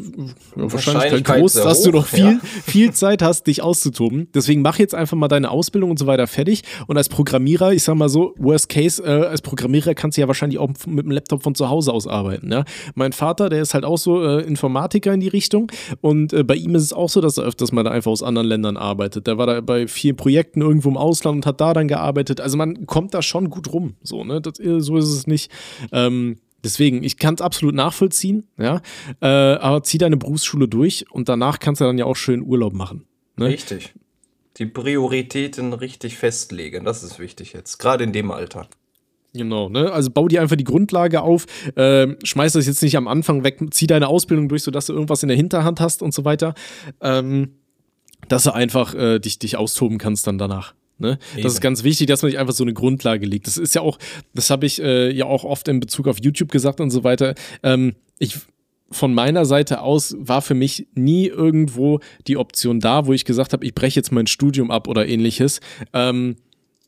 Wahrscheinlichkeit 0.54 1.18
Wahrscheinlichkeit 1.18 1.40
groß, 1.40 1.52
dass 1.54 1.82
du 1.82 1.90
noch 1.90 2.06
viel, 2.06 2.24
ja. 2.24 2.40
viel 2.64 2.92
Zeit 2.92 3.22
hast, 3.22 3.46
dich 3.46 3.62
auszutoben. 3.62 4.28
Deswegen 4.34 4.62
mach 4.62 4.78
jetzt 4.78 4.94
einfach 4.94 5.16
mal 5.16 5.28
deine 5.28 5.50
Ausbildung 5.50 5.90
und 5.90 5.98
so 5.98 6.06
weiter 6.06 6.26
fertig. 6.26 6.62
Und 6.86 6.96
als 6.96 7.08
Programmierer, 7.08 7.72
ich 7.72 7.82
sag 7.82 7.96
mal 7.96 8.08
so, 8.08 8.34
worst 8.38 8.68
case, 8.68 9.02
äh, 9.02 9.26
als 9.26 9.42
Programmierer 9.42 9.94
kannst 9.94 10.16
du 10.16 10.20
ja 10.20 10.28
wahrscheinlich 10.28 10.58
auch 10.58 10.70
mit 10.86 11.04
dem 11.04 11.10
Laptop 11.10 11.42
von 11.42 11.54
zu 11.54 11.68
Hause 11.68 11.92
aus 11.92 12.06
arbeiten. 12.06 12.50
Ja? 12.50 12.64
Mein 12.94 13.12
Vater, 13.12 13.48
der 13.48 13.62
ist 13.62 13.74
halt 13.74 13.84
auch 13.84 13.98
so 13.98 14.22
äh, 14.22 14.42
Informatiker 14.42 15.12
in 15.12 15.20
die 15.20 15.28
Richtung. 15.28 15.70
Und 16.00 16.32
äh, 16.32 16.44
bei 16.44 16.54
ihm 16.54 16.74
ist 16.74 16.82
es 16.82 16.92
auch 16.92 17.08
so, 17.08 17.20
dass 17.20 17.38
er 17.38 17.44
öfters 17.44 17.72
mal 17.72 17.84
da 17.84 17.90
einfach 17.90 18.10
aus 18.10 18.22
anderen 18.22 18.48
Ländern 18.48 18.76
arbeitet. 18.76 19.26
Der 19.26 19.38
war 19.38 19.46
da 19.46 19.60
bei 19.60 19.86
vielen 19.86 20.16
Projekten 20.16 20.60
irgendwo 20.60 20.88
im 20.88 20.96
Ausland 20.96 21.36
und 21.36 21.46
hat 21.46 21.60
da 21.60 21.72
dann 21.72 21.88
gearbeitet. 21.88 22.40
Also 22.40 22.56
man 22.56 22.86
kommt 22.86 23.14
da 23.14 23.22
schon 23.22 23.50
gut 23.50 23.72
rum. 23.72 23.94
So, 24.02 24.24
ne? 24.24 24.40
das, 24.40 24.58
äh, 24.60 24.80
so 24.80 24.96
ist 24.96 25.08
es 25.08 25.26
nicht. 25.26 25.50
Ähm, 25.92 26.36
Deswegen, 26.64 27.02
ich 27.04 27.18
kann 27.18 27.34
es 27.34 27.40
absolut 27.40 27.74
nachvollziehen, 27.74 28.48
ja. 28.58 28.80
Äh, 29.20 29.26
aber 29.26 29.82
zieh 29.82 29.98
deine 29.98 30.16
Berufsschule 30.16 30.68
durch 30.68 31.04
und 31.10 31.28
danach 31.28 31.60
kannst 31.60 31.80
du 31.80 31.84
dann 31.84 31.98
ja 31.98 32.04
auch 32.04 32.16
schön 32.16 32.42
Urlaub 32.42 32.72
machen. 32.72 33.06
Ne? 33.36 33.46
Richtig. 33.46 33.94
Die 34.56 34.66
Prioritäten 34.66 35.72
richtig 35.72 36.16
festlegen, 36.16 36.84
das 36.84 37.04
ist 37.04 37.20
wichtig 37.20 37.52
jetzt, 37.52 37.78
gerade 37.78 38.02
in 38.02 38.12
dem 38.12 38.32
Alter. 38.32 38.68
Genau, 39.34 39.68
ne? 39.68 39.92
Also 39.92 40.10
bau 40.10 40.26
dir 40.26 40.40
einfach 40.40 40.56
die 40.56 40.64
Grundlage 40.64 41.20
auf, 41.22 41.46
ähm, 41.76 42.16
schmeiß 42.24 42.54
das 42.54 42.66
jetzt 42.66 42.82
nicht 42.82 42.96
am 42.96 43.06
Anfang 43.06 43.44
weg, 43.44 43.60
zieh 43.70 43.86
deine 43.86 44.08
Ausbildung 44.08 44.48
durch, 44.48 44.62
sodass 44.62 44.86
du 44.86 44.94
irgendwas 44.94 45.22
in 45.22 45.28
der 45.28 45.36
Hinterhand 45.36 45.80
hast 45.80 46.02
und 46.02 46.12
so 46.12 46.24
weiter. 46.24 46.54
Ähm, 47.00 47.52
dass 48.26 48.42
du 48.42 48.54
einfach 48.54 48.94
äh, 48.94 49.20
dich, 49.20 49.38
dich 49.38 49.56
austoben 49.56 49.98
kannst 49.98 50.26
dann 50.26 50.38
danach. 50.38 50.74
Ne? 50.98 51.18
Das 51.42 51.54
ist 51.54 51.60
ganz 51.60 51.84
wichtig, 51.84 52.08
dass 52.08 52.22
man 52.22 52.30
sich 52.30 52.40
einfach 52.40 52.54
so 52.54 52.64
eine 52.64 52.74
Grundlage 52.74 53.26
legt. 53.26 53.46
Das 53.46 53.56
ist 53.56 53.74
ja 53.74 53.82
auch, 53.82 53.98
das 54.34 54.50
habe 54.50 54.66
ich 54.66 54.82
äh, 54.82 55.10
ja 55.10 55.26
auch 55.26 55.44
oft 55.44 55.68
in 55.68 55.80
Bezug 55.80 56.08
auf 56.08 56.18
YouTube 56.20 56.50
gesagt 56.50 56.80
und 56.80 56.90
so 56.90 57.04
weiter. 57.04 57.34
Ähm, 57.62 57.94
ich 58.18 58.36
von 58.90 59.12
meiner 59.12 59.44
Seite 59.44 59.82
aus 59.82 60.16
war 60.18 60.42
für 60.42 60.54
mich 60.54 60.86
nie 60.94 61.26
irgendwo 61.26 62.00
die 62.26 62.36
Option 62.36 62.80
da, 62.80 63.06
wo 63.06 63.12
ich 63.12 63.24
gesagt 63.24 63.52
habe, 63.52 63.64
ich 63.66 63.74
breche 63.74 64.00
jetzt 64.00 64.12
mein 64.12 64.26
Studium 64.26 64.70
ab 64.70 64.88
oder 64.88 65.06
ähnliches. 65.06 65.60
Ähm, 65.92 66.36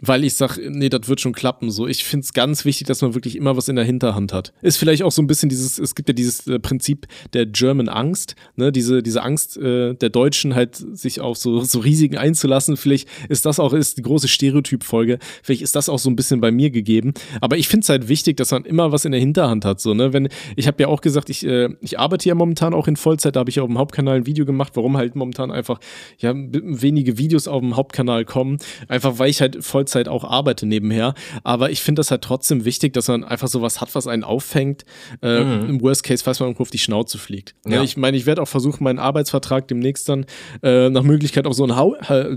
weil 0.00 0.24
ich 0.24 0.34
sage, 0.34 0.70
nee, 0.70 0.88
das 0.88 1.08
wird 1.08 1.20
schon 1.20 1.32
klappen. 1.32 1.70
So, 1.70 1.86
ich 1.86 2.04
finde 2.04 2.24
es 2.24 2.32
ganz 2.32 2.64
wichtig, 2.64 2.86
dass 2.86 3.02
man 3.02 3.14
wirklich 3.14 3.36
immer 3.36 3.56
was 3.56 3.68
in 3.68 3.76
der 3.76 3.84
Hinterhand 3.84 4.32
hat. 4.32 4.52
Ist 4.62 4.76
vielleicht 4.76 5.02
auch 5.02 5.12
so 5.12 5.22
ein 5.22 5.26
bisschen 5.26 5.48
dieses, 5.48 5.78
es 5.78 5.94
gibt 5.94 6.08
ja 6.08 6.12
dieses 6.12 6.46
äh, 6.46 6.58
Prinzip 6.58 7.06
der 7.32 7.46
German 7.46 7.88
Angst, 7.88 8.34
ne, 8.56 8.72
diese, 8.72 9.02
diese 9.02 9.22
Angst 9.22 9.56
äh, 9.56 9.94
der 9.94 10.10
Deutschen 10.10 10.54
halt, 10.54 10.76
sich 10.76 11.20
auf 11.20 11.36
so, 11.36 11.60
so 11.60 11.80
Risiken 11.80 12.16
einzulassen. 12.16 12.76
Vielleicht 12.76 13.08
ist 13.28 13.46
das 13.46 13.60
auch, 13.60 13.72
ist 13.72 13.98
die 13.98 14.02
große 14.02 14.28
Stereotypfolge. 14.28 15.18
Vielleicht 15.42 15.62
ist 15.62 15.76
das 15.76 15.88
auch 15.88 15.98
so 15.98 16.10
ein 16.10 16.16
bisschen 16.16 16.40
bei 16.40 16.50
mir 16.50 16.70
gegeben. 16.70 17.12
Aber 17.40 17.56
ich 17.56 17.68
finde 17.68 17.84
es 17.84 17.88
halt 17.88 18.08
wichtig, 18.08 18.36
dass 18.36 18.50
man 18.50 18.64
immer 18.64 18.92
was 18.92 19.04
in 19.04 19.12
der 19.12 19.20
Hinterhand 19.20 19.64
hat. 19.64 19.80
So, 19.80 19.94
ne? 19.94 20.12
Wenn, 20.12 20.28
ich 20.56 20.66
habe 20.66 20.82
ja 20.82 20.88
auch 20.88 21.00
gesagt, 21.00 21.30
ich, 21.30 21.46
äh, 21.46 21.68
ich 21.80 21.98
arbeite 21.98 22.28
ja 22.28 22.34
momentan 22.34 22.74
auch 22.74 22.88
in 22.88 22.96
Vollzeit, 22.96 23.36
da 23.36 23.40
habe 23.40 23.50
ich 23.50 23.60
auf 23.60 23.68
dem 23.68 23.78
Hauptkanal 23.78 24.16
ein 24.16 24.26
Video 24.26 24.44
gemacht, 24.44 24.72
warum 24.74 24.96
halt 24.96 25.16
momentan 25.16 25.50
einfach 25.50 25.80
ja, 26.18 26.32
wenige 26.34 27.18
Videos 27.18 27.48
auf 27.48 27.60
dem 27.60 27.76
Hauptkanal 27.76 28.24
kommen. 28.24 28.58
Einfach 28.88 29.18
weil 29.18 29.30
ich 29.30 29.40
halt 29.40 29.62
Vollzeit 29.64 29.89
auch 30.08 30.24
arbeite 30.24 30.66
nebenher. 30.66 31.14
Aber 31.42 31.70
ich 31.70 31.80
finde 31.80 32.00
das 32.00 32.10
halt 32.10 32.22
trotzdem 32.22 32.64
wichtig, 32.64 32.92
dass 32.92 33.08
man 33.08 33.24
einfach 33.24 33.48
sowas 33.48 33.80
hat, 33.80 33.94
was 33.94 34.06
einen 34.06 34.24
auffängt. 34.24 34.84
Äh, 35.22 35.40
Im 35.40 35.80
Worst 35.80 36.04
Case, 36.04 36.22
falls 36.22 36.40
man 36.40 36.48
irgendwo 36.48 36.62
auf 36.62 36.70
die 36.70 36.78
Schnauze 36.78 37.18
fliegt. 37.18 37.54
Ja. 37.66 37.80
Ja. 37.80 37.84
ich 37.84 37.96
meine, 37.96 38.16
ich 38.16 38.26
werde 38.26 38.42
auch 38.42 38.48
versuchen, 38.48 38.84
meinen 38.84 38.98
Arbeitsvertrag 38.98 39.68
demnächst 39.68 40.08
dann 40.08 40.26
äh, 40.62 40.88
nach 40.90 41.02
Möglichkeit 41.02 41.46
auf 41.46 41.54
so 41.54 41.64
einen 41.64 41.76
Hau 41.76 41.94
äh, 41.94 42.36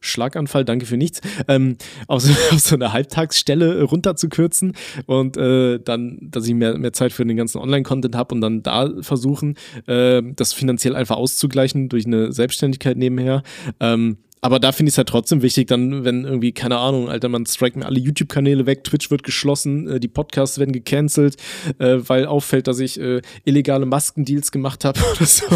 Schlaganfall, 0.00 0.64
danke 0.64 0.86
für 0.86 0.96
nichts, 0.96 1.20
ähm, 1.48 1.76
auf, 2.06 2.22
so, 2.22 2.32
auf 2.52 2.60
so 2.60 2.74
eine 2.74 2.92
Halbtagsstelle 2.92 3.78
äh, 3.78 3.82
runterzukürzen 3.82 4.74
und 5.06 5.36
äh, 5.36 5.78
dann, 5.78 6.18
dass 6.20 6.46
ich 6.46 6.54
mehr, 6.54 6.78
mehr 6.78 6.92
Zeit 6.92 7.12
für 7.12 7.24
den 7.24 7.36
ganzen 7.36 7.58
Online-Content 7.58 8.14
habe 8.14 8.34
und 8.34 8.40
dann 8.40 8.62
da 8.62 8.90
versuchen, 9.00 9.56
äh, 9.86 10.22
das 10.34 10.52
finanziell 10.52 10.96
einfach 10.96 11.16
auszugleichen 11.16 11.88
durch 11.88 12.06
eine 12.06 12.32
Selbstständigkeit 12.32 12.96
nebenher. 12.96 13.42
Ähm, 13.80 14.18
aber 14.42 14.60
da 14.60 14.72
finde 14.72 14.90
ich 14.90 14.94
es 14.94 14.98
halt 14.98 15.08
trotzdem 15.08 15.42
wichtig, 15.42 15.66
dann, 15.68 16.04
wenn 16.04 16.24
irgendwie, 16.24 16.52
keine 16.52 16.78
Ahnung, 16.78 17.08
Alter, 17.08 17.28
man 17.28 17.46
strikt 17.46 17.76
mir 17.76 17.86
alle 17.86 17.98
YouTube-Kanäle 17.98 18.66
weg, 18.66 18.84
Twitch 18.84 19.10
wird 19.10 19.22
geschlossen, 19.22 19.88
äh, 19.88 20.00
die 20.00 20.08
Podcasts 20.08 20.58
werden 20.58 20.72
gecancelt, 20.72 21.36
äh, 21.78 21.96
weil 21.98 22.26
auffällt, 22.26 22.66
dass 22.66 22.78
ich 22.78 23.00
äh, 23.00 23.22
illegale 23.44 23.86
Maskendeals 23.86 24.52
gemacht 24.52 24.84
habe 24.84 25.00
oder 25.16 25.24
so. 25.24 25.46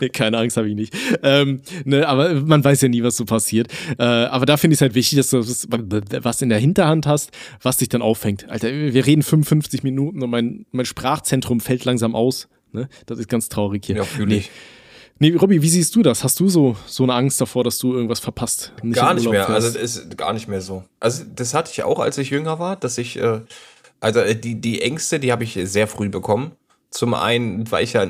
nee, 0.00 0.08
keine 0.08 0.38
Angst 0.38 0.56
habe 0.56 0.68
ich 0.68 0.74
nicht. 0.74 0.94
Ähm, 1.22 1.60
ne, 1.84 2.06
aber 2.08 2.34
man 2.34 2.62
weiß 2.62 2.82
ja 2.82 2.88
nie, 2.88 3.02
was 3.02 3.16
so 3.16 3.24
passiert. 3.24 3.68
Äh, 3.98 4.04
aber 4.04 4.46
da 4.46 4.56
finde 4.56 4.74
ich 4.74 4.78
es 4.78 4.82
halt 4.82 4.94
wichtig, 4.94 5.16
dass 5.18 5.30
du 5.30 5.38
was, 5.38 5.66
was 5.68 6.42
in 6.42 6.48
der 6.48 6.58
Hinterhand 6.58 7.06
hast, 7.06 7.32
was 7.62 7.78
dich 7.78 7.88
dann 7.88 8.02
auffängt. 8.02 8.48
Alter, 8.48 8.72
wir 8.72 9.06
reden 9.06 9.22
55 9.22 9.82
Minuten 9.82 10.22
und 10.22 10.30
mein, 10.30 10.66
mein 10.70 10.86
Sprachzentrum 10.86 11.60
fällt 11.60 11.84
langsam 11.84 12.14
aus. 12.14 12.48
Ne? 12.72 12.88
Das 13.06 13.18
ist 13.18 13.28
ganz 13.28 13.48
traurig 13.48 13.84
hier. 13.84 13.96
Ja, 13.96 14.04
fühle 14.04 14.28
nee. 14.28 14.36
ich. 14.38 14.50
Nee, 15.20 15.34
Robby, 15.34 15.60
wie 15.62 15.68
siehst 15.68 15.96
du 15.96 16.02
das? 16.02 16.22
Hast 16.22 16.38
du 16.38 16.48
so, 16.48 16.76
so 16.86 17.02
eine 17.02 17.14
Angst 17.14 17.40
davor, 17.40 17.64
dass 17.64 17.78
du 17.78 17.92
irgendwas 17.92 18.20
verpasst? 18.20 18.72
gar 18.92 19.10
in 19.10 19.16
nicht 19.16 19.28
mehr. 19.28 19.46
fährst? 19.46 19.66
Also 19.66 19.78
das 19.78 19.96
ist 19.96 20.16
gar 20.16 20.32
nicht 20.32 20.48
mehr 20.48 20.60
so. 20.60 20.84
Also 21.00 21.24
das 21.34 21.54
hatte 21.54 21.72
ich 21.72 21.82
auch, 21.82 21.98
als 21.98 22.18
ich 22.18 22.30
jünger 22.30 22.58
war, 22.58 22.76
dass 22.76 22.98
ich, 22.98 23.18
äh, 23.18 23.40
also 24.00 24.20
äh, 24.20 24.36
die, 24.36 24.60
die 24.60 24.80
Ängste, 24.82 25.18
die 25.18 25.32
habe 25.32 25.44
ich 25.44 25.58
sehr 25.64 25.88
früh 25.88 26.08
bekommen. 26.08 26.52
Zum 26.90 27.14
einen, 27.14 27.70
weil 27.70 27.84
ich 27.84 27.94
ja, 27.94 28.06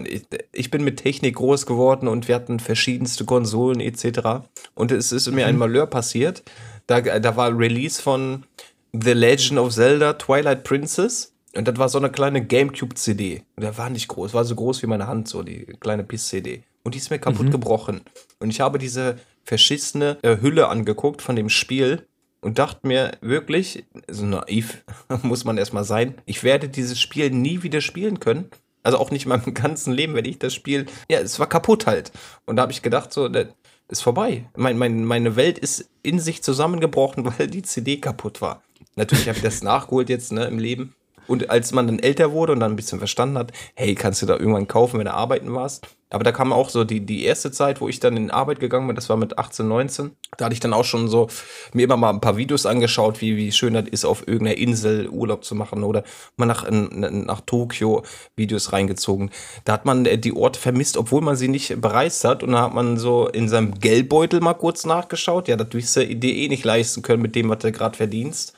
ich, 0.52 0.70
bin 0.70 0.84
mit 0.84 0.98
Technik 0.98 1.36
groß 1.36 1.66
geworden 1.66 2.06
und 2.06 2.28
wir 2.28 2.34
hatten 2.36 2.60
verschiedenste 2.60 3.24
Konsolen 3.24 3.80
etc. 3.80 4.46
Und 4.74 4.92
es 4.92 5.10
ist 5.10 5.28
mir 5.32 5.46
ein 5.46 5.58
Malheur 5.58 5.86
passiert. 5.86 6.44
Da, 6.86 7.00
da 7.00 7.36
war 7.36 7.58
Release 7.58 8.00
von 8.00 8.44
The 8.92 9.12
Legend 9.12 9.58
of 9.58 9.74
Zelda 9.74 10.12
Twilight 10.12 10.62
Princess. 10.62 11.32
Und 11.56 11.66
das 11.66 11.76
war 11.76 11.88
so 11.88 11.98
eine 11.98 12.10
kleine 12.10 12.44
Gamecube-CD. 12.44 13.42
Der 13.56 13.76
war 13.76 13.90
nicht 13.90 14.06
groß, 14.06 14.32
war 14.32 14.44
so 14.44 14.54
groß 14.54 14.82
wie 14.82 14.86
meine 14.86 15.08
Hand, 15.08 15.26
so 15.26 15.42
die 15.42 15.64
kleine 15.80 16.04
PIS-CD. 16.04 16.62
Und 16.82 16.94
die 16.94 16.98
ist 16.98 17.10
mir 17.10 17.18
kaputt 17.18 17.50
gebrochen. 17.50 18.02
Und 18.38 18.50
ich 18.50 18.60
habe 18.60 18.78
diese 18.78 19.18
verschissene 19.44 20.18
äh, 20.22 20.40
Hülle 20.40 20.68
angeguckt 20.68 21.22
von 21.22 21.36
dem 21.36 21.48
Spiel 21.48 22.06
und 22.40 22.58
dachte 22.58 22.86
mir 22.86 23.12
wirklich, 23.20 23.84
so 24.08 24.24
naiv 24.24 24.84
muss 25.22 25.44
man 25.44 25.58
erstmal 25.58 25.84
sein, 25.84 26.14
ich 26.26 26.44
werde 26.44 26.68
dieses 26.68 27.00
Spiel 27.00 27.30
nie 27.30 27.62
wieder 27.62 27.80
spielen 27.80 28.20
können. 28.20 28.50
Also 28.82 28.98
auch 28.98 29.10
nicht 29.10 29.24
in 29.24 29.30
meinem 29.30 29.54
ganzen 29.54 29.92
Leben, 29.92 30.14
wenn 30.14 30.24
ich 30.24 30.38
das 30.38 30.54
Spiel. 30.54 30.86
Ja, 31.10 31.18
es 31.20 31.38
war 31.38 31.48
kaputt 31.48 31.86
halt. 31.86 32.12
Und 32.46 32.56
da 32.56 32.62
habe 32.62 32.72
ich 32.72 32.82
gedacht, 32.82 33.12
so, 33.12 33.28
das 33.28 33.48
ist 33.88 34.02
vorbei. 34.02 34.46
Mein, 34.56 34.78
mein, 34.78 35.04
meine 35.04 35.36
Welt 35.36 35.58
ist 35.58 35.88
in 36.02 36.20
sich 36.20 36.42
zusammengebrochen, 36.42 37.24
weil 37.38 37.48
die 37.48 37.62
CD 37.62 37.98
kaputt 37.98 38.40
war. 38.40 38.62
Natürlich 38.96 39.28
habe 39.28 39.38
ich 39.38 39.44
das 39.44 39.62
nachgeholt 39.62 40.08
jetzt 40.08 40.32
ne, 40.32 40.44
im 40.44 40.58
Leben. 40.58 40.94
Und 41.26 41.50
als 41.50 41.72
man 41.72 41.86
dann 41.86 41.98
älter 41.98 42.32
wurde 42.32 42.52
und 42.54 42.60
dann 42.60 42.72
ein 42.72 42.76
bisschen 42.76 42.98
verstanden 42.98 43.36
hat, 43.36 43.52
hey, 43.74 43.94
kannst 43.94 44.22
du 44.22 44.26
da 44.26 44.36
irgendwann 44.36 44.66
kaufen, 44.66 44.98
wenn 44.98 45.04
du 45.04 45.12
arbeiten 45.12 45.52
warst. 45.54 45.86
Aber 46.10 46.24
da 46.24 46.32
kam 46.32 46.52
auch 46.52 46.70
so 46.70 46.84
die, 46.84 47.04
die 47.04 47.24
erste 47.24 47.50
Zeit, 47.50 47.80
wo 47.80 47.88
ich 47.88 48.00
dann 48.00 48.16
in 48.16 48.30
Arbeit 48.30 48.60
gegangen 48.60 48.86
bin, 48.86 48.96
das 48.96 49.08
war 49.10 49.16
mit 49.16 49.38
18, 49.38 49.68
19. 49.68 50.12
Da 50.38 50.46
hatte 50.46 50.54
ich 50.54 50.60
dann 50.60 50.72
auch 50.72 50.84
schon 50.84 51.08
so 51.08 51.28
mir 51.74 51.84
immer 51.84 51.98
mal 51.98 52.10
ein 52.10 52.20
paar 52.20 52.38
Videos 52.38 52.64
angeschaut, 52.64 53.20
wie, 53.20 53.36
wie 53.36 53.52
schön 53.52 53.74
das 53.74 53.88
ist, 53.88 54.04
auf 54.06 54.26
irgendeiner 54.26 54.56
Insel 54.56 55.08
Urlaub 55.08 55.44
zu 55.44 55.54
machen 55.54 55.84
oder 55.84 56.04
mal 56.36 56.46
nach, 56.46 56.66
nach 56.70 57.42
Tokio 57.42 58.04
Videos 58.36 58.72
reingezogen. 58.72 59.30
Da 59.64 59.74
hat 59.74 59.84
man 59.84 60.06
äh, 60.06 60.18
die 60.18 60.34
Orte 60.34 60.58
vermisst, 60.58 60.96
obwohl 60.96 61.20
man 61.20 61.36
sie 61.36 61.48
nicht 61.48 61.80
bereist 61.80 62.24
hat. 62.24 62.42
Und 62.42 62.52
da 62.52 62.62
hat 62.62 62.74
man 62.74 62.96
so 62.96 63.28
in 63.28 63.48
seinem 63.48 63.78
Geldbeutel 63.78 64.40
mal 64.40 64.54
kurz 64.54 64.86
nachgeschaut. 64.86 65.48
Ja, 65.48 65.56
das 65.56 65.72
wirst 65.72 65.96
du 65.96 66.06
dir 66.06 66.34
eh 66.34 66.48
nicht 66.48 66.64
leisten 66.64 67.02
können 67.02 67.22
mit 67.22 67.34
dem, 67.34 67.50
was 67.50 67.58
du 67.58 67.70
gerade 67.70 67.96
verdienst. 67.96 68.54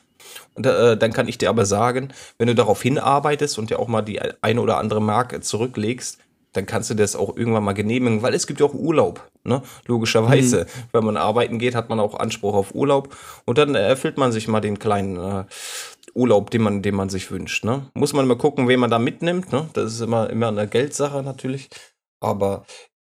Und 0.54 0.66
äh, 0.66 0.96
dann 0.96 1.12
kann 1.12 1.28
ich 1.28 1.38
dir 1.38 1.48
aber 1.48 1.66
sagen, 1.66 2.12
wenn 2.38 2.46
du 2.46 2.54
darauf 2.54 2.82
hinarbeitest 2.82 3.58
und 3.58 3.70
dir 3.70 3.78
auch 3.78 3.88
mal 3.88 4.02
die 4.02 4.20
eine 4.40 4.60
oder 4.60 4.78
andere 4.78 5.00
Marke 5.00 5.40
zurücklegst, 5.40 6.18
dann 6.52 6.66
kannst 6.66 6.90
du 6.90 6.94
das 6.94 7.16
auch 7.16 7.36
irgendwann 7.36 7.64
mal 7.64 7.72
genehmigen, 7.72 8.22
weil 8.22 8.34
es 8.34 8.46
gibt 8.46 8.60
ja 8.60 8.66
auch 8.66 8.74
Urlaub, 8.74 9.30
ne? 9.44 9.62
Logischerweise. 9.86 10.62
Mhm. 10.62 10.88
Wenn 10.92 11.04
man 11.04 11.16
arbeiten 11.16 11.58
geht, 11.58 11.74
hat 11.74 11.88
man 11.88 12.00
auch 12.00 12.18
Anspruch 12.18 12.54
auf 12.54 12.74
Urlaub 12.74 13.16
und 13.44 13.58
dann 13.58 13.74
erfüllt 13.74 14.18
man 14.18 14.32
sich 14.32 14.48
mal 14.48 14.60
den 14.60 14.78
kleinen 14.78 15.16
äh, 15.16 15.44
Urlaub, 16.14 16.50
den 16.50 16.62
man, 16.62 16.82
den 16.82 16.94
man 16.94 17.08
sich 17.08 17.30
wünscht, 17.30 17.64
ne? 17.64 17.86
Muss 17.94 18.12
man 18.12 18.26
mal 18.26 18.36
gucken, 18.36 18.68
wen 18.68 18.80
man 18.80 18.90
da 18.90 18.98
mitnimmt, 18.98 19.52
ne? 19.52 19.68
Das 19.74 19.92
ist 19.92 20.00
immer, 20.00 20.30
immer 20.30 20.48
eine 20.48 20.66
Geldsache 20.66 21.22
natürlich. 21.22 21.68
Aber 22.20 22.64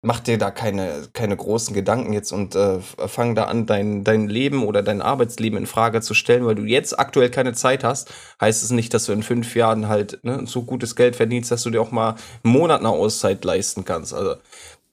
mach 0.01 0.19
dir 0.19 0.37
da 0.37 0.49
keine, 0.49 1.07
keine 1.13 1.37
großen 1.37 1.75
Gedanken 1.75 2.13
jetzt 2.13 2.31
und 2.31 2.55
äh, 2.55 2.79
fang 2.79 3.35
da 3.35 3.45
an, 3.45 3.67
dein, 3.67 4.03
dein 4.03 4.27
Leben 4.27 4.63
oder 4.63 4.81
dein 4.81 5.01
Arbeitsleben 5.01 5.59
in 5.59 5.67
Frage 5.67 6.01
zu 6.01 6.13
stellen, 6.13 6.45
weil 6.45 6.55
du 6.55 6.63
jetzt 6.63 6.97
aktuell 6.97 7.29
keine 7.29 7.53
Zeit 7.53 7.83
hast, 7.83 8.11
heißt 8.39 8.63
es 8.63 8.71
nicht, 8.71 8.93
dass 8.93 9.05
du 9.05 9.11
in 9.11 9.21
fünf 9.21 9.55
Jahren 9.55 9.87
halt 9.87 10.19
ne, 10.23 10.43
so 10.45 10.63
gutes 10.63 10.95
Geld 10.95 11.15
verdienst, 11.15 11.51
dass 11.51 11.63
du 11.63 11.69
dir 11.69 11.81
auch 11.81 11.91
mal 11.91 12.15
einen 12.43 12.53
Monat 12.53 12.79
eine 12.79 12.89
Auszeit 12.89 13.45
leisten 13.45 13.85
kannst. 13.85 14.13
Also 14.13 14.35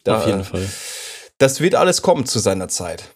da, 0.05 0.19
Auf 0.19 0.27
jeden 0.27 0.45
Fall. 0.45 0.69
Das 1.39 1.61
wird 1.61 1.75
alles 1.75 2.03
kommen 2.03 2.27
zu 2.27 2.39
seiner 2.39 2.69
Zeit. 2.69 3.15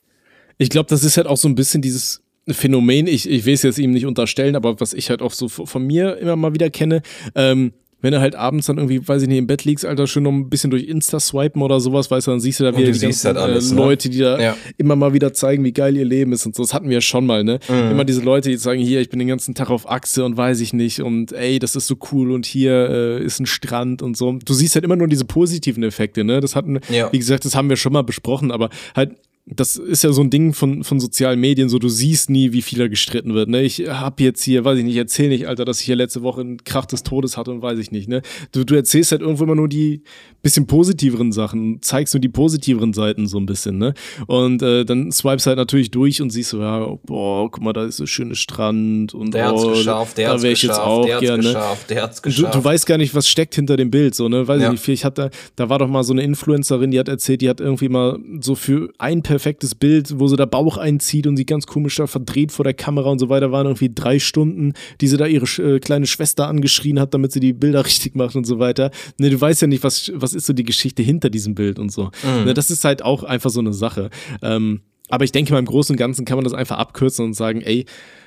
Ich 0.56 0.70
glaube, 0.70 0.88
das 0.88 1.04
ist 1.04 1.16
halt 1.16 1.26
auch 1.26 1.36
so 1.36 1.48
ein 1.48 1.54
bisschen 1.54 1.82
dieses 1.82 2.22
Phänomen, 2.48 3.06
ich, 3.06 3.28
ich 3.28 3.44
will 3.44 3.54
es 3.54 3.62
jetzt 3.62 3.78
ihm 3.78 3.92
nicht 3.92 4.06
unterstellen, 4.06 4.56
aber 4.56 4.80
was 4.80 4.94
ich 4.94 5.10
halt 5.10 5.22
auch 5.22 5.32
so 5.32 5.48
von 5.48 5.86
mir 5.86 6.16
immer 6.18 6.36
mal 6.36 6.54
wieder 6.54 6.70
kenne, 6.70 7.02
ähm, 7.34 7.72
wenn 8.02 8.12
du 8.12 8.20
halt 8.20 8.34
abends 8.34 8.66
dann 8.66 8.76
irgendwie, 8.76 9.06
weiß 9.06 9.22
ich 9.22 9.28
nicht, 9.28 9.38
im 9.38 9.46
Bett 9.46 9.64
liegst, 9.64 9.86
Alter, 9.86 10.06
schön 10.06 10.24
noch 10.24 10.32
ein 10.32 10.50
bisschen 10.50 10.70
durch 10.70 10.84
Insta 10.84 11.18
swipen 11.20 11.62
oder 11.62 11.80
sowas, 11.80 12.10
weißt 12.10 12.26
du, 12.26 12.32
dann 12.32 12.40
siehst 12.40 12.60
du 12.60 12.64
da 12.64 12.76
wieder 12.76 12.90
die 12.92 12.98
ganzen 12.98 13.26
halt 13.28 13.38
alles, 13.38 13.70
äh, 13.70 13.74
ne? 13.74 13.80
Leute, 13.80 14.10
die 14.10 14.18
da 14.18 14.38
Ja. 14.40 14.56
immer 14.76 14.96
mal 14.96 15.12
wieder 15.14 15.32
zeigen, 15.32 15.64
wie 15.64 15.72
geil 15.72 15.96
ihr 15.96 16.04
Leben 16.04 16.32
ist 16.32 16.44
und 16.44 16.54
so. 16.54 16.62
Das 16.62 16.74
hatten 16.74 16.88
wir 16.88 16.94
ja 16.94 17.00
schon 17.00 17.24
mal, 17.24 17.44
ne? 17.44 17.58
Mhm. 17.68 17.90
Immer 17.92 18.04
diese 18.04 18.20
Leute, 18.20 18.50
die 18.50 18.56
sagen, 18.56 18.80
hier, 18.80 19.00
ich 19.00 19.08
bin 19.08 19.18
den 19.18 19.28
ganzen 19.28 19.54
Tag 19.54 19.70
auf 19.70 19.88
Achse 19.88 20.24
und 20.24 20.36
weiß 20.36 20.60
ich 20.60 20.72
nicht 20.72 21.00
und 21.00 21.32
ey, 21.32 21.58
das 21.58 21.76
ist 21.76 21.86
so 21.86 21.96
cool 22.12 22.32
und 22.32 22.44
hier 22.44 22.72
äh, 22.90 23.24
ist 23.24 23.40
ein 23.40 23.46
Strand 23.46 24.02
und 24.02 24.16
so. 24.16 24.32
Du 24.44 24.52
siehst 24.52 24.74
halt 24.74 24.84
immer 24.84 24.96
nur 24.96 25.06
diese 25.08 25.24
positiven 25.24 25.82
Effekte, 25.84 26.24
ne? 26.24 26.40
Das 26.40 26.56
hatten, 26.56 26.80
Ja. 26.90 27.10
wie 27.12 27.18
gesagt, 27.18 27.44
das 27.44 27.54
haben 27.54 27.68
wir 27.68 27.76
schon 27.76 27.92
mal 27.92 28.02
besprochen, 28.02 28.50
aber 28.50 28.68
halt 28.96 29.12
das 29.44 29.74
ist 29.76 30.04
ja 30.04 30.12
so 30.12 30.22
ein 30.22 30.30
Ding 30.30 30.54
von, 30.54 30.84
von 30.84 31.00
sozialen 31.00 31.40
Medien, 31.40 31.68
so 31.68 31.80
du 31.80 31.88
siehst 31.88 32.30
nie, 32.30 32.52
wie 32.52 32.62
viel 32.62 32.78
da 32.78 32.86
gestritten 32.86 33.34
wird. 33.34 33.48
Ne? 33.48 33.62
Ich 33.62 33.80
hab 33.88 34.20
jetzt 34.20 34.40
hier, 34.44 34.64
weiß 34.64 34.78
ich 34.78 34.84
nicht, 34.84 34.96
erzähl 34.96 35.28
nicht, 35.28 35.48
Alter, 35.48 35.64
dass 35.64 35.80
ich 35.80 35.86
hier 35.86 35.96
letzte 35.96 36.22
Woche 36.22 36.42
einen 36.42 36.62
Krach 36.62 36.86
des 36.86 37.02
Todes 37.02 37.36
hatte 37.36 37.50
und 37.50 37.60
weiß 37.60 37.76
ich 37.80 37.90
nicht. 37.90 38.08
Ne? 38.08 38.22
Du, 38.52 38.62
du 38.64 38.76
erzählst 38.76 39.10
halt 39.10 39.20
irgendwo 39.20 39.42
immer 39.42 39.56
nur 39.56 39.68
die 39.68 40.02
bisschen 40.42 40.68
positiveren 40.68 41.32
Sachen, 41.32 41.82
zeigst 41.82 42.14
nur 42.14 42.20
die 42.20 42.28
positiveren 42.28 42.92
Seiten 42.92 43.26
so 43.26 43.38
ein 43.38 43.46
bisschen. 43.46 43.78
Ne? 43.78 43.94
Und 44.28 44.62
äh, 44.62 44.84
dann 44.84 45.10
swipes 45.10 45.46
halt 45.46 45.56
natürlich 45.56 45.90
durch 45.90 46.22
und 46.22 46.30
siehst 46.30 46.50
so, 46.50 46.60
ja, 46.60 46.86
boah, 47.04 47.50
guck 47.50 47.62
mal, 47.64 47.72
da 47.72 47.84
ist 47.84 47.96
so 47.96 48.06
schöner 48.06 48.36
Strand 48.36 49.12
und 49.12 49.34
Der 49.34 49.48
hat's 49.48 49.62
oh, 49.64 49.70
geschafft, 49.70 50.18
der 50.18 50.28
da 50.28 50.32
hat's 50.34 50.42
wär 50.44 50.52
ich 50.52 50.60
geschafft, 50.60 50.78
jetzt 50.78 50.86
auch 50.86 51.04
der 51.04 51.14
hat's 51.16 51.26
gerne. 51.26 51.42
geschafft, 51.42 51.90
der 51.90 52.02
hat's 52.04 52.22
Du, 52.22 52.28
geschafft. 52.28 52.54
du 52.54 52.64
weißt 52.64 52.86
gar 52.86 52.98
nicht, 52.98 53.12
was 53.14 53.28
steckt 53.28 53.56
hinter 53.56 53.76
dem 53.76 53.90
Bild, 53.90 54.14
so, 54.14 54.28
ne? 54.28 54.46
Weiß 54.46 54.60
Ja. 54.62 54.66
ich 54.68 54.72
nicht, 54.72 54.88
ich 54.88 55.04
hatte, 55.04 55.30
da 55.56 55.68
war 55.68 55.80
doch 55.80 55.88
mal 55.88 56.04
so 56.04 56.12
eine 56.12 56.22
Influencerin, 56.22 56.92
die 56.92 56.98
hat 57.00 57.08
erzählt, 57.08 57.40
die 57.40 57.48
hat 57.48 57.60
irgendwie 57.60 57.88
mal 57.88 58.18
so 58.40 58.54
für 58.54 58.92
ein 58.98 59.22
perfektes 59.32 59.74
Bild, 59.74 60.18
wo 60.18 60.28
sie 60.28 60.36
der 60.36 60.44
Bauch 60.44 60.76
einzieht 60.76 61.26
und 61.26 61.38
sie 61.38 61.46
ganz 61.46 61.66
komisch 61.66 61.96
da 61.96 62.06
verdreht 62.06 62.52
vor 62.52 62.64
der 62.64 62.74
Kamera 62.74 63.08
und 63.08 63.18
so 63.18 63.30
weiter, 63.30 63.50
waren 63.50 63.64
irgendwie 63.64 63.90
drei 63.94 64.18
Stunden, 64.18 64.74
die 65.00 65.08
sie 65.08 65.16
da 65.16 65.24
ihre 65.24 65.46
äh, 65.62 65.80
kleine 65.80 66.06
Schwester 66.06 66.48
angeschrien 66.48 67.00
hat, 67.00 67.14
damit 67.14 67.32
sie 67.32 67.40
die 67.40 67.54
Bilder 67.54 67.82
richtig 67.86 68.14
macht 68.14 68.36
und 68.36 68.44
so 68.44 68.58
weiter. 68.58 68.90
Ne, 69.16 69.30
du 69.30 69.40
weißt 69.40 69.62
ja 69.62 69.68
nicht, 69.68 69.84
was, 69.84 70.12
was 70.14 70.34
ist 70.34 70.44
so 70.44 70.52
die 70.52 70.64
Geschichte 70.64 71.02
hinter 71.02 71.30
diesem 71.30 71.54
Bild 71.54 71.78
und 71.78 71.90
so. 71.90 72.10
Ne, 72.44 72.52
das 72.52 72.70
ist 72.70 72.84
halt 72.84 73.02
auch 73.02 73.22
einfach 73.22 73.48
so 73.48 73.60
eine 73.60 73.72
Sache. 73.72 74.10
Ähm, 74.42 74.82
aber 75.08 75.24
ich 75.24 75.32
denke 75.32 75.54
mal, 75.54 75.58
im 75.58 75.64
Großen 75.64 75.94
und 75.94 75.98
Ganzen 75.98 76.26
kann 76.26 76.36
man 76.36 76.44
das 76.44 76.52
einfach 76.52 76.76
abkürzen 76.76 77.24
und 77.24 77.32
sagen, 77.32 77.62
ey, 77.62 77.86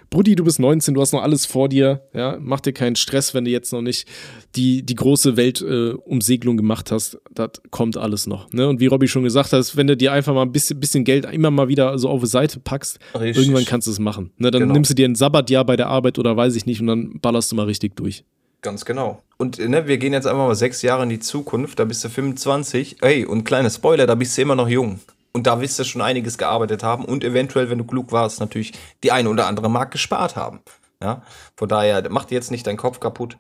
Brudi, 0.10 0.36
du 0.36 0.44
bist 0.44 0.60
19, 0.60 0.94
du 0.94 1.02
hast 1.02 1.12
noch 1.14 1.22
alles 1.24 1.46
vor 1.46 1.70
dir, 1.70 2.02
ja, 2.14 2.38
mach 2.40 2.60
dir 2.62 2.74
keinen 2.74 2.96
Stress, 2.96 3.34
wenn 3.34 3.46
du 3.46 3.52
jetzt 3.52 3.72
noch 3.74 3.82
nicht 3.82 4.08
die, 4.56 4.84
die 4.84 4.96
große 4.96 5.36
Weltumsegelung 5.38 6.56
äh, 6.56 6.58
gemacht 6.58 6.92
hast, 6.92 7.18
das 7.34 7.50
kommt 7.72 7.98
alles 7.98 8.28
noch. 8.28 8.52
Ne? 8.52 8.68
Und 8.68 8.80
wie 8.80 8.88
Robby 8.88 9.08
schon 9.08 9.24
gesagt 9.24 9.54
hat, 9.54 9.76
wenn 9.78 9.88
du 9.88 9.98
dir 9.98 10.12
einfach 10.14 10.34
mal 10.34 10.44
ein 10.44 10.52
bisschen, 10.52 10.80
bisschen 10.80 11.04
Geld 11.04 11.26
immer 11.26 11.52
mal 11.52 11.68
wieder 11.68 11.98
so 12.00 12.10
auf 12.10 12.22
die 12.22 12.28
Seite 12.28 12.60
packst, 12.60 13.00
Richtig. 13.20 13.38
irgendwann 13.44 13.66
kannst 13.66 13.88
du 13.88 13.92
es 13.92 14.00
machen. 14.00 14.32
Ne? 14.38 14.52
Dann 14.52 14.62
Genau. 14.62 14.74
nimmst 14.74 14.92
du 14.92 14.96
dir 14.96 15.08
ein 15.08 15.16
Sabbatjahr 15.16 15.66
bei 15.66 15.76
der 15.76 15.88
Arbeit 15.88 16.20
oder 16.20 16.36
weiß 16.38 16.56
ich 16.56 16.66
nicht 16.66 16.82
und 16.82 16.88
dann 16.88 17.20
ballerst 17.20 17.52
du 17.52 17.56
mal 17.56 17.66
richtig 17.66 17.96
durch. 17.96 18.24
Ganz 18.62 18.84
genau. 18.86 19.22
Und 19.38 19.60
ne, 19.60 19.88
wir 19.88 19.98
gehen 19.98 20.14
jetzt 20.14 20.26
einfach 20.26 20.48
mal 20.48 20.56
sechs 20.56 20.82
Jahre 20.82 21.04
in 21.04 21.10
die 21.10 21.20
Zukunft, 21.20 21.78
da 21.78 21.86
bist 21.86 22.04
du 22.04 22.10
25. 22.10 22.98
Ey, 23.02 23.26
und 23.26 23.44
kleiner 23.44 23.70
Spoiler, 23.70 24.08
da 24.08 24.16
bist 24.16 24.38
du 24.38 24.42
immer 24.42 24.56
noch 24.56 24.68
jung. 24.70 25.00
Und 25.36 25.48
da 25.48 25.60
wirst 25.60 25.78
du 25.78 25.84
schon 25.84 26.02
einiges 26.02 26.38
gearbeitet 26.38 26.82
haben 26.82 27.04
und 27.04 27.22
eventuell, 27.26 27.70
wenn 27.70 27.78
du 27.78 27.84
klug 27.84 28.14
warst, 28.14 28.40
natürlich 28.40 28.72
die 29.04 29.12
eine 29.12 29.28
oder 29.30 29.48
andere 29.48 29.70
Mark 29.70 29.92
gespart 29.92 30.38
haben. 30.38 30.62
Ja, 31.04 31.24
von 31.58 31.68
daher, 31.68 32.02
mach 32.10 32.24
dir 32.24 32.36
jetzt 32.36 32.52
nicht 32.52 32.66
deinen 32.66 32.78
Kopf 32.78 33.02
kaputt. 33.02 33.38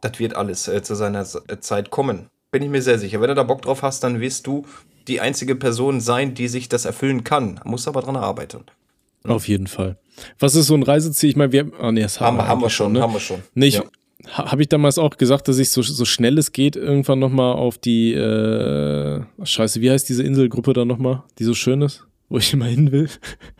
Das 0.00 0.20
wird 0.20 0.36
alles 0.36 0.68
äh, 0.68 0.80
zu 0.84 0.94
seiner 0.94 1.26
äh, 1.48 1.58
Zeit 1.58 1.90
kommen. 1.90 2.28
Bin 2.52 2.62
ich 2.62 2.68
mir 2.70 2.82
sehr 2.82 3.00
sicher. 3.00 3.20
Wenn 3.20 3.30
du 3.30 3.34
da 3.34 3.42
Bock 3.42 3.62
drauf 3.62 3.82
hast, 3.82 4.04
dann 4.04 4.20
wirst 4.20 4.46
du 4.46 4.64
die 5.08 5.20
einzige 5.20 5.56
Person 5.56 6.00
sein, 6.00 6.34
die 6.34 6.46
sich 6.46 6.68
das 6.68 6.84
erfüllen 6.84 7.24
kann. 7.24 7.58
Muss 7.64 7.88
aber 7.88 8.00
dran 8.02 8.14
arbeiten. 8.14 8.62
Auf 9.26 9.48
jeden 9.48 9.66
Fall. 9.66 9.96
Was 10.38 10.54
ist 10.54 10.68
so 10.68 10.74
ein 10.76 10.84
Reiseziel? 10.84 11.30
Ich 11.30 11.36
meine, 11.36 11.50
wir, 11.50 11.68
ah, 11.80 11.90
nee, 11.90 12.02
das 12.02 12.20
Haben, 12.20 12.36
wir- 12.36 12.46
haben 12.46 12.60
wir 12.62 12.70
schon, 12.70 12.92
ne? 12.92 13.00
haben 13.02 13.12
wir 13.12 13.18
schon. 13.18 13.42
Nee, 13.54 13.66
ich, 13.66 13.74
Ja. 13.74 13.82
Ha, 14.32 14.50
habe 14.50 14.62
ich 14.62 14.68
damals 14.68 14.98
auch 14.98 15.16
gesagt, 15.16 15.48
dass 15.48 15.58
ich 15.58 15.70
so, 15.70 15.82
so 15.82 16.04
schnell 16.04 16.38
es 16.38 16.52
geht 16.52 16.76
irgendwann 16.76 17.18
nochmal 17.18 17.54
auf 17.54 17.78
die, 17.78 18.12
äh, 18.14 19.22
scheiße, 19.42 19.80
wie 19.80 19.90
heißt 19.90 20.08
diese 20.08 20.22
Inselgruppe 20.22 20.72
da 20.72 20.84
nochmal, 20.84 21.22
die 21.38 21.44
so 21.44 21.54
schön 21.54 21.82
ist, 21.82 22.06
wo 22.34 22.38
ich 22.38 22.52
immer 22.52 22.64
hin 22.66 22.90
will? 22.90 23.08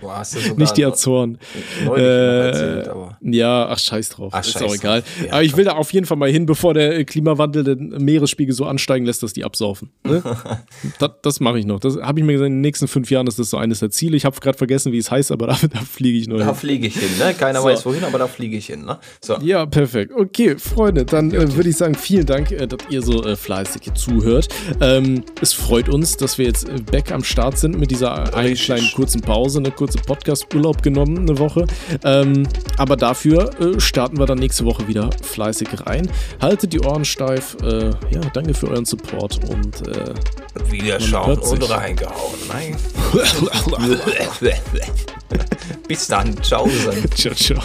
Boah, 0.01 0.19
hast 0.19 0.35
du 0.35 0.41
sogar 0.41 0.59
Nicht 0.59 0.77
die 0.77 0.85
Azoren. 0.85 1.39
erzählt, 1.85 2.87
Äh, 2.87 2.91
aber. 2.91 3.19
ja, 3.23 3.69
ach, 3.69 3.79
scheiß 3.79 4.11
drauf. 4.11 4.33
Ach, 4.35 4.41
ist 4.41 4.51
scheiß 4.53 4.63
auch 4.63 4.67
drauf. 4.69 4.75
egal. 4.77 5.03
Ja, 5.27 5.33
Aber 5.35 5.43
ich 5.45 5.57
will 5.57 5.65
da 5.65 5.73
auf 5.75 5.93
jeden 5.93 6.07
Fall 6.07 6.17
mal 6.17 6.31
hin, 6.31 6.47
bevor 6.47 6.75
der 6.75 6.99
äh, 6.99 7.05
Klimawandel 7.05 7.63
den 7.65 7.89
Meeresspiegel 8.05 8.55
so 8.55 8.65
ansteigen 8.67 9.07
lässt, 9.07 9.23
dass 9.23 9.33
die 9.33 9.45
absaufen. 9.45 9.91
Ne? 10.05 10.23
das 10.99 11.11
das 11.23 11.41
mache 11.41 11.59
ich 11.59 11.67
noch. 11.67 11.79
Das 11.81 11.97
habe 12.01 12.19
ich 12.21 12.27
mir 12.27 12.33
gesagt, 12.33 12.49
in 12.49 12.55
den 12.55 12.61
nächsten 12.63 12.89
fünf 12.89 13.11
Jahren 13.11 13.27
ist 13.27 13.39
das 13.39 13.51
so 13.51 13.57
eines 13.57 13.79
der 13.81 13.91
Ziele. 13.91 14.17
Ich 14.17 14.25
habe 14.25 14.39
gerade 14.41 14.59
vergessen, 14.59 14.93
wie 14.93 14.99
es 14.99 15.11
heißt, 15.11 15.31
aber 15.33 15.47
da, 15.49 15.57
da 15.73 15.79
fliege 15.81 16.19
ich 16.19 16.27
noch 16.29 16.39
Da 16.39 16.47
hin. 16.47 16.55
fliege 16.55 16.87
ich 16.89 16.97
hin, 16.99 17.11
ne? 17.19 17.33
Keiner 17.35 17.61
So. 17.61 17.67
weiß 17.67 17.87
wohin, 17.87 18.03
aber 18.05 18.19
da 18.19 18.27
fliege 18.27 18.57
ich 18.57 18.67
hin, 18.67 18.85
ne? 18.85 18.99
So. 19.25 19.37
Ja, 19.41 19.67
perfekt. 19.67 20.13
Okay, 20.17 20.57
Freunde, 20.59 21.05
dann 21.05 21.31
äh, 21.33 21.55
würde 21.55 21.69
ich 21.71 21.77
sagen, 21.77 21.95
vielen 21.95 22.27
Dank, 22.27 22.51
äh, 22.51 22.67
dass 22.67 22.81
ihr 22.91 23.03
so 23.03 23.23
äh, 23.25 23.37
fleißig 23.37 23.95
zuhört. 23.95 24.49
Ähm, 24.81 25.23
es 25.41 25.53
freut 25.53 25.89
uns, 25.89 26.17
dass 26.17 26.39
wir 26.39 26.47
jetzt 26.47 26.69
äh, 26.69 26.81
back 26.81 27.13
am 27.13 27.23
Start 27.23 27.59
sind 27.59 27.79
mit 27.79 27.91
dieser 27.91 28.15
Richtig. 28.25 28.35
Kleinen 28.65 28.91
kurzen 28.93 29.21
Pause, 29.21 29.59
eine 29.59 29.71
kurze 29.71 29.99
Podcast-Urlaub 29.99 30.83
genommen, 30.83 31.19
eine 31.19 31.39
Woche. 31.39 31.67
Ähm, 32.05 32.47
aber 32.79 32.97
dafür 32.97 33.51
äh, 33.61 33.81
starten 33.81 34.19
wir 34.19 34.27
dann 34.27 34.39
nächste 34.39 34.65
Woche 34.65 34.87
wieder 34.89 35.11
fleißig 35.23 35.69
rein. 35.87 36.11
Haltet 36.41 36.73
die 36.73 36.81
Ohren 36.81 37.05
steif. 37.05 37.57
Äh, 37.63 37.91
ja, 38.11 38.21
danke 38.33 38.55
für 38.55 38.69
euren 38.69 38.85
Support 38.85 39.41
und 39.49 39.87
äh, 39.89 40.15
Wieder 40.71 40.99
Man 40.99 41.09
schauen 41.09 41.27
hört 41.27 41.45
sich. 41.45 41.61
und 41.61 41.71
reingehauen. 41.71 42.35
Nein. 42.49 42.77
Bis 45.89 46.07
dann. 46.07 46.41
Ciao. 46.43 46.69
ciao, 47.17 47.35
ciao. 47.35 47.61